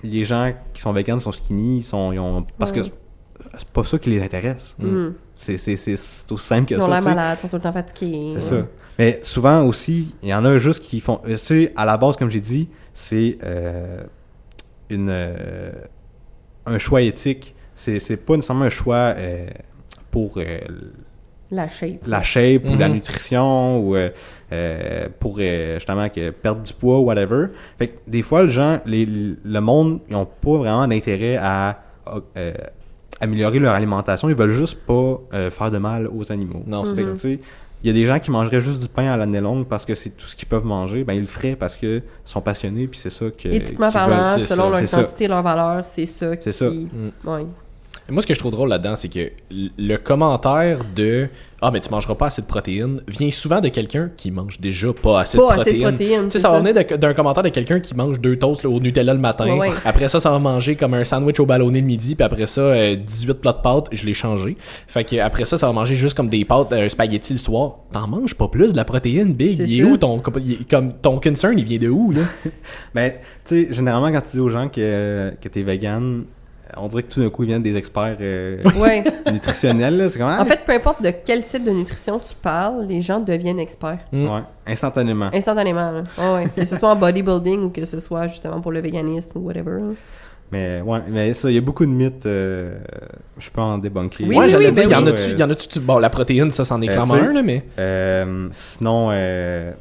les 0.03 0.25
gens 0.25 0.51
qui 0.73 0.81
sont 0.81 0.91
véganes 0.91 1.19
sont 1.21 1.31
skinny, 1.31 1.77
ils 1.79 1.83
sont, 1.83 2.11
ils 2.11 2.19
ont, 2.19 2.43
parce 2.59 2.71
Ouais. 2.71 2.81
que 2.81 2.87
c'est 3.57 3.67
pas 3.69 3.83
ça 3.83 3.97
qui 3.99 4.09
les 4.09 4.21
intéresse. 4.21 4.75
Mhm. 4.79 5.13
C'est, 5.39 5.55
aussi 5.55 5.97
simple 6.37 6.67
que 6.69 6.75
Ils 6.75 6.81
ont 6.81 6.85
ça. 6.87 6.99
l'air 6.99 7.03
malades, 7.03 7.37
ils 7.39 7.41
sont 7.41 7.47
tout 7.47 7.55
le 7.55 7.61
temps 7.61 7.73
fatigués. 7.73 8.31
C'est 8.33 8.41
ça. 8.41 8.65
Mais 8.99 9.19
souvent 9.23 9.63
aussi, 9.63 10.13
il 10.21 10.29
y 10.29 10.33
en 10.33 10.43
a 10.45 10.57
juste 10.57 10.83
qui 10.83 10.99
font. 10.99 11.19
euh, 11.25 11.31
Tu 11.37 11.45
sais, 11.45 11.73
à 11.75 11.85
la 11.85 11.97
base, 11.97 12.17
comme 12.17 12.29
j'ai 12.29 12.41
dit, 12.41 12.67
c'est 12.93 13.37
euh, 13.43 14.03
une, 14.91 15.09
euh, 15.09 15.71
un 16.65 16.77
choix 16.77 17.01
éthique. 17.01 17.55
C'est, 17.75 17.99
c'est 17.99 18.17
pas 18.17 18.35
nécessairement 18.35 18.65
un 18.65 18.69
choix 18.69 19.13
euh, 19.17 19.47
pour 20.11 20.35
euh, 20.37 20.59
La 21.49 21.67
shape. 21.67 21.99
la 22.05 22.21
shape 22.21 22.63
ou 22.65 22.75
la 22.77 22.87
Mhm. 22.87 22.93
nutrition 22.95 23.79
ou 23.79 23.95
pour 25.19 25.37
euh, 25.39 25.75
justement 25.75 26.09
que 26.09 26.29
perdre 26.29 26.61
du 26.61 26.73
poids 26.73 26.99
ou 26.99 27.03
whatever. 27.05 27.47
Fait 27.79 27.87
que 27.87 27.97
des 28.07 28.21
fois, 28.21 28.43
les 28.43 28.49
gens, 28.51 28.79
les, 28.85 29.05
le 29.05 29.59
monde, 29.59 29.99
ils 30.09 30.15
ont 30.15 30.25
pas 30.27 30.57
vraiment 30.57 30.87
d'intérêt 30.87 31.37
à 31.37 31.79
euh, 32.37 32.53
améliorer 33.19 33.59
leur 33.59 33.73
alimentation. 33.73 34.29
Ils 34.29 34.35
veulent 34.35 34.51
juste 34.53 34.79
pas 34.85 35.19
euh, 35.33 35.49
faire 35.51 35.71
de 35.71 35.77
mal 35.77 36.07
aux 36.07 36.29
animaux. 36.31 36.63
Non, 36.67 36.83
c'est 36.85 37.17
Fait 37.17 37.39
que, 37.81 37.87
il 37.87 37.87
y 37.87 37.89
a 37.89 37.93
des 37.93 38.05
gens 38.05 38.19
qui 38.19 38.31
mangeraient 38.31 38.61
juste 38.61 38.79
du 38.79 38.87
pain 38.87 39.07
à 39.07 39.17
l'année 39.17 39.41
longue 39.41 39.65
parce 39.65 39.85
que 39.85 39.95
c'est 39.95 40.11
tout 40.11 40.27
ce 40.27 40.35
qu'ils 40.35 40.47
peuvent 40.47 40.65
manger. 40.65 41.03
Ben, 41.03 41.13
ils 41.13 41.21
le 41.21 41.27
feraient 41.27 41.55
parce 41.55 41.75
qu'ils 41.75 42.03
sont 42.25 42.41
passionnés 42.41 42.87
puis 42.87 42.99
c'est 42.99 43.09
ça 43.09 43.25
que. 43.29 43.49
Éthiquement 43.49 43.91
parlant, 43.91 44.37
c'est 44.37 44.45
selon 44.45 44.73
ça, 44.85 45.01
leur 45.01 45.21
et 45.21 45.27
leur 45.27 45.43
valeur, 45.43 45.85
c'est 45.85 46.05
ça 46.05 46.35
qui... 46.35 46.43
C'est 46.43 46.51
ça. 46.51 46.69
Mm. 46.69 47.11
Ouais. 47.25 47.45
Moi, 48.11 48.21
ce 48.21 48.27
que 48.27 48.33
je 48.33 48.39
trouve 48.39 48.51
drôle 48.51 48.69
là-dedans, 48.69 48.95
c'est 48.95 49.09
que 49.09 49.31
le 49.51 49.97
commentaire 49.97 50.79
de 50.95 51.27
Ah, 51.63 51.69
mais 51.71 51.79
tu 51.79 51.91
mangeras 51.91 52.15
pas 52.15 52.25
assez 52.25 52.41
de 52.41 52.47
protéines 52.47 53.01
vient 53.07 53.29
souvent 53.29 53.61
de 53.61 53.67
quelqu'un 53.69 54.09
qui 54.17 54.31
mange 54.31 54.59
déjà 54.59 54.91
pas 54.93 55.21
assez 55.21 55.37
Pas 55.37 55.57
de 55.57 55.61
assez 55.61 55.73
de 55.73 55.79
protéines. 55.81 56.23
Tu 56.25 56.31
sais, 56.31 56.39
ça 56.39 56.49
va 56.49 56.55
ça. 56.55 56.59
venir 56.61 56.73
de- 56.73 56.95
d'un 56.95 57.13
commentaire 57.13 57.43
de 57.43 57.49
quelqu'un 57.49 57.79
qui 57.79 57.95
mange 57.95 58.19
deux 58.19 58.35
toasts 58.35 58.63
là, 58.63 58.69
au 58.71 58.79
Nutella 58.79 59.13
le 59.13 59.19
matin. 59.19 59.45
Ouais, 59.45 59.59
ouais. 59.69 59.71
Après 59.85 60.07
ça, 60.07 60.19
ça 60.19 60.31
va 60.31 60.39
manger 60.39 60.75
comme 60.75 60.95
un 60.95 61.03
sandwich 61.03 61.39
au 61.39 61.45
ballonné 61.45 61.79
le 61.81 61.85
midi. 61.85 62.15
Puis 62.15 62.23
après 62.25 62.47
ça, 62.47 62.61
euh, 62.61 62.95
18 62.95 63.35
plats 63.41 63.53
de 63.53 63.61
pâtes, 63.61 63.87
je 63.91 64.05
l'ai 64.07 64.15
changé. 64.15 64.55
Fait 64.87 65.03
que 65.03 65.17
après 65.17 65.45
ça, 65.45 65.59
ça 65.59 65.67
va 65.67 65.73
manger 65.73 65.93
juste 65.95 66.17
comme 66.17 66.29
des 66.29 66.43
pâtes, 66.45 66.73
un 66.73 66.89
spaghetti 66.89 67.33
le 67.33 67.39
soir. 67.39 67.75
T'en 67.93 68.07
manges 68.07 68.33
pas 68.33 68.47
plus 68.47 68.71
de 68.71 68.77
la 68.77 68.83
protéine, 68.85 69.31
Big. 69.33 69.57
C'est 69.57 69.63
Il 69.69 69.81
est 69.81 69.83
où 69.83 69.97
ton, 69.97 70.19
il 70.43 70.53
est 70.53 70.69
comme, 70.69 70.93
ton 70.93 71.19
concern, 71.19 71.57
il 71.59 71.63
vient 71.65 71.77
de 71.77 71.89
où, 71.89 72.11
là? 72.11 72.21
Ben, 72.95 73.13
tu 73.45 73.67
sais, 73.67 73.73
généralement, 73.73 74.11
quand 74.11 74.21
tu 74.21 74.37
dis 74.37 74.39
aux 74.41 74.49
gens 74.49 74.67
que, 74.67 75.31
que 75.39 75.47
t'es 75.47 75.61
vegan, 75.61 76.23
on 76.77 76.87
dirait 76.87 77.03
que 77.03 77.11
tout 77.13 77.21
d'un 77.21 77.29
coup, 77.29 77.43
ils 77.43 77.47
viennent 77.47 77.61
des 77.63 77.75
experts 77.75 78.17
euh, 78.21 78.57
Ouais. 78.79 79.03
nutritionnels. 79.31 79.97
là. 79.97 80.09
C'est 80.09 80.19
comme, 80.19 80.27
ah, 80.29 80.41
En 80.41 80.45
fait, 80.45 80.61
peu 80.65 80.71
importe 80.73 81.01
de 81.03 81.11
quel 81.25 81.45
type 81.45 81.63
de 81.63 81.71
nutrition 81.71 82.19
tu 82.19 82.33
parles, 82.41 82.85
les 82.87 83.01
gens 83.01 83.19
deviennent 83.19 83.59
experts. 83.59 83.99
Mm. 84.11 84.25
Ouais, 84.29 84.41
instantanément. 84.67 85.29
Instantanément, 85.33 85.91
là. 85.91 86.03
Ouais. 86.33 86.47
Que 86.55 86.65
ce 86.65 86.75
soit 86.77 86.89
en 86.91 86.95
bodybuilding 86.95 87.61
ou 87.63 87.69
que 87.69 87.85
ce 87.85 87.99
soit 87.99 88.27
justement 88.27 88.61
pour 88.61 88.71
le 88.71 88.79
véganisme 88.81 89.31
ou 89.35 89.41
whatever. 89.41 89.71
là. 89.81 89.93
Mais 90.53 90.81
ouais, 90.81 90.99
mais 91.07 91.33
ça, 91.33 91.49
il 91.49 91.55
y 91.55 91.57
a 91.57 91.61
beaucoup 91.61 91.85
de 91.85 91.91
mythes. 91.91 92.25
euh, 92.25 92.77
je 93.37 93.49
peux 93.49 93.61
en 93.61 93.77
débunker. 93.77 94.27
Oui, 94.27 94.35
ouais, 94.35 94.45
oui, 94.45 94.49
j'allais 94.49 94.65
oui, 94.67 94.71
dire, 94.73 94.83
ben 94.89 94.91
y 94.91 94.95
en 94.95 95.03
oui. 95.05 95.09
a-tu, 95.11 95.31
y 95.31 95.43
en 95.43 95.49
a-tu, 95.49 95.67
tu- 95.69 95.79
bon, 95.79 95.97
la 95.97 96.09
protéine, 96.09 96.51
ça, 96.51 96.65
c'en 96.65 96.81
est 96.81 96.89
Euh, 96.89 96.93
clairement 96.93 97.13
un, 97.13 97.31
là, 97.33 97.41
mais. 97.41 97.63
Euh, 97.79 98.49
sinon, 98.51 99.07
euh, 99.11 99.71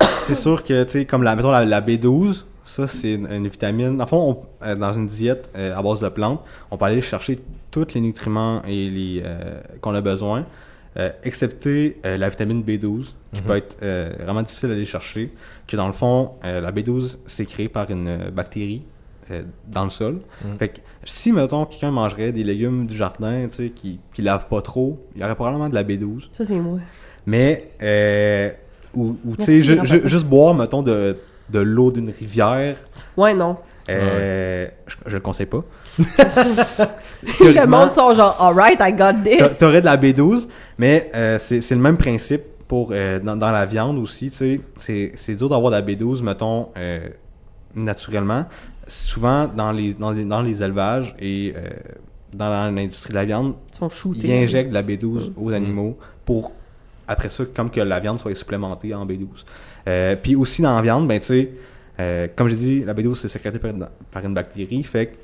c'est 0.00 0.36
sûr 0.36 0.62
que, 0.62 0.84
tu 0.84 0.90
sais, 0.90 1.04
comme 1.06 1.22
la, 1.24 1.34
mettons, 1.34 1.50
la, 1.50 1.64
la 1.64 1.80
B12, 1.80 2.44
ça, 2.74 2.88
c'est 2.88 3.14
une, 3.14 3.26
une 3.26 3.48
vitamine. 3.48 4.00
En 4.00 4.06
fond, 4.06 4.22
on- 4.62 4.64
euh, 4.66 4.74
dans 4.74 4.92
une 4.92 5.06
diète 5.06 5.50
euh, 5.56 5.76
à 5.76 5.82
base 5.82 6.00
de 6.00 6.08
plantes, 6.08 6.40
on 6.70 6.76
peut 6.76 6.84
aller 6.86 7.00
chercher 7.02 7.38
tous 7.70 7.88
les 7.94 8.00
nutriments 8.00 8.62
et 8.66 8.88
les 8.90 9.22
euh, 9.24 9.60
qu'on 9.80 9.94
a 9.94 10.00
besoin, 10.00 10.46
euh, 10.98 11.10
excepté 11.24 11.98
euh, 12.04 12.16
la 12.16 12.28
vitamine 12.28 12.62
B12, 12.62 13.12
qui 13.32 13.40
Mhm. 13.40 13.46
peut 13.46 13.56
être 13.56 13.76
euh, 13.82 14.12
vraiment 14.20 14.42
difficile 14.42 14.70
à 14.70 14.72
aller 14.74 14.84
chercher. 14.84 15.32
Que 15.66 15.76
dans 15.76 15.86
le 15.86 15.92
fond, 15.92 16.32
euh, 16.44 16.60
la 16.60 16.70
B12, 16.72 17.18
c'est 17.26 17.46
créé 17.46 17.68
par 17.68 17.90
une 17.90 18.30
bactérie 18.30 18.82
euh, 19.30 19.42
dans 19.68 19.84
le 19.84 19.90
sol. 19.90 20.20
Mhm. 20.44 20.58
Fait 20.58 20.68
que 20.68 20.78
si, 21.04 21.32
mettons, 21.32 21.64
quelqu'un 21.64 21.90
mangerait 21.90 22.32
des 22.32 22.44
légumes 22.44 22.86
du 22.86 22.96
jardin, 22.96 23.46
tu 23.48 23.54
sais, 23.56 23.70
qui, 23.70 24.00
qui 24.12 24.20
lavent 24.22 24.48
pas 24.48 24.60
trop, 24.60 24.98
il 25.14 25.20
y 25.20 25.24
aurait 25.24 25.34
probablement 25.34 25.68
de 25.70 25.74
la 25.74 25.84
B12. 25.84 26.28
Ça, 26.32 26.44
c'est 26.44 26.58
moi. 26.58 26.78
Mais, 27.26 27.70
euh, 27.82 28.50
ou, 28.94 29.16
ou, 29.24 29.36
tu 29.36 29.44
sais, 29.44 29.62
ju- 29.62 29.74
Jean-Paul. 29.76 29.86
ju- 29.86 30.02
juste 30.08 30.26
boire, 30.26 30.54
mettons, 30.54 30.82
de, 30.82 31.16
de 31.52 31.58
l'eau 31.60 31.92
d'une 31.92 32.10
rivière, 32.10 32.76
Ouais, 33.16 33.34
non. 33.34 33.56
euh, 33.90 34.66
je, 34.86 34.96
je 35.06 35.14
le 35.14 35.20
conseille 35.20 35.46
pas. 35.46 35.62
le 37.40 37.66
monde 37.66 37.92
sont 37.92 38.14
genre, 38.14 38.36
alright, 38.40 38.78
I 38.80 38.92
got 38.92 39.22
this. 39.24 39.58
T'aurais 39.58 39.80
de 39.80 39.86
la 39.86 39.96
B12, 39.96 40.46
mais 40.78 41.10
euh, 41.14 41.38
c'est 41.38 41.70
le 41.70 41.76
même 41.80 41.96
principe 41.96 42.42
pour 42.68 42.90
euh, 42.92 43.18
dans, 43.20 43.36
dans 43.36 43.50
la 43.50 43.66
viande 43.66 43.98
aussi. 43.98 44.30
C'est- 44.32 45.34
dur 45.36 45.48
d'avoir 45.48 45.70
de 45.70 45.76
la 45.76 45.82
B12, 45.82 46.22
mettons, 46.22 46.68
euh, 46.76 47.08
naturellement. 47.74 48.46
Souvent, 48.88 49.46
dans 49.46 49.70
les, 49.72 49.94
dans 49.94 50.10
les, 50.10 50.24
dans 50.24 50.40
les 50.42 50.62
élevages 50.62 51.14
et 51.20 51.54
euh, 51.56 51.68
dans 52.32 52.48
l'industrie 52.74 53.10
de 53.10 53.14
la 53.14 53.24
viande, 53.24 53.54
Ils 53.72 53.76
sont 53.76 53.88
shootés. 53.88 54.26
ils 54.26 54.44
injectent 54.44 54.70
de 54.70 54.74
la 54.74 54.82
B12 54.82 55.32
aux 55.36 55.52
animaux 55.52 55.96
pour, 56.24 56.52
après 57.06 57.28
ça, 57.30 57.44
comme 57.54 57.70
que 57.70 57.80
la 57.80 58.00
viande 58.00 58.18
soit 58.18 58.34
supplémentée 58.34 58.94
en 58.94 59.06
B12. 59.06 59.44
Euh, 59.88 60.16
puis 60.16 60.36
aussi 60.36 60.62
dans 60.62 60.74
la 60.76 60.82
viande, 60.82 61.08
ben 61.08 61.18
tu 61.20 61.26
sais, 61.26 61.50
euh, 62.00 62.28
comme 62.36 62.48
j'ai 62.48 62.56
dit, 62.56 62.84
la 62.84 62.94
B12 62.94 63.16
c'est 63.16 63.28
sécrété 63.28 63.58
par 63.58 63.70
une, 63.70 63.86
par 64.10 64.24
une 64.24 64.34
bactérie, 64.34 64.82
fait 64.84 65.16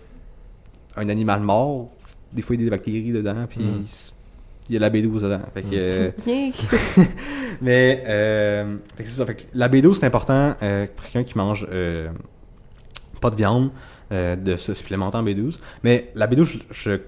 un 0.97 1.09
animal 1.09 1.41
mort, 1.41 1.91
des 2.33 2.43
fois 2.43 2.57
il 2.57 2.61
y 2.61 2.63
a 2.63 2.67
des 2.67 2.71
bactéries 2.71 3.13
dedans, 3.13 3.47
puis 3.49 3.61
Mm. 3.65 3.85
il 4.69 4.75
y 4.75 4.77
a 4.77 4.81
la 4.81 4.91
B12 4.91 5.23
dedans. 5.23 5.41
Fait 5.55 5.63
que, 5.63 5.69
euh, 5.73 6.11
Yeah. 6.27 6.51
mais 7.63 8.03
fait 8.97 9.05
que 9.05 9.09
ça. 9.09 9.25
Fait 9.27 9.35
que 9.37 9.43
la 9.55 9.69
B12 9.69 9.95
c'est 9.95 10.07
important 10.07 10.55
pour 10.97 11.05
quelqu'un 11.07 11.25
qui 11.25 11.39
mange 11.39 11.67
pas 13.21 13.31
de 13.31 13.37
viande 13.37 13.71
de 14.11 14.57
se 14.57 14.75
supplémenter 14.75 15.17
en 15.19 15.25
B12. 15.25 15.59
Mais 15.85 16.11
la 16.15 16.27
B12, 16.27 16.45
je, 16.45 16.59
je 16.71 17.01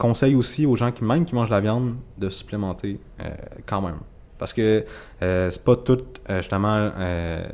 conseille 0.00 0.34
aussi 0.34 0.64
aux 0.66 0.76
gens 0.76 0.90
qui 0.90 1.04
même 1.04 1.24
qui 1.26 1.34
mangent 1.34 1.50
de 1.50 1.54
la 1.54 1.60
viande 1.60 1.96
de 2.18 2.30
se 2.30 2.38
supplémenter 2.38 2.98
euh, 3.20 3.28
quand 3.66 3.82
même. 3.82 3.98
Parce 4.40 4.54
que 4.54 4.84
euh, 5.22 5.50
c'est 5.50 5.62
pas 5.62 5.76
tout 5.76 5.98
euh, 6.30 6.38
justement 6.38 6.90
euh, 6.98 7.44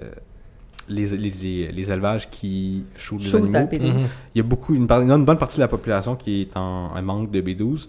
les, 0.89 1.07
les, 1.09 1.31
les, 1.31 1.73
les 1.73 1.93
élevages 1.93 2.31
qui 2.31 2.85
shootent 2.97 3.25
les 3.25 3.35
animaux. 3.35 3.59
B12. 3.59 3.93
Mhm. 3.93 4.09
Il 4.35 4.39
y 4.39 4.41
a 4.41 4.45
beaucoup, 4.45 4.75
une, 4.75 4.91
a 4.91 4.97
une 5.01 5.25
bonne 5.25 5.37
partie 5.39 5.57
de 5.57 5.63
la 5.63 5.69
population 5.69 6.15
qui 6.15 6.43
est 6.43 6.57
en 6.57 7.03
manque 7.03 7.31
de 7.31 7.41
B12. 7.43 7.89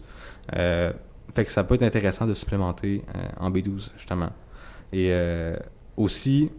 Euh, 0.55 0.91
fait 1.35 1.45
que 1.45 1.51
ça 1.51 1.63
peut 1.63 1.75
être 1.75 1.83
intéressant 1.83 2.25
de 2.25 2.33
supplémenter 2.33 3.03
euh, 3.15 3.19
en 3.39 3.51
B12, 3.51 3.89
justement. 3.97 4.29
Et 4.91 5.09
euh, 5.11 5.55
aussi, 5.95 6.49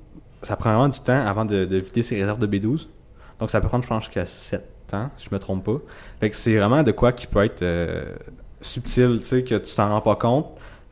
ça 0.43 0.55
prend 0.57 0.71
vraiment 0.71 0.89
du 0.89 1.01
temps 1.01 1.21
avant 1.21 1.45
de, 1.45 1.65
de 1.65 1.77
vider 1.79 2.05
ses 2.05 2.21
réserves 2.21 2.39
de 2.39 2.47
B12. 2.47 2.87
Donc 3.41 3.51
ça 3.51 3.61
peut 3.61 3.69
prendre, 3.69 3.83
je 3.83 3.89
pense, 3.89 4.05
jusqu'à 4.05 4.27
7 4.27 4.63
ans, 4.93 5.11
si 5.17 5.27
je 5.29 5.35
me 5.35 5.41
trompe 5.41 5.65
pas. 5.65 5.81
Fait 6.21 6.31
que 6.31 6.37
c'est 6.37 6.57
vraiment 6.57 6.85
de 6.85 6.93
quoi 6.93 7.13
qui 7.13 7.27
peut 7.27 7.45
être 7.45 7.65
subtil, 8.61 9.19
tu 9.21 9.27
sais, 9.27 9.43
que 9.43 9.57
tu 9.57 9.75
t'en 9.75 9.89
rends 9.89 10.01
pas 10.01 10.17
compte. 10.17 10.47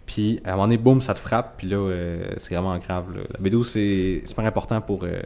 Puis 0.06 0.40
à 0.44 0.50
un 0.50 0.52
moment 0.52 0.64
donné, 0.64 0.78
boum, 0.78 1.00
ça 1.00 1.14
te 1.14 1.18
frappe. 1.18 1.54
Puis 1.58 1.68
là, 1.68 1.76
euh, 1.76 2.24
c'est 2.38 2.54
vraiment 2.54 2.78
grave. 2.78 3.06
là. 3.14 3.22
La 3.38 3.50
B12, 3.50 3.64
c'est 3.64 4.22
super 4.26 4.44
important 4.46 4.80
pour 4.80 5.02
euh, 5.04 5.20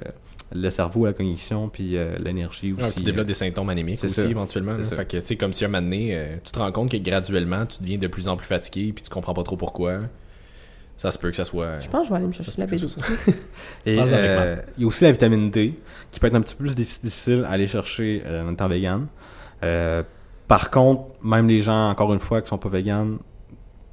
le 0.52 0.70
cerveau, 0.70 1.04
la 1.06 1.12
cognition, 1.12 1.68
puis 1.68 1.96
euh, 1.96 2.16
l'énergie 2.18 2.72
aussi. 2.72 2.82
Ouais, 2.82 2.90
tu 2.92 3.02
développes 3.04 3.26
des 3.26 3.34
symptômes 3.34 3.68
anémiques 3.68 3.98
C'est 3.98 4.06
aussi 4.06 4.22
ça. 4.22 4.26
éventuellement. 4.28 4.72
C'est 4.76 4.84
ça. 4.86 4.96
Fait 4.96 5.04
que 5.06 5.16
tu 5.18 5.24
sais, 5.26 5.36
comme 5.36 5.52
si 5.52 5.64
un 5.64 5.68
moment 5.68 5.82
donné, 5.82 6.16
euh, 6.16 6.36
tu 6.42 6.50
te 6.50 6.58
rends 6.58 6.72
compte 6.72 6.90
que 6.90 6.96
graduellement, 6.96 7.66
tu 7.66 7.80
deviens 7.82 7.98
de 7.98 8.06
plus 8.08 8.26
en 8.26 8.36
plus 8.36 8.46
fatigué 8.46 8.92
puis 8.92 9.02
tu 9.04 9.10
comprends 9.10 9.34
pas 9.34 9.42
trop 9.42 9.56
pourquoi. 9.56 10.00
Ça 10.96 11.10
se 11.10 11.18
peut 11.18 11.30
que 11.30 11.36
ça 11.36 11.44
soit. 11.46 11.80
Je 11.80 11.88
pense 11.88 12.02
que 12.02 12.06
je 12.08 12.10
vais 12.10 12.16
aller 12.16 12.26
me 12.26 12.32
chercher 12.32 12.52
la 12.58 12.66
se 12.66 12.70
peut 12.74 12.76
que 12.76 12.82
B12. 12.82 12.88
ça 12.88 13.06
soit- 13.06 13.34
Et 13.86 13.98
euh, 13.98 14.56
il 14.76 14.82
y 14.82 14.84
a 14.84 14.86
aussi 14.86 15.04
la 15.04 15.12
vitamine 15.12 15.50
D, 15.50 15.74
qui 16.10 16.20
peut 16.20 16.26
être 16.26 16.34
un 16.34 16.42
petit 16.42 16.54
peu 16.54 16.64
plus 16.64 16.74
diffi- 16.74 17.00
difficile 17.02 17.44
à 17.46 17.50
aller 17.52 17.66
chercher 17.66 18.22
euh, 18.26 18.46
en 18.46 18.52
étant 18.52 18.68
vegan. 18.68 19.06
Euh, 19.62 20.02
par 20.48 20.70
contre, 20.70 21.04
même 21.22 21.48
les 21.48 21.62
gens, 21.62 21.88
encore 21.90 22.12
une 22.12 22.18
fois, 22.18 22.42
qui 22.42 22.48
sont 22.48 22.58
pas 22.58 22.68
vegan, 22.68 23.18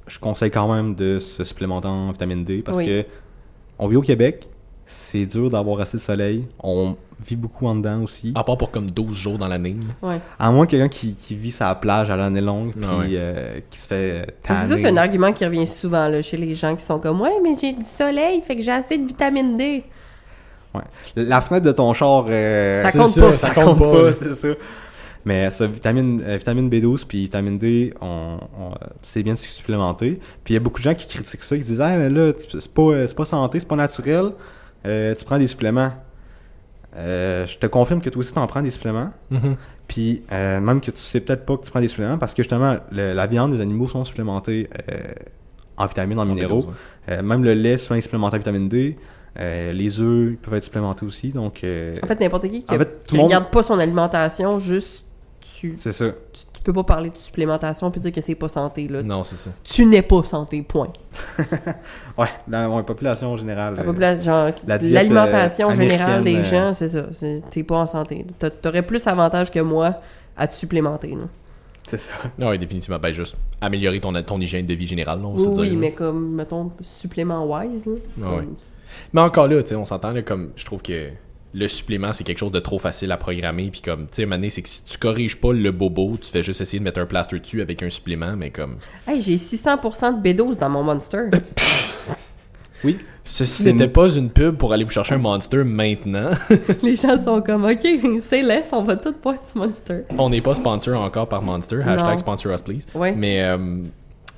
je 0.08 0.18
conseille 0.18 0.50
quand 0.50 0.72
même 0.74 0.94
de 0.94 1.18
se 1.18 1.44
supplémenter 1.44 1.88
en 1.88 2.10
vitamine 2.12 2.44
D 2.44 2.62
parce 2.64 2.78
Oui. 2.78 2.86
que 2.86 3.04
on 3.78 3.86
vit 3.88 3.96
au 3.96 4.02
Québec, 4.02 4.48
c'est 4.86 5.26
dur 5.26 5.50
d'avoir 5.50 5.80
assez 5.80 5.96
de 5.98 6.02
soleil. 6.02 6.46
On 6.62 6.96
vit 7.26 7.36
beaucoup 7.36 7.66
en 7.66 7.74
dedans 7.74 8.02
aussi. 8.02 8.32
À 8.34 8.42
part 8.42 8.56
pour 8.56 8.70
comme 8.70 8.90
12 8.90 9.14
jours 9.16 9.38
dans 9.38 9.48
l'année. 9.48 9.76
Ouais. 10.02 10.18
À 10.38 10.50
moins 10.50 10.66
que 10.66 10.70
quelqu'un 10.72 10.88
qui, 10.88 11.14
qui 11.14 11.34
vit 11.36 11.50
sa 11.50 11.74
plage 11.74 12.10
à 12.10 12.16
l'année 12.16 12.40
longue, 12.40 12.72
puis 12.72 12.84
Ah 12.88 12.98
ouais. 12.98 13.06
euh, 13.12 13.60
qui 13.70 13.78
se 13.78 13.86
fait 13.86 14.34
tanner. 14.42 14.66
ça, 14.66 14.76
c'est 14.76 14.88
un 14.88 14.96
argument 14.96 15.32
qui 15.32 15.44
revient 15.44 15.66
souvent 15.66 16.08
là, 16.08 16.22
chez 16.22 16.36
les 16.36 16.54
gens 16.54 16.74
qui 16.74 16.82
sont 16.84 16.98
comme 16.98 17.20
Ouais, 17.20 17.34
mais 17.42 17.50
j'ai 17.60 17.72
du 17.72 17.84
soleil, 17.84 18.40
fait 18.40 18.56
que 18.56 18.62
j'ai 18.62 18.70
assez 18.72 18.96
de 18.98 19.06
vitamine 19.06 19.56
D. 19.56 19.84
La 21.16 21.40
fenêtre 21.40 21.66
de 21.66 21.72
ton 21.72 21.92
char, 21.92 22.26
euh, 22.28 22.82
Ça 22.84 22.90
c'est 22.92 22.98
compte 22.98 23.18
pas. 23.18 23.32
Ça, 23.32 23.48
Ça 23.48 23.54
compte 23.54 23.78
compte 23.78 23.92
pas, 23.92 24.12
c'est 24.14 24.34
ça. 24.34 24.48
Mais 25.28 25.50
ça, 25.50 25.66
vitamine, 25.66 26.22
euh, 26.24 26.36
vitamine 26.38 26.68
B12 26.70 27.04
puis 27.06 27.18
vitamine 27.24 27.58
D, 27.58 27.92
on, 28.00 28.38
on- 28.58 28.70
c'est 29.02 29.22
bien 29.22 29.34
de 29.34 29.38
se 29.38 29.46
supplémenter. 29.48 30.20
Puis 30.44 30.52
il 30.52 30.54
y 30.54 30.56
a 30.56 30.60
beaucoup 30.60 30.78
de 30.80 30.84
gens 30.84 30.94
qui 30.94 31.06
critiquent 31.06 31.42
ça, 31.42 31.56
qui 31.58 31.64
disent 31.64 31.80
Ah, 31.80 31.96
mais 31.98 32.08
là, 32.08 32.32
c'est 32.50 32.72
pas, 32.72 32.82
euh, 32.82 33.06
c'est 33.06 33.16
pas 33.16 33.24
santé, 33.26 33.60
c'est 33.60 33.68
pas 33.68 33.76
naturel, 33.76 34.32
euh, 34.86 35.14
tu 35.14 35.24
prends 35.24 35.38
des 35.38 35.46
suppléments. 35.46 35.92
Euh, 36.96 37.46
je 37.46 37.58
te 37.58 37.66
confirme 37.66 38.00
que 38.00 38.10
toi 38.10 38.20
aussi, 38.20 38.32
tu 38.32 38.38
en 38.38 38.46
prends 38.46 38.62
des 38.62 38.70
suppléments. 38.70 39.10
Mhm. 39.30 39.56
Puis 39.86 40.22
euh, 40.32 40.60
même 40.60 40.80
que 40.80 40.90
tu 40.90 41.00
sais 41.00 41.20
peut-être 41.20 41.46
pas 41.46 41.56
que 41.56 41.64
tu 41.64 41.70
prends 41.70 41.80
des 41.80 41.88
suppléments 41.88 42.18
parce 42.18 42.34
que 42.34 42.42
justement, 42.42 42.76
le- 42.90 43.12
la 43.14 43.26
viande 43.26 43.52
des 43.52 43.60
animaux 43.60 43.88
sont 43.88 44.04
supplémentés 44.04 44.68
euh, 44.90 45.12
en 45.76 45.86
vitamines, 45.86 46.18
en, 46.18 46.24
minéraux. 46.26 46.60
B12, 46.62 46.66
ouais. 46.66 46.72
Euh, 47.10 47.22
même 47.22 47.44
le 47.44 47.54
lait, 47.54 47.78
souvent, 47.78 47.96
est 47.96 48.00
supplémenté 48.02 48.36
en 48.36 48.38
vitamine 48.38 48.68
D. 48.68 48.96
Euh, 49.38 49.72
les 49.72 50.00
œufs 50.00 50.36
peuvent 50.42 50.54
être 50.54 50.64
supplémentés 50.64 51.06
aussi, 51.06 51.28
donc 51.30 51.62
euh, 51.62 51.96
En 52.02 52.06
fait, 52.06 52.18
n'importe 52.18 52.48
qui 52.48 52.62
qui, 52.64 52.74
En 52.74 52.78
fait, 52.78 52.84
tout 52.86 52.90
qui 53.06 53.14
le 53.16 53.18
monde- 53.22 53.26
regarde 53.28 53.50
pas 53.50 53.62
son 53.62 53.78
alimentation, 53.78 54.58
juste 54.58 55.04
tu, 55.40 55.74
c'est 55.78 55.92
ça. 55.92 56.06
tu, 56.32 56.42
tu 56.52 56.62
peux 56.62 56.72
pas 56.72 56.84
parler 56.84 57.10
de 57.10 57.16
supplémentation 57.16 57.90
puis 57.90 58.00
dire 58.00 58.12
que 58.12 58.20
c'est 58.20 58.34
pas 58.34 58.48
santé. 58.48 58.88
Là. 58.88 59.02
Non, 59.02 59.22
c'est 59.22 59.36
ça. 59.36 59.50
Tu 59.64 59.84
n'es 59.86 60.02
pas 60.02 60.22
santé, 60.24 60.62
point. 60.62 60.92
Ouais, 62.18 62.28
dans 62.48 62.76
la 62.76 62.82
population 62.82 63.36
générale. 63.36 63.76
La 63.76 63.82
euh, 63.82 63.84
population, 63.84 64.52
la 64.66 64.78
l'alimentation 64.78 65.70
euh, 65.70 65.74
générale 65.74 66.24
des 66.24 66.42
gens, 66.42 66.72
c'est 66.74 66.88
ça. 66.88 67.04
C'est- 67.12 67.42
T'es 67.50 67.62
pas 67.62 67.78
en 67.78 67.86
santé. 67.86 68.26
T'a- 68.38 68.50
T'aurais 68.50 68.82
plus 68.82 69.06
avantage 69.06 69.50
que 69.50 69.60
moi 69.60 69.94
à 70.36 70.48
te 70.48 70.54
supplémenter. 70.54 71.10
là. 71.10 71.26
c'est 71.86 72.00
ça. 72.00 72.12
Oui, 72.38 72.58
définitivement. 72.58 72.98
Ben, 72.98 73.12
juste 73.12 73.36
améliorer 73.60 74.00
ton, 74.00 74.12
ton 74.22 74.40
hygiène 74.40 74.66
de 74.66 74.74
vie 74.74 74.86
générale, 74.86 75.20
là, 75.20 75.26
on 75.26 75.34
va 75.34 75.36
Oui, 75.36 75.44
se 75.44 75.48
dire, 75.50 75.60
oui, 75.60 75.70
là. 75.70 75.76
mais 75.78 75.92
comme, 75.92 76.34
mettons, 76.34 76.70
supplément 76.82 77.46
wise. 77.46 77.86
Là, 77.86 77.92
Ah 77.96 78.20
comme- 78.24 78.34
ouais. 78.36 78.44
Mais 79.12 79.20
encore 79.20 79.46
là, 79.48 79.62
tu 79.62 79.68
sais, 79.70 79.74
on 79.76 79.84
s'entend, 79.86 80.12
comme, 80.22 80.50
je 80.56 80.64
trouve 80.64 80.82
que 80.82 81.10
le 81.54 81.66
supplément, 81.68 82.12
c'est 82.12 82.24
quelque 82.24 82.38
chose 82.38 82.52
de 82.52 82.60
trop 82.60 82.78
facile 82.78 83.10
à 83.12 83.16
programmer. 83.16 83.70
Puis 83.70 83.80
comme, 83.80 84.02
tu 84.02 84.16
sais, 84.16 84.26
Mané, 84.26 84.50
c'est 84.50 84.62
que 84.62 84.68
si 84.68 84.84
tu 84.84 84.98
corriges 84.98 85.40
pas 85.40 85.52
le 85.52 85.70
bobo, 85.70 86.16
tu 86.20 86.30
fais 86.30 86.42
juste 86.42 86.60
essayer 86.60 86.78
de 86.78 86.84
mettre 86.84 87.00
un 87.00 87.06
plaster 87.06 87.38
dessus 87.40 87.62
avec 87.62 87.82
un 87.82 87.90
supplément, 87.90 88.36
mais 88.36 88.50
comme. 88.50 88.76
Hey, 89.06 89.20
j'ai 89.20 89.36
600% 89.36 90.22
de 90.22 90.28
B12 90.28 90.58
dans 90.58 90.68
mon 90.70 90.82
Monster. 90.82 91.24
Oui. 92.84 92.96
Ceci 93.24 93.64
C'est 93.64 93.72
n'était 93.72 93.88
pas 93.88 94.08
une 94.08 94.30
pub 94.30 94.56
pour 94.56 94.72
aller 94.72 94.84
vous 94.84 94.90
chercher 94.90 95.14
un 95.16 95.18
monster 95.18 95.64
maintenant. 95.64 96.30
Les 96.82 96.94
gens 96.94 97.22
sont 97.22 97.42
comme, 97.42 97.64
OK, 97.64 97.86
c'est 98.20 98.42
laisse, 98.42 98.68
on 98.72 98.84
va 98.84 98.96
tout 98.96 99.14
boire 99.22 99.34
du 99.34 99.58
Monster. 99.58 100.02
on 100.16 100.30
n'est 100.30 100.40
pas 100.40 100.54
sponsor 100.54 101.00
encore 101.02 101.28
par 101.28 101.42
Monster. 101.42 101.80
Hashtag 101.84 102.10
Non. 102.12 102.18
sponsor 102.18 102.52
us, 102.54 102.62
please. 102.62 102.86
Ouais. 102.94 103.12
Mais, 103.12 103.42
euh, 103.42 103.82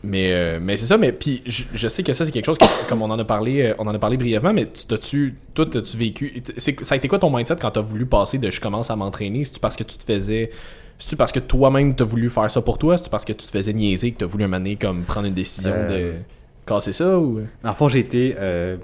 mais, 0.02 0.32
euh, 0.32 0.58
mais 0.60 0.76
c'est 0.76 0.86
ça. 0.86 0.96
Mais 0.96 1.12
puis 1.12 1.42
je, 1.46 1.64
je 1.74 1.88
sais 1.88 2.02
que 2.02 2.12
ça 2.12 2.24
c'est 2.24 2.30
quelque 2.30 2.46
chose 2.46 2.58
que, 2.58 2.64
comme 2.88 3.02
on 3.02 3.10
en 3.10 3.18
a 3.18 3.24
parlé, 3.24 3.62
euh, 3.62 3.74
on 3.78 3.86
en 3.86 3.94
a 3.94 3.98
parlé 3.98 4.16
brièvement. 4.16 4.52
Mais 4.52 4.66
tu 4.66 4.84
t'as-tu, 4.86 5.34
toi 5.54 5.66
t'as-tu 5.66 5.96
vécu 5.96 6.42
Ça 6.56 6.94
a 6.94 6.96
été 6.96 7.08
quoi 7.08 7.18
ton 7.18 7.34
mindset 7.34 7.56
quand 7.60 7.70
t'as 7.70 7.80
voulu 7.80 8.06
passer 8.06 8.38
de 8.38 8.50
je 8.50 8.60
commence 8.60 8.90
à 8.90 8.96
m'entraîner? 8.96 9.44
C'est-tu 9.44 9.60
parce 9.60 9.76
que 9.76 9.84
tu 9.84 9.96
te 9.98 10.04
faisais 10.04 10.50
c'est-tu 10.98 11.16
parce 11.16 11.32
que 11.32 11.40
toi-même 11.40 11.94
t'as 11.94 12.04
voulu 12.04 12.28
faire 12.28 12.50
ça 12.50 12.60
pour 12.60 12.76
toi? 12.78 12.96
C'est-tu 12.98 13.10
parce 13.10 13.24
que 13.24 13.32
tu 13.32 13.46
te 13.46 13.50
faisais 13.50 13.72
niaiser 13.72 14.12
que 14.12 14.18
t'as 14.18 14.26
voulu 14.26 14.46
donné, 14.46 14.76
comme 14.76 15.02
prendre 15.04 15.26
une 15.26 15.34
décision 15.34 15.72
Euh, 15.74 16.12
de 16.12 16.18
casser 16.66 16.92
ça 16.92 17.18
ou? 17.18 17.40
En 17.64 17.74
fond, 17.74 17.88
j'ai 17.88 18.00
été. 18.00 18.34
euh, 18.38 18.76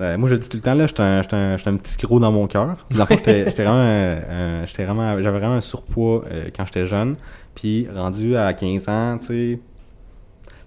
euh, 0.00 0.16
moi, 0.16 0.26
je 0.30 0.34
le 0.34 0.40
dis 0.40 0.48
tout 0.48 0.56
le 0.56 0.62
temps, 0.62 0.72
là, 0.74 0.86
j'étais 0.86 1.02
un, 1.02 1.20
un- 1.30 1.54
un 1.54 1.76
petit 1.76 1.98
gros 2.02 2.18
dans 2.18 2.32
mon 2.32 2.46
cœur. 2.46 2.78
Dans 2.90 3.00
le 3.00 3.04
fond, 3.04 3.14
j'étais 3.26 3.44
vraiment, 3.64 4.64
vraiment, 4.74 5.22
j'avais 5.22 5.38
vraiment 5.38 5.54
un 5.56 5.60
surpoids 5.60 6.24
euh, 6.32 6.46
quand 6.56 6.64
j'étais 6.64 6.86
jeune. 6.86 7.16
Puis, 7.54 7.86
rendu 7.94 8.34
à 8.34 8.54
15 8.54 8.88
ans, 8.88 9.18
tu 9.20 9.26
sais, 9.26 9.58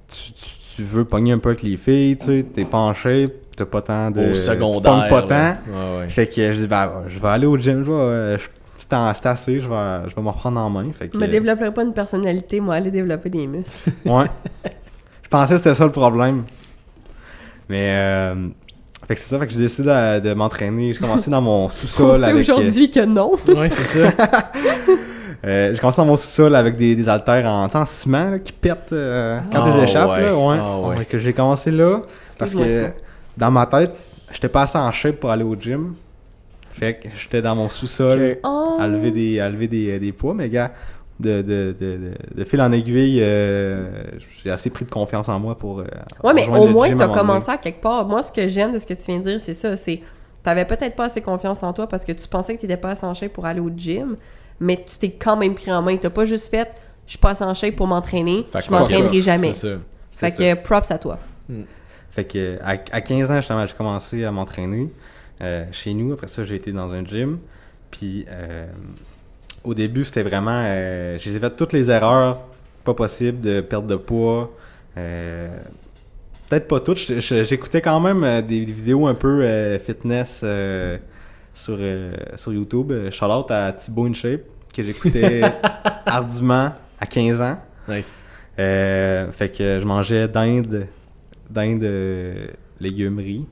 tu, 0.08 0.32
tu- 0.34 0.56
tu 0.78 0.84
veux 0.84 1.06
pogner 1.06 1.32
un 1.32 1.38
peu 1.38 1.49
avec 1.49 1.64
les 1.64 1.78
filles, 1.78 2.18
tu 2.18 2.26
sais, 2.26 2.43
t'es 2.53 2.66
shape, 2.95 3.32
t'as 3.56 3.66
pas 3.66 3.82
tant 3.82 4.12
de. 4.12 4.20
au 4.20 4.28
tu 4.30 4.36
secondaire 4.36 4.82
pognes 4.82 5.10
pas 5.10 5.22
tant. 5.22 5.58
Ouais, 5.72 5.99
ouais. 5.99 6.10
Fait 6.10 6.28
que 6.28 6.51
je 6.53 6.60
dis, 6.62 6.68
ben, 6.68 7.03
je 7.08 7.18
vais 7.20 7.28
aller 7.30 7.45
au 7.45 7.58
gym, 7.58 7.84
je 7.86 7.91
vais. 7.91 7.97
euh, 7.97 8.38
je- 8.38 8.43
c'est 8.88 9.26
assez, 9.26 9.60
je 9.62 9.68
vais, 9.68 10.10
je 10.10 10.16
vais 10.16 10.22
m'en 10.22 10.32
reprendre 10.32 10.60
en 10.60 10.70
main. 10.70 10.86
Fait 10.97 11.08
que, 11.08 11.18
Je 11.18 11.20
me 11.20 11.28
développerai 11.28 11.74
pas 11.74 11.82
une 11.84 11.93
personnalité, 11.93 12.60
moi, 12.60 12.76
aller 12.76 12.91
développer 12.91 13.30
des 13.30 13.47
muscles. 13.47 13.72
Ouais. 14.06 14.26
je 15.24 15.28
pensais 15.30 15.53
que 15.56 15.58
c'était 15.58 15.74
ça 15.76 15.86
le 15.86 15.91
problème. 15.91 16.43
Mais 17.68 17.89
euh, 17.97 18.47
fait 19.08 19.16
que 19.16 19.22
c'est 19.22 19.30
ça, 19.30 19.39
fait 19.39 19.47
que 19.47 19.53
j'ai 19.53 19.60
décidé 19.60 19.88
de, 19.88 20.20
de 20.20 20.34
m'entraîner. 20.36 20.93
J'ai 20.93 20.99
commencé 20.99 21.32
dans 21.32 21.41
mon 21.41 21.66
On 21.66 21.70
sous-sol 21.70 22.24
avec. 22.24 22.41
aujourd'hui 22.41 22.89
que 22.91 23.03
non. 23.06 23.34
Ouais, 23.47 23.70
c'est 23.72 23.84
ça. 23.86 24.12
euh, 25.43 25.73
j'ai 25.73 25.79
commencé 25.79 25.97
dans 25.97 26.05
mon 26.05 26.15
sous-sol 26.17 26.55
avec 26.55 26.75
des, 26.75 26.95
des 26.95 27.09
haltères 27.09 27.45
en, 27.47 27.67
tu 27.67 27.77
ciment 27.86 28.31
là, 28.31 28.39
qui 28.39 28.51
pètent 28.53 28.93
euh, 28.93 29.39
quand 29.51 29.63
Ah, 29.65 29.73
ils 29.77 29.83
échappent. 29.83 30.09
ouais. 30.11 30.21
Là, 30.21 30.36
ouais. 30.38 30.57
Ah, 30.59 30.79
ouais. 30.79 31.05
Que 31.05 31.17
j'ai 31.17 31.33
commencé 31.33 31.71
là 31.71 32.01
parce 32.38 32.53
que 32.53 32.83
ça. 32.86 32.91
dans 33.38 33.51
ma 33.51 33.65
tête, 33.65 33.93
j'étais 34.31 34.49
pas 34.49 34.63
assez 34.63 34.77
en 34.77 34.91
shape 34.91 35.15
pour 35.17 35.29
aller 35.31 35.43
au 35.43 35.55
gym. 35.55 35.95
Fait 36.71 36.95
que 36.95 37.07
j'étais 37.17 37.41
dans 37.41 37.55
mon 37.55 37.69
sous-sol. 37.69 38.38
Oh. 38.43 38.77
à 38.79 38.88
lever 38.88 39.11
des, 39.11 39.39
à 39.39 39.49
lever 39.49 39.67
des, 39.67 39.97
des 39.99 40.11
poids, 40.11 40.33
mais 40.33 40.49
gars, 40.49 40.71
de, 41.19 41.41
de, 41.41 41.73
de, 41.79 41.97
de, 41.97 42.11
de 42.36 42.43
fil 42.43 42.61
en 42.61 42.71
aiguille, 42.73 43.19
euh, 43.21 43.88
j'ai 44.43 44.51
assez 44.51 44.69
pris 44.69 44.83
de 44.83 44.91
confiance 44.91 45.29
en 45.29 45.39
moi 45.39 45.57
pour. 45.57 45.79
euh, 45.79 45.86
Ouais, 46.23 46.33
mais 46.33 46.45
au 46.49 46.65
le 46.67 46.73
moins, 46.73 46.89
moment 46.89 47.05
donné. 47.07 47.17
commencé 47.17 47.49
à 47.49 47.57
quelque 47.57 47.79
part. 47.81 48.05
Moi, 48.05 48.21
ce 48.23 48.31
que 48.33 48.47
j'aime 48.49 48.73
de 48.73 48.79
ce 48.79 48.86
que 48.86 48.93
tu 48.93 49.03
viens 49.11 49.19
de 49.19 49.23
dire, 49.23 49.39
c'est 49.39 49.53
ça. 49.53 49.77
C'est 49.77 50.01
t'avais 50.43 50.65
peut-être 50.65 50.95
pas 50.97 51.05
assez 51.05 51.21
confiance 51.21 51.63
en 51.63 51.71
toi 51.71 51.88
parce 51.88 52.03
que 52.03 52.11
tu 52.11 52.27
pensais 52.27 52.55
que 52.55 52.61
t'étais 52.61 52.75
pas 52.77 52.89
assez 52.91 53.05
en 53.05 53.13
shape 53.13 53.31
pour 53.31 53.45
aller 53.45 53.61
au 53.61 53.71
gym, 53.75 54.17
mais 54.60 54.84
tu 54.86 54.97
t'es 54.97 55.12
quand 55.12 55.38
même 55.38 55.56
pris 55.56 55.72
en 55.72 55.82
main. 55.82 55.97
T'as 55.97 56.10
pas 56.10 56.26
juste 56.26 56.49
fait 56.49 56.72
«je 57.06 57.12
suis 57.12 57.20
pas 57.20 57.32
assez 57.32 57.43
en 57.43 57.53
shape 57.53 57.76
pour 57.76 57.88
m'entraîner, 57.88 58.45
je 58.53 58.72
m'entraînerai 58.72 59.22
jamais 59.22 59.53
ça.». 59.53 59.68
Fait 60.16 60.32
que 60.32 60.56
props 60.56 60.89
à 60.91 60.97
toi. 60.97 61.20
Fait 62.12 62.24
que 62.24 62.58
à, 62.62 62.78
à 62.91 63.01
15 63.01 63.32
ans, 63.32 63.36
justement, 63.38 63.66
j'ai 63.66 63.74
commencé 63.74 64.24
à 64.24 64.32
m'entraîner 64.32 64.89
euh, 65.41 65.66
chez 65.74 65.93
nous. 65.93 66.14
Après 66.14 66.30
ça, 66.30 66.45
j'ai 66.45 66.56
été 66.56 66.72
dans 66.72 66.93
un 66.93 67.03
gym. 67.03 67.39
Puis 67.91 68.26
euh, 68.30 68.68
au 69.66 69.74
début, 69.74 70.06
c'était 70.06 70.24
vraiment. 70.24 70.64
Euh, 70.66 71.18
j'ai 71.20 71.38
fait 71.38 71.56
toutes 71.56 71.74
les 71.74 71.89
erreurs 71.89 72.39
pas 72.86 72.93
possibles 72.93 73.41
de 73.41 73.62
perte 73.62 73.88
de 73.88 73.95
poids. 73.95 74.56
Peut-être 74.95 76.68
pas 76.68 76.80
toutes. 76.80 77.20
J'écoutais 77.20 77.82
quand 77.82 77.99
même 77.99 78.45
des, 78.45 78.60
vidéos 78.62 79.08
un 79.08 79.16
peu 79.16 79.78
fitness 79.80 80.45
sur, 81.56 81.78
euh, 81.80 82.12
sur 82.36 82.53
YouTube. 82.53 82.91
Euh, 82.91 83.10
Shout 83.10 83.26
out 83.26 83.49
à 83.49 83.72
Thibaut 83.74 84.06
InShape 84.06 84.41
que 84.72 84.84
j'écoutais 84.84 85.41
ardument 86.06 86.72
à 86.99 87.06
15 87.08 87.41
ans. 87.41 87.58
Nice. 87.88 88.14
Euh, 88.60 89.32
fait 89.32 89.49
que 89.49 89.80
je 89.80 89.86
mangeais 89.86 90.28
dinde, 90.28 90.86
dinde 91.49 91.84
euh, 91.84 92.47
légumerie. 92.80 93.45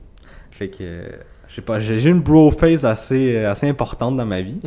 Fait 0.52 0.68
que 0.68 1.02
je 1.48 1.54
sais 1.56 1.62
pas, 1.62 1.78
j'ai 1.80 2.02
une 2.08 2.20
bro 2.20 2.50
face 2.50 2.84
assez, 2.84 3.36
assez 3.44 3.68
importante 3.68 4.16
dans 4.16 4.24
ma 4.26 4.40
vie. 4.42 4.58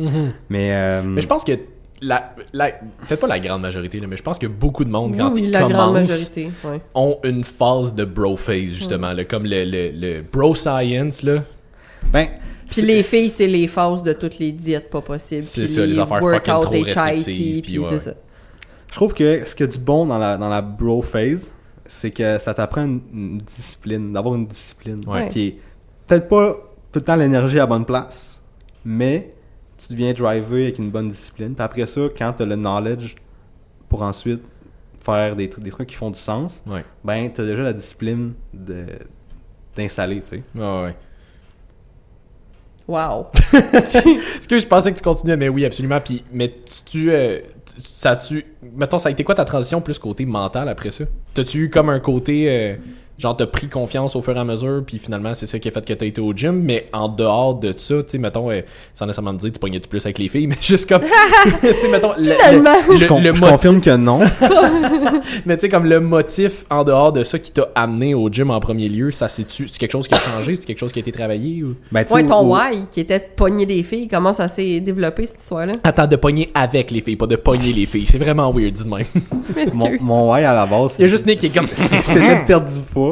Mais, 0.48 0.70
euh, 0.74 1.02
Mais 1.02 1.20
je 1.22 1.26
pense 1.26 1.44
que 1.44 1.52
la, 2.00 2.34
la- 2.52 2.70
peut-être 3.06 3.20
pas 3.20 3.26
la 3.26 3.40
grande 3.40 3.62
majorité, 3.62 3.98
là, 4.00 4.06
mais 4.06 4.16
je 4.16 4.22
pense 4.22 4.38
que 4.38 4.46
beaucoup 4.46 4.84
de 4.84 4.90
monde, 4.90 5.16
quand 5.16 5.32
oui, 5.34 5.42
ils 5.44 5.50
la 5.50 5.60
grande 5.60 5.72
commencent, 5.72 5.92
majorité. 6.08 6.50
Ouais. 6.64 6.80
ont 6.94 7.18
une 7.24 7.42
phase 7.44 7.94
de 7.94 8.04
bro 8.04 8.36
phase, 8.36 8.68
justement, 8.72 9.12
là, 9.12 9.24
comme 9.24 9.44
le, 9.44 9.64
le, 9.64 9.90
le 9.92 10.22
bro 10.22 10.54
science, 10.54 11.22
là. 11.24 11.42
ben, 12.12 12.28
Puis 12.68 12.82
les 12.82 13.02
filles, 13.02 13.30
c'est 13.30 13.46
les 13.46 13.66
phases 13.68 14.02
de 14.02 14.12
toutes 14.12 14.38
les 14.38 14.52
diètes 14.52 14.90
pas 14.90 15.00
possibles. 15.00 15.42
C'est 15.44 15.62
Puis 15.64 15.68
ça, 15.70 15.86
les 15.86 15.98
affaires 15.98 16.20
fucking 16.20 16.52
workouts 16.54 16.66
trop 16.66 16.82
restrictives, 16.84 17.62
puis 17.62 17.78
ouais. 17.78 17.86
c'est 17.90 17.98
ça. 17.98 18.14
Je 18.88 18.94
trouve 18.94 19.12
que 19.14 19.44
ce 19.46 19.54
qu'il 19.54 19.66
y 19.66 19.68
a 19.68 19.72
du 19.72 19.78
bon 19.78 20.06
dans 20.06 20.18
la, 20.18 20.36
dans 20.38 20.48
la 20.48 20.62
bro 20.62 21.02
phase, 21.02 21.50
c'est 21.86 22.10
que 22.10 22.38
ça 22.38 22.54
t'apprend 22.54 22.84
une, 22.84 23.00
une 23.12 23.38
discipline, 23.38 24.12
d'avoir 24.12 24.34
une 24.34 24.46
discipline 24.46 25.02
Ouais. 25.06 25.28
qui 25.28 25.46
est 25.48 25.56
peut-être 26.06 26.28
pas 26.28 26.54
tout 26.92 26.98
le 27.00 27.04
temps 27.04 27.16
l'énergie 27.16 27.58
à 27.60 27.66
bonne 27.66 27.84
place, 27.84 28.42
mais 28.84 29.34
tu 29.76 29.92
deviens 29.92 30.12
driver 30.12 30.62
avec 30.64 30.78
une 30.78 30.90
bonne 30.90 31.08
discipline. 31.08 31.54
Puis 31.54 31.62
après 31.64 31.86
ça, 31.86 32.02
quand 32.16 32.32
tu 32.34 32.42
as 32.42 32.46
le 32.46 32.56
knowledge 32.56 33.14
pour 33.88 34.02
ensuite 34.02 34.42
faire 35.00 35.36
des 35.36 35.48
trucs, 35.48 35.64
des 35.64 35.70
trucs 35.70 35.88
qui 35.88 35.94
font 35.94 36.10
du 36.10 36.18
sens, 36.18 36.62
Ouais. 36.66 36.84
ben 37.04 37.30
tu 37.32 37.40
as 37.40 37.44
déjà 37.46 37.62
la 37.62 37.72
discipline 37.72 38.32
de 38.52 38.84
d'installer, 39.76 40.20
tu 40.22 40.28
sais. 40.28 40.42
Ouais, 40.56 40.82
ouais. 40.84 40.96
Wow. 42.88 43.26
Est-ce 43.52 44.48
que 44.48 44.58
je 44.58 44.66
pensais 44.66 44.90
que 44.90 44.96
tu 44.96 45.04
continuais, 45.04 45.36
mais 45.36 45.50
oui, 45.50 45.66
absolument. 45.66 46.00
Puis, 46.00 46.24
mais 46.32 46.54
tu, 46.86 47.12
euh, 47.12 47.40
ça 47.78 48.16
tu, 48.16 48.44
mettons, 48.62 48.98
ça 48.98 49.10
a 49.10 49.12
été 49.12 49.22
quoi 49.24 49.34
ta 49.34 49.44
transition 49.44 49.82
plus 49.82 49.98
côté 49.98 50.24
mental 50.24 50.68
après 50.70 50.90
ça? 50.90 51.04
T'as-tu 51.34 51.64
eu 51.64 51.70
comme 51.70 51.90
un 51.90 52.00
côté, 52.00 52.46
euh, 52.48 52.76
genre, 53.18 53.36
t'as 53.36 53.46
pris 53.46 53.66
confiance 53.68 54.14
au 54.16 54.20
fur 54.22 54.36
et 54.36 54.38
à 54.40 54.44
mesure, 54.44 54.82
puis 54.86 54.98
finalement, 54.98 55.34
c'est 55.34 55.46
ça 55.46 55.58
qui 55.58 55.68
a 55.68 55.70
fait 55.72 55.84
que 55.84 55.92
t'as 55.92 56.06
été 56.06 56.20
au 56.20 56.32
gym, 56.32 56.52
mais 56.62 56.86
en 56.92 57.08
dehors 57.08 57.54
de 57.56 57.74
ça, 57.76 57.96
tu 58.02 58.10
sais, 58.10 58.18
mettons, 58.18 58.50
euh, 58.50 58.60
sans 58.94 59.06
nécessairement 59.06 59.32
me 59.32 59.38
dire, 59.38 59.50
tu 59.52 59.58
pognais 59.58 59.80
du 59.80 59.88
plus 59.88 60.04
avec 60.06 60.18
les 60.18 60.28
filles, 60.28 60.46
mais 60.48 60.56
juste 60.60 60.88
comme, 60.88 61.02
tu 61.02 61.66
sais, 61.80 61.88
mettons, 61.90 62.12
le, 62.16 62.24
le, 62.24 62.96
je 62.96 63.02
le- 63.02 63.08
con- 63.08 63.18
le 63.18 63.24
je 63.34 63.40
motif, 63.40 63.48
confirme 63.50 63.80
que 63.80 63.96
non. 63.96 64.20
mais 65.46 65.56
tu 65.56 65.62
sais, 65.62 65.68
comme 65.68 65.84
le 65.86 66.00
motif 66.00 66.64
en 66.70 66.84
dehors 66.84 67.12
de 67.12 67.24
ça 67.24 67.38
qui 67.38 67.50
t'a 67.52 67.68
amené 67.74 68.14
au 68.14 68.28
gym 68.30 68.50
en 68.50 68.60
premier 68.60 68.88
lieu, 68.88 69.10
ça 69.10 69.28
c'est 69.28 69.44
quelque 69.78 69.92
chose 69.92 70.06
qui 70.08 70.14
a 70.14 70.18
changé, 70.18 70.56
c'est 70.56 70.64
quelque 70.64 70.78
chose 70.78 70.92
qui 70.92 70.98
a 70.98 71.02
été 71.02 71.12
travaillé 71.12 71.62
ou? 71.64 71.74
Ben, 71.92 72.04
Ouais, 72.10 72.24
ton 72.24 72.52
why, 72.52 72.86
qui 72.90 73.00
était 73.00 73.18
de 73.18 73.24
pogner 73.36 73.66
des 73.66 73.82
filles, 73.82 74.08
comment 74.08 74.32
ça 74.32 74.48
s'est 74.48 74.80
développé 74.80 75.26
cette 75.26 75.40
histoire-là? 75.40 75.72
Attends, 75.84 76.06
de 76.06 76.16
pogner 76.16 76.50
avec 76.54 76.90
les 76.90 77.00
filles, 77.00 77.16
pas 77.16 77.26
de 77.26 77.36
pogner 77.36 77.72
les 77.72 77.86
filles. 77.86 78.06
C'est 78.08 78.18
vraiment 78.18 78.52
weird, 78.52 78.72
dis 78.72 78.84
de 78.84 78.88
même. 78.88 79.04
Mon, 80.00 80.30
why 80.32 80.44
à 80.44 80.54
la 80.54 80.66
base, 80.66 80.94
Il 80.98 81.02
y 81.02 81.04
a 81.04 81.08
juste 81.08 81.26
Nick 81.26 81.40
qui 81.40 81.46
est 81.46 81.54
comme- 81.56 81.66
c'est- 81.66 82.00
C'était 82.02 82.40
de 82.40 82.46
perdre 82.46 82.68
du 82.72 82.80
poids. 82.80 83.07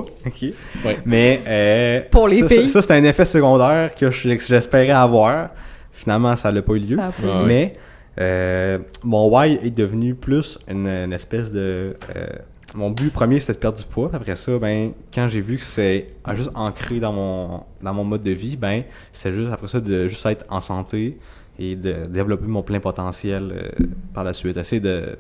Ouais. 0.84 0.98
Mais. 1.04 1.40
euh, 1.46 2.00
Pour 2.10 2.28
les 2.28 2.40
ça, 2.40 2.48
filles. 2.48 2.68
Ça, 2.68 2.74
ça, 2.74 2.82
c'était 2.82 2.94
un 2.94 3.04
effet 3.04 3.24
secondaire 3.24 3.94
que 3.94 4.10
je- 4.10 4.34
que 4.34 4.44
j'espérais 4.44 4.90
avoir. 4.90 5.50
Finalement, 5.92 6.36
ça 6.36 6.52
n'a 6.52 6.62
pas 6.62 6.72
eu 6.74 6.78
lieu. 6.78 6.96
Ça 6.96 7.06
a 7.06 7.12
pas- 7.12 7.42
Ouais. 7.42 7.46
Mais. 7.46 7.76
euh, 8.18 8.78
mon 9.04 9.28
why 9.28 9.58
est 9.62 9.70
devenu 9.76 10.14
plus 10.14 10.58
une, 10.68 10.86
une 10.86 11.12
espèce 11.12 11.50
de. 11.50 11.96
euh, 12.16 12.26
mon 12.74 12.90
but 12.90 13.10
premier, 13.12 13.40
c'était 13.40 13.54
de 13.54 13.58
perdre 13.58 13.78
du 13.78 13.84
poids. 13.84 14.10
Après 14.12 14.36
ça, 14.36 14.58
ben, 14.58 14.92
quand 15.14 15.28
j'ai 15.28 15.40
vu 15.40 15.56
que 15.56 15.64
c'est 15.64 16.08
juste 16.34 16.50
ancré 16.54 16.98
dans 17.00 17.12
mon, 17.12 17.60
dans 17.82 17.94
mon 17.94 18.04
mode 18.04 18.22
de 18.22 18.32
vie, 18.32 18.56
ben, 18.56 18.82
c'était 19.12 19.34
juste 19.36 19.52
après 19.52 19.68
ça 19.68 19.80
de 19.80 20.08
juste 20.08 20.26
être 20.26 20.44
en 20.50 20.60
santé 20.60 21.16
et 21.58 21.74
de 21.76 22.06
développer 22.10 22.46
mon 22.46 22.62
plein 22.62 22.80
potentiel 22.80 23.52
euh, 23.80 23.84
par 24.12 24.24
la 24.24 24.32
suite. 24.34 24.56
Essayer 24.58 24.80
de 24.80 25.16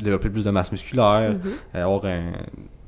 développer 0.00 0.30
plus 0.30 0.44
de 0.44 0.50
masse 0.50 0.72
musculaire, 0.72 1.32
Mhm. 1.32 1.50
euh, 1.76 1.84
avoir 1.84 2.04
un 2.06 2.32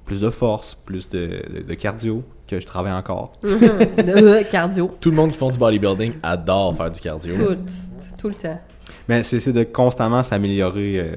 plus 0.09 0.21
de 0.23 0.31
force, 0.31 0.75
plus 0.75 1.09
de, 1.09 1.43
de- 1.55 1.63
de 1.63 1.75
cardio, 1.75 2.25
que 2.49 2.59
je 2.59 2.67
travaille 2.67 2.93
encore. 2.95 3.31
De- 3.43 4.43
cardio. 4.51 4.91
Tout 5.01 5.11
le 5.11 5.17
monde 5.17 5.31
qui 5.31 5.37
font 5.37 5.51
du 5.51 5.59
bodybuilding 5.59 6.15
adore 6.23 6.75
faire 6.75 6.91
du 6.91 6.99
cardio. 6.99 7.35
Tout, 7.37 7.63
tout 8.17 8.29
le 8.29 8.35
temps. 8.35 8.59
Mais 9.09 9.23
c'est 9.23 9.53
de 9.53 9.65
constamment 9.65 10.23
s'améliorer 10.23 10.99
euh, 11.01 11.17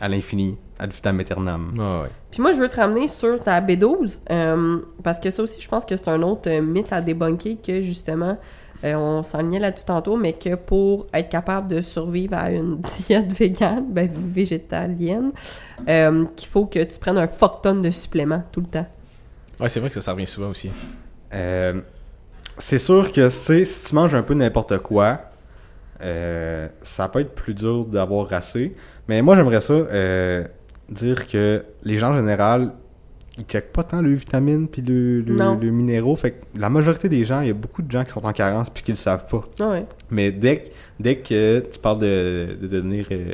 à 0.00 0.08
l'infini, 0.08 0.56
ad 0.78 0.90
vitam 0.92 1.20
aeternam. 1.20 1.72
Ah 1.78 2.02
ouais. 2.02 2.08
Puis 2.30 2.40
moi, 2.42 2.52
je 2.52 2.58
veux 2.58 2.68
te 2.68 2.76
ramener 2.76 3.06
sur 3.08 3.40
ta 3.42 3.60
B12, 3.60 4.18
euh, 4.30 4.78
parce 5.02 5.20
que 5.20 5.30
ça 5.30 5.42
aussi, 5.42 5.60
je 5.60 5.68
pense 5.68 5.84
que 5.84 5.96
c'est 5.96 6.08
un 6.08 6.22
autre 6.22 6.50
mythe 6.60 6.92
à 6.92 7.00
débunker 7.00 7.56
que 7.64 7.82
justement, 7.82 8.36
euh, 8.84 8.94
on 8.94 9.22
s'enlignait 9.22 9.60
là-dessus 9.60 9.84
tantôt, 9.84 10.16
mais 10.16 10.32
que 10.32 10.54
pour 10.54 11.06
être 11.12 11.28
capable 11.28 11.68
de 11.68 11.82
survivre 11.82 12.34
à 12.34 12.50
une 12.50 12.80
diète 13.06 13.32
végane, 13.32 13.86
ben 13.90 14.10
végétalienne, 14.12 15.32
euh, 15.88 16.24
qu'il 16.36 16.48
faut 16.48 16.66
que 16.66 16.82
tu 16.82 16.98
prennes 16.98 17.18
un 17.18 17.28
fuck 17.28 17.62
ton 17.62 17.76
de 17.76 17.90
suppléments 17.90 18.42
tout 18.52 18.60
le 18.60 18.66
temps. 18.66 18.86
Ouais, 19.60 19.68
c'est 19.68 19.80
vrai 19.80 19.88
que 19.88 19.94
ça, 19.94 20.00
ça 20.00 20.12
revient 20.12 20.26
souvent 20.26 20.48
aussi. 20.48 20.70
Euh, 21.32 21.80
c'est 22.58 22.78
sûr 22.78 23.12
que 23.12 23.28
tu 23.28 23.30
sais, 23.30 23.64
si 23.64 23.84
tu 23.84 23.94
manges 23.94 24.14
un 24.14 24.22
peu 24.22 24.34
n'importe 24.34 24.78
quoi, 24.78 25.20
euh, 26.02 26.68
ça 26.82 27.08
peut 27.08 27.20
être 27.20 27.34
plus 27.34 27.54
dur 27.54 27.84
d'avoir 27.86 28.32
assez. 28.32 28.74
Mais 29.08 29.22
moi, 29.22 29.36
j'aimerais 29.36 29.60
ça 29.60 29.72
euh, 29.72 30.44
dire 30.88 31.26
que 31.26 31.64
les 31.82 31.98
gens 31.98 32.10
en 32.10 32.14
général, 32.14 32.72
ils 33.38 33.44
checkent 33.44 33.72
pas 33.72 33.82
tant 33.82 34.02
le 34.02 34.12
vitamine 34.12 34.68
puis 34.68 34.82
le, 34.82 35.20
le, 35.22 35.70
minéraux. 35.70 36.16
Fait 36.16 36.32
que 36.32 36.36
la 36.58 36.68
majorité 36.68 37.08
des 37.08 37.24
gens, 37.24 37.40
il 37.40 37.48
y 37.48 37.50
a 37.50 37.54
beaucoup 37.54 37.80
de 37.82 37.90
gens 37.90 38.04
qui 38.04 38.10
sont 38.10 38.24
en 38.24 38.32
carence 38.32 38.68
puis 38.70 38.82
qui 38.82 38.90
le 38.92 38.96
savent 38.96 39.26
pas. 39.26 39.42
Ah 39.60 39.70
ouais. 39.70 39.86
Mais 40.10 40.30
dès 40.30 40.58
que, 40.58 40.68
dès 41.00 41.16
que 41.16 41.60
tu 41.72 41.78
parles 41.78 42.00
de, 42.00 42.56
de 42.60 42.66
devenir 42.66 43.06
euh, 43.10 43.32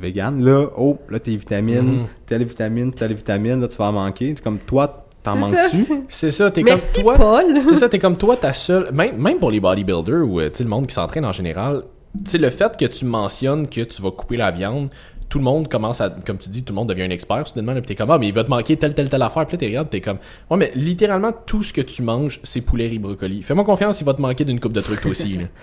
vegan, 0.00 0.40
là, 0.44 0.66
oh, 0.76 0.98
là, 1.10 1.18
tes 1.18 1.36
vitamines, 1.36 1.80
Mhm. 2.02 2.06
telle 2.26 2.44
vitamine, 2.44 2.92
telle 2.92 3.14
vitamine, 3.14 3.60
là, 3.60 3.66
tu 3.68 3.76
vas 3.76 3.86
en 3.86 3.92
manquer. 3.92 4.34
Comme 4.42 4.58
toi, 4.58 5.06
t'en 5.22 5.36
manques-tu? 5.36 5.84
C'est 6.08 6.30
ça, 6.30 6.50
t'es 6.52 6.62
comme 6.62 6.70
Merci, 6.70 7.02
toi. 7.02 7.14
Paul! 7.16 7.44
C'est 7.64 7.76
ça, 7.76 7.88
t'es 7.88 7.98
comme 7.98 8.16
toi, 8.16 8.36
ta 8.36 8.52
seule. 8.52 8.92
Même, 8.92 9.16
même 9.16 9.38
pour 9.38 9.50
les 9.50 9.58
bodybuilders 9.60 10.24
ou 10.28 10.38
euh, 10.40 10.48
le 10.60 10.64
monde 10.66 10.86
qui 10.86 10.94
s'entraîne 10.94 11.24
en 11.24 11.32
général, 11.32 11.82
tu 12.24 12.30
sais, 12.30 12.38
le 12.38 12.50
fait 12.50 12.76
que 12.76 12.84
tu 12.86 13.04
mentionnes 13.04 13.68
que 13.68 13.80
tu 13.82 14.00
vas 14.00 14.10
couper 14.12 14.36
la 14.36 14.50
viande, 14.52 14.90
tout 15.30 15.38
le 15.38 15.44
monde 15.44 15.68
commence 15.68 16.02
à. 16.02 16.10
Comme 16.10 16.36
tu 16.36 16.50
dis, 16.50 16.62
tout 16.62 16.74
le 16.74 16.76
monde 16.76 16.90
devient 16.90 17.04
un 17.04 17.10
expert 17.10 17.46
soudainement, 17.46 17.72
là, 17.72 17.80
pis 17.80 17.86
t'es 17.86 17.94
comme, 17.94 18.10
ah, 18.10 18.18
mais 18.18 18.28
il 18.28 18.34
va 18.34 18.44
te 18.44 18.50
manquer 18.50 18.76
telle, 18.76 18.92
telle, 18.94 19.08
telle 19.08 19.22
affaire, 19.22 19.46
puis 19.46 19.54
là, 19.54 19.58
t'es 19.58 19.66
regardes, 19.66 19.88
t'es 19.88 20.02
comme, 20.02 20.18
ouais, 20.50 20.56
mais 20.58 20.72
littéralement, 20.74 21.32
tout 21.32 21.62
ce 21.62 21.72
que 21.72 21.80
tu 21.80 22.02
manges, 22.02 22.40
c'est 22.42 22.60
poulet, 22.60 22.88
riz, 22.88 22.98
brocoli. 22.98 23.42
Fais-moi 23.42 23.64
confiance, 23.64 24.00
il 24.02 24.04
va 24.04 24.12
te 24.12 24.20
manquer 24.20 24.44
d'une 24.44 24.60
coupe 24.60 24.74
de 24.74 24.82
trucs, 24.82 25.00
toi 25.00 25.10
aussi, 25.10 25.36
là. 25.36 25.44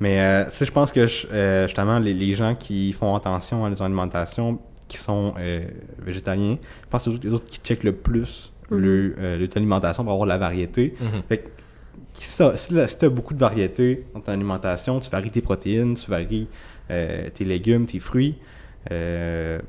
Mais 0.00 0.18
euh, 0.18 0.44
tu 0.46 0.56
sais, 0.56 0.64
je 0.64 0.72
pense 0.72 0.92
que 0.92 1.06
euh, 1.30 1.66
justement, 1.66 1.98
les, 1.98 2.14
les 2.14 2.32
gens 2.32 2.54
qui 2.54 2.90
font 2.94 3.14
attention 3.14 3.66
à 3.66 3.68
leur 3.68 3.82
alimentation, 3.82 4.58
qui 4.88 4.96
sont 4.96 5.34
euh, 5.38 5.60
végétaliens, 5.98 6.56
je 6.84 6.88
pense 6.88 7.04
que 7.04 7.10
c'est 7.12 7.24
les 7.24 7.34
autres 7.34 7.44
qui 7.44 7.58
checkent 7.62 7.84
le 7.84 7.92
plus 7.92 8.50
Mhm. 8.70 8.78
le, 8.78 9.14
euh, 9.18 9.38
leur 9.38 9.48
alimentation 9.56 10.04
pour 10.04 10.12
avoir 10.12 10.26
de 10.26 10.32
la 10.32 10.38
variété. 10.38 10.94
Mhm. 11.00 11.22
Fait 11.28 11.38
que, 11.38 11.48
si, 12.14 12.36
tu 12.98 13.04
as 13.04 13.08
beaucoup 13.08 13.34
de 13.34 13.38
variété 13.38 14.04
dans 14.14 14.20
ton 14.20 14.32
alimentation, 14.32 15.00
tu 15.00 15.10
varies 15.10 15.30
tes 15.30 15.40
protéines, 15.40 15.94
tu 15.94 16.10
varies 16.10 16.48
euh, 16.90 17.28
tes 17.34 17.44
légumes, 17.44 17.86
tes 17.86 17.98
fruits. 17.98 18.36
Euh, 18.90 19.60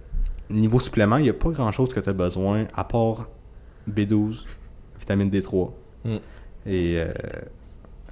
niveau 0.49 0.80
supplément, 0.80 1.18
il 1.18 1.24
n'y 1.24 1.30
a 1.30 1.34
pas 1.34 1.49
grand 1.49 1.72
chose 1.72 1.93
que 1.93 1.99
tu 1.99 2.09
as 2.09 2.14
besoin 2.14 2.66
à 2.76 2.84
part 2.84 3.28
B12, 3.89 4.43
vitamine 4.99 5.30
D3. 5.30 5.72
Mm. 6.05 6.16
Et 6.68 6.99
euh, 6.99 7.12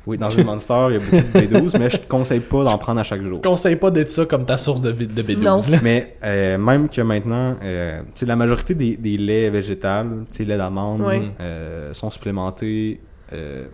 oui, 0.06 0.18
dans 0.18 0.30
une 0.38 0.46
Monster, 0.46 0.88
il 0.90 0.94
y 0.94 0.96
a 0.96 1.00
beaucoup 1.00 1.16
de 1.16 1.40
B12, 1.46 1.78
mais 1.78 1.90
je 1.90 1.98
te 1.98 2.08
conseille 2.08 2.40
pas 2.40 2.64
d'en 2.64 2.78
prendre 2.78 3.00
à 3.00 3.04
chaque 3.04 3.22
jour. 3.22 3.42
Conseille 3.42 3.76
pas 3.76 3.92
d'être 3.92 4.10
ça 4.10 4.26
comme 4.26 4.46
ta 4.46 4.58
source 4.58 4.82
de, 4.82 4.92
de 4.92 5.24
B12, 5.24 5.44
Non. 5.44 5.58
là. 5.70 5.80
Mais 5.84 6.16
euh, 6.24 6.58
même 6.58 6.90
que 6.90 7.02
maintenant, 7.02 7.56
euh, 7.64 8.02
la 8.22 8.36
majorité 8.36 8.74
des, 8.76 8.98
des 8.98 9.18
laits 9.18 9.52
végétales, 9.52 10.26
tu 10.32 10.38
sais, 10.38 10.46
lait 10.46 10.58
d'amande, 10.58 11.04
euh, 11.40 11.94
sont 11.94 12.10
supplémentés 12.10 13.02
euh, 13.34 13.66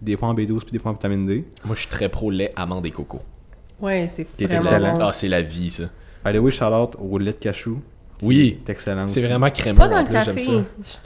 des 0.00 0.16
fois 0.16 0.28
en 0.28 0.34
B12 0.34 0.60
puis 0.60 0.72
des 0.72 0.78
fois 0.78 0.90
en 0.90 0.94
vitamine 0.94 1.26
D. 1.26 1.44
Moi, 1.64 1.74
je 1.74 1.80
suis 1.80 1.90
très 1.90 2.08
pro 2.08 2.30
lait, 2.30 2.52
amande 2.56 2.86
et 2.86 2.90
coco. 2.90 3.20
Ouais, 3.80 4.06
c'est 4.08 4.26
vraiment 4.40 4.60
excellent. 4.62 4.98
Ah, 5.00 5.12
c'est 5.12 5.28
la 5.28 5.42
vie, 5.42 5.70
ça. 5.70 5.84
By 6.24 6.32
the 6.32 6.38
way, 6.38 6.50
shout 6.50 6.64
out 6.72 6.96
au 7.00 7.18
lait 7.18 7.32
de 7.32 7.36
cachou. 7.38 7.78
Oui. 8.22 8.58
est 8.66 8.70
excellent 8.70 9.06
C'est 9.08 9.20
vraiment 9.20 9.50
crémeux. 9.50 9.76
Pas 9.76 9.88
dans 9.88 9.96
en 9.96 10.02
le 10.02 10.08
café. 10.08 10.38
ça. 10.40 10.52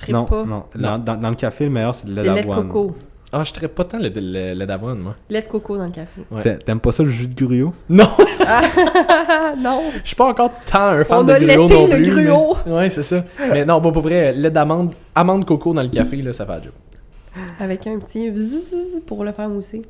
Je 0.07 0.13
Non, 0.13 0.25
pas. 0.25 0.45
non. 0.45 0.65
Dans, 0.77 0.99
dans- 0.99 1.17
dans 1.17 1.31
le 1.31 1.35
café, 1.35 1.65
le 1.65 1.71
meilleur, 1.71 1.95
c'est 1.95 2.07
le 2.07 2.15
lait 2.15 2.23
C'est 2.23 2.35
lait 2.35 2.43
de 2.43 2.47
d'avoine. 2.49 2.69
coco. 2.69 2.97
Ah, 3.33 3.45
je 3.45 3.53
traite 3.53 3.75
pas 3.75 3.85
tant 3.85 3.99
le, 3.99 4.09
le- 4.15 4.55
lait 4.55 4.67
d'avoine, 4.67 4.99
moi. 5.01 5.15
Lait 5.29 5.43
de 5.43 5.47
coco 5.49 5.77
dans 5.77 5.85
le 5.87 5.91
café. 5.91 6.21
Ouais. 6.31 6.59
T'aimes 6.59 6.81
pas 6.81 6.93
ça 6.93 7.03
le 7.03 7.11
jus 7.11 7.27
de 7.29 7.35
gruau? 7.45 7.73
Non! 7.89 8.09
Ah 8.47 9.55
non! 9.59 9.83
Je 10.03 10.07
suis 10.07 10.17
pas 10.17 10.27
encore 10.29 10.51
tant 10.71 10.81
un 10.91 11.05
fan 11.05 11.19
On 11.19 11.25
de 11.25 11.33
a 11.33 11.39
gruau 11.41 11.49
laité 11.67 11.75
non 11.75 11.87
le 11.97 12.03
plus. 12.03 12.25
gruau. 12.27 12.57
mais- 12.67 12.73
Ouais, 12.77 12.91
c'est 12.91 13.03
ça. 13.03 13.25
Mais 13.51 13.65
non, 13.65 13.81
pas 13.81 13.91
pour 13.91 14.03
vrai, 14.03 14.33
lait 14.35 14.51
d'amande, 14.51 14.95
amande 15.15 15.45
coco 15.45 15.75
dans 15.75 15.83
le 15.83 15.89
café, 15.89 16.17
là, 16.23 16.33
ça 16.33 16.47
fait 16.47 16.53
la 16.53 16.63
job. 16.63 16.73
Avec 17.61 17.87
un 17.87 17.99
petit 17.99 18.31
zzzz 18.35 19.01
pour 19.07 19.25
le 19.25 19.33
faire 19.33 19.49
mousser. 19.49 19.83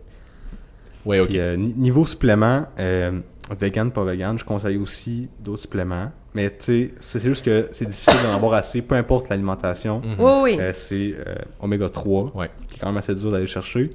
Ouais, 1.04 1.20
ok. 1.20 1.28
Puis, 1.28 1.38
euh, 1.40 1.56
ni- 1.56 1.74
niveau 1.76 2.04
supplément, 2.04 2.64
euh, 2.78 3.20
vegan, 3.54 3.90
pas 3.90 4.04
vegan, 4.04 4.38
je 4.38 4.44
conseille 4.44 4.76
aussi 4.76 5.28
d'autres 5.40 5.62
suppléments. 5.62 6.10
Mais 6.34 6.50
tu 6.50 6.56
sais, 6.64 6.94
c'est 7.00 7.20
juste 7.20 7.44
que 7.44 7.68
c'est 7.72 7.86
difficile 7.88 8.14
d'en 8.24 8.34
avoir 8.34 8.52
assez, 8.54 8.82
peu 8.82 8.94
importe 8.94 9.28
l'alimentation. 9.28 10.00
Mhm. 10.00 10.16
Oui, 10.18 10.32
oui. 10.42 10.56
Euh, 10.60 10.72
c'est 10.74 11.14
euh, 11.16 11.34
oméga 11.60 11.88
3, 11.88 12.32
Ouais. 12.34 12.50
qui 12.68 12.76
est 12.76 12.78
quand 12.78 12.86
même 12.88 12.96
assez 12.98 13.14
dur 13.14 13.30
d'aller 13.32 13.46
chercher. 13.46 13.90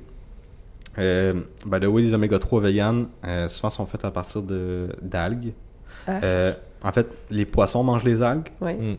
Euh, 1.00 1.34
by 1.66 1.80
the 1.80 1.86
way, 1.88 2.04
les 2.04 2.14
oméga 2.14 2.38
3 2.40 2.62
vegan, 2.62 3.08
euh, 3.26 3.50
souvent 3.50 3.70
sont 3.70 3.86
faits 3.86 4.06
à 4.06 4.12
partir 4.12 4.42
de 4.44 4.90
d'algues. 5.02 5.54
Ah. 6.08 6.20
Euh, 6.24 6.54
en 6.84 6.92
fait, 6.92 7.08
les 7.32 7.46
poissons 7.46 7.84
mangent 7.84 8.04
les 8.04 8.22
algues, 8.22 8.50
Ouais. 8.62 8.76
Mm. 8.76 8.98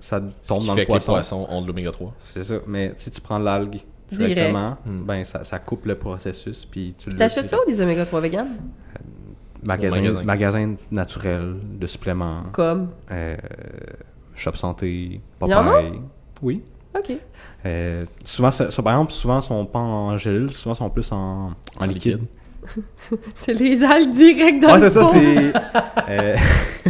ça 0.00 0.20
Ce 0.40 0.48
tombe 0.48 0.60
qui 0.60 0.66
dans 0.68 0.74
fait 0.74 0.80
le 0.82 0.86
que 0.86 0.92
les 0.92 0.98
poisson. 0.98 1.12
poissons 1.12 1.46
ont 1.50 1.60
de 1.62 1.66
l'oméga 1.66 1.90
3. 1.90 2.14
C'est 2.34 2.44
ça. 2.44 2.54
Mais 2.66 2.94
si 2.96 3.10
tu 3.10 3.20
prends 3.20 3.38
l'algue 3.38 3.80
Direct. 4.10 4.34
directement, 4.34 4.76
Mm. 4.86 5.02
ben 5.04 5.24
ça, 5.24 5.42
ça 5.44 5.58
coupe 5.58 5.84
le 5.86 5.96
processus. 5.96 6.64
Puis 6.64 6.94
tu 6.96 7.10
le 7.10 7.16
T'achètes 7.16 7.48
ça 7.50 7.58
ou 7.60 7.68
des 7.68 7.80
oméga 7.80 8.04
3 8.06 8.20
vegan? 8.20 8.46
Magasin, 9.62 10.00
magasin. 10.00 10.22
magasin 10.24 10.74
naturel 10.90 11.54
de 11.78 11.86
suppléments, 11.86 12.44
Comme? 12.52 12.90
euh, 13.10 13.36
Shop 14.34 14.52
Santé? 14.54 15.20
Popeye. 15.38 16.00
Oui. 16.42 16.62
Ok. 16.96 17.12
Euh, 17.64 18.04
souvent, 18.24 18.50
ça, 18.50 18.70
ça, 18.70 18.82
par 18.82 18.94
exemple, 18.94 19.12
souvent, 19.12 19.40
sont 19.40 19.64
pas 19.66 19.78
en 19.80 20.16
gélule, 20.16 20.52
souvent, 20.52 20.74
sont 20.74 20.88
plus 20.90 21.10
en, 21.12 21.16
en 21.48 21.54
En 21.80 21.84
liquide. 21.86 22.20
liquide. 22.20 23.18
C'est 23.34 23.54
les 23.54 23.84
algues 23.84 24.10
direct 24.10 24.60
dans 24.62 24.68
Ouais, 24.74 24.80
le 24.80 24.88
c'est 24.88 24.90
ça, 24.90 25.04
c'est. 25.12 25.52
euh, 26.10 26.36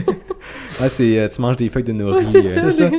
ouais, 0.80 0.88
c'est. 0.88 1.18
euh, 1.18 1.28
tu 1.28 1.40
manges 1.42 1.56
des 1.58 1.68
feuilles 1.68 1.82
de 1.84 1.92
nori. 1.92 2.24
Ouais, 2.24 2.30
c'est 2.42 2.58
euh, 2.64 2.70
ça. 2.70 2.90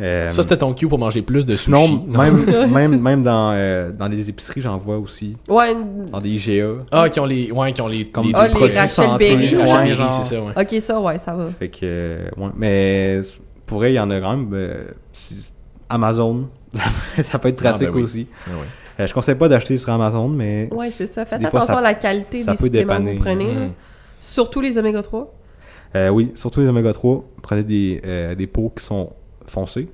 Euh, 0.00 0.30
Ça, 0.30 0.42
c'était 0.42 0.56
ton 0.58 0.72
cue 0.72 0.88
pour 0.88 0.98
manger 0.98 1.22
plus 1.22 1.46
de 1.46 1.52
Sinon, 1.52 1.86
sushi. 1.86 2.04
Non. 2.08 2.68
même, 2.98 3.22
dans, 3.22 3.52
euh, 3.52 3.92
dans 3.92 4.08
les 4.08 4.28
épiceries, 4.28 4.60
j'en 4.60 4.76
vois 4.78 4.98
aussi. 4.98 5.36
Ouais. 5.48 5.74
Dans 6.10 6.20
des 6.20 6.30
IGA. 6.30 6.66
Ah, 6.90 7.08
qui 7.08 7.20
ont 7.20 7.26
les. 7.26 7.50
Ouais, 7.52 7.72
qui 7.72 7.80
ont 7.80 7.86
les. 7.88 8.06
Comme 8.08 8.26
les, 8.26 8.32
Ah, 8.34 8.48
les 8.48 8.54
produits 8.54 8.76
Rachel 8.76 9.04
santé. 9.06 9.30
Berry. 9.36 9.54
Ouais, 9.56 9.62
Rachel 9.70 9.96
Berry, 9.96 10.10
c'est 10.12 10.34
ça, 10.34 10.42
ouais. 10.42 10.52
Ok, 10.60 10.80
ça, 10.80 11.00
ouais, 11.00 11.18
ça 11.18 11.34
va. 11.34 11.46
Fait 11.58 11.68
que, 11.68 11.78
euh, 11.82 12.28
ouais. 12.36 12.50
Mais 12.56 13.20
pour 13.66 13.78
vrai, 13.78 13.92
il 13.92 13.96
y 13.96 14.00
en 14.00 14.10
a 14.10 14.20
quand 14.20 14.36
même. 14.36 14.50
euh, 14.52 14.84
Amazon, 15.88 16.48
ça 17.22 17.38
peut 17.38 17.48
être 17.48 17.56
pratique 17.56 17.88
Ah, 17.88 17.92
ben 17.92 17.96
oui. 17.96 18.02
aussi. 18.02 18.26
Ah. 18.46 18.50
Euh, 19.00 19.06
je 19.06 19.12
conseille 19.14 19.34
pas 19.34 19.48
d'acheter 19.48 19.76
sur 19.76 19.90
Amazon, 19.90 20.28
mais. 20.28 20.68
Ouais, 20.72 20.88
c'est 20.90 21.06
ça. 21.06 21.24
Faites 21.24 21.40
fois, 21.42 21.48
attention 21.48 21.74
ça- 21.74 21.78
à 21.78 21.82
la 21.82 21.94
qualité 21.94 22.44
des 22.44 22.56
suppléments 22.56 22.96
que 23.04 23.10
vous 23.10 23.18
prenez. 23.18 23.44
Mm. 23.52 23.70
Surtout 24.20 24.60
les 24.60 24.78
oméga 24.78 25.02
3. 25.02 25.32
Euh, 25.96 26.08
oui, 26.08 26.32
surtout 26.34 26.60
les 26.60 26.68
oméga 26.68 26.92
3, 26.92 27.24
prenez 27.42 27.62
des, 27.62 28.00
euh, 28.04 28.34
des 28.34 28.46
pots 28.46 28.72
qui 28.76 28.82
sont 28.84 29.10
foncés 29.46 29.88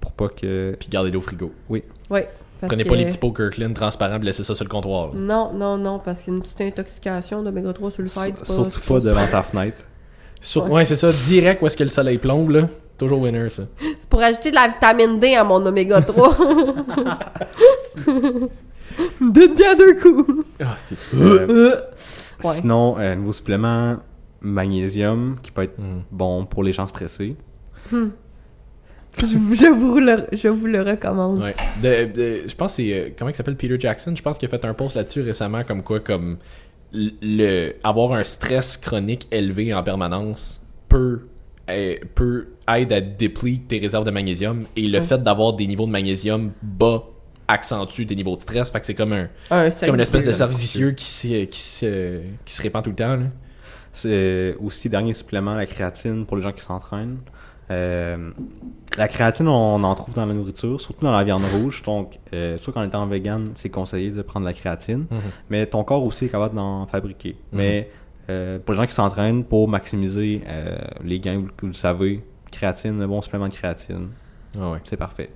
pour 0.00 0.12
pas 0.12 0.28
que. 0.28 0.76
Puis 0.78 0.88
gardez-le 0.88 1.18
au 1.18 1.20
frigo. 1.22 1.52
Ouais. 1.68 1.84
Parce 2.10 2.70
Prenez 2.72 2.82
que... 2.84 2.88
pas 2.88 2.96
les 2.96 3.06
petits 3.06 3.18
pots 3.18 3.30
Kirkland 3.32 3.72
transparents 3.74 4.16
et 4.20 4.24
laissez 4.24 4.42
ça 4.42 4.54
sur 4.54 4.64
le 4.64 4.68
comptoir. 4.70 5.08
là. 5.08 5.12
Non, 5.14 5.52
non, 5.54 5.76
non, 5.78 6.00
parce 6.00 6.22
qu'une 6.24 6.40
petite 6.42 6.60
intoxication 6.60 7.42
d'oméga 7.44 7.72
3 7.72 7.90
sur 7.92 8.02
le 8.02 8.08
c'est 8.08 8.32
pas... 8.36 8.44
Surtout 8.44 8.70
c'est 8.80 8.94
pas 8.94 9.00
devant 9.00 9.26
ta 9.28 9.42
fenêtre. 9.44 9.82
Sur- 10.40 10.64
Ouais. 10.64 10.70
ouais, 10.72 10.84
c'est 10.84 10.96
ça, 10.96 11.12
direct 11.12 11.62
où 11.62 11.66
est-ce 11.68 11.76
que 11.76 11.84
le 11.84 11.88
soleil 11.88 12.18
plombe, 12.18 12.50
là. 12.50 12.68
Toujours 12.96 13.20
winner, 13.20 13.48
ça. 13.48 13.62
C'est 14.00 14.08
pour 14.08 14.20
ajouter 14.20 14.50
de 14.50 14.56
la 14.56 14.66
vitamine 14.68 15.20
D 15.20 15.36
à 15.36 15.44
mon 15.44 15.64
oméga 15.64 16.00
3. 16.02 16.36
Donne 19.20 19.54
bien 19.54 19.74
deux 19.76 19.94
coups. 19.94 20.44
Ah, 20.60 20.74
c'est. 20.76 20.96
Euh, 21.14 21.46
Euh, 21.48 21.80
Ouais. 22.44 22.54
Sinon, 22.54 22.96
euh, 22.98 23.16
niveau 23.16 23.32
supplément, 23.32 23.96
magnésium, 24.40 25.36
qui 25.42 25.50
peut 25.50 25.62
être 25.62 25.76
Mm. 25.78 26.02
bon 26.12 26.44
pour 26.44 26.62
les 26.62 26.72
gens 26.72 26.86
stressés. 26.86 27.34
Je, 29.20 29.26
je 29.26 29.66
vous 29.72 29.98
le, 30.00 30.26
je 30.32 30.48
vous 30.48 30.66
le 30.66 30.82
recommande. 30.82 31.40
Ouais. 31.42 31.54
De- 31.82 32.12
de- 32.12 32.48
je 32.48 32.54
pense 32.54 32.72
que 32.76 32.82
c'est. 32.82 32.92
euh, 32.92 33.08
comment 33.18 33.30
il 33.30 33.34
s'appelle 33.34 33.56
Peter 33.56 33.76
Jackson? 33.78 34.12
Je 34.14 34.22
pense 34.22 34.38
qu'il 34.38 34.46
a 34.48 34.50
fait 34.50 34.64
un 34.64 34.74
post 34.74 34.94
là-dessus 34.96 35.22
récemment, 35.22 35.64
comme 35.64 35.82
quoi, 35.82 36.00
comme. 36.00 36.38
Le, 36.92 37.72
avoir 37.84 38.14
un 38.14 38.24
stress 38.24 38.76
chronique 38.78 39.28
élevé 39.30 39.74
en 39.74 39.82
permanence 39.82 40.64
peut, 40.88 41.20
euh, 41.68 41.96
peut 42.14 42.46
aide 42.74 42.92
à 42.94 43.00
dépleter 43.02 43.60
tes 43.68 43.78
réserves 43.78 44.04
de 44.04 44.10
magnésium. 44.10 44.64
Et 44.74 44.88
le 44.88 44.98
Ouais. 44.98 45.04
fait 45.04 45.22
d'avoir 45.22 45.52
des 45.52 45.66
niveaux 45.66 45.84
de 45.86 45.90
magnésium 45.90 46.52
bas 46.62 47.04
accentue 47.46 48.06
tes 48.06 48.16
niveaux 48.16 48.36
de 48.36 48.40
stress. 48.42 48.70
Fait 48.70 48.80
que 48.80 48.86
c'est 48.86 48.94
comme 48.94 49.12
un. 49.12 49.28
Un 49.50 49.70
C'est 49.70 49.84
comme 49.86 49.96
une 49.96 50.00
espèce 50.00 50.24
de 50.24 50.32
cercle 50.32 50.52
cercle 50.54 50.60
vicieux 50.62 50.90
qui 50.92 51.04
se, 51.10 51.44
qui, 51.44 51.60
se, 51.60 52.20
qui 52.44 52.54
se 52.54 52.62
répand 52.62 52.82
tout 52.82 52.90
le 52.90 52.96
temps. 52.96 53.18
C'est 53.92 54.56
aussi, 54.62 54.88
dernier 54.88 55.12
supplément, 55.14 55.54
la 55.54 55.66
créatine 55.66 56.24
pour 56.24 56.36
les 56.36 56.42
gens 56.42 56.52
qui 56.52 56.62
s'entraînent. 56.62 57.18
Euh, 57.70 58.30
la 58.96 59.08
créatine, 59.08 59.46
on 59.48 59.82
en 59.84 59.94
trouve 59.94 60.14
dans 60.14 60.26
la 60.26 60.32
nourriture, 60.34 60.80
surtout 60.80 61.04
dans 61.04 61.12
la 61.12 61.22
viande 61.24 61.42
rouge. 61.54 61.82
Donc, 61.82 62.18
euh, 62.32 62.56
surtout 62.56 62.72
qu'en 62.72 62.84
étant 62.84 63.06
vegan, 63.06 63.44
c'est 63.56 63.68
conseillé 63.68 64.10
de 64.10 64.22
prendre 64.22 64.46
de 64.46 64.50
la 64.50 64.54
créatine. 64.54 65.06
Mhm. 65.10 65.20
Mais 65.50 65.66
ton 65.66 65.84
corps 65.84 66.02
aussi 66.02 66.24
est 66.26 66.28
capable 66.30 66.54
d'en 66.56 66.86
fabriquer. 66.86 67.36
Mhm. 67.52 67.58
Mais 67.58 67.90
euh, 68.30 68.58
pour 68.58 68.72
les 68.74 68.80
gens 68.80 68.86
qui 68.86 68.94
s'entraînent, 68.94 69.44
pour 69.44 69.68
maximiser 69.68 70.42
euh, 70.46 70.76
les 71.04 71.20
gains, 71.20 71.38
vous, 71.38 71.48
vous 71.60 71.66
le 71.68 71.74
savez, 71.74 72.22
créatine, 72.50 73.00
un 73.02 73.06
bon 73.08 73.20
supplément 73.22 73.48
de 73.48 73.54
créatine, 73.54 74.08
Ah 74.58 74.72
ouais. 74.72 74.78
c'est 74.84 74.96
parfait. 74.96 75.30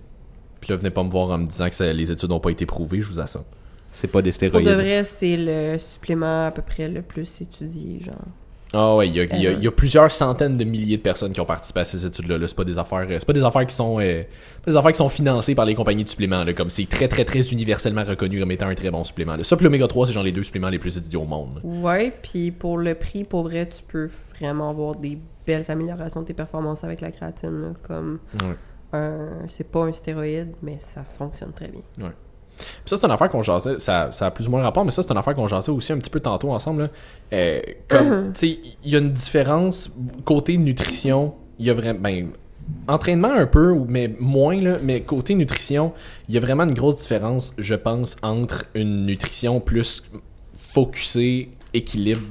Puis 0.61 0.71
là, 0.71 0.77
venez 0.77 0.91
pas 0.91 1.03
me 1.03 1.11
voir 1.11 1.29
en 1.31 1.39
me 1.39 1.47
disant 1.47 1.69
que 1.69 1.75
ça- 1.75 1.93
les 1.93 2.11
études 2.11 2.31
n'ont 2.31 2.41
pas 2.41 2.51
été 2.51 2.67
prouvées, 2.67 3.01
je 3.01 3.09
vous 3.09 3.19
assomme. 3.21 3.45
C'est 3.91 4.09
pas 4.09 4.23
des 4.23 4.31
Pour 4.31 4.37
stéroïdes. 4.37 4.67
de 4.67 4.73
vrai, 4.73 5.05
c'est 5.05 5.37
le 5.37 5.77
supplément 5.79 6.47
à 6.47 6.51
peu 6.51 6.63
près 6.63 6.89
le 6.89 7.03
plus 7.03 7.41
étudié, 7.43 8.01
genre. 8.01 8.15
Ah 8.75 8.97
ouais, 8.97 9.09
il 9.09 9.15
y 9.15 9.21
a, 9.21 9.25
il 9.25 9.41
y 9.43 9.47
a- 9.47 9.51
Euh. 9.51 9.55
il 9.59 9.65
y 9.65 9.67
a 9.67 9.71
plusieurs 9.71 10.11
centaines 10.11 10.57
de 10.57 10.65
milliers 10.65 10.97
de 10.97 11.03
personnes 11.03 11.33
qui 11.33 11.41
ont 11.41 11.45
participé 11.45 11.81
à 11.81 11.85
ces 11.85 12.07
études-là. 12.07 12.39
là. 12.39 12.49
C'est 12.49 12.57
pas 12.57 12.65
des 12.65 12.79
affaires, 12.79 13.07
euh, 13.11 13.17
c'est 13.19 13.27
pas 13.27 13.33
des 13.35 13.45
affaires 13.45 13.67
qui 13.67 13.75
sont, 13.75 13.99
euh, 14.01 14.23
pas 14.65 14.71
des 14.71 14.77
affaires 14.77 14.93
qui 14.93 14.99
sont 14.99 15.09
financées 15.09 15.55
par 15.55 15.65
les 15.67 15.75
compagnies 15.75 16.05
de 16.05 16.09
suppléments. 16.09 16.43
Là, 16.45 16.53
comme 16.55 16.71
c'est 16.71 16.89
très 16.89 17.07
très 17.09 17.25
très 17.25 17.41
universellement 17.51 18.05
reconnu 18.05 18.41
comme 18.41 18.51
étant 18.51 18.69
un 18.69 18.75
très 18.75 18.91
bon 18.91 19.05
supplément. 19.05 19.37
là. 19.37 19.45
Ça, 19.45 19.57
puis 19.57 19.65
l'oméga 19.65 19.87
3, 19.89 20.07
c'est 20.07 20.13
genre 20.13 20.23
les 20.23 20.33
deux 20.33 20.43
suppléments 20.43 20.69
les 20.71 20.79
plus 20.79 20.97
étudiés 20.97 21.19
au 21.19 21.25
monde. 21.27 21.61
Ouais, 21.65 22.13
puis 22.23 22.51
pour 22.51 22.79
le 22.79 22.95
prix, 22.95 23.25
pour 23.25 23.43
vrai, 23.43 23.69
tu 23.69 23.83
peux 23.83 24.09
vraiment 24.39 24.71
avoir 24.71 24.97
des 24.97 25.19
belles 25.47 25.71
améliorations 25.71 26.23
de 26.23 26.27
tes 26.27 26.35
performances 26.35 26.83
avec 26.85 27.01
la 27.03 27.11
créatine. 27.11 27.61
là, 27.63 27.69
comme 27.83 28.21
Ouais. 28.35 29.01
C'est 29.49 29.71
pas 29.71 29.85
un 29.85 29.93
stéroïde, 29.93 30.53
mais 30.63 30.77
ça 30.81 31.03
fonctionne 31.03 31.53
très 31.53 31.69
bien. 31.69 31.81
Puis 32.63 32.91
ça, 32.91 32.97
c'est 32.97 33.07
une 33.07 33.13
affaire 33.13 33.29
qu'on 33.29 33.43
jasait, 33.43 33.79
ça, 33.79 34.11
ça 34.13 34.27
a 34.27 34.31
plus 34.31 34.47
ou 34.47 34.51
moins 34.51 34.63
rapport, 34.63 34.85
mais 34.85 34.91
ça, 34.91 35.03
c'est 35.03 35.13
une 35.13 35.19
affaire 35.19 35.35
qu'on 35.35 35.47
jasait 35.47 35.73
aussi 35.73 35.93
un 35.93 35.99
petit 35.99 36.11
peu 36.11 36.21
tantôt 36.21 36.51
ensemble. 36.51 36.83
là. 36.83 36.89
Euh, 37.33 37.61
comme, 37.89 38.33
tu 38.33 38.41
sais, 38.41 38.59
il 38.85 38.91
y 38.91 38.97
a 38.97 38.99
une 38.99 39.13
différence 39.13 39.91
côté 40.25 40.57
nutrition, 40.57 41.35
il 41.59 41.67
y 41.67 41.71
a 41.71 41.75
vraiment, 41.75 42.01
ben, 42.01 42.29
entraînement 42.89 43.33
un 43.33 43.47
peu, 43.47 43.75
mais 43.89 44.15
moins, 44.19 44.57
là, 44.57 44.79
mais 44.83 45.01
côté 45.03 45.35
nutrition, 45.35 45.93
il 46.29 46.35
y 46.35 46.39
a 46.39 46.41
vraiment 46.41 46.65
une 46.65 46.75
grosse 46.75 46.97
différence, 46.97 47.53
je 47.59 47.75
pense, 47.75 48.17
entre 48.23 48.65
une 48.75 49.05
nutrition 49.07 49.61
plus 49.61 50.03
focusée, 50.53 51.51
équilibre, 51.75 52.23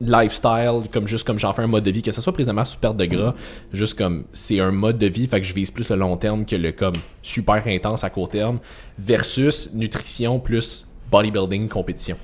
lifestyle, 0.00 0.82
comme 0.92 1.06
juste 1.06 1.26
comme 1.26 1.38
j'en 1.38 1.52
fais 1.52 1.62
un 1.62 1.66
mode 1.66 1.84
de 1.84 1.90
vie, 1.90 2.02
que 2.02 2.10
ce 2.10 2.20
soit 2.20 2.32
présentement 2.32 2.64
sous 2.64 2.78
perte 2.78 2.96
de 2.96 3.06
gras, 3.06 3.34
juste 3.72 3.96
comme 3.96 4.24
c'est 4.32 4.60
un 4.60 4.70
mode 4.70 4.98
de 4.98 5.06
vie, 5.06 5.26
fait 5.26 5.40
que 5.40 5.46
je 5.46 5.54
vise 5.54 5.70
plus 5.70 5.88
le 5.88 5.96
long 5.96 6.16
terme 6.16 6.44
que 6.44 6.56
le 6.56 6.72
comme 6.72 6.94
super 7.22 7.66
intense 7.66 8.04
à 8.04 8.10
court 8.10 8.28
terme, 8.28 8.58
versus 8.98 9.70
nutrition 9.72 10.38
plus 10.38 10.86
bodybuilding 11.10 11.68
compétition. 11.68 12.16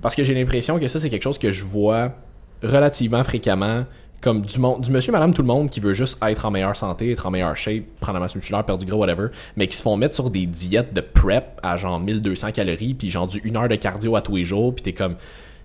Parce 0.00 0.14
que 0.14 0.24
j'ai 0.24 0.34
l'impression 0.34 0.78
que 0.78 0.88
ça, 0.88 0.98
c'est 0.98 1.10
quelque 1.10 1.22
chose 1.22 1.38
que 1.38 1.52
je 1.52 1.64
vois 1.64 2.12
relativement 2.62 3.22
fréquemment, 3.22 3.84
comme 4.22 4.42
du, 4.42 4.58
monde, 4.58 4.82
du 4.82 4.90
monsieur, 4.90 5.12
madame, 5.12 5.32
tout 5.32 5.42
le 5.42 5.48
monde 5.48 5.70
qui 5.70 5.80
veut 5.80 5.94
juste 5.94 6.18
être 6.22 6.44
en 6.44 6.50
meilleure 6.50 6.76
santé, 6.76 7.10
être 7.10 7.26
en 7.26 7.30
meilleure 7.30 7.56
shape, 7.56 7.84
prendre 8.00 8.14
la 8.18 8.20
masse 8.20 8.34
musculaire, 8.34 8.64
perdre 8.64 8.82
du 8.82 8.90
gras, 8.90 8.98
whatever, 8.98 9.28
mais 9.56 9.66
qui 9.66 9.76
se 9.76 9.82
font 9.82 9.96
mettre 9.96 10.14
sur 10.14 10.30
des 10.30 10.46
diètes 10.46 10.92
de 10.92 11.00
prep 11.00 11.58
à 11.62 11.76
genre 11.76 11.98
1200 11.98 12.52
calories, 12.52 12.94
puis 12.94 13.10
genre 13.10 13.26
du 13.26 13.42
1 13.44 13.56
heure 13.56 13.68
de 13.68 13.76
cardio 13.76 14.16
à 14.16 14.20
tous 14.20 14.36
les 14.36 14.44
jours, 14.44 14.74
puis 14.74 14.82
t'es 14.82 14.92
comme, 14.92 15.16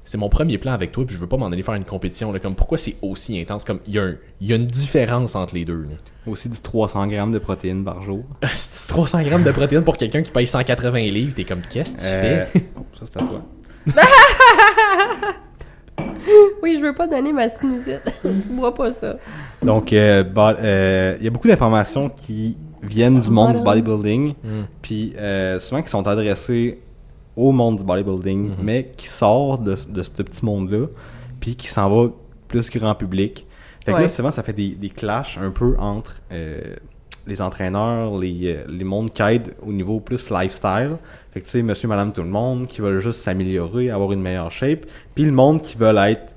c'est 0.06 0.18
mon 0.18 0.30
premier 0.30 0.58
plan 0.58 0.72
avec 0.72 0.92
toi, 0.92 1.06
puis 1.06 1.16
je 1.16 1.20
veux 1.20 1.28
pas 1.28 1.36
m'en 1.38 1.48
aller 1.48 1.64
faire 1.64 1.74
une 1.74 1.84
compétition. 1.84 2.32
Là, 2.32 2.40
comme 2.40 2.56
pourquoi 2.56 2.78
c'est 2.78 2.96
aussi 3.02 3.40
intense? 3.40 3.64
Comme 3.66 3.80
il 3.88 3.94
y, 3.96 4.00
a 4.00 4.04
un- 4.04 4.16
il 4.40 4.48
y 4.48 4.54
a 4.54 4.56
une 4.56 4.68
différence 4.68 5.36
entre 5.36 5.56
les 5.56 5.66
deux. 5.66 5.82
là. 5.82 5.96
Aussi 6.28 6.48
du 6.50 6.60
300 6.60 7.08
grammes 7.08 7.32
de 7.32 7.40
protéines 7.40 7.84
par 7.84 8.02
jour. 8.04 8.24
C'est 8.54 8.88
300 8.88 9.24
grammes 9.24 9.44
de 9.44 9.52
protéines 9.52 9.84
pour 9.84 9.98
quelqu'un 9.98 10.22
qui 10.22 10.32
paye 10.32 10.48
180 10.48 11.00
livres. 11.12 11.34
T'es 11.36 11.44
comme, 11.44 11.62
qu'est-ce 11.70 11.96
que 11.98 12.02
tu 12.02 12.06
Euh, 12.08 12.46
fais 12.46 12.66
oh, 12.80 12.86
ça, 13.00 13.06
c'est 13.12 13.22
à 13.22 13.26
toi. 13.26 13.42
Oui, 16.64 16.78
je 16.80 16.84
veux 16.84 16.96
pas 16.96 17.08
donner 17.08 17.32
ma 17.32 17.48
sinusite. 17.50 18.02
Bois 18.50 18.74
pas 18.74 18.92
ça. 18.92 19.18
Donc, 19.62 19.94
euh, 19.94 20.24
euh, 20.38 21.16
il 21.20 21.24
y 21.24 21.28
a 21.28 21.30
beaucoup 21.30 21.48
d'informations 21.48 22.10
qui 22.10 22.58
viennent 22.82 23.20
du 23.20 23.30
monde 23.30 23.56
du 23.56 23.62
bodybuilding, 23.62 24.34
Hmm. 24.44 24.64
puis 24.82 25.14
euh, 25.18 25.60
souvent 25.60 25.82
qui 25.82 25.90
sont 25.90 26.06
adressées 26.08 26.80
au 27.36 27.52
monde 27.52 27.78
du 27.78 27.84
bodybuilding, 27.84 28.50
Mhm. 28.50 28.56
mais 28.64 28.92
qui 28.98 29.08
sort 29.08 29.58
de, 29.60 29.76
de 29.90 30.04
ce 30.04 30.10
petit 30.10 30.44
monde-là, 30.46 30.88
puis 31.40 31.56
qui 31.56 31.68
s'en 31.68 31.90
va 31.90 32.10
plus 32.48 32.70
grand 32.72 32.96
public. 32.96 33.46
Fait 33.84 33.92
que 33.92 33.98
Ouais. 33.98 34.04
là, 34.04 34.10
souvent, 34.10 34.32
ça 34.32 34.42
fait 34.44 34.54
des, 34.54 34.70
des 34.70 34.90
clashs 34.90 35.38
un 35.38 35.52
peu 35.52 35.76
entre 35.78 36.16
euh, 36.32 36.60
les 37.28 37.42
entraîneurs, 37.42 38.18
les, 38.18 38.40
euh, 38.46 38.64
les 38.70 38.84
mondes 38.84 39.12
qui 39.12 39.22
aident 39.22 39.54
au 39.66 39.72
niveau 39.74 40.00
plus 40.00 40.30
lifestyle. 40.30 40.98
Fait 41.32 41.42
que 41.42 41.46
tu 41.46 41.52
sais, 41.52 41.62
monsieur, 41.64 41.88
madame, 41.88 42.14
tout 42.14 42.22
le 42.22 42.30
monde, 42.30 42.68
qui 42.68 42.82
veulent 42.82 43.00
juste 43.00 43.20
s'améliorer, 43.22 43.90
avoir 43.90 44.12
une 44.14 44.22
meilleure 44.22 44.52
shape, 44.52 44.86
puis 45.14 45.26
le 45.26 45.32
monde 45.32 45.62
qui 45.62 45.76
veulent 45.78 45.98
être 45.98 46.36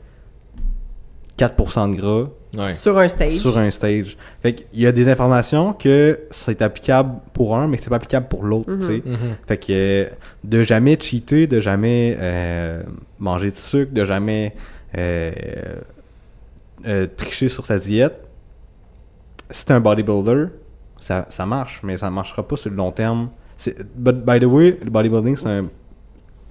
4% 1.38 1.88
de 1.94 2.00
gras, 2.00 2.28
Ouais. 2.56 2.72
Sur 2.72 2.96
un 2.98 3.08
stage. 3.08 3.32
sur 3.32 3.58
un 3.58 3.70
stage. 3.70 4.16
Fait 4.42 4.54
qu'il 4.54 4.80
y 4.80 4.86
a 4.86 4.92
des 4.92 5.08
informations 5.08 5.74
que 5.74 6.18
c'est 6.30 6.62
applicable 6.62 7.16
pour 7.34 7.54
un, 7.56 7.66
mais 7.68 7.76
que 7.76 7.82
c'est 7.84 7.90
pas 7.90 7.96
applicable 7.96 8.26
pour 8.28 8.42
l'autre, 8.42 8.74
tu 8.80 8.86
sais. 8.86 9.02
Mhm. 9.04 9.36
Fait 9.46 9.56
que 9.58 9.66
euh, 9.70 10.06
de 10.44 10.62
jamais 10.62 10.96
cheater, 10.98 11.46
de 11.46 11.60
jamais 11.60 12.16
euh, 12.18 12.82
manger 13.18 13.50
de 13.50 13.56
sucre, 13.58 13.92
de 13.92 14.04
jamais 14.04 14.54
euh, 14.96 15.30
euh, 16.86 17.06
tricher 17.16 17.48
sur 17.50 17.66
sa 17.66 17.78
diète, 17.78 18.14
si 19.50 19.64
t'es 19.66 19.72
un 19.74 19.80
bodybuilder, 19.80 20.46
ça, 21.00 21.26
ça 21.28 21.44
marche, 21.46 21.80
mais 21.82 21.98
ça 21.98 22.10
marchera 22.10 22.46
pas 22.46 22.56
sur 22.56 22.70
le 22.70 22.76
long 22.76 22.92
terme. 22.92 23.28
C'est- 23.56 23.76
But 23.96 24.24
by 24.24 24.40
the 24.40 24.44
way, 24.50 24.78
le 24.82 24.90
bodybuilding, 24.90 25.36
c'est 25.36 25.48
un 25.48 25.66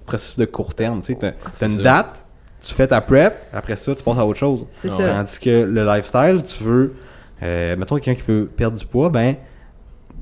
processus 0.06 0.38
de 0.38 0.44
court 0.44 0.74
terme. 0.74 1.00
Tu 1.00 1.14
sais, 1.14 1.34
t'as 1.58 1.66
une 1.66 1.78
date, 1.78 2.24
tu 2.68 2.74
fais 2.74 2.86
ta 2.86 3.00
prep, 3.00 3.34
après 3.52 3.76
ça, 3.76 3.94
tu 3.94 4.02
passes 4.02 4.18
à 4.18 4.26
autre 4.26 4.38
chose. 4.38 4.66
C'est 4.70 4.90
Ah 4.92 4.96
ça. 4.96 5.08
Tandis 5.14 5.38
que 5.40 5.64
le 5.64 5.84
lifestyle, 5.86 6.42
tu 6.46 6.62
veux, 6.64 6.94
euh, 7.42 7.76
mettons 7.76 7.96
quelqu'un 7.96 8.14
qui 8.14 8.30
veut 8.30 8.46
perdre 8.46 8.76
du 8.76 8.84
poids, 8.86 9.08
ben, 9.08 9.36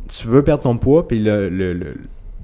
tu 0.09 0.29
veux 0.29 0.43
perdre 0.43 0.63
ton 0.63 0.77
poids 0.79 1.09
puis 1.09 1.19
le 1.19 1.49
le 1.49 1.73
le 1.73 1.95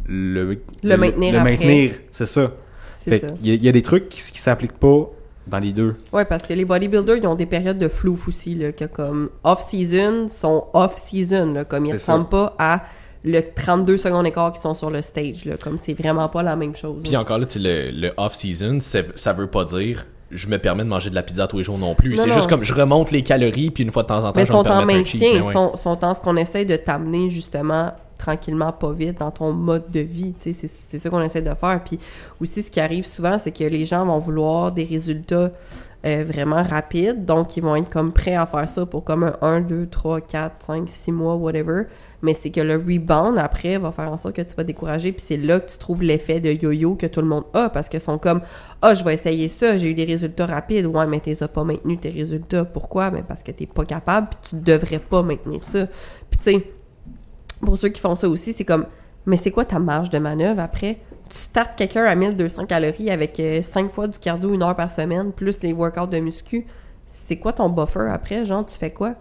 le, 0.07 0.59
Le 0.82 0.96
maintenir 0.96 1.38
après. 1.38 1.53
maintenir, 1.53 1.92
c'est 2.11 2.26
ça. 2.26 2.50
C'est 2.96 3.11
Fait 3.11 3.18
ça. 3.20 3.26
y, 3.42 3.50
il 3.55 3.62
y 3.64 3.68
a 3.68 3.72
des 3.72 3.82
trucs 3.82 4.09
qui, 4.09 4.20
qui 4.32 4.38
s'appliquent 4.38 4.78
pas 4.78 5.09
dans 5.46 5.59
les 5.61 5.72
deux. 5.72 5.94
Ouais, 6.12 6.24
parce 6.24 6.46
que 6.46 6.53
les 6.55 6.64
bodybuilders, 6.64 7.16
ils 7.16 7.26
ont 7.26 7.34
des 7.36 7.46
périodes 7.46 7.78
de 7.78 7.88
flou 7.88 8.18
aussi, 8.26 8.55
là, 8.57 8.72
que 8.72 8.84
comme 8.84 9.30
off-season 9.44 10.26
sont 10.28 10.66
off-season, 10.72 11.53
là, 11.55 11.64
comme 11.64 11.84
ils 11.86 11.90
C'est 11.90 11.94
ressemblent 11.94 12.28
pas 12.28 12.55
à 12.59 12.82
le 13.24 13.40
32 13.40 13.96
secondes 13.96 14.26
écart 14.26 14.52
qui 14.52 14.60
sont 14.60 14.74
sur 14.74 14.90
le 14.90 15.02
stage, 15.02 15.44
là, 15.44 15.56
comme 15.56 15.78
c'est 15.78 15.94
vraiment 15.94 16.28
pas 16.28 16.42
la 16.42 16.56
même 16.56 16.74
chose. 16.74 17.02
Puis 17.04 17.16
encore 17.16 17.38
là, 17.38 17.46
tu 17.46 17.54
sais, 17.54 17.58
le, 17.58 17.90
le 17.90 18.12
off-season, 18.16 18.78
ça 18.80 19.32
veut 19.32 19.46
pas 19.46 19.64
dire 19.64 20.06
je 20.32 20.48
me 20.48 20.58
permets 20.58 20.82
de 20.82 20.88
manger 20.88 21.10
de 21.10 21.14
la 21.14 21.22
pizza 21.22 21.46
tous 21.46 21.58
les 21.58 21.64
jours 21.64 21.78
non 21.78 21.94
plus. 21.94 22.16
C'est 22.16 22.32
juste 22.32 22.48
comme 22.48 22.62
je 22.62 22.72
remonte 22.72 23.10
les 23.10 23.22
calories, 23.22 23.70
puis 23.70 23.84
une 23.84 23.90
fois 23.90 24.02
de 24.02 24.08
temps 24.08 24.24
en 24.24 24.32
temps, 24.32 24.32
Mais 24.34 24.46
je 24.46 24.52
vais 24.52 24.58
me 24.58 24.64
sont 24.64 24.70
en 24.70 24.86
maintien, 24.86 25.18
mais 25.20 25.36
ils 25.36 25.42
ouais. 25.42 25.52
sont, 25.52 25.76
sont 25.76 26.04
en 26.04 26.14
ce 26.14 26.20
qu'on 26.20 26.36
essaie 26.36 26.64
de 26.64 26.76
t'amener 26.76 27.30
justement 27.30 27.92
tranquillement, 28.18 28.72
pas 28.72 28.92
vite, 28.92 29.18
dans 29.18 29.30
ton 29.30 29.52
mode 29.52 29.90
de 29.90 30.00
vie. 30.00 30.32
c'est 30.38 30.52
ça 30.98 31.10
qu'on 31.10 31.20
essaie 31.20 31.42
de 31.42 31.54
faire. 31.54 31.80
Puis 31.84 31.98
aussi, 32.40 32.62
ce 32.62 32.70
qui 32.70 32.80
arrive 32.80 33.04
souvent, 33.04 33.36
c'est 33.38 33.50
que 33.50 33.64
les 33.64 33.84
gens 33.84 34.06
vont 34.06 34.18
vouloir 34.18 34.72
des 34.72 34.84
résultats 34.84 35.50
euh, 36.05 36.24
vraiment 36.26 36.62
rapides. 36.62 37.24
Donc, 37.24 37.57
ils 37.57 37.62
vont 37.62 37.76
être 37.76 37.88
comme 37.88 38.12
prêts 38.12 38.34
à 38.34 38.44
faire 38.46 38.68
ça 38.68 38.84
pour 38.86 39.05
comme 39.05 39.22
un 39.22 39.36
1, 39.40 39.61
2, 39.61 39.86
3, 39.86 40.20
4, 40.20 40.57
5, 40.64 40.88
6 40.88 41.12
mois, 41.12 41.36
whatever. 41.36 41.84
Mais 42.22 42.34
c'est 42.34 42.50
que 42.50 42.61
le 42.61 42.74
rebound, 42.74 43.38
après, 43.38 43.78
va 43.78 43.92
faire 43.92 44.11
en 44.11 44.16
sorte 44.16 44.36
que 44.36 44.42
tu 44.42 44.55
vas 44.57 44.64
décourager. 44.64 45.12
Puis 45.12 45.24
c'est 45.26 45.36
là 45.36 45.61
que 45.61 45.70
tu 45.70 45.78
trouves 45.78 46.03
l'effet 46.03 46.40
de 46.40 46.50
yo-yo 46.50 46.96
que 46.96 47.07
tout 47.07 47.20
le 47.20 47.28
monde 47.28 47.44
a. 47.55 47.68
Parce 47.68 47.88
qu'ils 47.88 48.00
sont 48.00 48.18
comme, 48.18 48.40
ah, 48.80 48.94
je 48.94 49.05
vais 49.05 49.14
essayer 49.14 49.48
ça, 49.48 49.76
j'ai 49.76 49.90
eu 49.90 49.94
des 49.94 50.05
résultats 50.05 50.46
rapides. 50.46 50.86
Ouais, 50.86 51.07
mais 51.07 51.20
tu 51.20 51.34
pas 51.36 51.64
maintenus, 51.64 52.00
tes 52.00 52.11
résultats. 52.11 52.64
Pourquoi? 52.64 53.11
Ben 53.11 53.22
parce 53.22 53.42
que 53.42 53.53
t'es 53.53 53.66
pas 53.66 53.84
capable, 53.84 54.28
puis 54.28 54.50
tu 54.50 54.57
devrais 54.57 54.98
pas 54.98 55.22
maintenir 55.22 55.64
ça. 55.64 55.86
Puis 56.30 56.38
tu 56.38 56.44
sais, 56.44 56.66
pour 57.61 57.76
ceux 57.78 57.90
qui 57.90 58.00
font 58.00 58.16
ça 58.16 58.28
aussi, 58.28 58.53
c'est 58.53 58.64
comme, 58.64 58.86
mais 59.26 59.36
c'est 59.36 59.50
quoi 59.53 59.64
ta 59.64 59.78
marge 59.78 60.11
de 60.11 60.18
manœuvre 60.18 60.61
après? 60.61 60.98
Tu 61.28 61.38
startes 61.38 61.76
quelqu'un 61.76 62.04
à 62.04 62.14
1200 62.14 62.66
calories 62.66 63.10
avec 63.10 63.40
5 63.62 63.90
fois 63.92 64.06
du 64.08 64.18
cardio 64.18 64.52
une 64.52 64.62
heure 64.62 64.76
par 64.76 64.90
semaine, 64.90 65.32
plus 65.32 65.60
les 65.62 65.72
workouts 65.72 66.06
de 66.06 66.18
muscu. 66.18 66.66
C'est 67.06 67.36
quoi 67.36 67.52
ton 67.52 67.68
buffer 67.68 68.08
après? 68.10 68.44
Genre, 68.44 68.64
tu 68.66 68.74
fais 68.76 68.90
quoi? 68.90 69.14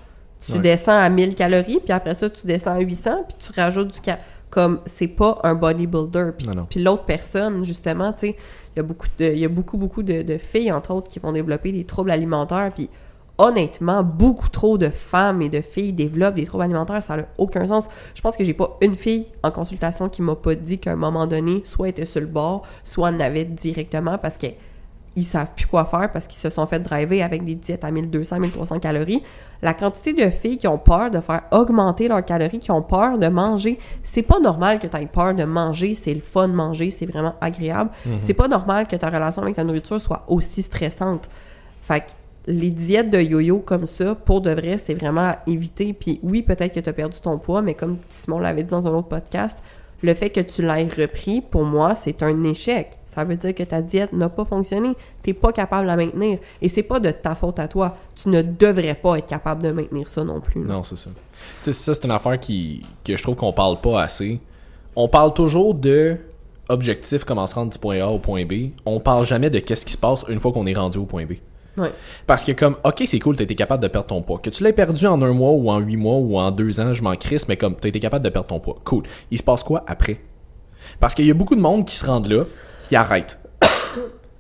Tu 0.46 0.54
Ouais. 0.54 0.60
descends 0.60 0.98
à 0.98 1.10
1000 1.10 1.36
calories, 1.36 1.80
puis 1.84 1.94
après 1.94 2.16
ça, 2.16 2.30
tu 2.30 2.46
descends 2.48 2.72
à 2.74 2.80
800, 2.80 3.26
puis 3.28 3.38
tu 3.40 3.60
rajoutes 3.60 3.94
du 3.94 4.02
cardio. 4.02 4.24
Comme, 4.50 4.82
c'est 4.86 5.08
pas 5.08 5.40
un 5.44 5.54
bodybuilder. 5.56 6.32
Puis, 6.38 6.50
puis 6.70 6.84
l'autre 6.84 7.06
personne, 7.06 7.64
justement, 7.64 8.12
tu 8.12 8.20
sais, 8.20 8.36
il 8.76 8.78
y 8.78 8.80
a 8.82 8.84
beaucoup, 8.84 9.08
de, 9.18 9.26
y 9.34 9.46
a 9.46 9.48
beaucoup, 9.48 9.78
beaucoup 9.78 10.04
de, 10.04 10.24
de 10.24 10.38
filles, 10.38 10.74
entre 10.74 10.92
autres, 10.94 11.08
qui 11.10 11.20
vont 11.20 11.32
développer 11.32 11.72
des 11.72 11.86
troubles 11.86 12.12
alimentaires, 12.12 12.70
puis 12.76 12.90
honnêtement, 13.42 14.04
beaucoup 14.04 14.50
trop 14.50 14.78
de 14.78 14.90
femmes 14.90 15.42
et 15.42 15.50
de 15.50 15.62
filles 15.62 15.94
développent 15.94 16.36
des 16.36 16.46
troubles 16.46 16.64
alimentaires, 16.64 17.02
ça 17.02 17.18
n'a 17.18 17.26
aucun 17.40 17.66
sens. 17.66 17.88
Je 18.14 18.22
pense 18.22 18.38
que 18.38 18.44
j'ai 18.44 18.54
pas 18.54 18.78
une 18.82 18.96
fille 18.96 19.26
en 19.42 19.50
consultation 19.50 20.10
qui 20.10 20.22
m'a 20.22 20.36
pas 20.36 20.54
dit 20.54 20.78
qu'à 20.78 20.92
un 20.92 20.96
moment 20.96 21.26
donné, 21.26 21.64
soit 21.66 21.88
elle 21.88 21.92
était 21.92 22.06
sur 22.06 22.22
le 22.22 22.28
bord, 22.28 22.62
soit 22.84 23.10
en 23.10 23.20
avait 23.20 23.46
directement 23.46 24.20
parce 24.20 24.38
que 24.38 24.48
ils 25.18 25.26
savent 25.26 25.52
plus 25.54 25.68
quoi 25.68 25.84
faire 25.86 26.10
parce 26.10 26.26
qu'ils 26.26 26.40
se 26.40 26.50
sont 26.50 26.66
fait 26.68 26.80
driver 26.80 27.22
avec 27.22 27.44
des 27.44 27.56
diètes 27.56 27.84
à 27.84 27.92
1200, 27.92 28.40
1300 28.40 28.80
calories. 28.80 29.22
La 29.62 29.74
quantité 29.74 30.14
de 30.14 30.30
filles 30.30 30.58
qui 30.58 30.68
ont 30.68 30.78
peur 30.78 31.12
de 31.12 31.20
faire 31.20 31.42
augmenter 31.52 32.08
leurs 32.08 32.24
calories, 32.24 32.60
qui 32.60 32.72
ont 32.72 32.82
peur 32.82 33.18
de 33.18 33.28
manger, 33.28 33.78
c'est 34.04 34.22
pas 34.22 34.40
normal 34.40 34.80
que 34.80 34.88
tu 34.88 34.96
aies 34.96 35.08
peur 35.08 35.34
de 35.34 35.44
manger, 35.44 35.96
c'est 35.96 36.14
le 36.14 36.22
fun 36.22 36.48
de 36.48 36.54
manger, 36.54 36.92
c'est 36.92 37.08
vraiment 37.08 37.36
agréable. 37.42 37.90
C'est 38.20 38.34
pas 38.34 38.48
normal 38.48 38.88
que 38.88 38.96
ta 38.96 39.10
relation 39.10 39.42
avec 39.42 39.56
ta 39.56 39.64
nourriture 39.66 40.00
soit 40.00 40.24
aussi 40.28 40.62
stressante. 40.62 41.30
Fait 41.82 42.02
que 42.02 42.12
les 42.48 42.72
diètes 42.72 43.10
de 43.10 43.20
yo-yo 43.20 43.60
comme 43.60 43.88
ça, 43.88 44.16
pour 44.16 44.42
de 44.42 44.52
vrai, 44.52 44.78
c'est 44.78 44.94
vraiment 44.94 45.36
éviter. 45.48 45.94
Puis 45.94 46.20
oui, 46.24 46.42
peut-être 46.42 46.74
que 46.74 46.80
tu 46.80 46.90
as 46.90 46.94
perdu 46.94 47.20
ton 47.20 47.38
poids, 47.38 47.62
mais 47.62 47.74
comme 47.74 47.98
Simon 48.10 48.40
l'avait 48.40 48.64
dit 48.64 48.70
dans 48.70 48.86
un 48.88 48.92
autre 48.92 49.08
podcast, 49.08 49.58
le 50.02 50.14
fait 50.14 50.30
que 50.32 50.40
tu 50.40 50.64
l'aies 50.64 50.88
repris, 50.88 51.42
pour 51.42 51.64
moi, 51.64 51.94
c'est 51.96 52.24
un 52.24 52.44
échec. 52.44 52.98
Ça 53.06 53.24
veut 53.24 53.36
dire 53.36 53.54
que 53.54 53.64
ta 53.64 53.82
diète 53.82 54.14
n'a 54.14 54.30
pas 54.30 54.46
fonctionné. 54.46 54.94
T'es 55.22 55.34
pas 55.34 55.52
capable 55.52 55.90
de 55.90 55.96
maintenir. 55.96 56.40
Et 56.62 56.70
c'est 56.70 56.82
pas 56.82 57.00
de 57.00 57.12
ta 57.12 57.36
faute 57.36 57.60
à 57.60 57.68
toi. 57.68 57.98
Tu 58.16 58.30
ne 58.30 58.42
devrais 58.42 58.96
pas 58.96 59.18
être 59.18 59.26
capable 59.26 59.62
de 59.64 59.72
maintenir 59.72 60.08
ça 60.08 60.24
non 60.24 60.40
plus. 60.40 60.62
Non, 60.62 60.84
c'est 60.84 60.98
ça. 60.98 61.10
Tu 61.64 61.74
ça, 61.74 61.94
c'est 61.94 62.06
une 62.06 62.12
affaire 62.12 62.40
qui, 62.40 62.84
que 63.04 63.16
je 63.16 63.22
trouve 63.22 63.36
qu'on 63.36 63.52
parle 63.52 63.78
pas 63.82 64.02
assez. 64.02 64.40
On 64.96 65.08
parle 65.08 65.34
toujours 65.34 65.76
de 65.76 66.18
objectif, 66.70 67.26
comment 67.26 67.46
se 67.46 67.56
rendre 67.56 67.72
du 67.72 67.78
point 67.78 68.00
A 68.00 68.08
au 68.08 68.18
point 68.18 68.46
B. 68.46 68.72
On 68.86 69.00
parle 69.00 69.26
jamais 69.26 69.50
de 69.50 69.60
qu'est-ce 69.60 69.86
qui 69.86 69.94
se 69.94 69.98
passe 69.98 70.24
une 70.30 70.40
fois 70.40 70.54
qu'on 70.54 70.66
est 70.66 70.74
rendu 70.74 70.98
au 70.98 71.06
point 71.06 71.26
B. 71.26 71.34
Parce 72.28 72.44
que 72.44 72.52
comme, 72.52 72.78
ok, 72.84 73.04
c'est 73.06 73.20
cool, 73.20 73.38
t'as 73.38 73.44
été 73.44 73.56
capable 73.56 73.82
de 73.82 73.88
perdre 73.88 74.08
ton 74.08 74.22
poids. 74.22 74.40
Que 74.40 74.50
tu 74.50 74.64
l'aies 74.64 74.74
perdu 74.74 75.06
en 75.08 75.22
un 75.22 75.34
mois 75.34 75.52
ou 75.52 75.70
en 75.70 75.80
huit 75.80 75.98
mois 75.98 76.18
ou 76.18 76.38
en 76.38 76.52
deux 76.52 76.80
ans, 76.80 76.94
je 76.94 77.02
m'en 77.02 77.16
crisse, 77.16 77.48
mais 77.48 77.58
comme, 77.58 77.76
t'as 77.76 77.90
été 77.90 78.00
capable 78.00 78.24
de 78.26 78.30
perdre 78.30 78.48
ton 78.48 78.60
poids. 78.60 78.78
Cool. 78.84 79.04
Il 79.32 79.38
se 79.38 79.44
passe 79.44 79.64
quoi 79.64 79.84
après? 79.88 80.20
Parce 81.00 81.14
qu'il 81.16 81.26
y 81.26 81.32
a 81.32 81.34
beaucoup 81.34 81.56
de 81.56 81.62
monde 81.62 81.86
qui 81.86 81.96
se 81.96 82.06
rendent 82.06 82.28
là, 82.28 82.44
qui 82.88 82.96
arrêtent. 82.96 83.40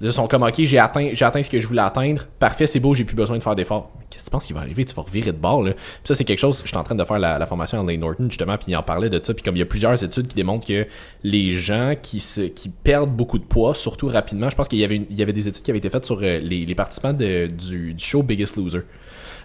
Ils 0.02 0.12
sont 0.12 0.28
comme, 0.28 0.44
ok, 0.44 0.64
j'ai 0.64 0.80
atteint, 0.80 1.14
ce 1.14 1.50
que 1.50 1.60
je 1.60 1.68
voulais 1.68 1.82
atteindre. 1.82 2.26
Parfait, 2.40 2.66
c'est 2.66 2.80
beau, 2.80 2.94
j'ai 2.94 3.04
plus 3.04 3.16
besoin 3.16 3.38
de 3.38 3.44
faire 3.44 3.56
d'efforts. 3.56 3.92
Mais 4.00 4.06
Qu'est-ce 4.10 4.24
que 4.24 4.30
tu 4.30 4.32
penses 4.32 4.46
qui 4.46 4.54
va 4.54 4.62
arriver? 4.62 4.84
Tu 4.84 4.96
vas 4.96 5.04
revirer 5.04 5.32
de 5.32 5.38
bord, 5.38 5.64
là. 5.64 5.74
Puis 5.74 5.84
ça, 6.04 6.16
c'est 6.16 6.24
quelque 6.24 6.40
chose, 6.40 6.62
je 6.64 6.68
suis 6.68 6.78
en 6.78 6.84
train 6.84 6.96
de 6.96 7.04
faire 7.04 7.20
la, 7.20 7.46
formation 7.46 7.78
en 7.80 7.84
Lane 7.84 8.00
Norton, 8.00 8.26
justement, 8.28 8.58
puis 8.58 8.72
il 8.72 8.76
en 8.76 8.84
parlait 8.84 9.10
de 9.10 9.24
ça. 9.24 9.34
Puis 9.34 9.44
comme 9.44 9.56
il 9.56 9.60
y 9.60 9.64
a 9.64 9.66
plusieurs 9.68 10.04
études 10.04 10.28
qui 10.28 10.36
démontrent 10.36 10.66
que 10.66 10.88
les 11.24 11.52
gens 11.54 11.94
qui, 12.02 12.20
se, 12.20 12.42
qui 12.42 12.70
perdent 12.70 13.12
beaucoup 13.12 13.38
de 13.40 13.46
poids, 13.46 13.74
surtout 13.76 14.08
rapidement, 14.08 14.50
je 14.50 14.56
pense 14.56 14.68
qu'il 14.68 14.80
y 14.80 14.84
avait, 14.84 15.06
y 15.10 15.22
avait 15.22 15.34
des 15.34 15.48
études 15.48 15.62
qui 15.62 15.72
avaient 15.72 15.78
été 15.78 15.90
faites 15.90 16.06
sur 16.06 16.20
euh, 16.22 16.40
les, 16.40 16.66
les 16.66 16.76
participants 16.76 17.14
de- 17.14 17.48
du, 17.48 17.94
du 17.94 18.04
show 18.04 18.24
Biggest 18.24 18.58
Loser. 18.58 18.82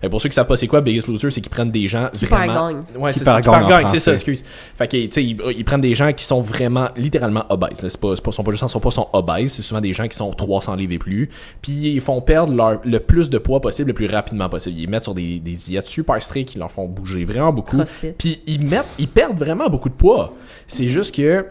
Et 0.03 0.09
pour 0.09 0.21
ceux 0.21 0.29
qui 0.29 0.35
savent 0.35 0.47
pas 0.47 0.57
c'est 0.57 0.67
quoi 0.67 0.81
Biggest 0.81 1.09
Loser, 1.09 1.31
c'est 1.31 1.41
qu'ils 1.41 1.51
prennent 1.51 1.71
des 1.71 1.89
gens 1.89 2.09
Qui 2.13 2.27
vraiment... 2.27 2.71
Ouais, 2.99 3.13
Qui 3.13 3.21
c'est 3.21 3.25
ça, 3.25 3.41
c'est 3.89 3.99
ça, 3.99 4.13
excuse. 4.13 4.45
Fait 4.77 4.89
que, 4.89 4.97
tu 4.97 5.11
sais, 5.11 5.25
ils, 5.25 5.37
ils 5.57 5.65
prennent 5.65 5.81
des 5.81 5.95
gens 5.95 6.13
qui 6.13 6.25
sont 6.25 6.41
vraiment, 6.41 6.89
littéralement 6.97 7.45
obèses. 7.49 7.83
là. 7.83 7.91
C'est 7.91 8.01
pas, 8.01 8.15
c'est 8.17 8.23
pas, 8.23 8.31
sont 8.31 8.45
pas 8.45 8.51
juste, 8.51 8.67
sont 8.67 8.81
pas 8.81 8.91
sont 8.91 9.09
obèses, 9.13 9.53
c'est 9.53 9.63
souvent 9.63 9.81
des 9.81 9.93
gens 9.93 10.09
qui 10.09 10.17
sont 10.17 10.31
300 10.33 10.77
livres 10.77 10.93
et 10.93 10.99
plus. 10.99 11.31
Puis 11.63 11.73
ils 11.73 12.01
font 12.01 12.21
perdre 12.21 12.53
leur, 12.53 12.81
le 12.85 13.01
plus 13.01 13.31
de 13.31 13.39
poids 13.39 13.61
possible, 13.61 13.89
le 13.89 13.95
plus 13.95 14.07
rapidement 14.07 14.49
possible. 14.49 14.77
Ils 14.77 14.83
les 14.83 14.87
mettent 14.87 15.05
sur 15.05 15.15
des, 15.15 15.39
des 15.39 15.53
diètes 15.53 15.87
super 15.87 16.21
strictes, 16.21 16.51
qui 16.51 16.59
leur 16.59 16.71
font 16.71 16.87
bouger 16.87 17.25
vraiment 17.25 17.53
beaucoup. 17.53 17.77
Crossfit. 17.77 18.13
Puis 18.17 18.43
ils 18.47 18.65
mettent, 18.65 18.87
ils 18.99 19.09
perdent 19.09 19.39
vraiment 19.39 19.69
beaucoup 19.69 19.89
de 19.89 19.95
poids. 19.95 20.35
C'est 20.67 20.89
juste 20.89 21.15
que, 21.15 21.47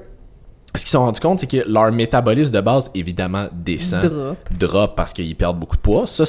ce 0.77 0.83
qu'ils 0.83 0.91
se 0.91 0.97
sont 0.97 1.05
rendus 1.05 1.19
compte, 1.19 1.39
c'est 1.39 1.47
que 1.47 1.69
leur 1.69 1.91
métabolisme 1.91 2.51
de 2.51 2.61
base, 2.61 2.89
évidemment, 2.93 3.47
descend 3.53 4.05
Drop. 4.05 4.37
drop 4.57 4.95
parce 4.95 5.13
qu'ils 5.13 5.35
perdent 5.35 5.59
beaucoup 5.59 5.75
de 5.75 5.81
poids. 5.81 6.05
Ça, 6.07 6.25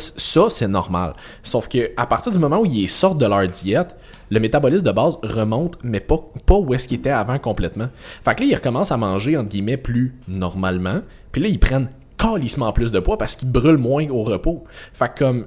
c'est 0.49 0.69
normal. 0.69 1.15
Sauf 1.43 1.69
que 1.69 1.91
à 1.97 2.07
partir 2.07 2.33
du 2.33 2.39
moment 2.39 2.61
où 2.61 2.67
ils 2.67 2.89
sortent 2.89 3.19
de 3.19 3.27
leur 3.27 3.47
diète, 3.47 3.97
le 4.31 4.41
métabolisme 4.41 4.85
de 4.85 4.91
base 4.93 5.17
remonte, 5.23 5.79
mais 5.83 6.01
pas, 6.01 6.19
pas 6.45 6.57
où 6.57 6.75
est-ce 6.75 6.89
qu'il 6.89 6.99
était 6.99 7.11
avant 7.11 7.39
complètement. 7.39 7.89
Fait 8.25 8.35
que 8.35 8.43
là, 8.43 8.49
ils 8.51 8.55
recommencent 8.55 8.93
à 8.93 8.97
manger, 8.97 9.37
entre 9.37 9.51
guillemets, 9.51 9.77
plus 9.77 10.17
normalement. 10.27 11.01
Puis 11.33 11.41
là, 11.41 11.49
ils 11.49 11.61
prennent 11.61 11.89
calissement 12.17 12.73
plus 12.73 12.91
de 12.91 12.99
poids 12.99 13.19
parce 13.19 13.37
qu'ils 13.37 13.51
brûlent 13.51 13.79
moins 13.79 14.09
au 14.09 14.23
repos. 14.23 14.65
Fait 14.93 15.09
que 15.09 15.19
comme, 15.19 15.47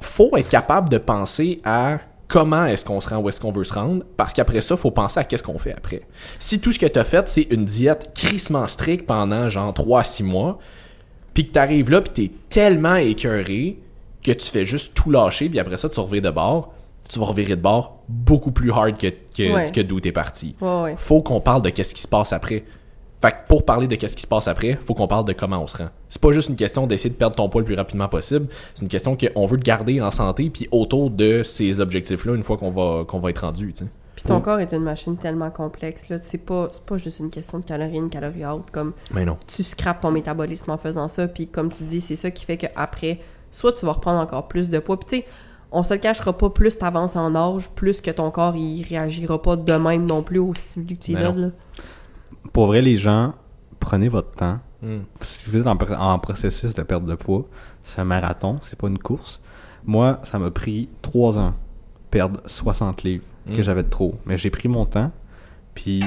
faut 0.00 0.36
être 0.36 0.48
capable 0.48 0.88
de 0.88 0.98
penser 0.98 1.60
à 1.64 1.98
comment 2.28 2.66
est-ce 2.66 2.84
qu'on 2.84 3.00
se 3.00 3.08
rend 3.08 3.16
où 3.18 3.28
est-ce 3.28 3.40
qu'on 3.40 3.50
veut 3.50 3.64
se 3.64 3.72
rendre, 3.74 4.04
parce 4.16 4.32
qu'après 4.32 4.60
ça, 4.60 4.76
faut 4.76 4.90
penser 4.90 5.18
à 5.18 5.24
qu'est-ce 5.24 5.42
qu'on 5.42 5.58
fait 5.58 5.72
après. 5.72 6.02
Si 6.38 6.60
tout 6.60 6.70
ce 6.72 6.78
que 6.78 6.86
tu 6.86 6.98
as 6.98 7.04
fait, 7.04 7.26
c'est 7.28 7.46
une 7.50 7.64
diète 7.64 8.12
crissement 8.14 8.66
stricte 8.68 9.06
pendant 9.06 9.48
genre 9.48 9.72
3 9.74 10.00
à 10.00 10.04
6 10.04 10.22
mois, 10.24 10.58
puis 11.34 11.46
que 11.48 11.52
t'arrives 11.52 11.90
là, 11.90 12.00
puis 12.02 12.28
t'es 12.28 12.34
tellement 12.50 12.96
écœuré 12.96 13.78
que 14.22 14.32
tu 14.32 14.46
fais 14.50 14.64
juste 14.64 14.94
tout 14.94 15.10
lâcher, 15.10 15.48
puis 15.48 15.58
après 15.58 15.78
ça, 15.78 15.88
tu 15.88 15.98
reviens 16.00 16.20
de 16.20 16.30
bord, 16.30 16.74
tu 17.08 17.18
vas 17.18 17.24
revirer 17.26 17.56
de 17.56 17.62
bord 17.62 18.02
beaucoup 18.08 18.50
plus 18.50 18.70
hard 18.72 18.98
que, 18.98 19.06
que, 19.06 19.54
Ouais. 19.54 19.70
que 19.72 19.80
d'où 19.80 19.98
t'es 20.00 20.12
parti. 20.12 20.54
Ouais, 20.60 20.82
ouais. 20.82 20.94
Faut 20.98 21.22
qu'on 21.22 21.40
parle 21.40 21.62
de 21.62 21.70
qu'est-ce 21.70 21.94
qui 21.94 22.02
se 22.02 22.08
passe 22.08 22.32
après. 22.34 22.64
Fait 23.20 23.32
que 23.32 23.36
pour 23.48 23.64
parler 23.64 23.88
de 23.88 23.96
qu'est-ce 23.96 24.14
qui 24.14 24.22
se 24.22 24.28
passe 24.28 24.46
après, 24.46 24.78
faut 24.80 24.94
qu'on 24.94 25.08
parle 25.08 25.24
de 25.24 25.32
comment 25.32 25.60
on 25.60 25.66
se 25.66 25.76
rend. 25.76 25.88
C'est 26.08 26.22
pas 26.22 26.32
juste 26.32 26.48
une 26.48 26.56
question 26.56 26.86
d'essayer 26.86 27.10
de 27.10 27.16
perdre 27.16 27.34
ton 27.34 27.48
poids 27.48 27.60
le 27.60 27.64
plus 27.64 27.74
rapidement 27.74 28.08
possible, 28.08 28.46
c'est 28.74 28.82
une 28.82 28.88
question 28.88 29.16
qu'on 29.16 29.46
veut 29.46 29.58
te 29.58 29.64
garder 29.64 30.00
en 30.00 30.10
santé 30.10 30.50
puis 30.50 30.68
autour 30.70 31.10
de 31.10 31.42
ces 31.42 31.80
objectifs-là 31.80 32.34
une 32.34 32.44
fois 32.44 32.56
qu'on 32.56 32.70
va, 32.70 33.04
qu'on 33.06 33.18
va 33.18 33.30
être 33.30 33.44
rendu, 33.44 33.72
tu 33.72 33.84
sais. 33.84 33.90
Puis 34.18 34.24
ton 34.26 34.40
corps 34.40 34.58
est 34.58 34.72
une 34.72 34.82
machine 34.82 35.16
tellement 35.16 35.50
complexe. 35.50 36.08
Là. 36.08 36.18
C'est, 36.20 36.38
pas, 36.38 36.70
c'est 36.72 36.82
pas 36.82 36.96
juste 36.96 37.20
une 37.20 37.30
question 37.30 37.60
de 37.60 37.64
calories 37.64 38.00
in, 38.00 38.08
calories 38.08 38.44
out. 38.44 38.64
Comme 38.72 38.92
Mais 39.12 39.24
non. 39.24 39.38
tu 39.46 39.62
scrapes 39.62 40.00
ton 40.00 40.10
métabolisme 40.10 40.72
en 40.72 40.76
faisant 40.76 41.06
ça. 41.06 41.28
Puis 41.28 41.46
comme 41.46 41.72
tu 41.72 41.84
dis, 41.84 42.00
c'est 42.00 42.16
ça 42.16 42.32
qui 42.32 42.44
fait 42.44 42.56
qu'après, 42.56 43.20
soit 43.52 43.74
tu 43.74 43.86
vas 43.86 43.92
reprendre 43.92 44.18
encore 44.18 44.48
plus 44.48 44.70
de 44.70 44.80
poids. 44.80 44.98
Puis 44.98 45.08
tu 45.08 45.16
sais, 45.18 45.26
on 45.70 45.84
se 45.84 45.94
le 45.94 46.00
cachera 46.00 46.36
pas, 46.36 46.50
plus 46.50 46.76
t'avances 46.76 47.14
en 47.14 47.32
âge, 47.36 47.70
plus 47.76 48.00
que 48.00 48.10
ton 48.10 48.32
corps 48.32 48.56
il 48.56 48.82
réagira 48.82 49.40
pas 49.40 49.54
de 49.54 49.72
même 49.74 50.04
non 50.04 50.24
plus 50.24 50.40
au 50.40 50.52
stimuli 50.52 50.98
que 50.98 51.04
tu 51.04 51.14
lui 51.14 51.22
donnes. 51.22 51.52
Pour 52.52 52.66
vrai, 52.66 52.82
les 52.82 52.96
gens, 52.96 53.34
prenez 53.80 54.08
votre 54.08 54.32
temps. 54.32 54.58
Hmm. 54.82 55.00
Si 55.20 55.44
vous 55.48 55.56
êtes 55.58 55.66
en, 55.66 55.74
pr- 55.76 55.96
en 55.98 56.18
processus 56.18 56.74
de 56.74 56.82
perte 56.82 57.04
de 57.04 57.14
poids, 57.14 57.46
c'est 57.84 58.00
un 58.00 58.04
marathon, 58.04 58.58
c'est 58.62 58.78
pas 58.78 58.88
une 58.88 58.98
course. 58.98 59.40
Moi, 59.84 60.20
ça 60.22 60.38
m'a 60.38 60.50
pris 60.50 60.88
3 61.02 61.38
ans 61.38 61.54
perdre 62.10 62.40
60 62.46 63.02
livres 63.02 63.24
que 63.46 63.60
Mm. 63.60 63.62
j'avais 63.62 63.82
de 63.82 63.88
trop. 63.88 64.18
Mais 64.26 64.36
j'ai 64.38 64.50
pris 64.50 64.68
mon 64.68 64.84
temps, 64.86 65.10
puis 65.74 66.02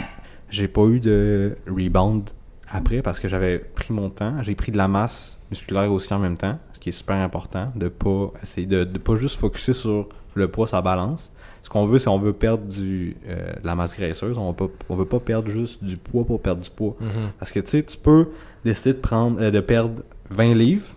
j'ai 0.50 0.68
pas 0.68 0.84
eu 0.86 1.00
de 1.00 1.58
rebound 1.68 2.30
après 2.70 3.02
parce 3.02 3.20
que 3.20 3.28
j'avais 3.28 3.58
pris 3.60 3.94
mon 3.94 4.10
temps. 4.10 4.42
J'ai 4.44 4.56
pris 4.56 4.72
de 4.72 4.78
la 4.78 4.88
masse 4.88 5.38
musculaire 5.50 5.92
aussi 5.92 6.14
en 6.14 6.20
même 6.20 6.38
temps, 6.38 6.60
ce 6.74 6.80
qui 6.80 6.89
est 6.89 6.94
super 6.94 7.16
important, 7.18 7.72
de 7.76 7.88
pas 7.89 8.32
essayer 8.44 8.68
de, 8.68 8.84
de 8.84 8.98
pas 9.00 9.16
juste 9.16 9.38
focuser 9.39 9.74
sur 9.74 10.08
le 10.36 10.48
poids, 10.50 10.68
sa 10.68 10.82
balance. 10.82 11.32
Ce 11.72 11.74
qu'on 11.74 11.88
veut, 11.88 11.99
c'est 11.99 12.09
on 12.09 12.19
veut 12.19 12.34
perdre 12.34 12.65
du, 12.65 13.15
euh, 13.30 13.53
de 13.53 13.65
la 13.65 13.76
masse 13.76 13.95
graisseuse. 13.95 14.38
On 14.38 14.53
on 14.89 14.95
veut 14.97 15.05
pas 15.05 15.22
perdre 15.22 15.47
juste 15.47 15.82
du 15.82 15.95
poids 15.95 16.26
pour 16.26 16.41
perdre 16.41 16.61
du 16.61 16.69
poids. 16.69 16.97
Mhm. 16.99 17.32
Parce 17.39 17.53
que 17.53 17.61
tu 17.61 17.69
sais, 17.69 17.84
tu 17.84 17.95
peux 17.95 18.28
décider 18.65 18.91
de 18.91 18.99
prendre 18.99 19.41
euh, 19.41 19.51
de 19.51 19.61
perdre 19.61 20.03
20 20.32 20.53
livres, 20.53 20.88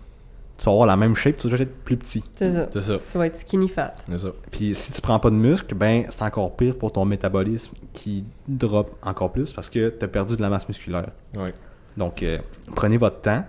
tu 0.57 0.65
vas 0.65 0.73
avoir 0.73 0.85
la 0.85 0.97
même 0.97 1.15
shape, 1.15 1.37
tu 1.37 1.47
vas 1.47 1.51
juste 1.51 1.61
être 1.61 1.77
plus 1.85 1.95
petit. 1.95 2.25
C'est 2.35 2.51
ça. 2.51 2.67
C'est 2.69 2.81
ça. 2.81 2.99
Tu 3.09 3.17
vas 3.17 3.25
être 3.25 3.37
skinny 3.37 3.69
fat. 3.69 3.93
C'est 4.05 4.17
ça. 4.17 4.33
Puis 4.51 4.75
si 4.75 4.91
tu 4.91 4.99
prends 4.99 5.17
pas 5.17 5.29
de 5.29 5.35
muscle, 5.35 5.73
ben 5.75 6.07
c'est 6.09 6.21
encore 6.23 6.53
pire 6.57 6.75
pour 6.77 6.91
ton 6.91 7.05
métabolisme 7.05 7.71
qui 7.93 8.25
drop 8.45 8.97
encore 9.01 9.31
plus 9.31 9.53
parce 9.53 9.69
que 9.69 9.87
tu 9.87 10.03
as 10.03 10.09
perdu 10.09 10.35
de 10.35 10.41
la 10.41 10.49
masse 10.49 10.67
musculaire. 10.67 11.11
Ouais. 11.37 11.53
Donc 11.95 12.21
euh, 12.21 12.39
prenez 12.75 12.97
votre 12.97 13.21
temps. 13.21 13.45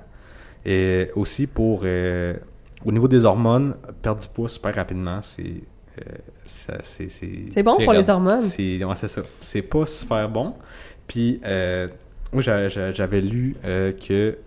Et 0.64 1.10
aussi 1.16 1.48
pour 1.48 1.80
euh, 1.82 2.36
au 2.84 2.92
niveau 2.92 3.08
des 3.08 3.24
hormones, 3.24 3.74
perdre 4.00 4.20
du 4.20 4.28
poids 4.28 4.48
super 4.48 4.76
rapidement, 4.76 5.18
c'est 5.22 5.42
euh, 5.42 6.14
c'est 6.46 7.62
bon 7.62 7.76
pour 7.76 7.92
les 7.92 8.08
hormones? 8.08 8.40
c'est 8.40 8.84
ouais, 8.84 8.96
c'est 8.96 9.08
ça. 9.08 9.22
C'est 9.40 9.62
pas 9.62 9.86
super 9.86 10.28
bon. 10.28 10.54
Puis, 11.06 11.40
euh, 11.44 11.88
moi, 12.32 12.42
j'avais 12.42 13.20
lu 13.20 13.56
euh, 13.64 13.92
que 13.92 14.38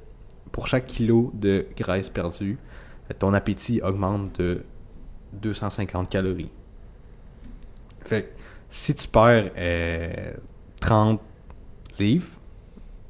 pour 0.52 0.68
chaque 0.68 0.88
kilo 0.88 1.32
de 1.34 1.66
graisse 1.78 2.10
perdue, 2.10 2.58
euh, 3.10 3.14
ton 3.18 3.34
appétit 3.34 3.82
augmente 3.82 4.40
de 4.40 4.64
250 5.34 6.10
calories. 6.10 6.52
Fait 8.06 8.24
que 8.24 8.28
si 8.70 8.96
tu 8.96 9.08
perds 9.08 9.52
euh, 9.58 10.34
30 10.82 11.22
livres, 12.00 12.30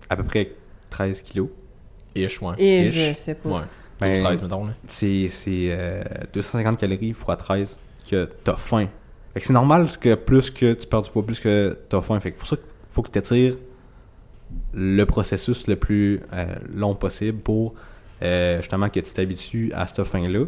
à 0.09 0.15
peu 0.15 0.23
près 0.23 0.51
13 0.89 1.21
kilos, 1.21 1.49
Ish, 2.15 2.41
ouais. 2.41 2.55
Et 2.57 2.81
Ish. 2.83 2.93
je 2.93 3.13
sais 3.13 3.35
pas. 3.35 3.49
Ouais. 3.49 3.61
Ben, 3.99 4.23
13, 4.23 4.41
mettons, 4.43 4.65
là. 4.65 4.73
c'est 4.87 5.27
c'est, 5.29 5.67
euh, 5.71 6.03
250 6.33 6.79
calories 6.79 7.09
x 7.09 7.19
13 7.37 7.79
que 8.09 8.29
t'as 8.43 8.57
faim. 8.57 8.87
Fait 9.33 9.39
que 9.41 9.45
c'est 9.45 9.53
normal 9.53 9.87
que 9.99 10.15
plus 10.15 10.49
que 10.49 10.73
tu 10.73 10.87
perds 10.87 11.03
du 11.03 11.09
poids, 11.11 11.25
plus 11.25 11.39
que 11.39 11.77
t'as 11.89 12.01
faim. 12.01 12.19
Fait 12.19 12.31
que 12.31 12.39
pour 12.39 12.47
ça 12.47 12.55
qu'il 12.55 12.65
faut 12.91 13.01
que 13.01 13.11
tu 13.11 13.19
étires 13.19 13.55
le 14.73 15.03
processus 15.05 15.67
le 15.67 15.75
plus 15.75 16.21
euh, 16.33 16.45
long 16.73 16.95
possible 16.95 17.39
pour 17.39 17.75
euh, 18.23 18.57
justement 18.61 18.89
que 18.89 18.99
tu 18.99 19.11
t'habitues 19.11 19.71
à 19.73 19.85
cette 19.87 20.03
faim-là. 20.05 20.45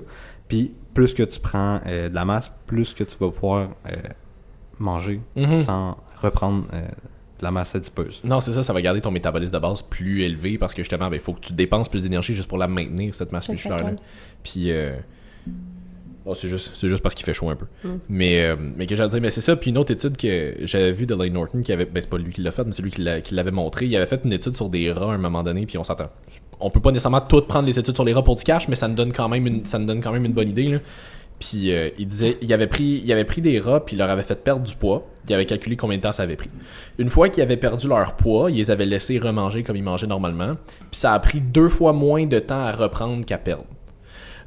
Puis 0.47 0.74
plus 0.93 1.14
que 1.14 1.24
tu 1.24 1.39
prends 1.39 1.80
euh, 1.86 2.09
de 2.09 2.16
la 2.16 2.26
masse, 2.26 2.51
plus 2.68 2.93
que 2.93 3.03
tu 3.03 3.16
vas 3.20 3.30
pouvoir 3.32 3.70
euh, 3.88 3.95
manger 4.80 5.22
Mhm. 5.36 5.51
sans 5.64 5.97
reprendre 6.22 6.66
euh, 6.74 6.82
de 6.82 7.43
la 7.43 7.51
masse 7.51 7.74
adipeuse. 7.76 8.20
Non, 8.24 8.39
c'est 8.41 8.53
ça, 8.53 8.64
ça 8.64 8.74
va 8.74 8.82
garder 8.82 9.01
ton 9.01 9.12
métabolisme 9.12 9.53
de 9.53 9.59
base 9.59 9.82
plus 9.84 10.22
élevé 10.24 10.57
parce 10.57 10.74
que 10.74 10.82
justement, 10.82 11.09
il 11.12 11.20
faut 11.20 11.34
que 11.34 11.39
tu 11.41 11.53
dépenses 11.53 11.88
plus 11.89 12.03
d'énergie 12.03 12.34
juste 12.34 12.49
pour 12.49 12.57
la 12.57 12.68
maintenir, 12.68 13.14
cette 13.16 13.32
masse 13.32 13.47
musculaire-là. 13.49 13.93
Puis, 14.43 14.72
euh, 14.72 14.97
oh, 16.26 16.36
c'est 16.36 16.47
juste, 16.49 16.74
juste 16.88 17.01
parce 17.01 17.15
qu'il 17.15 17.26
fait 17.26 17.34
chaud 17.34 17.49
un 17.49 17.55
peu. 17.55 17.65
Mm. 17.84 17.89
Mais, 18.09 18.43
euh, 18.43 18.55
mais 18.76 18.86
que 18.88 18.95
j'allais 18.95 19.09
dire, 19.09 19.22
mais 19.22 19.32
c'est 19.32 19.41
ça. 19.41 19.55
Puis 19.55 19.72
une 19.72 19.78
autre 19.78 19.91
étude 19.91 20.17
que 20.17 20.55
j'avais 20.61 20.91
vue 20.91 21.05
de 21.05 21.15
Lane 21.15 21.34
Norton, 21.34 21.61
qui 21.61 21.72
avait, 21.72 21.86
ben 21.86 22.01
c'est 22.01 22.09
pas 22.09 22.17
lui 22.17 22.32
qui 22.32 22.41
l'a 22.41 22.51
fait, 22.51 22.63
mais 22.63 22.72
c'est 22.72 22.82
lui 22.82 22.91
qui 22.91 23.01
l'a- 23.01 23.22
qui 23.22 23.34
l'avait 23.34 23.51
montré. 23.51 23.86
Il 23.86 23.95
avait 23.95 24.05
fait 24.05 24.22
une 24.24 24.34
étude 24.34 24.55
sur 24.55 24.69
des 24.69 24.91
rats 24.91 25.11
à 25.11 25.15
un 25.15 25.17
moment 25.17 25.43
donné, 25.43 25.65
puis 25.65 25.78
on 25.78 25.84
s'entend. 25.84 26.09
On 26.59 26.69
peut 26.69 26.80
pas 26.80 26.91
nécessairement 26.91 27.22
tout 27.22 27.41
prendre 27.41 27.67
les 27.67 27.80
études 27.80 27.95
sur 27.95 28.05
les 28.05 28.13
rats 28.13 28.24
pour 28.24 28.36
du 28.36 28.43
cash, 28.43 28.67
mais 28.67 28.76
ça 28.76 28.88
nous 28.88 28.95
donne 28.95 29.13
quand 29.13 29.30
même 29.30 29.47
une, 29.47 29.65
ça 29.65 29.80
nous 29.80 29.86
donne 29.86 30.01
quand 30.01 30.11
même 30.11 30.26
une 30.26 30.34
bonne 30.34 30.49
idée. 30.49 30.67
Là. 30.67 30.78
Puis 31.39 31.74
euh, 31.74 31.89
il 31.97 32.05
disait, 32.05 32.38
il 32.41 32.53
avait 32.53 32.67
pris, 32.67 33.01
il 33.03 33.11
avait 33.11 33.26
pris 33.26 33.41
des 33.41 33.59
rats, 33.59 33.84
puis 33.84 33.95
il 33.95 33.99
leur 33.99 34.11
avait 34.11 34.22
fait 34.22 34.43
perdre 34.43 34.63
du 34.63 34.76
poids. 34.76 35.07
Il 35.28 35.34
avait 35.34 35.45
calculé 35.47 35.76
combien 35.76 35.97
de 35.97 36.01
temps 36.03 36.11
ça 36.11 36.24
avait 36.24 36.36
pris. 36.36 36.49
Une 36.99 37.09
fois 37.09 37.30
qu'ils 37.30 37.41
avaient 37.41 37.57
perdu 37.57 37.88
leur 37.88 38.15
poids, 38.15 38.51
ils 38.51 38.57
les 38.57 38.69
avaient 38.69 38.86
laissés 38.86 39.17
remanger 39.17 39.63
comme 39.63 39.76
ils 39.76 39.84
mangeaient 39.84 40.07
normalement. 40.07 40.55
Puis 40.91 40.99
ça 40.99 41.13
a 41.13 41.19
pris 41.19 41.41
deux 41.41 41.69
fois 41.69 41.93
moins 41.93 42.26
de 42.28 42.38
temps 42.39 42.61
à 42.61 42.72
reprendre 42.72 43.26
qu'à 43.26 43.38
perdre. 43.39 43.65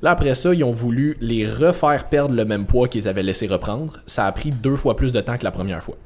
Là, 0.05 0.11
après 0.11 0.35
ça, 0.35 0.53
ils 0.53 0.63
ont 0.63 0.71
voulu 0.71 1.17
les 1.23 1.47
refaire 1.49 2.11
perdre 2.11 2.35
le 2.35 2.45
même 2.45 2.67
poids 2.67 2.89
qu'ils 2.89 3.09
avaient 3.09 3.23
laissé 3.23 3.47
reprendre. 3.47 3.95
Ça 4.07 4.27
a 4.27 4.33
pris 4.33 4.51
deux 4.51 4.77
fois 4.77 4.97
plus 4.97 5.13
de 5.13 5.21
temps 5.23 5.39
que 5.39 5.45
la 5.45 5.51
première 5.51 5.83
fois. 5.83 5.97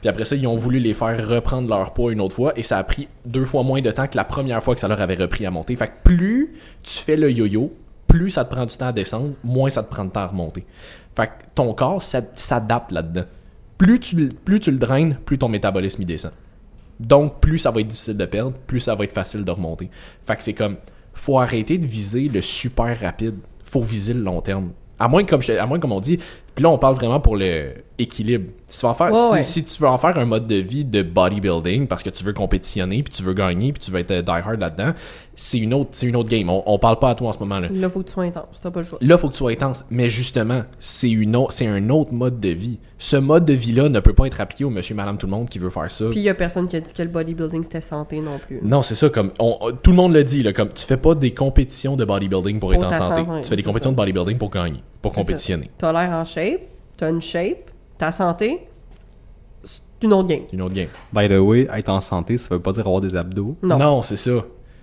Puis 0.00 0.08
après 0.08 0.24
ça, 0.24 0.36
ils 0.36 0.46
ont 0.46 0.56
voulu 0.56 0.78
les 0.78 0.94
faire 0.94 1.28
reprendre 1.28 1.68
leur 1.68 1.92
poids 1.92 2.12
une 2.12 2.22
autre 2.22 2.34
fois 2.34 2.54
et 2.58 2.62
ça 2.62 2.78
a 2.78 2.82
pris 2.82 3.08
deux 3.26 3.44
fois 3.44 3.62
moins 3.62 3.82
de 3.82 3.90
temps 3.90 4.06
que 4.06 4.16
la 4.16 4.24
première 4.24 4.62
fois 4.62 4.72
que 4.74 4.80
ça 4.80 4.88
leur 4.88 5.02
avait 5.02 5.16
repris 5.16 5.44
à 5.44 5.50
monter. 5.50 5.76
Fait 5.76 5.88
que 5.88 5.92
plus 6.02 6.54
tu 6.82 6.98
fais 6.98 7.14
le 7.14 7.30
yo-yo, 7.30 7.70
plus 8.06 8.30
ça 8.30 8.46
te 8.46 8.50
prend 8.54 8.64
du 8.64 8.74
temps 8.74 8.86
à 8.86 8.92
descendre, 8.92 9.34
moins 9.44 9.68
ça 9.68 9.82
te 9.82 9.90
prend 9.90 10.06
de 10.06 10.10
temps 10.10 10.20
à 10.20 10.28
remonter. 10.28 10.64
Fait 11.14 11.26
que 11.26 11.32
ton 11.54 11.74
corps 11.74 12.02
s'ad- 12.02 12.30
s'adapte 12.34 12.90
là-dedans. 12.90 13.24
Plus 13.76 14.00
tu, 14.00 14.30
plus 14.30 14.60
tu 14.60 14.70
le 14.70 14.78
draines, 14.78 15.16
plus 15.26 15.36
ton 15.36 15.48
métabolisme 15.50 16.00
il 16.00 16.06
descend. 16.06 16.32
Donc, 16.98 17.40
plus 17.40 17.58
ça 17.58 17.70
va 17.70 17.82
être 17.82 17.88
difficile 17.88 18.16
de 18.16 18.24
perdre, 18.24 18.56
plus 18.66 18.80
ça 18.80 18.94
va 18.94 19.04
être 19.04 19.12
facile 19.12 19.44
de 19.44 19.50
remonter. 19.50 19.90
Fait 20.26 20.36
que 20.36 20.42
c'est 20.42 20.54
comme, 20.54 20.76
faut 21.14 21.38
arrêter 21.38 21.78
de 21.78 21.86
viser 21.86 22.28
le 22.28 22.40
super 22.40 22.98
rapide. 23.00 23.36
Faut 23.64 23.82
viser 23.82 24.14
le 24.14 24.20
long 24.20 24.40
terme. 24.40 24.72
À 24.98 25.08
moins, 25.08 25.24
que, 25.24 25.30
comme, 25.30 25.42
à 25.56 25.66
moins, 25.66 25.80
comme 25.80 25.92
on 25.92 26.00
dit, 26.00 26.18
puis 26.54 26.62
là, 26.62 26.70
on 26.70 26.78
parle 26.78 26.94
vraiment 26.96 27.20
pour 27.20 27.36
le 27.36 27.72
équilibre. 27.98 28.46
Si 28.66 28.78
tu, 28.80 28.86
veux 28.86 28.90
en 28.90 28.94
faire, 28.94 29.12
Ouais, 29.12 29.18
si, 29.18 29.32
ouais. 29.32 29.42
si 29.42 29.64
tu 29.64 29.80
veux 29.80 29.86
en 29.88 29.98
faire 29.98 30.18
un 30.18 30.24
mode 30.24 30.46
de 30.46 30.56
vie 30.56 30.84
de 30.84 31.02
bodybuilding 31.02 31.86
parce 31.86 32.02
que 32.02 32.10
tu 32.10 32.24
veux 32.24 32.32
compétitionner, 32.32 33.02
puis 33.02 33.12
tu 33.14 33.22
veux 33.22 33.34
gagner, 33.34 33.72
puis 33.72 33.80
tu 33.80 33.90
veux 33.92 34.00
être 34.00 34.10
euh, 34.10 34.22
die-hard 34.22 34.58
là-dedans, 34.58 34.92
c'est 35.36 35.58
une, 35.58 35.72
autre- 35.74 35.90
une 36.02 36.16
autre 36.16 36.28
game. 36.30 36.48
On, 36.50 36.62
on 36.66 36.78
parle 36.78 36.98
pas 36.98 37.10
à 37.10 37.14
toi 37.14 37.28
en 37.28 37.32
ce 37.32 37.38
moment. 37.38 37.60
Là. 37.60 37.68
Là, 37.72 37.88
faut 37.90 38.00
que 38.00 38.06
tu 38.06 38.12
sois 38.12 38.24
intense. 38.24 38.60
T'as 38.60 38.70
pas 38.70 38.80
le 38.80 38.86
choix. 38.86 38.98
Là, 39.02 39.18
faut 39.18 39.28
que 39.28 39.32
tu 39.34 39.38
sois 39.38 39.52
intense. 39.52 39.84
Mais 39.90 40.08
justement, 40.08 40.62
c'est 40.80 41.14
un 41.66 41.88
autre 41.90 42.12
mode 42.12 42.40
de 42.40 42.48
vie. 42.48 42.78
Ce 42.98 43.16
mode 43.16 43.44
de 43.44 43.52
vie-là 43.52 43.88
ne 43.88 44.00
peut 44.00 44.14
pas 44.14 44.26
être 44.26 44.40
appliqué 44.40 44.64
au 44.64 44.70
monsieur, 44.70 44.94
madame, 44.94 45.18
tout 45.18 45.26
le 45.26 45.32
monde 45.32 45.48
qui 45.48 45.58
veut 45.58 45.70
faire 45.70 45.90
ça. 45.90 46.06
Puis 46.10 46.20
il 46.20 46.24
y 46.24 46.28
a 46.28 46.34
personne 46.34 46.66
qui 46.68 46.76
a 46.76 46.80
dit 46.80 46.92
que 46.92 47.02
le 47.02 47.08
bodybuilding 47.08 47.62
c'était 47.64 47.80
santé 47.80 48.20
non 48.20 48.38
plus. 48.44 48.60
Non, 48.62 48.82
c'est 48.82 48.94
ça, 48.94 49.10
comme 49.10 49.32
on- 49.38 49.58
tout 49.82 49.90
le 49.90 49.96
monde 49.96 50.12
le 50.12 50.24
dit, 50.24 50.42
là, 50.42 50.52
comme 50.52 50.70
tu 50.70 50.84
fais 50.86 50.96
pas 50.96 51.14
des 51.14 51.32
compétitions 51.34 51.94
de 51.96 52.04
bodybuilding 52.04 52.58
pour, 52.58 52.70
Pour 52.70 52.74
être 52.82 52.86
en 52.86 52.92
santé. 52.92 53.24
santé, 53.24 53.42
tu 53.42 53.48
fais 53.48 53.56
des 53.56 53.62
compétitions 53.62 53.90
ça. 53.90 53.92
de 53.92 53.96
bodybuilding 53.96 54.38
pour 54.38 54.50
gagner, 54.50 54.82
pour 55.02 55.12
compétitionner. 55.12 55.70
T'as 55.76 55.92
l'air 55.92 56.10
en 56.12 56.24
shape, 56.24 56.60
t'as 56.96 57.10
une 57.10 57.20
shape, 57.20 57.70
ta 57.98 58.10
santé, 58.12 58.66
c'est 59.62 59.80
une 60.06 60.12
autre 60.14 60.28
game. 60.28 60.42
Une 60.52 60.62
autre 60.62 60.74
game. 60.74 60.88
By 61.12 61.28
the 61.28 61.38
way, 61.40 61.68
être 61.72 61.88
en 61.90 62.00
santé, 62.00 62.38
ça 62.38 62.48
veut 62.54 62.60
pas 62.62 62.72
dire 62.72 62.86
avoir 62.86 63.00
des 63.00 63.14
abdos. 63.14 63.56
Non. 63.62 64.02
c'est 64.02 64.16
ça. 64.16 64.30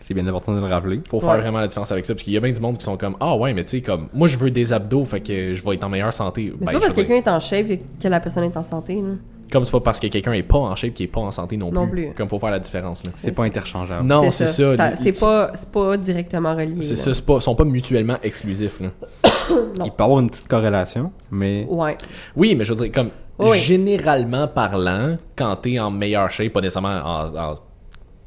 C'est 0.02 0.14
bien 0.16 0.26
important 0.26 0.56
de 0.56 0.60
le 0.60 0.66
rappeler. 0.66 1.02
Faut 1.08 1.20
faire 1.20 1.32
Ouais. 1.32 1.40
vraiment 1.42 1.60
la 1.60 1.68
différence 1.68 1.92
avec 1.92 2.04
ça. 2.06 2.14
Parce 2.16 2.24
qu'il 2.24 2.34
y 2.34 2.38
a 2.38 2.40
bien 2.40 2.52
du 2.52 2.60
monde 2.60 2.78
qui 2.80 2.84
sont 2.84 2.98
comme 2.98 3.16
Ah 3.20 3.36
ouais, 3.36 3.54
mais 3.54 3.64
tu 3.64 3.72
sais, 3.72 3.82
comme 3.82 4.08
moi 4.14 4.28
je 4.28 4.38
veux 4.38 4.50
des 4.50 4.74
abdos, 4.74 5.06
fait 5.06 5.20
que 5.22 5.54
je 5.54 5.64
vais 5.64 5.76
être 5.76 5.84
en 5.84 5.90
meilleure 5.90 6.14
santé. 6.14 6.52
Mais 6.60 6.66
Ben, 6.66 6.66
c'est 6.68 6.74
pas 6.74 6.80
parce 6.80 6.94
que 6.94 6.96
quelqu'un 7.02 7.16
est 7.16 7.28
en 7.28 7.40
shape 7.40 7.68
que, 7.68 7.76
que 8.02 8.08
la 8.08 8.20
personne 8.20 8.44
est 8.46 8.58
en 8.58 8.64
santé. 8.64 8.96
Là. 8.96 9.10
Comme 9.52 9.66
c'est 9.66 9.72
pas 9.72 9.80
parce 9.80 10.00
que 10.00 10.08
quelqu'un 10.08 10.34
est 10.34 10.44
pas 10.44 10.58
en 10.60 10.76
shape 10.76 10.94
qu'il 10.94 11.06
est 11.06 11.10
pas 11.10 11.22
en 11.22 11.32
santé 11.32 11.58
non, 11.58 11.72
Non 11.72 11.88
plus. 11.88 12.06
plus. 12.08 12.14
Comme 12.16 12.30
faut 12.30 12.40
faire 12.40 12.52
la 12.52 12.60
différence. 12.60 13.04
là. 13.06 13.12
C'est 13.16 13.32
pas 13.32 13.44
interchangeable. 13.44 14.06
Non, 14.08 14.30
c'est 14.32 14.48
ça. 14.48 14.76
Ça- 14.76 14.96
C'est 14.96 15.20
pas, 15.20 15.52
c'est 15.56 15.70
pas 15.72 15.98
directement 15.98 16.54
relié. 16.56 16.82
C'est 16.82 16.92
là. 16.92 16.96
ça, 16.98 17.14
c'est 17.14 17.26
pas, 17.26 17.40
sont 17.42 17.56
pas 17.56 17.64
mutuellement 17.66 18.18
exclusifs. 18.24 18.80
Là. 18.80 18.90
Il 19.50 19.92
peut 19.92 19.96
y 20.00 20.04
avoir 20.04 20.20
une 20.20 20.30
petite 20.30 20.48
corrélation, 20.48 21.12
mais 21.32 21.66
Ouais. 21.70 21.98
Oui, 22.36 22.56
mais 22.56 22.66
je 22.66 22.74
veux 22.74 22.84
dire, 22.84 22.92
comme 22.94 23.10
Oui. 23.40 23.58
généralement 23.60 24.48
parlant, 24.48 25.18
quand 25.36 25.56
t'es 25.58 25.80
en 25.80 25.90
meilleure 25.92 26.30
shape, 26.30 26.54
pas 26.54 26.62
nécessairement 26.62 27.00
en, 27.04 27.36
en 27.36 27.56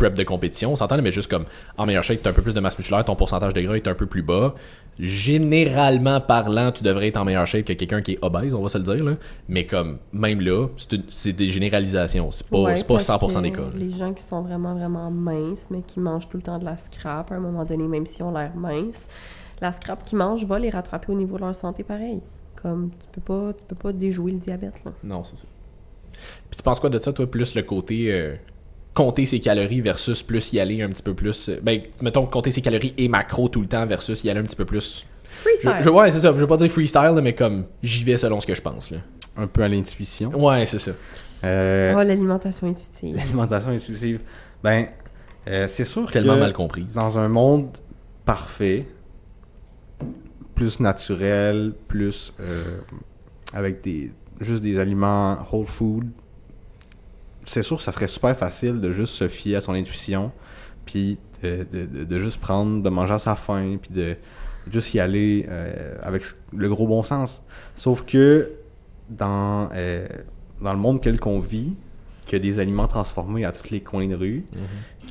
prep 0.03 0.15
de 0.15 0.23
compétition, 0.25 0.73
on 0.73 0.77
s'entend, 0.77 1.01
mais 1.01 1.13
juste 1.13 1.31
comme 1.31 1.45
en 1.79 1.87
meilleure 1.87 2.03
shape, 2.03 2.21
t'as 2.23 2.31
un 2.31 2.33
peu 2.33 2.43
plus 2.43 2.55
de 2.55 2.61
masse 2.61 2.77
musculaire, 2.79 3.05
ton 3.05 3.15
pourcentage 3.15 3.55
de 3.55 3.61
gras 3.61 3.75
est 3.77 3.87
un 3.89 3.95
peu 3.95 4.07
plus 4.07 4.23
bas. 4.23 4.55
Généralement 4.99 6.21
parlant, 6.21 6.73
tu 6.73 6.83
devrais 6.83 7.09
être 7.09 7.17
en 7.17 7.25
meilleure 7.25 7.47
shape 7.47 7.65
que 7.65 7.73
quelqu'un 7.73 8.03
qui 8.03 8.13
est 8.13 8.19
obèse, 8.23 8.53
on 8.55 8.63
va 8.63 8.69
se 8.69 8.79
le 8.79 8.85
dire. 8.85 9.05
Là. 9.05 9.13
Mais 9.49 9.65
comme, 9.67 9.99
même 10.13 10.41
là, 10.41 10.67
c'est 11.09 11.33
des 11.33 11.49
généralisations. 11.49 12.31
C'est 12.31 12.47
pas, 12.49 12.59
Ouais, 12.61 12.77
c'est 12.77 12.87
pas 12.87 12.95
parce 12.95 13.09
100% 13.09 13.35
que 13.37 13.41
des 13.43 13.53
cas. 13.53 13.61
là. 13.61 13.67
Les 13.75 13.91
gens 13.93 14.13
qui 14.13 14.23
sont 14.23 14.43
vraiment, 14.43 14.75
vraiment 14.75 15.11
minces, 15.11 15.69
mais 15.71 15.83
qui 15.83 16.01
mangent 16.01 16.29
tout 16.29 16.37
le 16.37 16.43
temps 16.43 16.59
de 16.59 16.65
la 16.65 16.77
scrap, 16.77 17.31
à 17.31 17.35
un 17.37 17.41
moment 17.41 17.65
donné, 17.65 17.85
même 17.85 18.07
si 18.07 18.23
on 18.23 18.33
l'air 18.33 18.53
mince, 18.57 19.07
la 19.61 19.73
scrap 19.73 20.05
qu'ils 20.05 20.19
mangent 20.19 20.45
va 20.45 20.59
les 20.59 20.71
rattraper 20.71 21.13
au 21.13 21.17
niveau 21.17 21.37
de 21.37 21.43
leur 21.43 21.55
santé 21.55 21.85
pareil. 21.85 22.21
Comme, 22.61 22.91
tu 22.91 23.07
peux 23.13 23.21
pas, 23.21 23.53
tu 23.55 23.65
peux 23.65 23.77
pas 23.77 23.93
déjouer 23.93 24.33
le 24.33 24.39
diabète, 24.39 24.85
là. 24.85 24.93
Non, 25.05 25.25
c'est 25.25 25.37
ça. 25.37 25.45
Puis 26.51 26.57
tu 26.59 26.63
penses 26.63 26.79
quoi 26.81 26.91
de 26.91 26.99
ça, 26.99 27.13
toi, 27.13 27.27
plus 27.31 27.55
le 27.55 27.63
côté 27.63 28.13
euh, 28.13 28.35
compter 28.95 29.25
ses 29.27 29.39
calories 29.41 29.81
versus 29.81 30.23
plus 30.23 30.53
y 30.53 30.61
aller 30.61 30.83
un 30.83 30.89
petit 30.89 31.03
peu 31.03 31.15
plus. 31.15 31.49
euh, 31.49 31.59
ben, 31.63 31.81
mettons, 32.01 32.27
compter 32.27 32.51
ses 32.51 32.61
calories 32.61 32.93
et 32.99 33.09
macro 33.09 33.49
tout 33.49 33.61
le 33.61 33.67
temps 33.67 33.87
versus 33.87 34.23
y 34.25 34.31
aller 34.31 34.41
un 34.41 34.45
petit 34.45 34.57
peu 34.57 34.65
plus. 34.67 35.07
Je, 35.25 35.37
Freestyle! 35.41 35.77
je- 35.81 35.89
ouais, 35.89 36.13
c'est 36.13 36.21
ça. 36.21 36.33
Je 36.33 36.39
veux 36.39 36.47
pas 36.47 36.57
dire 36.59 36.71
freestyle, 36.71 37.19
mais 37.23 37.35
comme 37.35 37.65
j'y 37.83 38.05
vais 38.05 38.17
selon 38.17 38.39
ce 38.41 38.47
que 38.47 38.55
je 38.55 38.61
pense. 38.63 38.91
Là. 38.91 38.99
un 39.39 39.47
peu 39.47 39.63
à 39.63 39.69
l'intuition. 39.69 40.29
Ouais, 40.39 40.67
c'est 40.67 40.79
ça. 40.79 40.91
Euh, 41.45 41.95
Oh, 41.97 42.03
l'alimentation 42.03 42.67
intuitive. 42.69 43.17
L'alimentation 43.17 43.71
intuitive. 43.71 44.21
Ben, 44.63 44.87
euh, 45.49 45.67
c'est 45.69 45.85
sûr 45.87 46.11
Tellement 46.11 46.35
que 46.35 46.41
mal 46.41 46.53
comprise. 46.53 46.95
dans 46.95 47.19
un 47.19 47.29
monde 47.29 47.71
parfait, 48.27 48.85
plus 50.55 50.79
naturel, 50.81 51.73
plus 51.89 52.33
euh, 52.41 52.63
avec 53.53 53.83
des 53.83 54.13
juste 54.41 54.63
des 54.63 54.79
aliments 54.79 55.39
whole 55.53 55.67
food, 55.67 56.11
c'est 57.47 57.63
sûr 57.63 57.77
que 57.77 57.83
ça 57.83 57.93
serait 57.93 58.09
super 58.09 58.37
facile 58.37 58.81
de 58.81 58.93
juste 58.93 59.15
se 59.15 59.29
fier 59.29 59.57
à 59.57 59.61
son 59.61 59.73
intuition, 59.73 60.31
puis 60.87 61.19
de, 61.43 61.67
de- 61.73 61.87
de- 61.87 62.05
de 62.05 62.19
juste 62.19 62.41
prendre, 62.41 62.83
de 62.83 62.89
manger 62.91 63.15
à 63.15 63.19
sa 63.19 63.35
faim, 63.37 63.77
puis 63.81 63.93
de 63.93 64.17
juste 64.73 64.95
y 64.95 65.01
aller 65.01 65.47
euh, 65.49 65.97
avec 66.03 66.25
le 66.57 66.69
gros 66.69 66.87
bon 66.87 67.03
sens. 67.03 67.43
Sauf 67.75 68.05
que 68.05 68.51
dans, 69.11 69.69
euh, 69.75 70.07
dans 70.61 70.73
le 70.73 70.79
monde 70.79 71.01
tel 71.01 71.19
qu'on 71.19 71.41
vit, 71.41 71.75
qu'il 72.25 72.35
y 72.39 72.41
a 72.41 72.45
des 72.53 72.61
aliments 72.61 72.87
transformés 72.87 73.45
à 73.45 73.51
tous 73.51 73.71
les 73.71 73.81
coins 73.81 74.07
de 74.07 74.15
rue, 74.15 74.45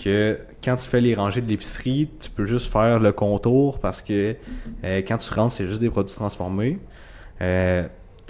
que 0.01 0.39
quand 0.63 0.77
tu 0.77 0.87
fais 0.87 1.01
les 1.01 1.13
rangées 1.13 1.41
de 1.41 1.49
l'épicerie, 1.49 2.09
tu 2.21 2.29
peux 2.29 2.45
juste 2.45 2.71
faire 2.71 2.99
le 2.99 3.11
contour 3.11 3.79
parce 3.79 4.01
que 4.01 4.37
euh, 4.85 5.01
quand 5.05 5.17
tu 5.17 5.33
rentres, 5.33 5.53
c'est 5.55 5.67
juste 5.67 5.81
des 5.81 5.89
produits 5.89 6.15
transformés. 6.15 6.79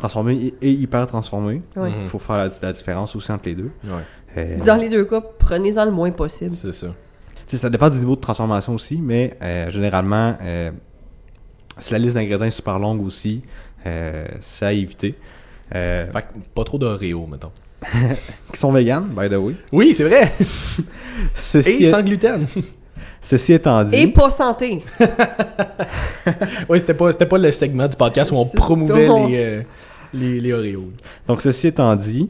Transformés 0.02 0.54
et, 0.62 0.72
hyper 0.72 1.06
transformés. 1.08 1.62
Ouais. 1.76 1.90
Mhm. 1.92 1.96
Il 2.04 2.08
faut 2.10 2.18
faire 2.20 2.38
la, 2.38 2.50
la 2.62 2.74
différence 2.74 3.16
aussi 3.16 3.32
entre 3.32 3.46
les 3.46 3.56
deux. 3.56 3.72
Ouais, 3.86 4.04
Euh, 4.38 4.58
Dans 4.66 4.76
les 4.78 4.90
deux 4.90 5.06
cas, 5.06 5.22
prenez-en 5.38 5.86
le 5.86 5.92
moins 5.92 6.10
possible. 6.12 6.56
c'est 6.56 6.74
ça. 6.74 6.88
tu 6.88 7.56
sais, 7.56 7.58
ça 7.58 7.70
dépend 7.70 7.90
du 7.90 8.00
niveau 8.00 8.16
de 8.16 8.22
transformation 8.22 8.74
aussi, 8.74 8.98
mais 9.02 9.38
euh, 9.44 9.70
généralement, 9.70 10.36
euh, 10.42 10.72
si 11.80 11.94
la 11.94 12.00
liste 12.00 12.16
d'ingrédients 12.16 12.48
est 12.48 12.52
super 12.52 12.80
longue 12.80 13.06
aussi, 13.06 13.44
euh, 13.86 14.26
c'est 14.40 14.66
à 14.66 14.74
éviter. 14.74 15.16
Euh, 15.76 16.12
Fait 16.12 16.22
que 16.24 16.28
pas 16.56 16.64
trop 16.64 16.78
d'Oreo, 16.80 17.28
mettons. 17.28 17.52
qui 18.54 18.60
sont 18.60 18.72
véganes, 18.72 19.06
by 19.10 19.30
the 19.30 19.38
way. 19.38 19.54
Oui, 19.72 19.94
c'est 19.94 20.04
vrai. 20.06 20.32
Ceci, 21.36 21.84
Et 21.84 21.86
sans 21.88 22.02
gluten. 22.02 22.46
ceci 23.22 23.54
étant 23.54 23.84
dit, 23.84 23.96
Et 23.96 24.08
pas 24.08 24.30
santé! 24.32 24.84
oui, 26.70 26.80
c'était 26.80 26.94
pas, 26.94 27.12
c'était 27.12 27.26
pas 27.26 27.38
le 27.38 27.52
segment 27.52 27.88
du 27.88 27.96
podcast 27.96 28.32
où 28.32 28.36
on 28.36 28.46
promouvait 28.46 29.08
les, 29.08 29.38
euh, 29.38 29.62
les, 30.14 30.40
les 30.40 30.54
Oreos. 30.54 30.92
Donc, 31.28 31.42
ceci 31.42 31.68
étant 31.68 31.96
dit, 31.96 32.30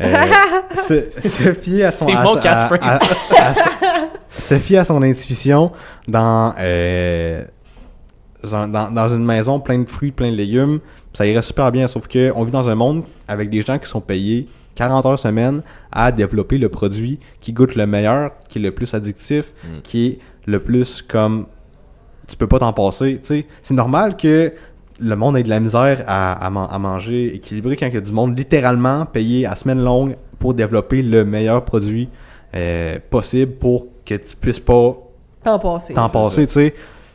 euh, 0.00 0.24
se, 0.74 1.04
se 1.28 1.52
fier 1.54 1.84
à 1.84 1.90
son... 1.90 2.06
Mon 2.06 2.36
à- 2.36 2.40
catchphrase. 2.40 3.00
à- 3.30 3.34
à- 3.36 3.50
à- 3.50 4.08
se 4.30 4.54
fier 4.58 4.78
à 4.78 4.84
son 4.84 5.02
intuition 5.02 5.72
dans, 6.08 6.54
euh, 6.58 7.44
dans, 8.44 8.90
dans- 8.92 9.08
une 9.08 9.24
maison 9.24 9.58
pleine 9.60 9.84
de 9.84 9.88
fruits, 9.90 10.12
plein 10.12 10.30
de 10.30 10.36
légumes, 10.36 10.80
ça 11.14 11.26
irait 11.26 11.42
super 11.42 11.72
bien, 11.72 11.86
sauf 11.86 12.06
que 12.06 12.30
on 12.36 12.44
vit 12.44 12.50
dans 12.52 12.68
un 12.68 12.74
monde 12.74 13.04
avec 13.26 13.48
des 13.50 13.62
gens 13.62 13.78
qui 13.78 13.86
sont 13.88 14.00
payés 14.02 14.48
40 14.74 15.06
heures 15.06 15.18
semaine 15.18 15.62
à 15.90 16.12
développer 16.12 16.58
le 16.58 16.68
produit 16.68 17.18
qui 17.40 17.52
goûte 17.54 17.74
le 17.76 17.86
meilleur, 17.86 18.32
qui 18.50 18.58
est 18.58 18.62
le 18.62 18.72
plus 18.72 18.92
addictif, 18.92 19.52
Mm. 19.64 19.80
qui 19.82 20.06
est 20.06 20.18
le 20.46 20.60
plus 20.60 21.00
comme 21.02 21.46
tu 22.28 22.36
peux 22.36 22.46
pas 22.46 22.58
t'en 22.58 22.72
passer. 22.74 23.18
tu 23.20 23.26
sais. 23.26 23.46
C'est 23.62 23.72
normal 23.74 24.16
que 24.18 24.52
le 24.98 25.14
monde 25.16 25.36
ait 25.36 25.42
de 25.42 25.48
la 25.48 25.60
misère 25.60 26.04
à, 26.06 26.32
à, 26.44 26.50
man- 26.50 26.68
à 26.70 26.78
manger 26.78 27.34
équilibré 27.34 27.76
quand 27.76 27.86
il 27.86 27.94
y 27.94 27.98
a 27.98 28.00
du 28.00 28.12
monde 28.12 28.36
littéralement 28.38 29.04
payé 29.06 29.46
à 29.46 29.54
semaine 29.54 29.82
longue 29.82 30.16
pour 30.38 30.54
développer 30.54 31.02
le 31.02 31.24
meilleur 31.24 31.64
produit 31.64 32.08
euh, 32.54 32.98
possible 33.10 33.52
pour 33.52 33.86
que 34.04 34.14
tu 34.14 34.36
puisses 34.36 34.60
pas 34.60 34.96
T'en 35.42 35.58
passer. 35.58 35.94
t'en 35.94 36.08
passer. 36.08 36.46
tu 36.46 36.52
sais. 36.54 36.74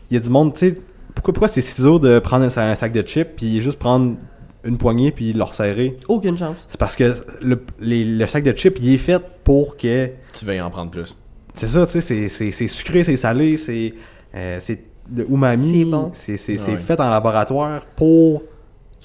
Il 0.10 0.14
y 0.16 0.18
a 0.18 0.20
du 0.20 0.30
monde, 0.30 0.54
tu 0.54 0.60
sais, 0.60 0.76
pourquoi, 1.16 1.34
pourquoi 1.34 1.48
c'est 1.48 1.62
si 1.62 1.82
dur 1.82 2.00
de 2.00 2.20
prendre 2.20 2.44
un, 2.46 2.62
un 2.72 2.76
sac 2.76 2.92
de 2.92 3.02
chips 3.02 3.30
puis 3.36 3.62
juste 3.62 3.80
prendre 3.80 4.16
une 4.64 4.78
poignée 4.78 5.12
puis 5.12 5.34
le 5.34 5.44
resserrer? 5.44 5.98
Aucune 6.08 6.38
chance. 6.38 6.66
C'est 6.70 6.80
parce 6.80 6.96
que 6.96 7.14
le, 7.42 7.64
les- 7.80 8.06
le 8.06 8.28
sac 8.28 8.44
de 8.44 8.52
chips, 8.56 8.78
il 8.80 8.94
est 8.94 8.98
fait 8.98 9.22
pour 9.44 9.76
que 9.78 10.10
Tu 10.38 10.46
vas 10.46 10.54
y 10.56 10.62
en 10.62 10.70
prendre 10.70 10.92
plus. 10.92 11.16
c'est 11.56 11.68
ça, 11.68 11.86
tu 11.88 12.00
sais, 12.02 12.30
c'est- 12.30 12.68
sucré, 12.68 13.04
c'est 13.04 13.18
salé, 13.18 13.58
c'est 13.58 13.94
euh, 14.36 14.58
c'est 14.62 14.80
de 15.12 15.26
umami, 15.30 15.84
C'est 15.84 15.86
bon. 15.92 16.10
c'est 16.14 16.38
c'est- 16.38 16.58
c'est 16.58 16.72
Ouais. 16.72 16.78
fait 16.78 17.00
en 17.00 17.10
laboratoire 17.10 17.82
pour 17.96 18.42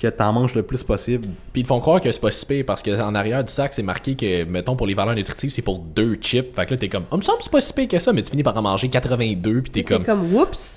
que 0.01 0.07
t'en 0.09 0.33
manges 0.33 0.55
le 0.55 0.63
plus 0.63 0.83
possible. 0.83 1.27
Puis 1.53 1.61
ils 1.61 1.65
te 1.65 1.69
font 1.69 1.81
croire 1.81 2.01
que 2.03 2.13
c'est 2.13 2.21
pas 2.21 2.31
si 2.31 2.45
pire 2.45 2.65
parce 2.67 2.83
qu'en 2.83 3.15
arrière 3.15 3.43
du 3.43 3.51
sac, 3.53 3.73
c'est 3.73 3.83
marqué 3.83 4.15
que, 4.15 4.45
mettons, 4.45 4.77
pour 4.77 4.87
les 4.87 4.93
valeurs 4.95 5.15
nutritives, 5.15 5.49
c'est 5.51 5.63
pour 5.63 5.79
deux 5.79 6.17
chips. 6.21 6.55
Fait 6.55 6.67
que 6.67 6.73
là, 6.73 6.77
t'es 6.77 6.89
comme, 6.91 7.05
oh, 7.11 7.17
me 7.17 7.23
semble 7.23 7.39
que 7.39 7.45
c'est 7.45 7.51
pas 7.53 7.61
si 7.63 7.73
pire 7.73 7.89
que 7.89 7.99
ça, 7.99 8.13
mais 8.13 8.23
tu 8.23 8.31
finis 8.31 8.43
par 8.43 8.55
en 8.57 8.63
manger 8.63 8.89
82, 8.91 9.63
puis 9.63 9.71
t'es 9.71 9.83
T'es 9.83 9.95
comme, 9.95 10.05
comme, 10.05 10.35
whoops! 10.35 10.75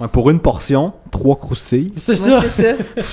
Ouais, 0.00 0.08
pour 0.08 0.30
une 0.30 0.40
portion, 0.40 0.92
trois 1.12 1.36
croustilles. 1.36 1.92
c'est 1.94 2.12
Ouais, 2.12 2.40
ça. 2.40 2.42
c'est 2.56 2.76
ça. 2.76 2.84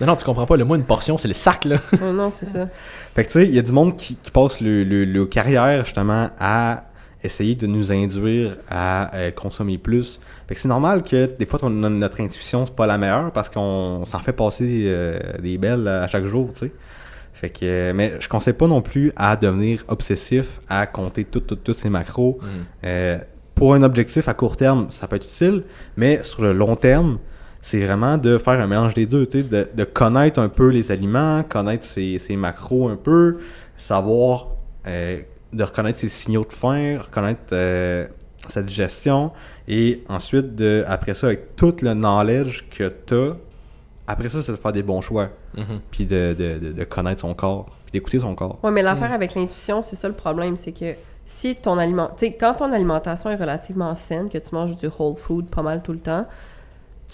Non, 0.00 0.08
non, 0.08 0.16
tu 0.16 0.24
comprends 0.24 0.44
pas. 0.44 0.56
Le 0.56 0.64
moins 0.64 0.76
une 0.76 0.82
portion, 0.82 1.16
c'est 1.18 1.28
le 1.28 1.34
sac, 1.34 1.66
là. 1.66 1.76
Oh 1.92 2.10
non, 2.12 2.32
c'est 2.32 2.46
ça. 2.46 2.66
Fait 3.14 3.22
que 3.22 3.28
tu 3.28 3.34
sais, 3.38 3.44
il 3.46 3.54
y 3.54 3.60
a 3.60 3.62
du 3.62 3.70
monde 3.70 3.96
qui, 3.96 4.16
qui 4.16 4.32
passe 4.32 4.60
le, 4.60 4.82
le, 4.82 5.04
le 5.04 5.24
carrière 5.26 5.84
justement 5.84 6.30
à 6.40 6.82
essayer 7.24 7.54
de 7.54 7.66
nous 7.66 7.90
induire 7.92 8.56
à 8.68 9.14
euh, 9.16 9.30
consommer 9.30 9.78
plus. 9.78 10.20
Fait 10.48 10.54
que 10.54 10.60
c'est 10.60 10.68
normal 10.68 11.02
que 11.02 11.26
des 11.38 11.46
fois 11.46 11.58
ton- 11.58 11.70
notre 11.70 12.20
intuition 12.20 12.66
c'est 12.66 12.74
pas 12.74 12.86
la 12.86 12.98
meilleure 12.98 13.32
parce 13.32 13.48
qu'on 13.48 14.04
s'en 14.04 14.18
fait 14.20 14.32
passer 14.32 14.84
euh, 14.86 15.18
des 15.40 15.58
belles 15.58 15.88
à 15.88 16.06
chaque 16.06 16.26
jour, 16.26 16.50
tu 16.52 16.60
sais. 16.60 16.72
Fait 17.32 17.50
que, 17.50 17.64
euh, 17.64 17.92
mais 17.94 18.14
je 18.20 18.28
conseille 18.28 18.54
pas 18.54 18.68
non 18.68 18.80
plus 18.80 19.10
à 19.16 19.36
devenir 19.36 19.84
obsessif, 19.88 20.60
à 20.68 20.86
compter 20.86 21.24
toutes 21.24 21.62
toutes 21.64 21.78
ces 21.78 21.90
macros. 21.90 22.38
Euh, 22.84 23.18
pour 23.54 23.74
un 23.74 23.82
objectif 23.82 24.28
à 24.28 24.34
court 24.34 24.56
terme, 24.56 24.86
ça 24.90 25.06
peut 25.08 25.16
être 25.16 25.26
utile, 25.26 25.62
mais 25.96 26.22
sur 26.22 26.42
le 26.42 26.52
long 26.52 26.76
terme, 26.76 27.18
c'est 27.60 27.80
vraiment 27.84 28.18
de 28.18 28.36
faire 28.38 28.60
un 28.60 28.66
mélange 28.66 28.94
des 28.94 29.06
deux, 29.06 29.26
de, 29.26 29.66
de 29.74 29.84
connaître 29.84 30.38
un 30.40 30.48
peu 30.48 30.68
les 30.68 30.90
aliments, 30.92 31.42
connaître 31.48 31.84
ses, 31.84 32.18
ses 32.18 32.36
macros 32.36 32.88
un 32.88 32.96
peu, 32.96 33.38
savoir 33.76 34.48
euh, 34.86 35.20
de 35.54 35.62
reconnaître 35.64 35.98
ses 35.98 36.08
signaux 36.08 36.44
de 36.44 36.52
faim, 36.52 36.98
reconnaître 36.98 37.40
euh, 37.52 38.06
sa 38.48 38.62
digestion, 38.62 39.32
et 39.68 40.02
ensuite, 40.08 40.54
de, 40.54 40.84
après 40.86 41.14
ça, 41.14 41.28
avec 41.28 41.56
tout 41.56 41.74
le 41.82 41.94
knowledge 41.94 42.64
que 42.70 42.92
tu 43.06 43.14
as, 43.14 43.36
après 44.06 44.28
ça, 44.28 44.42
c'est 44.42 44.52
de 44.52 44.56
faire 44.56 44.72
des 44.72 44.82
bons 44.82 45.00
choix, 45.00 45.30
Mhm. 45.56 45.80
puis 45.90 46.04
de, 46.04 46.34
de, 46.38 46.58
de, 46.58 46.72
de 46.72 46.84
connaître 46.84 47.20
son 47.22 47.32
corps, 47.34 47.66
puis 47.86 47.92
d'écouter 47.92 48.18
son 48.20 48.34
corps. 48.34 48.58
Ouais, 48.62 48.70
mais 48.72 48.82
l'affaire 48.82 49.12
avec 49.12 49.34
l'intuition, 49.34 49.82
c'est 49.82 49.96
ça 49.96 50.08
le 50.08 50.14
problème, 50.14 50.56
c'est 50.56 50.72
que 50.72 50.94
si 51.24 51.56
ton 51.56 51.78
aliment, 51.78 52.08
tu 52.18 52.26
sais, 52.26 52.32
quand 52.34 52.54
ton 52.54 52.70
alimentation 52.72 53.30
est 53.30 53.36
relativement 53.36 53.94
saine, 53.94 54.28
que 54.28 54.36
tu 54.36 54.54
manges 54.54 54.76
du 54.76 54.88
whole 54.98 55.16
food 55.16 55.46
pas 55.46 55.62
mal 55.62 55.80
tout 55.82 55.92
le 55.92 56.00
temps, 56.00 56.26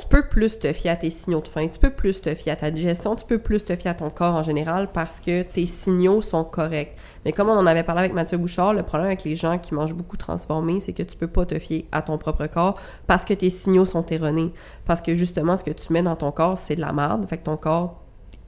tu 0.01 0.09
peux 0.09 0.23
plus 0.23 0.59
te 0.59 0.73
fier 0.73 0.91
à 0.91 0.97
tes 0.97 1.11
signaux 1.11 1.43
de 1.43 1.49
faim, 1.49 1.69
tu 1.69 1.79
peux 1.79 1.91
plus 1.91 2.23
te 2.23 2.35
fier 2.35 2.53
à 2.53 2.57
ta 2.57 2.71
digestion, 2.71 3.15
tu 3.17 3.27
peux 3.27 3.39
plus 3.39 3.63
te 3.63 3.77
fier 3.77 3.91
à 3.91 3.95
ton 3.95 4.09
corps 4.09 4.35
en 4.35 4.43
général 4.43 4.89
parce 4.93 5.21
que 5.21 5.43
tes 5.43 5.67
signaux 5.67 6.23
sont 6.23 6.43
corrects. 6.43 6.97
Mais 7.25 7.33
comme 7.33 7.51
on 7.51 7.57
en 7.57 7.67
avait 7.67 7.83
parlé 7.83 8.01
avec 8.01 8.15
Mathieu 8.15 8.39
Bouchard, 8.39 8.73
le 8.73 8.83
problème 8.83 9.09
avec 9.09 9.25
les 9.25 9.37
gens 9.37 9.59
qui 9.59 9.75
mangent 9.75 9.95
beaucoup 9.95 10.17
transformé, 10.17 10.81
c'est 10.81 10.95
que 10.95 11.03
tu 11.03 11.17
peux 11.17 11.27
pas 11.27 11.45
te 11.45 11.59
fier 11.59 11.87
à 11.93 12.01
ton 12.01 12.17
propre 12.17 12.47
corps 12.47 12.81
parce 13.07 13.27
que 13.27 13.35
tes 13.35 13.51
signaux 13.51 13.85
sont 13.85 14.07
erronés. 14.07 14.53
Parce 14.87 15.03
que 15.03 15.15
justement, 15.15 15.59
ce 15.59 15.65
que 15.65 15.71
tu 15.71 15.93
mets 15.93 16.03
dans 16.03 16.17
ton 16.17 16.33
corps, 16.33 16.57
c'est 16.57 16.77
de 16.77 16.81
la 16.81 16.93
merde. 16.93 17.27
Fait 17.29 17.37
que 17.37 17.45
ton 17.45 17.59
corps 17.59 18.01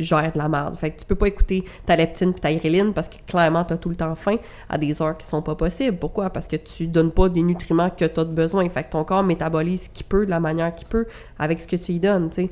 gère 0.02 0.32
de 0.32 0.38
la 0.38 0.48
merde. 0.48 0.76
Fait 0.76 0.90
que 0.90 1.00
tu 1.00 1.06
peux 1.06 1.14
pas 1.14 1.28
écouter 1.28 1.64
ta 1.86 1.96
leptine 1.96 2.32
puis 2.32 2.40
ta 2.40 2.50
iriline 2.50 2.92
parce 2.92 3.08
que 3.08 3.16
clairement 3.26 3.64
t'as 3.64 3.76
tout 3.76 3.88
le 3.88 3.96
temps 3.96 4.14
faim 4.14 4.36
à 4.68 4.78
des 4.78 5.00
heures 5.02 5.16
qui 5.16 5.26
sont 5.26 5.42
pas 5.42 5.54
possibles. 5.54 5.96
Pourquoi? 5.98 6.30
Parce 6.30 6.46
que 6.46 6.56
tu 6.56 6.86
donnes 6.86 7.12
pas 7.12 7.28
des 7.28 7.42
nutriments 7.42 7.90
que 7.90 8.04
t'as 8.04 8.24
de 8.24 8.32
besoin. 8.32 8.68
Fait 8.68 8.84
que 8.84 8.90
ton 8.90 9.04
corps 9.04 9.22
métabolise 9.22 9.84
ce 9.84 9.90
qu'il 9.90 10.06
peut 10.06 10.24
de 10.24 10.30
la 10.30 10.40
manière 10.40 10.74
qu'il 10.74 10.88
peut 10.88 11.06
avec 11.38 11.60
ce 11.60 11.66
que 11.66 11.76
tu 11.76 11.92
lui 11.92 12.00
donnes, 12.00 12.30
tu. 12.30 12.50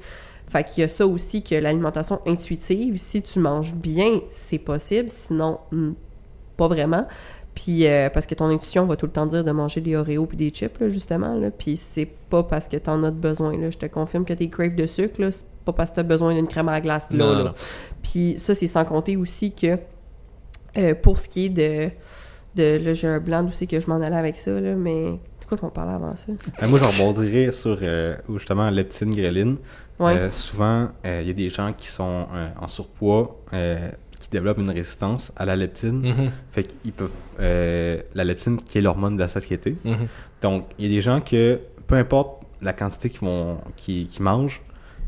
Fait 0.50 0.64
qu'il 0.64 0.80
y 0.80 0.84
a 0.84 0.88
ça 0.88 1.06
aussi 1.06 1.44
que 1.44 1.54
l'alimentation 1.54 2.20
intuitive, 2.26 2.96
si 2.96 3.22
tu 3.22 3.38
manges 3.38 3.72
bien, 3.72 4.20
c'est 4.30 4.58
possible. 4.58 5.08
Sinon, 5.08 5.60
hmm, 5.70 5.92
pas 6.56 6.66
vraiment. 6.66 7.06
Puis 7.54 7.86
euh, 7.86 8.10
parce 8.10 8.26
que 8.26 8.34
ton 8.34 8.46
intuition 8.46 8.84
va 8.86 8.96
tout 8.96 9.06
le 9.06 9.12
temps 9.12 9.26
dire 9.26 9.44
de 9.44 9.50
manger 9.52 9.80
des 9.80 9.94
Oreos 9.94 10.26
puis 10.26 10.36
des 10.36 10.50
chips, 10.50 10.88
justement. 10.88 11.34
Là. 11.34 11.50
Puis 11.52 11.76
c'est 11.76 12.06
pas 12.06 12.42
parce 12.42 12.66
que 12.66 12.76
t'en 12.76 13.02
as 13.04 13.10
de 13.10 13.16
besoin. 13.16 13.56
Là. 13.58 13.70
Je 13.70 13.78
te 13.78 13.86
confirme 13.86 14.24
que 14.24 14.32
tes 14.32 14.48
craves 14.48 14.74
de 14.74 14.86
sucre, 14.88 15.20
là, 15.20 15.30
pas 15.64 15.72
parce 15.72 15.90
que 15.90 15.96
t'as 15.96 16.02
besoin 16.02 16.34
d'une 16.34 16.46
crème 16.48 16.68
à 16.68 16.80
glace. 16.80 17.06
Là, 17.10 17.16
Non, 17.26 17.32
là. 17.38 17.44
non. 17.44 17.54
Puis 18.02 18.34
ça, 18.38 18.54
c'est 18.54 18.66
sans 18.66 18.84
compter 18.84 19.16
aussi 19.16 19.52
que 19.52 19.78
euh, 20.76 20.94
pour 20.94 21.18
ce 21.18 21.28
qui 21.28 21.46
est 21.46 21.48
de. 21.48 21.90
de 22.54 22.78
là, 22.84 22.92
j'ai 22.92 23.08
un 23.08 23.18
blanc 23.20 23.42
d'où 23.42 23.52
c'est 23.52 23.66
que 23.66 23.78
je 23.80 23.86
m'en 23.88 24.00
allais 24.00 24.16
avec 24.16 24.36
ça, 24.36 24.52
là, 24.60 24.74
mais. 24.74 25.18
C'est 25.40 25.48
quoi 25.48 25.58
qu'on 25.58 25.70
parlait 25.70 25.94
avant 25.94 26.14
ça? 26.14 26.32
Ben, 26.60 26.68
moi, 26.68 26.78
je 26.78 26.84
rebondirais 26.84 27.50
sur 27.52 27.78
euh, 27.82 28.16
justement 28.32 28.70
leptine, 28.70 29.10
gréline. 29.14 29.56
Ouais. 29.98 30.14
Euh, 30.16 30.30
souvent, 30.30 30.88
euh, 31.04 31.18
il 31.22 31.26
y 31.28 31.30
a 31.30 31.34
des 31.34 31.48
gens 31.50 31.72
qui 31.76 31.88
sont 31.88 32.26
euh, 32.32 32.48
en 32.60 32.68
surpoids, 32.68 33.36
euh, 33.52 33.90
qui 34.18 34.28
développent 34.30 34.58
une 34.58 34.70
résistance 34.70 35.32
à 35.36 35.44
la 35.44 35.56
leptine. 35.56 36.00
Mhm. 36.02 36.30
Fait 36.52 36.64
qu'ils 36.64 36.92
peuvent. 36.92 37.14
euh, 37.40 38.00
la 38.14 38.24
leptine, 38.24 38.58
qui 38.62 38.78
est 38.78 38.80
l'hormone 38.80 39.16
de 39.16 39.20
la 39.22 39.28
satiété. 39.28 39.76
Mhm. 39.84 40.06
Donc, 40.40 40.66
il 40.78 40.86
y 40.86 40.88
a 40.88 40.94
des 40.94 41.02
gens 41.02 41.20
que, 41.20 41.58
peu 41.86 41.96
importe 41.96 42.42
la 42.62 42.72
quantité 42.72 43.10
qu'ils 43.10 43.20
vont 43.26 43.58
qu'ils 43.76 44.06
qu'ils 44.06 44.22
mangent, 44.22 44.62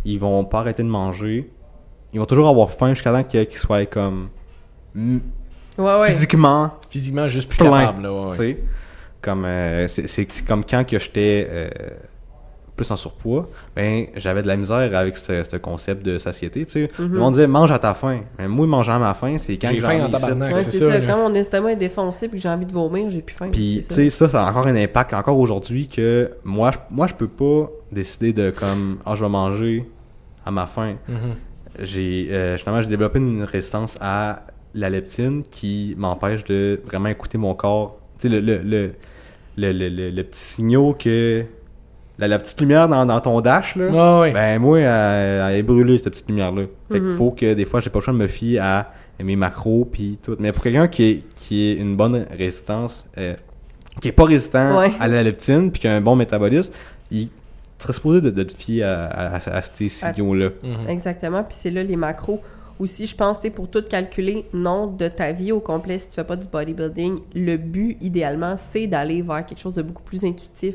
ils 0.05 0.19
vont 0.19 0.45
pas 0.45 0.61
arrêter 0.61 0.83
de 0.83 0.89
manger. 0.89 1.51
Ils 2.13 2.21
vont 2.21 2.27
toujours 2.27 2.49
avoir 2.49 2.71
faim 2.71 2.91
jusqu'à 2.91 3.13
temps 3.13 3.23
que- 3.25 3.45
qu'ils 3.45 3.59
soient 3.59 3.87
comme. 3.87 4.29
mm, 4.95 5.19
ouais, 5.79 6.01
ouais. 6.01 6.11
Physiquement 6.11 6.73
Physiquement, 6.91 7.29
juste 7.29 7.49
plus 7.49 7.59
Plein. 7.59 7.81
capable. 7.81 8.03
Là, 8.03 8.13
ouais, 8.13 8.25
ouais. 8.27 8.31
tu 8.33 8.37
sais. 8.37 8.59
Comme, 9.23 9.45
euh, 9.45 9.87
c'est 9.89 10.27
comme 10.47 10.65
quand 10.65 10.85
que 10.85 10.99
j'étais 10.99 11.47
euh, 11.49 11.71
plus 12.75 12.91
en 12.91 12.97
surpoids, 12.97 13.49
ben 13.77 14.07
j'avais 14.17 14.43
de 14.43 14.49
la 14.49 14.57
misère 14.57 14.77
avec 14.99 15.17
ce, 15.17 15.45
ce 15.49 15.57
concept 15.59 16.05
de 16.05 16.19
satiété, 16.19 16.67
tu 16.67 16.73
sais. 16.73 16.91
Disait 17.31 17.47
mange 17.47 17.71
à 17.71 17.79
ta 17.79 17.95
faim. 17.95 18.21
Mais 18.39 18.49
moi, 18.49 18.67
manger 18.67 18.93
à 18.93 18.99
ma 18.99 19.15
faim, 19.15 19.37
c'est 19.39 19.57
quand 19.59 19.69
J'ai 19.69 19.81
faim 19.81 19.99
j'en 20.01 20.07
en 20.07 20.11
tabarnak. 20.11 20.61
C'est 20.63 20.73
ça, 20.79 20.91
ça. 20.91 21.01
Quand 21.07 21.17
mon 21.29 21.35
estomac 21.35 21.73
est 21.73 21.77
défoncé 21.77 22.27
puis 22.29 22.39
que 22.39 22.43
j'ai 22.43 22.49
envie 22.49 22.67
de 22.67 22.73
vomir, 22.73 23.09
j'ai 23.11 23.21
plus 23.23 23.35
faim. 23.37 23.49
Puis, 23.53 23.85
tu 23.89 23.95
sais, 23.95 24.11
ça, 24.11 24.29
ça 24.29 24.45
a 24.45 24.51
encore 24.51 24.67
un 24.67 24.75
impact 24.77 25.15
encore 25.15 25.39
aujourd'hui 25.39 25.87
que 25.87 26.33
moi, 26.43 26.73
je, 26.73 26.79
moi, 26.91 27.07
je 27.07 27.15
peux 27.15 27.29
pas 27.29 27.71
décider 27.93 28.33
de 28.33 28.51
comme, 28.51 28.99
ah, 29.07 29.15
je 29.15 29.25
vais 29.25 29.31
manger 29.31 29.85
à 30.45 30.51
ma 30.51 30.67
faim. 30.67 30.95
Mhm. 31.09 31.17
J'ai, 31.81 32.29
euh, 32.31 32.55
justement, 32.57 32.81
j'ai 32.81 32.89
développé 32.89 33.19
une 33.19 33.45
résistance 33.45 33.97
à 34.01 34.43
la 34.75 34.91
leptine 34.91 35.43
qui 35.51 35.95
m'empêche 35.97 36.45
de 36.45 36.81
vraiment 36.87 37.09
écouter 37.09 37.39
mon 37.39 37.55
corps. 37.55 37.99
Tu 38.19 38.29
sais, 38.29 38.35
le, 38.35 38.41
le, 38.41 38.59
le, 38.63 38.93
le, 39.57 39.73
le, 39.73 39.89
le- 39.89 40.11
le 40.11 40.23
petit 40.25 40.41
signal 40.41 40.95
que. 40.99 41.45
La, 42.19 42.29
la 42.29 42.39
petite 42.39 42.61
lumière 42.61 42.89
dans, 42.89 43.07
dans 43.07 43.21
ton 43.21 43.41
dash, 43.41 43.75
là. 43.75 43.89
Ah 43.95 44.21
ouais. 44.21 44.33
Ben, 44.33 44.59
moi, 44.61 44.79
elle, 44.81 45.51
elle 45.51 45.57
est 45.59 45.63
brûlée, 45.63 45.97
cette 45.97 46.11
petite 46.11 46.29
lumière-là. 46.29 46.65
Fait 46.91 46.99
qu'il 47.01 47.09
Mhm. 47.09 47.17
faut 47.17 47.31
que 47.31 47.55
des 47.55 47.65
fois, 47.65 47.81
j'ai 47.81 47.89
pas 47.91 47.99
le 48.01 48.05
choix 48.05 48.13
de 48.13 48.19
me 48.19 48.27
fier 48.29 48.59
à 48.59 48.93
mes 49.23 49.35
macros, 49.35 49.89
puis 49.91 50.19
tout. 50.23 50.37
Mais 50.39 50.53
pour 50.53 50.63
quelqu'un 50.63 50.89
qui 50.89 51.05
est, 51.05 51.23
qui 51.35 51.63
est 51.71 51.75
une 51.75 51.97
bonne 51.97 52.27
résistance, 52.37 53.09
euh, 53.17 53.35
qui 54.01 54.09
est 54.09 54.13
pas 54.13 54.25
résistant 54.25 54.79
Ouais. 54.79 54.93
à 55.01 55.09
la 55.09 55.23
leptine, 55.23 55.73
puis 55.73 55.81
qui 55.81 55.89
a 55.89 55.95
un 55.97 56.01
bon 56.03 56.15
métabolisme, 56.15 56.71
il 57.11 57.29
serait 57.83 57.93
supposé 57.93 58.21
de, 58.21 58.31
de 58.31 58.43
te 58.43 58.53
fier 58.55 58.83
à, 58.85 59.05
à, 59.07 59.37
à- 59.37 59.59
à 59.59 59.63
ces 59.63 59.89
signaux-là. 59.89 60.51
Mhm. 60.63 60.89
Exactement. 60.89 61.43
Puis 61.45 61.57
c'est 61.59 61.71
là 61.71 61.83
les 61.85 61.97
macros. 61.97 62.41
Aussi, 62.79 63.07
je 63.07 63.15
pense, 63.15 63.39
pour 63.55 63.69
tout 63.71 63.83
calculer, 63.83 64.47
non, 64.53 64.87
de 64.89 65.07
ta 65.07 65.31
vie 65.33 65.53
au 65.53 65.61
complet, 65.61 65.99
si 65.99 66.09
tu 66.09 66.15
fais 66.15 66.25
pas 66.25 66.37
du 66.37 66.49
bodybuilding, 66.49 67.19
le 67.35 67.57
but, 67.57 67.97
idéalement, 68.01 68.57
c'est 68.57 68.87
d'aller 68.89 69.23
vers 69.23 69.45
quelque 69.47 69.61
chose 69.61 69.75
de 69.75 69.83
beaucoup 69.83 70.03
plus 70.03 70.25
intuitif, 70.25 70.75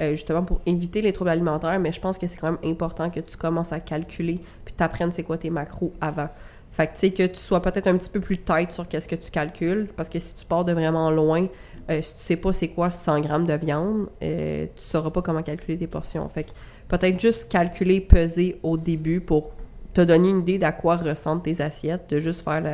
euh, 0.00 0.12
justement 0.12 0.42
pour 0.42 0.60
éviter 0.66 1.00
les 1.02 1.12
troubles 1.12 1.30
alimentaires. 1.30 1.78
Mais 1.78 1.92
je 1.92 2.00
pense 2.00 2.18
que 2.18 2.26
c'est 2.26 2.38
quand 2.38 2.52
même 2.52 2.72
important 2.72 3.08
que 3.10 3.20
tu 3.20 3.36
commences 3.36 3.72
à 3.72 3.78
calculer 3.80 4.40
puis 4.64 4.74
t'apprennes 4.74 5.12
c'est 5.12 5.22
quoi 5.22 5.36
tes 5.36 5.50
macros 5.50 5.92
avant. 6.00 6.28
Fait 6.70 6.86
que, 6.86 6.92
tu 6.92 6.98
sais, 7.00 7.10
que 7.10 7.26
tu 7.26 7.38
sois 7.38 7.60
peut-être 7.60 7.86
un 7.86 7.96
petit 7.96 8.10
peu 8.10 8.20
plus 8.20 8.38
tight 8.38 8.70
sur 8.70 8.86
qu'est-ce 8.86 9.08
que 9.08 9.16
tu 9.16 9.30
calcules, 9.30 9.88
parce 9.96 10.08
que 10.08 10.18
si 10.18 10.34
tu 10.34 10.44
pars 10.44 10.64
de 10.64 10.72
vraiment 10.72 11.10
loin, 11.10 11.46
euh, 11.90 12.02
si 12.02 12.14
tu 12.14 12.20
sais 12.20 12.36
pas 12.36 12.52
c'est 12.52 12.68
quoi 12.68 12.90
100 12.90 13.20
grammes 13.20 13.46
de 13.46 13.54
viande, 13.54 14.08
euh, 14.22 14.66
tu 14.76 14.82
sauras 14.82 15.10
pas 15.10 15.22
comment 15.22 15.42
calculer 15.42 15.78
tes 15.78 15.86
portions. 15.86 16.28
Fait 16.28 16.44
que 16.44 16.50
peut-être 16.88 17.18
juste 17.18 17.48
calculer, 17.48 18.00
peser 18.00 18.58
au 18.62 18.76
début 18.76 19.20
pour 19.20 19.52
te 19.94 20.02
donner 20.02 20.28
une 20.28 20.40
idée 20.40 20.58
d'à 20.58 20.72
quoi 20.72 20.96
ressemblent 20.96 21.42
tes 21.42 21.60
assiettes, 21.60 22.10
de 22.10 22.18
juste 22.20 22.42
faire 22.42 22.60
le, 22.60 22.72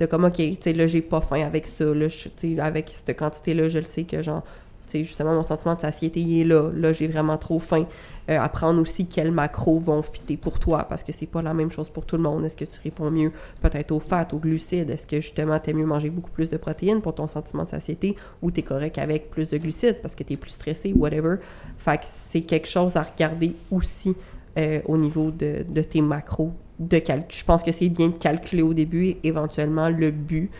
de 0.00 0.06
comme, 0.06 0.24
OK, 0.24 0.34
tu 0.34 0.56
sais, 0.60 0.72
là, 0.72 0.86
j'ai 0.86 1.00
pas 1.00 1.20
faim 1.20 1.42
avec 1.44 1.66
ça, 1.66 1.84
là, 1.84 2.06
avec 2.58 2.92
cette 2.92 3.18
quantité-là, 3.18 3.68
je 3.68 3.78
le 3.78 3.84
sais 3.84 4.04
que, 4.04 4.22
genre, 4.22 4.42
sais, 4.90 5.04
justement, 5.04 5.34
mon 5.34 5.42
sentiment 5.42 5.74
de 5.74 5.80
satiété, 5.80 6.20
il 6.20 6.40
est 6.40 6.44
là, 6.44 6.70
là, 6.74 6.92
j'ai 6.92 7.08
vraiment 7.08 7.36
trop 7.36 7.58
faim. 7.58 7.86
Euh, 8.28 8.40
apprendre 8.40 8.80
aussi 8.80 9.06
quels 9.06 9.30
macros 9.30 9.78
vont 9.78 10.02
fitter 10.02 10.36
pour 10.36 10.58
toi, 10.58 10.84
parce 10.88 11.04
que 11.04 11.12
c'est 11.12 11.26
pas 11.26 11.42
la 11.42 11.54
même 11.54 11.70
chose 11.70 11.88
pour 11.88 12.04
tout 12.06 12.16
le 12.16 12.22
monde. 12.22 12.44
Est-ce 12.44 12.56
que 12.56 12.64
tu 12.64 12.80
réponds 12.82 13.10
mieux 13.10 13.30
peut-être 13.60 13.92
aux 13.92 14.00
fats, 14.00 14.26
aux 14.32 14.38
glucides? 14.38 14.90
Est-ce 14.90 15.06
que, 15.06 15.16
justement, 15.16 15.58
t'aimes 15.58 15.78
mieux 15.78 15.86
manger 15.86 16.10
beaucoup 16.10 16.30
plus 16.30 16.50
de 16.50 16.56
protéines 16.56 17.00
pour 17.00 17.14
ton 17.14 17.26
sentiment 17.26 17.64
de 17.64 17.68
satiété, 17.68 18.16
ou 18.42 18.50
t'es 18.50 18.62
correct 18.62 18.98
avec 18.98 19.30
plus 19.30 19.48
de 19.48 19.58
glucides 19.58 20.00
parce 20.02 20.14
que 20.14 20.24
t'es 20.24 20.36
plus 20.36 20.50
stressé, 20.50 20.92
whatever? 20.92 21.36
Fait 21.78 21.98
que 21.98 22.04
c'est 22.04 22.40
quelque 22.40 22.68
chose 22.68 22.96
à 22.96 23.02
regarder 23.02 23.54
aussi 23.70 24.16
euh, 24.58 24.80
au 24.86 24.96
niveau 24.96 25.30
de, 25.30 25.64
de 25.68 25.82
tes 25.82 26.00
macros. 26.00 26.52
De 26.78 27.00
je 27.30 27.44
pense 27.44 27.62
que 27.62 27.72
c'est 27.72 27.88
bien 27.88 28.08
de 28.08 28.18
calculer 28.18 28.62
au 28.62 28.74
début 28.74 29.06
et 29.06 29.18
éventuellement 29.24 29.88
le 29.88 30.10
but, 30.10 30.50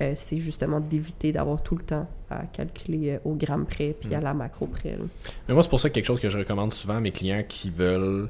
euh, 0.00 0.14
c'est 0.16 0.38
justement 0.38 0.80
d'éviter 0.80 1.32
d'avoir 1.32 1.62
tout 1.62 1.76
le 1.76 1.84
temps 1.84 2.08
à 2.30 2.46
calculer 2.46 3.10
euh, 3.10 3.18
au 3.24 3.34
gramme 3.34 3.66
près 3.66 3.94
puis 4.00 4.14
à 4.14 4.20
la 4.20 4.32
macro 4.32 4.66
près. 4.66 4.92
là. 4.92 5.04
Mais 5.46 5.54
moi, 5.54 5.62
c'est 5.62 5.68
pour 5.68 5.80
ça 5.80 5.90
quelque 5.90 6.06
chose 6.06 6.20
que 6.20 6.30
je 6.30 6.38
recommande 6.38 6.72
souvent 6.72 6.96
à 6.96 7.00
mes 7.00 7.12
clients 7.12 7.44
qui 7.46 7.68
veulent. 7.68 8.28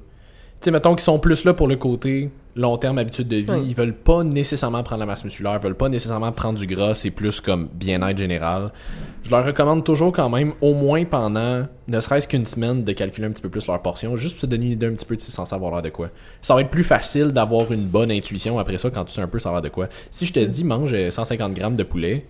Sais, 0.60 0.70
mettons 0.70 0.94
qu'ils 0.94 1.04
sont 1.04 1.18
plus 1.18 1.44
là 1.44 1.54
pour 1.54 1.68
le 1.68 1.76
côté 1.76 2.30
long 2.56 2.78
terme, 2.78 2.98
habitude 2.98 3.28
de 3.28 3.36
vie. 3.36 3.68
Ils 3.68 3.74
veulent 3.74 3.94
pas 3.94 4.24
nécessairement 4.24 4.82
prendre 4.82 5.00
la 5.00 5.06
masse 5.06 5.24
musculaire, 5.24 5.58
veulent 5.58 5.76
pas 5.76 5.88
nécessairement 5.88 6.32
prendre 6.32 6.58
du 6.58 6.66
gras, 6.66 6.94
c'est 6.94 7.10
plus 7.10 7.40
comme 7.40 7.68
bien-être 7.72 8.16
général. 8.16 8.72
Je 9.22 9.30
leur 9.30 9.44
recommande 9.44 9.84
toujours 9.84 10.12
quand 10.12 10.30
même, 10.30 10.54
au 10.60 10.74
moins 10.74 11.04
pendant 11.04 11.66
ne 11.86 12.00
serait-ce 12.00 12.26
qu'une 12.26 12.46
semaine, 12.46 12.82
de 12.82 12.92
calculer 12.92 13.26
un 13.26 13.30
petit 13.30 13.42
peu 13.42 13.50
plus 13.50 13.66
leur 13.66 13.80
portion, 13.82 14.16
juste 14.16 14.36
pour 14.36 14.42
se 14.42 14.46
donner 14.46 14.66
une 14.66 14.72
idée 14.72 14.86
un 14.86 14.92
petit 14.92 15.04
peu 15.04 15.16
de 15.16 15.20
si 15.20 15.30
c'est 15.30 15.36
censé 15.36 15.54
avoir 15.54 15.70
l'air 15.72 15.82
de 15.82 15.90
quoi. 15.90 16.08
Ça 16.42 16.54
va 16.54 16.62
être 16.62 16.70
plus 16.70 16.84
facile 16.84 17.32
d'avoir 17.32 17.70
une 17.72 17.86
bonne 17.86 18.10
intuition 18.10 18.58
après 18.58 18.78
ça 18.78 18.90
quand 18.90 19.04
tu 19.04 19.12
sais 19.12 19.20
un 19.20 19.28
peu 19.28 19.38
ça 19.38 19.50
a 19.50 19.52
l'air 19.52 19.62
de 19.62 19.68
quoi. 19.68 19.88
Si 20.10 20.24
je 20.24 20.32
te 20.32 20.40
dis 20.40 20.64
mange 20.64 20.94
euh, 20.94 21.10
150 21.10 21.54
grammes 21.54 21.76
de 21.76 21.82
poulet, 21.82 22.24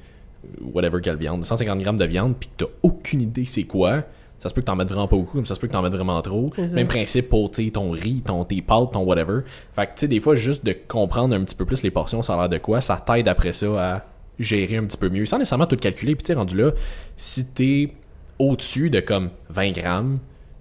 whatever 0.73 1.01
quelle 1.01 1.17
viande, 1.17 1.45
150 1.45 1.81
grammes 1.81 1.99
de 1.99 2.05
viande, 2.05 2.35
puis 2.39 2.49
que 2.49 2.65
t'as 2.65 2.71
aucune 2.83 3.21
idée 3.21 3.45
c'est 3.45 3.65
quoi, 3.65 4.03
ça 4.47 4.51
se 4.51 4.55
peut 4.55 4.61
que 4.61 4.67
t'en 4.67 4.77
mettes 4.77 4.89
vraiment 4.89 5.09
pas 5.09 5.17
beaucoup, 5.17 5.37
comme 5.37 5.47
ça 5.47 5.57
se 5.57 5.61
peut 5.61 5.67
que 5.67 5.73
t'en 5.73 5.83
mettes 5.83 5.93
vraiment 5.93 6.23
trop. 6.23 6.49
Même 6.75 6.87
principe 6.87 7.29
pour 7.29 7.51
ton 7.51 7.91
riz, 7.91 8.23
ton, 8.25 8.45
tes 8.45 8.63
pâtes, 8.63 8.93
ton 8.93 9.01
whatever. 9.01 9.41
Fait 9.73 9.87
que 9.87 9.91
tu 9.91 10.01
sais, 10.01 10.09
des 10.09 10.21
fois, 10.21 10.37
juste 10.37 10.65
de 10.65 10.77
comprendre 10.87 11.35
un 11.35 11.43
petit 11.43 11.57
peu 11.57 11.65
plus 11.65 11.83
les 11.83 11.91
portions, 11.91 12.23
ça 12.23 12.35
a 12.35 12.37
l'air 12.37 12.49
de 12.49 12.59
quoi, 12.59 12.81
ça 12.81 13.03
t'aide 13.05 13.29
après 13.29 13.53
ça 13.53 13.95
à 13.95 14.05
gérer 14.39 14.77
un 14.77 14.85
petit 14.85 14.99
peu 14.99 15.09
mieux, 15.09 15.27
sans 15.27 15.39
nécessairement 15.39 15.67
tout 15.67 15.77
calculer. 15.77 16.15
Puis 16.15 16.23
tu 16.23 16.29
sais, 16.29 16.35
rendu 16.35 16.57
là, 16.57 16.71
si 17.17 17.47
t'es 17.47 17.93
au-dessus 18.39 18.91
de 18.91 19.01
comme 19.01 19.31
20 19.51 19.73
grammes, 19.73 20.19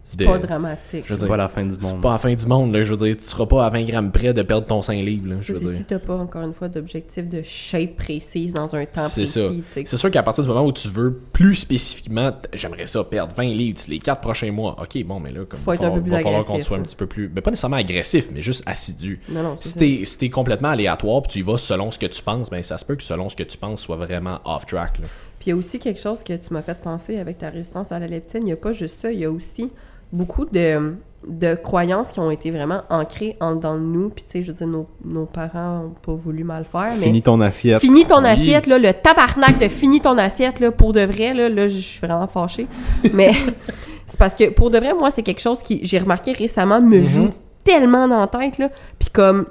C'est 0.07 0.19
de- 0.19 0.25
pas 0.25 0.37
dramatique. 0.37 1.03
C'est 1.07 1.27
pas 1.27 1.35
la 1.35 1.49
fin 1.49 1.65
du 1.65 1.75
c'est 1.79 1.93
monde. 1.93 2.01
pas 2.03 2.11
la 2.13 2.19
fin 2.19 2.31
du 2.31 2.45
monde, 2.45 2.71
là. 2.75 2.83
Je 2.83 2.93
veux 2.93 3.05
dire, 3.07 3.17
tu 3.17 3.23
seras 3.23 3.47
pas 3.47 3.65
à 3.65 3.71
20 3.71 3.83
grammes 3.85 4.11
près 4.11 4.35
de 4.35 4.43
perdre 4.43 4.67
ton 4.67 4.83
5 4.83 4.93
livres, 5.03 5.29
là. 5.29 5.35
Je 5.39 5.51
veux 5.51 5.57
c'est 5.59 5.65
dire. 5.65 5.73
si 5.73 5.83
t'as 5.83 5.97
pas, 5.97 6.15
encore 6.15 6.43
une 6.43 6.53
fois, 6.53 6.67
d'objectif 6.69 7.27
de 7.27 7.41
shape 7.43 7.95
précise 7.95 8.53
dans 8.53 8.75
un 8.75 8.85
temps 8.85 9.07
C'est 9.09 9.21
précis. 9.23 9.27
ça. 9.33 9.47
tu 9.49 9.63
sais. 9.71 9.83
C'est 9.87 9.97
sûr 9.97 10.11
qu'à 10.11 10.21
partir 10.21 10.43
du 10.43 10.47
moment 10.49 10.63
où 10.63 10.71
tu 10.71 10.89
veux 10.89 11.11
plus 11.33 11.55
spécifiquement, 11.55 12.31
j'aimerais 12.53 12.85
ça 12.85 13.03
perdre 13.03 13.33
20 13.35 13.45
livres 13.55 13.79
les 13.87 13.97
4 13.97 14.21
prochains 14.21 14.51
mois. 14.51 14.75
Ok, 14.79 15.03
bon, 15.03 15.19
mais 15.19 15.31
là, 15.31 15.43
comme 15.43 15.59
Faut 15.59 15.73
être 15.73 15.81
va 15.81 15.87
un 15.87 15.91
peu 15.91 16.01
plus 16.01 16.11
va 16.11 16.19
falloir 16.19 16.45
qu'on 16.45 16.61
soit 16.61 16.77
un 16.77 16.81
petit 16.83 16.95
peu 16.95 17.07
plus. 17.07 17.27
Ben, 17.27 17.41
pas 17.41 17.49
nécessairement 17.49 17.77
agressif, 17.77 18.29
mais 18.31 18.43
juste 18.43 18.61
assidu. 18.67 19.19
Non, 19.29 19.41
non, 19.41 19.55
c'est 19.57 19.69
Si 19.69 19.73
ça. 19.73 19.79
t'es 19.79 20.01
si 20.05 20.17
t'es 20.19 20.29
complètement 20.29 20.69
aléatoire 20.69 21.23
puis 21.23 21.31
tu 21.33 21.39
y 21.39 21.41
vas 21.41 21.57
selon 21.57 21.89
ce 21.89 21.97
que 21.97 22.05
tu 22.05 22.21
penses, 22.21 22.51
ben 22.51 22.61
ça 22.61 22.77
se 22.77 22.85
peut 22.85 22.95
que 22.95 23.01
selon 23.03 23.27
ce 23.27 23.35
que 23.35 23.41
tu 23.43 23.57
penses 23.57 23.81
soit 23.81 23.97
vraiment 23.97 24.39
off 24.45 24.67
track. 24.67 24.99
Là. 24.99 25.07
Puis 25.39 25.47
il 25.47 25.49
y 25.49 25.53
a 25.53 25.55
aussi 25.55 25.79
quelque 25.79 25.99
chose 25.99 26.23
que 26.23 26.33
tu 26.33 26.53
m'as 26.53 26.61
fait 26.61 26.79
penser 26.79 27.17
avec 27.17 27.39
ta 27.39 27.49
résistance 27.49 27.91
à 27.91 27.97
la 27.99 28.07
leptine. 28.07 28.41
Il 28.43 28.45
n'y 28.45 28.51
a 28.51 28.55
pas 28.55 28.71
juste 28.71 29.01
ça, 29.01 29.11
il 29.11 29.19
y 29.19 29.25
a 29.25 29.31
aussi 29.31 29.69
beaucoup 30.16 30.45
de, 30.45 30.95
de 31.28 31.55
croyances 31.55 32.11
qui 32.11 32.20
ont 32.20 32.32
été 32.32 32.51
vraiment 32.51 32.82
ancrées 32.89 33.36
en 33.39 33.55
dedans 33.55 33.76
de 33.76 33.80
nous. 33.82 34.09
Puis 34.09 34.24
tu 34.24 34.32
sais, 34.32 34.43
je 34.43 34.51
veux 34.51 34.57
dire, 34.57 34.68
nos, 34.68 34.88
nos 35.03 35.26
parents 35.26 35.80
n'ont 35.84 35.93
pas 36.01 36.13
voulu 36.13 36.43
mal 36.43 36.66
faire, 36.72 36.93
mais... 36.99 37.05
Finis 37.07 37.22
ton 37.22 37.41
assiette. 37.41 37.82
Finis 37.82 38.05
ton 38.05 38.22
Oui. 38.24 38.30
assiette, 38.30 38.68
là, 38.68 38.78
le 38.78 38.93
tabarnak 38.93 39.57
de 39.59 39.68
finis 39.68 40.01
ton 40.01 40.18
assiette, 40.18 40.59
là, 40.59 40.72
pour 40.72 40.93
de 40.93 41.01
vrai, 41.01 41.34
là, 41.34 41.49
là, 41.49 41.68
je 41.68 41.80
suis 41.80 41.99
vraiment 42.05 42.28
fâchée. 42.28 42.68
Mais 43.13 43.32
c'est 44.07 44.18
parce 44.20 44.34
que, 44.34 44.49
pour 44.49 44.70
de 44.72 44.78
vrai, 44.78 44.93
moi, 44.93 45.11
c'est 45.11 45.24
quelque 45.24 45.41
chose 45.41 45.59
qui, 45.61 45.80
j'ai 45.84 45.97
remarqué 45.99 46.32
récemment, 46.34 46.80
me 46.82 46.97
Mhm. 46.99 47.03
joue 47.05 47.30
tellement 47.63 48.07
dans 48.07 48.20
la 48.20 48.28
tête, 48.28 48.57
là. 48.59 48.70
Puis 48.99 49.09
comme, 49.09 49.45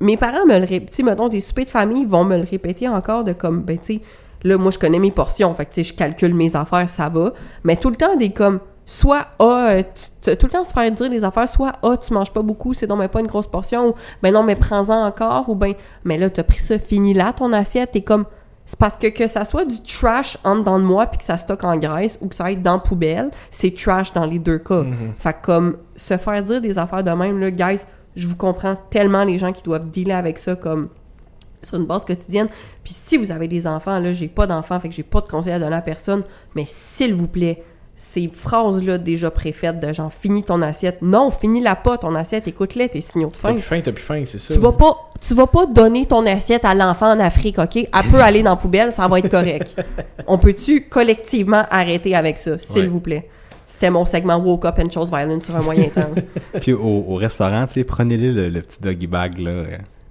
mes 0.00 0.16
parents 0.16 0.46
me 0.46 0.54
le 0.58 0.64
répètent, 0.64 0.90
tu 0.90 0.96
sais, 0.96 1.02
mettons, 1.02 1.28
des 1.28 1.40
soupers 1.40 1.64
de 1.66 1.70
famille 1.70 2.04
vont 2.04 2.24
me 2.24 2.36
le 2.36 2.44
répéter 2.50 2.88
encore 2.88 3.24
de 3.24 3.32
comme, 3.32 3.60
ben, 3.62 3.76
tu 3.78 3.94
sais, 3.96 4.00
là, 4.44 4.56
moi, 4.56 4.70
je 4.70 4.78
connais 4.78 4.98
mes 5.00 5.10
portions, 5.10 5.52
fait 5.54 5.66
que, 5.66 5.74
tu 5.74 5.84
sais, 5.84 5.92
je 5.92 5.94
calcule 5.94 6.32
mes 6.34 6.56
affaires, 6.56 6.88
ça 6.88 7.08
va. 7.10 7.32
Mais 7.64 7.76
tout 7.76 7.90
le 7.90 7.96
temps, 7.96 8.16
des 8.16 8.30
comme, 8.30 8.60
soit, 8.90 9.26
ah, 9.38 9.68
euh, 9.68 9.82
tu- 10.22 10.34
tout 10.38 10.46
le 10.46 10.52
temps 10.52 10.64
se 10.64 10.72
faire 10.72 10.90
dire 10.90 11.10
des 11.10 11.22
affaires, 11.22 11.46
soit, 11.46 11.72
ah, 11.82 11.96
tu 11.98 12.12
manges 12.14 12.32
pas 12.32 12.40
beaucoup, 12.40 12.72
c'est 12.72 12.86
donc 12.86 13.00
ben 13.00 13.08
pas 13.08 13.20
une 13.20 13.26
grosse 13.26 13.46
portion, 13.46 13.88
ou, 13.90 13.94
ben 14.22 14.32
non, 14.32 14.42
mais 14.42 14.56
prends-en 14.56 15.04
encore, 15.04 15.46
ou 15.50 15.54
ben, 15.54 15.74
mais 16.04 16.16
là, 16.16 16.30
t'as 16.30 16.42
pris 16.42 16.60
ça, 16.60 16.78
fini 16.78 17.12
là, 17.12 17.34
ton 17.34 17.52
assiette, 17.52 17.92
t'es 17.92 18.00
comme, 18.00 18.24
c'est 18.64 18.78
parce 18.78 18.96
que 18.96 19.08
que 19.08 19.26
ça 19.26 19.44
soit 19.44 19.66
du 19.66 19.82
trash 19.82 20.38
en 20.42 20.56
dedans 20.56 20.78
de 20.78 20.84
moi 20.84 21.04
puis 21.06 21.18
que 21.18 21.24
ça 21.24 21.36
stocke 21.36 21.64
en 21.64 21.76
graisse 21.76 22.18
ou 22.22 22.28
que 22.28 22.34
ça 22.34 22.44
aille 22.44 22.56
dans 22.56 22.74
la 22.74 22.78
poubelle, 22.78 23.30
c'est 23.50 23.74
trash 23.74 24.12
dans 24.14 24.24
les 24.24 24.38
deux 24.38 24.58
cas. 24.58 24.82
Fait 25.18 25.32
que 25.34 25.38
comme 25.42 25.76
se 25.94 26.16
faire 26.16 26.42
dire 26.42 26.60
des 26.62 26.78
affaires 26.78 27.04
de 27.04 27.10
même, 27.10 27.38
là, 27.40 27.50
guys, 27.50 27.80
je 28.16 28.26
vous 28.26 28.36
comprends 28.36 28.76
tellement 28.90 29.24
les 29.24 29.36
gens 29.36 29.52
qui 29.52 29.62
doivent 29.62 29.86
dealer 29.90 30.12
avec 30.16 30.38
ça 30.38 30.56
comme 30.56 30.88
sur 31.62 31.78
une 31.78 31.84
base 31.86 32.04
quotidienne. 32.06 32.48
Puis 32.84 32.94
si 32.94 33.16
vous 33.18 33.30
avez 33.30 33.48
des 33.48 33.66
enfants, 33.66 33.98
là, 33.98 34.12
j'ai 34.14 34.28
pas 34.28 34.46
d'enfants, 34.46 34.80
fait 34.80 34.88
que 34.88 34.94
j'ai 34.94 35.02
pas 35.02 35.20
de 35.20 35.28
conseils 35.28 35.52
à 35.52 35.58
donner 35.58 35.76
à 35.76 35.82
personne, 35.82 36.22
mais 36.54 36.64
s'il 36.66 37.14
vous 37.14 37.28
plaît, 37.28 37.62
ces 38.00 38.30
phrases-là 38.32 38.96
déjà 38.96 39.28
préfaites 39.28 39.80
de 39.80 39.92
genre 39.92 40.12
finis 40.12 40.44
ton 40.44 40.62
assiette. 40.62 41.02
Non, 41.02 41.32
finis-la 41.32 41.74
pas, 41.74 41.98
ton 41.98 42.14
assiette, 42.14 42.46
écoute-les, 42.46 42.88
tes 42.88 43.00
signaux 43.00 43.26
de 43.28 43.32
T'as 43.34 43.48
faim. 43.48 43.52
plus 43.54 43.62
faim, 43.62 43.80
t'as 43.84 43.90
plus 43.90 44.02
faim, 44.04 44.22
c'est 44.24 44.38
ça. 44.38 44.54
Tu 44.54 44.60
vas 44.60 44.70
pas, 44.70 45.10
tu 45.20 45.34
vas 45.34 45.48
pas 45.48 45.66
donner 45.66 46.06
ton 46.06 46.24
assiette 46.24 46.64
à 46.64 46.74
l'enfant 46.76 47.10
en 47.10 47.18
Afrique, 47.18 47.58
ok? 47.58 47.74
Elle 47.76 47.88
peut 48.08 48.20
aller 48.20 48.44
dans 48.44 48.50
la 48.50 48.56
poubelle, 48.56 48.92
ça 48.92 49.08
va 49.08 49.18
être 49.18 49.28
correct. 49.28 49.74
On 50.28 50.38
peut-tu 50.38 50.88
collectivement 50.88 51.64
arrêter 51.72 52.14
avec 52.14 52.38
ça, 52.38 52.56
s'il 52.56 52.82
Ouais. 52.82 52.86
vous 52.86 53.00
plaît? 53.00 53.28
C'était 53.66 53.90
mon 53.90 54.04
segment 54.04 54.36
Woke 54.38 54.64
Up 54.66 54.76
and 54.78 54.90
Chose 54.90 55.10
Violence 55.10 55.44
sur 55.46 55.56
un 55.56 55.62
moyen 55.62 55.88
temps. 55.88 56.08
Puis 56.60 56.72
au, 56.72 57.04
au 57.08 57.16
restaurant, 57.16 57.66
tu 57.66 57.74
sais, 57.74 57.84
prenez-le 57.84 58.30
le, 58.30 58.48
le 58.48 58.62
petit 58.62 58.78
doggy 58.80 59.08
bag, 59.08 59.38
là. 59.40 59.52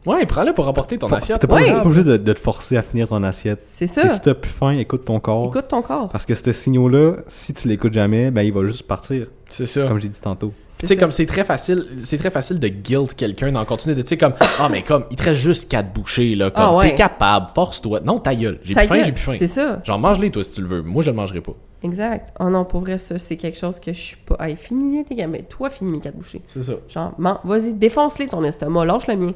Ouais, 0.07 0.25
prends-le 0.25 0.53
pour 0.53 0.65
rapporter 0.65 0.97
ton 0.97 1.07
Faut- 1.07 1.15
assiette. 1.15 1.39
T'es 1.39 1.47
pas, 1.47 1.55
Ouais. 1.55 1.61
obligé- 1.63 1.73
pas 1.75 1.85
obligé 1.85 2.03
de, 2.03 2.17
de 2.17 2.33
te 2.33 2.39
forcer 2.39 2.77
à 2.77 2.81
finir 2.81 3.07
ton 3.09 3.21
assiette. 3.23 3.61
C'est 3.65 3.87
ça. 3.87 4.07
Si 4.09 4.21
t'as 4.21 4.33
plus 4.33 4.49
faim, 4.49 4.71
écoute 4.71 5.03
ton 5.05 5.19
corps. 5.19 5.47
Écoute 5.47 5.67
ton 5.67 5.81
corps. 5.81 6.09
Parce 6.09 6.25
que 6.25 6.33
ce 6.35 6.51
signal-là, 6.51 7.17
si 7.27 7.53
tu 7.53 7.67
l'écoutes 7.67 7.93
jamais, 7.93 8.31
ben 8.31 8.41
il 8.41 8.53
va 8.53 8.65
juste 8.65 8.83
partir, 8.83 9.27
C'est 9.49 9.65
ça. 9.65 9.85
comme 9.87 9.99
j'ai 9.99 10.09
dit 10.09 10.19
tantôt. 10.19 10.53
C'est 10.69 10.81
Tu 10.81 10.87
sais, 10.89 10.93
ça. 10.93 10.99
comme 10.99 11.11
c'est 11.11 11.25
très 11.25 11.43
facile, 11.43 11.87
c'est 12.03 12.19
très 12.19 12.29
facile 12.29 12.59
de 12.59 12.67
guilt 12.67 13.15
quelqu'un 13.15 13.51
d'en 13.51 13.65
continuer 13.65 13.95
de, 13.95 14.03
tu 14.03 14.09
sais, 14.09 14.17
comme, 14.17 14.33
ah, 14.59 14.69
mais 14.71 14.83
comme, 14.83 15.05
il 15.09 15.17
te 15.17 15.23
reste 15.23 15.41
juste 15.41 15.69
4 15.71 15.91
bouchées, 15.91 16.35
là, 16.35 16.51
comme, 16.51 16.63
Ah, 16.63 16.75
ouais. 16.75 16.89
t'es 16.89 16.95
capable, 16.95 17.47
force-toi. 17.55 18.01
Non, 18.01 18.19
ta 18.19 18.35
gueule. 18.35 18.59
J'ai 18.63 18.75
Ta 18.75 18.81
plus 18.81 18.87
faim, 18.89 18.95
gueule, 18.97 19.05
j'ai 19.05 19.11
plus 19.11 19.21
faim. 19.21 19.33
C'est 19.39 19.47
ça. 19.47 19.81
Genre, 19.83 19.97
mange-les, 19.97 20.29
toi, 20.29 20.43
si 20.43 20.51
tu 20.51 20.61
le 20.61 20.67
veux. 20.67 20.81
Moi, 20.83 21.01
je 21.01 21.09
le 21.09 21.15
mangerai 21.17 21.41
pas. 21.41 21.53
Exact. 21.83 22.31
Oh 22.39 22.45
non, 22.49 22.63
pour 22.63 22.81
vrai, 22.81 22.99
ça, 22.99 23.17
c'est 23.17 23.37
quelque 23.37 23.57
chose 23.57 23.79
que 23.79 23.91
je 23.91 23.99
suis 23.99 24.17
pas. 24.17 24.37
Hey, 24.39 24.55
finis 24.55 25.03
tes 25.03 25.15
gamins. 25.15 25.39
Toi, 25.49 25.71
finis 25.71 25.91
mes 25.91 25.99
quatre 25.99 26.15
bouchées. 26.15 26.41
C'est 26.53 26.63
ça. 26.63 26.73
Genre, 26.87 27.13
man, 27.17 27.37
vas-y, 27.43 27.73
défonce-les 27.73 28.27
ton 28.27 28.43
estomac, 28.43 28.85
lâche 28.85 29.07
le 29.07 29.15
mien. 29.15 29.33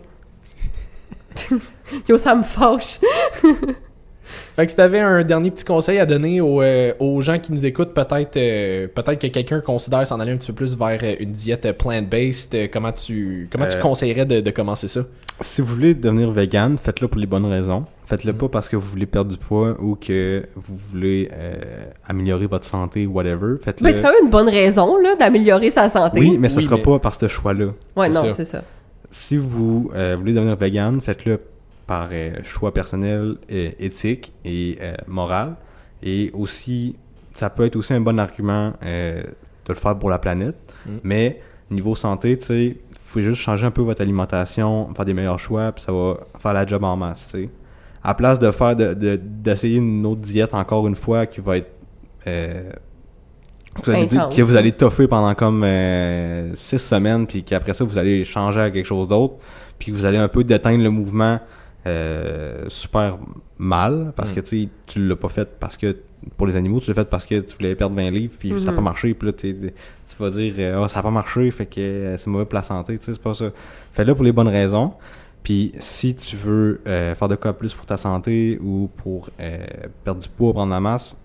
Yo, 2.10 2.18
ça 2.18 2.36
me 2.36 2.44
fâche. 2.44 3.00
Fait 4.56 4.66
que 4.66 4.70
si 4.72 4.78
t'avais 4.78 5.00
un 5.00 5.24
dernier 5.24 5.52
petit 5.52 5.66
conseil 5.66 5.98
à 6.00 6.06
donner 6.06 6.40
aux, 6.40 6.62
euh, 6.62 6.94
aux 7.00 7.20
gens 7.22 7.38
qui 7.40 7.52
nous 7.52 7.66
écoutent, 7.66 7.94
peut-être 7.94 8.38
euh, 8.38 8.88
peut-être 8.88 9.20
que 9.20 9.28
quelqu'un 9.28 9.60
considère 9.60 10.06
s'en 10.08 10.20
aller 10.22 10.32
un 10.32 10.38
petit 10.38 10.48
peu 10.48 10.54
plus 10.54 10.78
vers 10.78 11.00
euh, 11.04 11.16
une 11.20 11.32
diète 11.34 11.70
plant-based, 11.78 12.70
comment 12.72 12.94
tu 12.94 13.50
comment 13.52 13.68
tu 13.68 13.78
conseillerais 13.80 14.26
de, 14.26 14.40
de 14.40 14.52
commencer 14.52 14.88
ça? 14.88 15.02
Si 15.42 15.62
vous 15.62 15.68
voulez 15.76 15.96
devenir 15.96 16.32
vegan, 16.32 16.78
faites-le 16.82 17.08
pour 17.10 17.20
les 17.20 17.28
bonnes 17.28 17.46
raisons. 17.48 17.82
Mm. 17.82 17.86
Faites-le 18.06 18.34
pas 18.34 18.48
parce 18.48 18.70
que 18.70 18.76
vous 18.76 18.88
voulez 18.88 19.06
perdre 19.06 19.32
du 19.32 19.38
poids 19.38 19.76
ou 19.82 19.96
que 19.96 20.46
vous 20.56 20.78
voulez 20.92 21.30
euh, 21.34 21.86
améliorer 22.08 22.46
votre 22.46 22.66
santé, 22.66 23.08
whatever. 23.08 23.56
Faites-le. 23.62 23.86
Mais 23.86 23.94
c'est 23.94 24.02
quand 24.02 24.10
même 24.14 24.26
une 24.26 24.30
bonne 24.30 24.50
raison, 24.50 24.98
là, 24.98 25.16
d'améliorer 25.16 25.72
sa 25.72 25.90
santé. 25.90 26.20
Oui, 26.20 26.38
mais 26.38 26.50
ce 26.50 26.58
Oui, 26.58 26.64
sera 26.66 26.76
mais- 26.76 26.84
pas 26.84 27.00
par 27.00 27.16
ce 27.20 27.28
choix-là. 27.28 27.68
Ouais, 27.96 28.08
c'est 28.08 28.14
non, 28.14 28.22
ça. 28.30 28.34
c'est 28.34 28.46
ça. 28.46 28.64
Si 29.12 29.38
vous 29.38 29.92
euh, 29.94 30.16
voulez 30.18 30.34
devenir 30.34 30.56
vegan, 30.56 31.00
faites-le 31.02 31.40
par 31.86 32.10
euh, 32.12 32.36
choix 32.44 32.74
personnel, 32.74 33.36
euh, 33.52 33.70
éthique 33.80 34.34
et 34.46 34.78
euh, 34.82 34.96
moral. 35.08 35.56
Et 36.02 36.32
aussi, 36.34 36.96
ça 37.36 37.50
peut 37.50 37.66
être 37.66 37.76
aussi 37.76 37.94
un 37.94 38.02
bon 38.02 38.18
argument 38.20 38.74
de 38.82 39.24
le 39.70 39.76
faire 39.76 39.98
pour 40.00 40.10
la 40.10 40.18
planète. 40.18 40.56
Mm. 40.86 40.90
Mais 41.04 41.42
niveau 41.70 41.96
santé, 41.96 42.38
tu 42.38 42.46
sais, 42.46 42.78
vous 42.92 43.00
pouvez 43.12 43.24
juste 43.26 43.42
changer 43.42 43.68
un 43.68 43.72
peu 43.72 43.82
votre 43.82 44.02
alimentation, 44.02 44.92
faire 44.96 45.06
des 45.06 45.14
meilleurs 45.14 45.40
choix, 45.40 45.72
puis 45.74 45.84
ça 45.84 45.92
va 45.92 46.18
faire 46.40 46.54
la 46.54 46.66
job 46.66 46.84
en 46.84 46.96
masse, 46.96 47.28
tu 47.32 47.44
sais. 47.44 47.50
À 48.04 48.16
place 48.16 48.40
de 48.40 48.50
faire 48.50 48.76
de- 48.76 48.94
de- 48.96 49.20
d'essayer 49.22 49.78
une 49.78 50.06
autre 50.06 50.22
diète 50.22 50.54
encore 50.56 50.88
une 50.88 50.96
fois 50.96 51.26
qui 51.28 51.40
va 51.40 51.58
être 51.58 51.70
euh, 53.78 53.82
vous 53.84 53.92
allez, 53.92 54.08
que 54.36 54.42
vous 54.42 54.56
allez 54.56 54.72
toffer 54.72 55.08
pendant 55.08 55.34
comme 55.36 55.64
euh, 55.64 56.54
six 56.56 56.80
semaines, 56.80 57.26
puis 57.28 57.44
qu'après 57.44 57.74
ça, 57.74 57.84
vous 57.84 57.98
allez 57.98 58.24
changer 58.26 58.60
à 58.62 58.70
quelque 58.72 58.86
chose 58.86 59.08
d'autre, 59.08 59.36
puis 59.80 59.92
que 59.92 59.98
vous 59.98 60.06
allez 60.06 60.18
un 60.18 60.28
peu 60.28 60.44
déteindre 60.44 60.84
le 60.84 60.90
mouvement 60.90 61.40
euh, 61.88 62.66
super 62.68 63.18
mal, 63.58 64.14
parce 64.16 64.32
Mm. 64.32 64.36
que 64.36 64.40
tu 64.42 64.70
l'as 65.08 65.16
pas 65.16 65.30
fait 65.30 65.50
parce 65.60 65.78
que 65.78 65.98
pour 66.38 66.46
les 66.46 66.56
animaux, 66.56 66.80
tu 66.80 66.90
l'as 66.90 66.94
fait 66.96 67.10
parce 67.10 67.26
que 67.26 67.40
tu 67.40 67.56
voulais 67.58 67.74
perdre 67.76 67.96
20 67.96 68.12
livres, 68.12 68.36
puis 68.38 68.50
ça 68.60 68.68
n'a 68.68 68.72
pas 68.74 68.78
Mhm. 68.82 68.84
marché, 68.84 69.14
puis 69.16 69.28
là, 69.28 69.34
tu 69.34 69.56
vas 70.20 70.30
dire, 70.30 70.54
euh, 70.60 70.82
Ah, 70.84 70.88
ça 70.90 70.98
n'a 70.98 71.04
pas 71.04 71.10
marché, 71.12 71.50
fait 71.50 71.66
que 71.66 72.16
c'est 72.20 72.28
mauvais 72.28 72.46
pour 72.46 72.56
la 72.56 72.64
santé, 72.64 72.98
tu 73.00 73.06
sais, 73.06 73.14
c'est 73.14 73.22
pas 73.22 73.34
ça. 73.34 73.46
Fais-le 73.94 74.14
pour 74.14 74.24
les 74.24 74.32
bonnes 74.32 74.48
raisons. 74.48 74.94
Puis 75.44 75.72
si 75.80 76.14
tu 76.14 76.36
veux 76.36 76.82
euh, 76.86 77.16
faire 77.16 77.28
de 77.28 77.36
quoi 77.36 77.54
plus 77.54 77.74
pour 77.74 77.88
ta 77.88 77.98
santé 77.98 78.60
ou 78.64 78.88
pour 78.98 79.32
euh, 79.40 79.58
perdre 80.04 80.22
du 80.22 80.30
poids, 80.30 80.54
prendre 80.54 80.72
la 80.72 80.80
masse, 80.80 81.16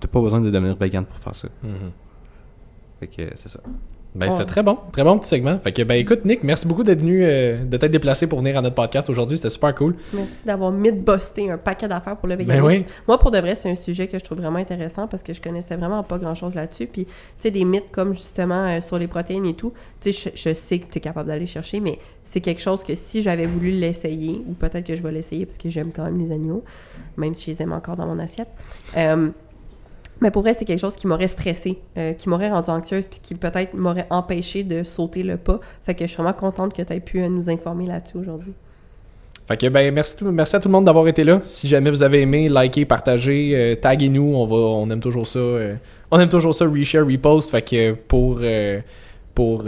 t'as 0.00 0.08
pas 0.08 0.20
besoin 0.20 0.40
de 0.40 0.50
devenir 0.50 0.76
vegan 0.76 1.04
pour 1.04 1.18
faire 1.18 1.34
ça. 1.34 1.48
Mhm. 1.62 1.90
Fait 3.00 3.06
que 3.06 3.22
c'est 3.36 3.48
ça. 3.48 3.60
Ben, 4.14 4.30
c'était 4.30 4.40
Ouais. 4.40 4.46
très 4.46 4.62
bon. 4.62 4.78
Très 4.90 5.04
bon 5.04 5.18
petit 5.18 5.28
segment. 5.28 5.58
Fait 5.58 5.70
que, 5.70 5.82
ben, 5.82 5.94
écoute, 5.94 6.24
Nick, 6.24 6.42
merci 6.42 6.66
beaucoup 6.66 6.82
d'être 6.82 7.00
venu, 7.02 7.20
euh, 7.22 7.62
de 7.62 7.76
t'être 7.76 7.92
déplacé 7.92 8.26
pour 8.26 8.38
venir 8.38 8.56
à 8.56 8.62
notre 8.62 8.74
podcast 8.74 9.08
aujourd'hui. 9.10 9.36
C'était 9.36 9.50
super 9.50 9.74
cool. 9.74 9.94
Merci 10.14 10.44
d'avoir 10.46 10.72
mythbusté 10.72 11.50
un 11.50 11.58
paquet 11.58 11.86
d'affaires 11.86 12.16
pour 12.16 12.26
le 12.26 12.34
Ben 12.34 12.46
véganisme. 12.46 12.66
oui. 12.66 12.86
Moi, 13.06 13.18
pour 13.18 13.30
de 13.30 13.38
vrai, 13.38 13.54
c'est 13.54 13.70
un 13.70 13.74
sujet 13.74 14.08
que 14.08 14.18
je 14.18 14.24
trouve 14.24 14.38
vraiment 14.38 14.58
intéressant 14.58 15.06
parce 15.08 15.22
que 15.22 15.34
je 15.34 15.42
connaissais 15.42 15.76
vraiment 15.76 16.02
pas 16.02 16.16
grand-chose 16.18 16.54
là-dessus. 16.54 16.86
Puis, 16.86 17.04
tu 17.04 17.12
sais, 17.38 17.50
des 17.50 17.64
mythes 17.66 17.92
comme 17.92 18.14
justement 18.14 18.66
euh, 18.66 18.80
sur 18.80 18.98
les 18.98 19.06
protéines 19.08 19.44
et 19.44 19.54
tout, 19.54 19.72
tu 20.00 20.10
sais, 20.12 20.30
je, 20.34 20.48
je 20.50 20.54
sais 20.54 20.78
que 20.78 20.90
tu 20.90 20.98
es 20.98 21.00
capable 21.02 21.28
d'aller 21.28 21.46
chercher, 21.46 21.78
mais 21.78 21.98
c'est 22.24 22.40
quelque 22.40 22.62
chose 22.62 22.82
que 22.82 22.94
si 22.94 23.22
j'avais 23.22 23.46
voulu 23.46 23.70
l'essayer, 23.72 24.42
ou 24.48 24.54
peut-être 24.54 24.86
que 24.86 24.96
je 24.96 25.02
vais 25.02 25.12
l'essayer 25.12 25.44
parce 25.44 25.58
que 25.58 25.68
j'aime 25.68 25.92
quand 25.94 26.04
même 26.04 26.18
les 26.18 26.32
animaux, 26.32 26.64
même 27.18 27.34
si 27.34 27.44
je 27.52 27.56
les 27.56 27.62
aime 27.62 27.72
encore 27.74 27.94
dans 27.96 28.06
mon 28.06 28.18
assiette. 28.18 28.48
euh, 28.96 29.28
mais 30.20 30.30
pour 30.30 30.42
vrai, 30.42 30.54
c'est 30.58 30.64
quelque 30.64 30.80
chose 30.80 30.94
qui 30.96 31.06
m'aurait 31.06 31.28
stressée, 31.28 31.78
euh, 31.96 32.12
qui 32.12 32.28
m'aurait 32.28 32.50
rendue 32.50 32.70
anxieuse, 32.70 33.06
puis 33.06 33.20
qui 33.22 33.34
peut-être 33.34 33.74
m'aurait 33.74 34.06
empêché 34.10 34.64
de 34.64 34.82
sauter 34.82 35.22
le 35.22 35.36
pas. 35.36 35.60
Fait 35.84 35.94
que 35.94 36.00
je 36.04 36.08
suis 36.08 36.16
vraiment 36.16 36.32
contente 36.36 36.74
que 36.74 36.82
tu 36.82 36.92
aies 36.92 37.00
pu 37.00 37.20
euh, 37.20 37.28
nous 37.28 37.48
informer 37.48 37.86
là-dessus 37.86 38.16
aujourd'hui. 38.18 38.52
Fait 39.46 39.56
que, 39.56 39.66
ben, 39.68 39.94
merci, 39.94 40.16
tout- 40.16 40.30
merci 40.30 40.56
à 40.56 40.60
tout 40.60 40.68
le 40.68 40.72
monde 40.72 40.84
d'avoir 40.84 41.06
été 41.08 41.24
là. 41.24 41.40
Si 41.42 41.66
jamais 41.68 41.90
vous 41.90 42.02
avez 42.02 42.20
aimé, 42.20 42.48
likez, 42.48 42.84
partagez, 42.84 43.52
euh, 43.54 43.74
taguez-nous. 43.76 44.34
On 44.34 44.44
va, 44.46 44.56
on 44.56 44.90
aime 44.90 45.00
toujours 45.00 45.26
ça. 45.26 45.40
on 46.10 46.18
aime 46.20 46.28
toujours 46.28 46.54
ça, 46.54 46.66
reshare, 46.66 47.06
repost. 47.06 47.50
Fait 47.50 47.62
que 47.62 47.92
pour, 47.92 48.40
pour, 49.34 49.64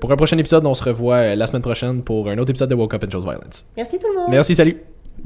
pour 0.00 0.12
un 0.12 0.16
prochain 0.16 0.36
épisode, 0.36 0.66
on 0.66 0.74
se 0.74 0.84
revoit 0.84 1.34
la 1.34 1.46
semaine 1.46 1.62
prochaine 1.62 2.02
pour 2.02 2.28
un 2.28 2.36
autre 2.38 2.50
épisode 2.50 2.68
de 2.68 2.74
Woke 2.74 2.92
Up 2.94 3.04
and 3.06 3.10
Chose 3.10 3.24
Violence. 3.24 3.64
Merci 3.76 3.98
tout 3.98 4.08
le 4.08 4.20
monde! 4.20 4.28
Merci, 4.30 4.54
salut! 4.54 4.91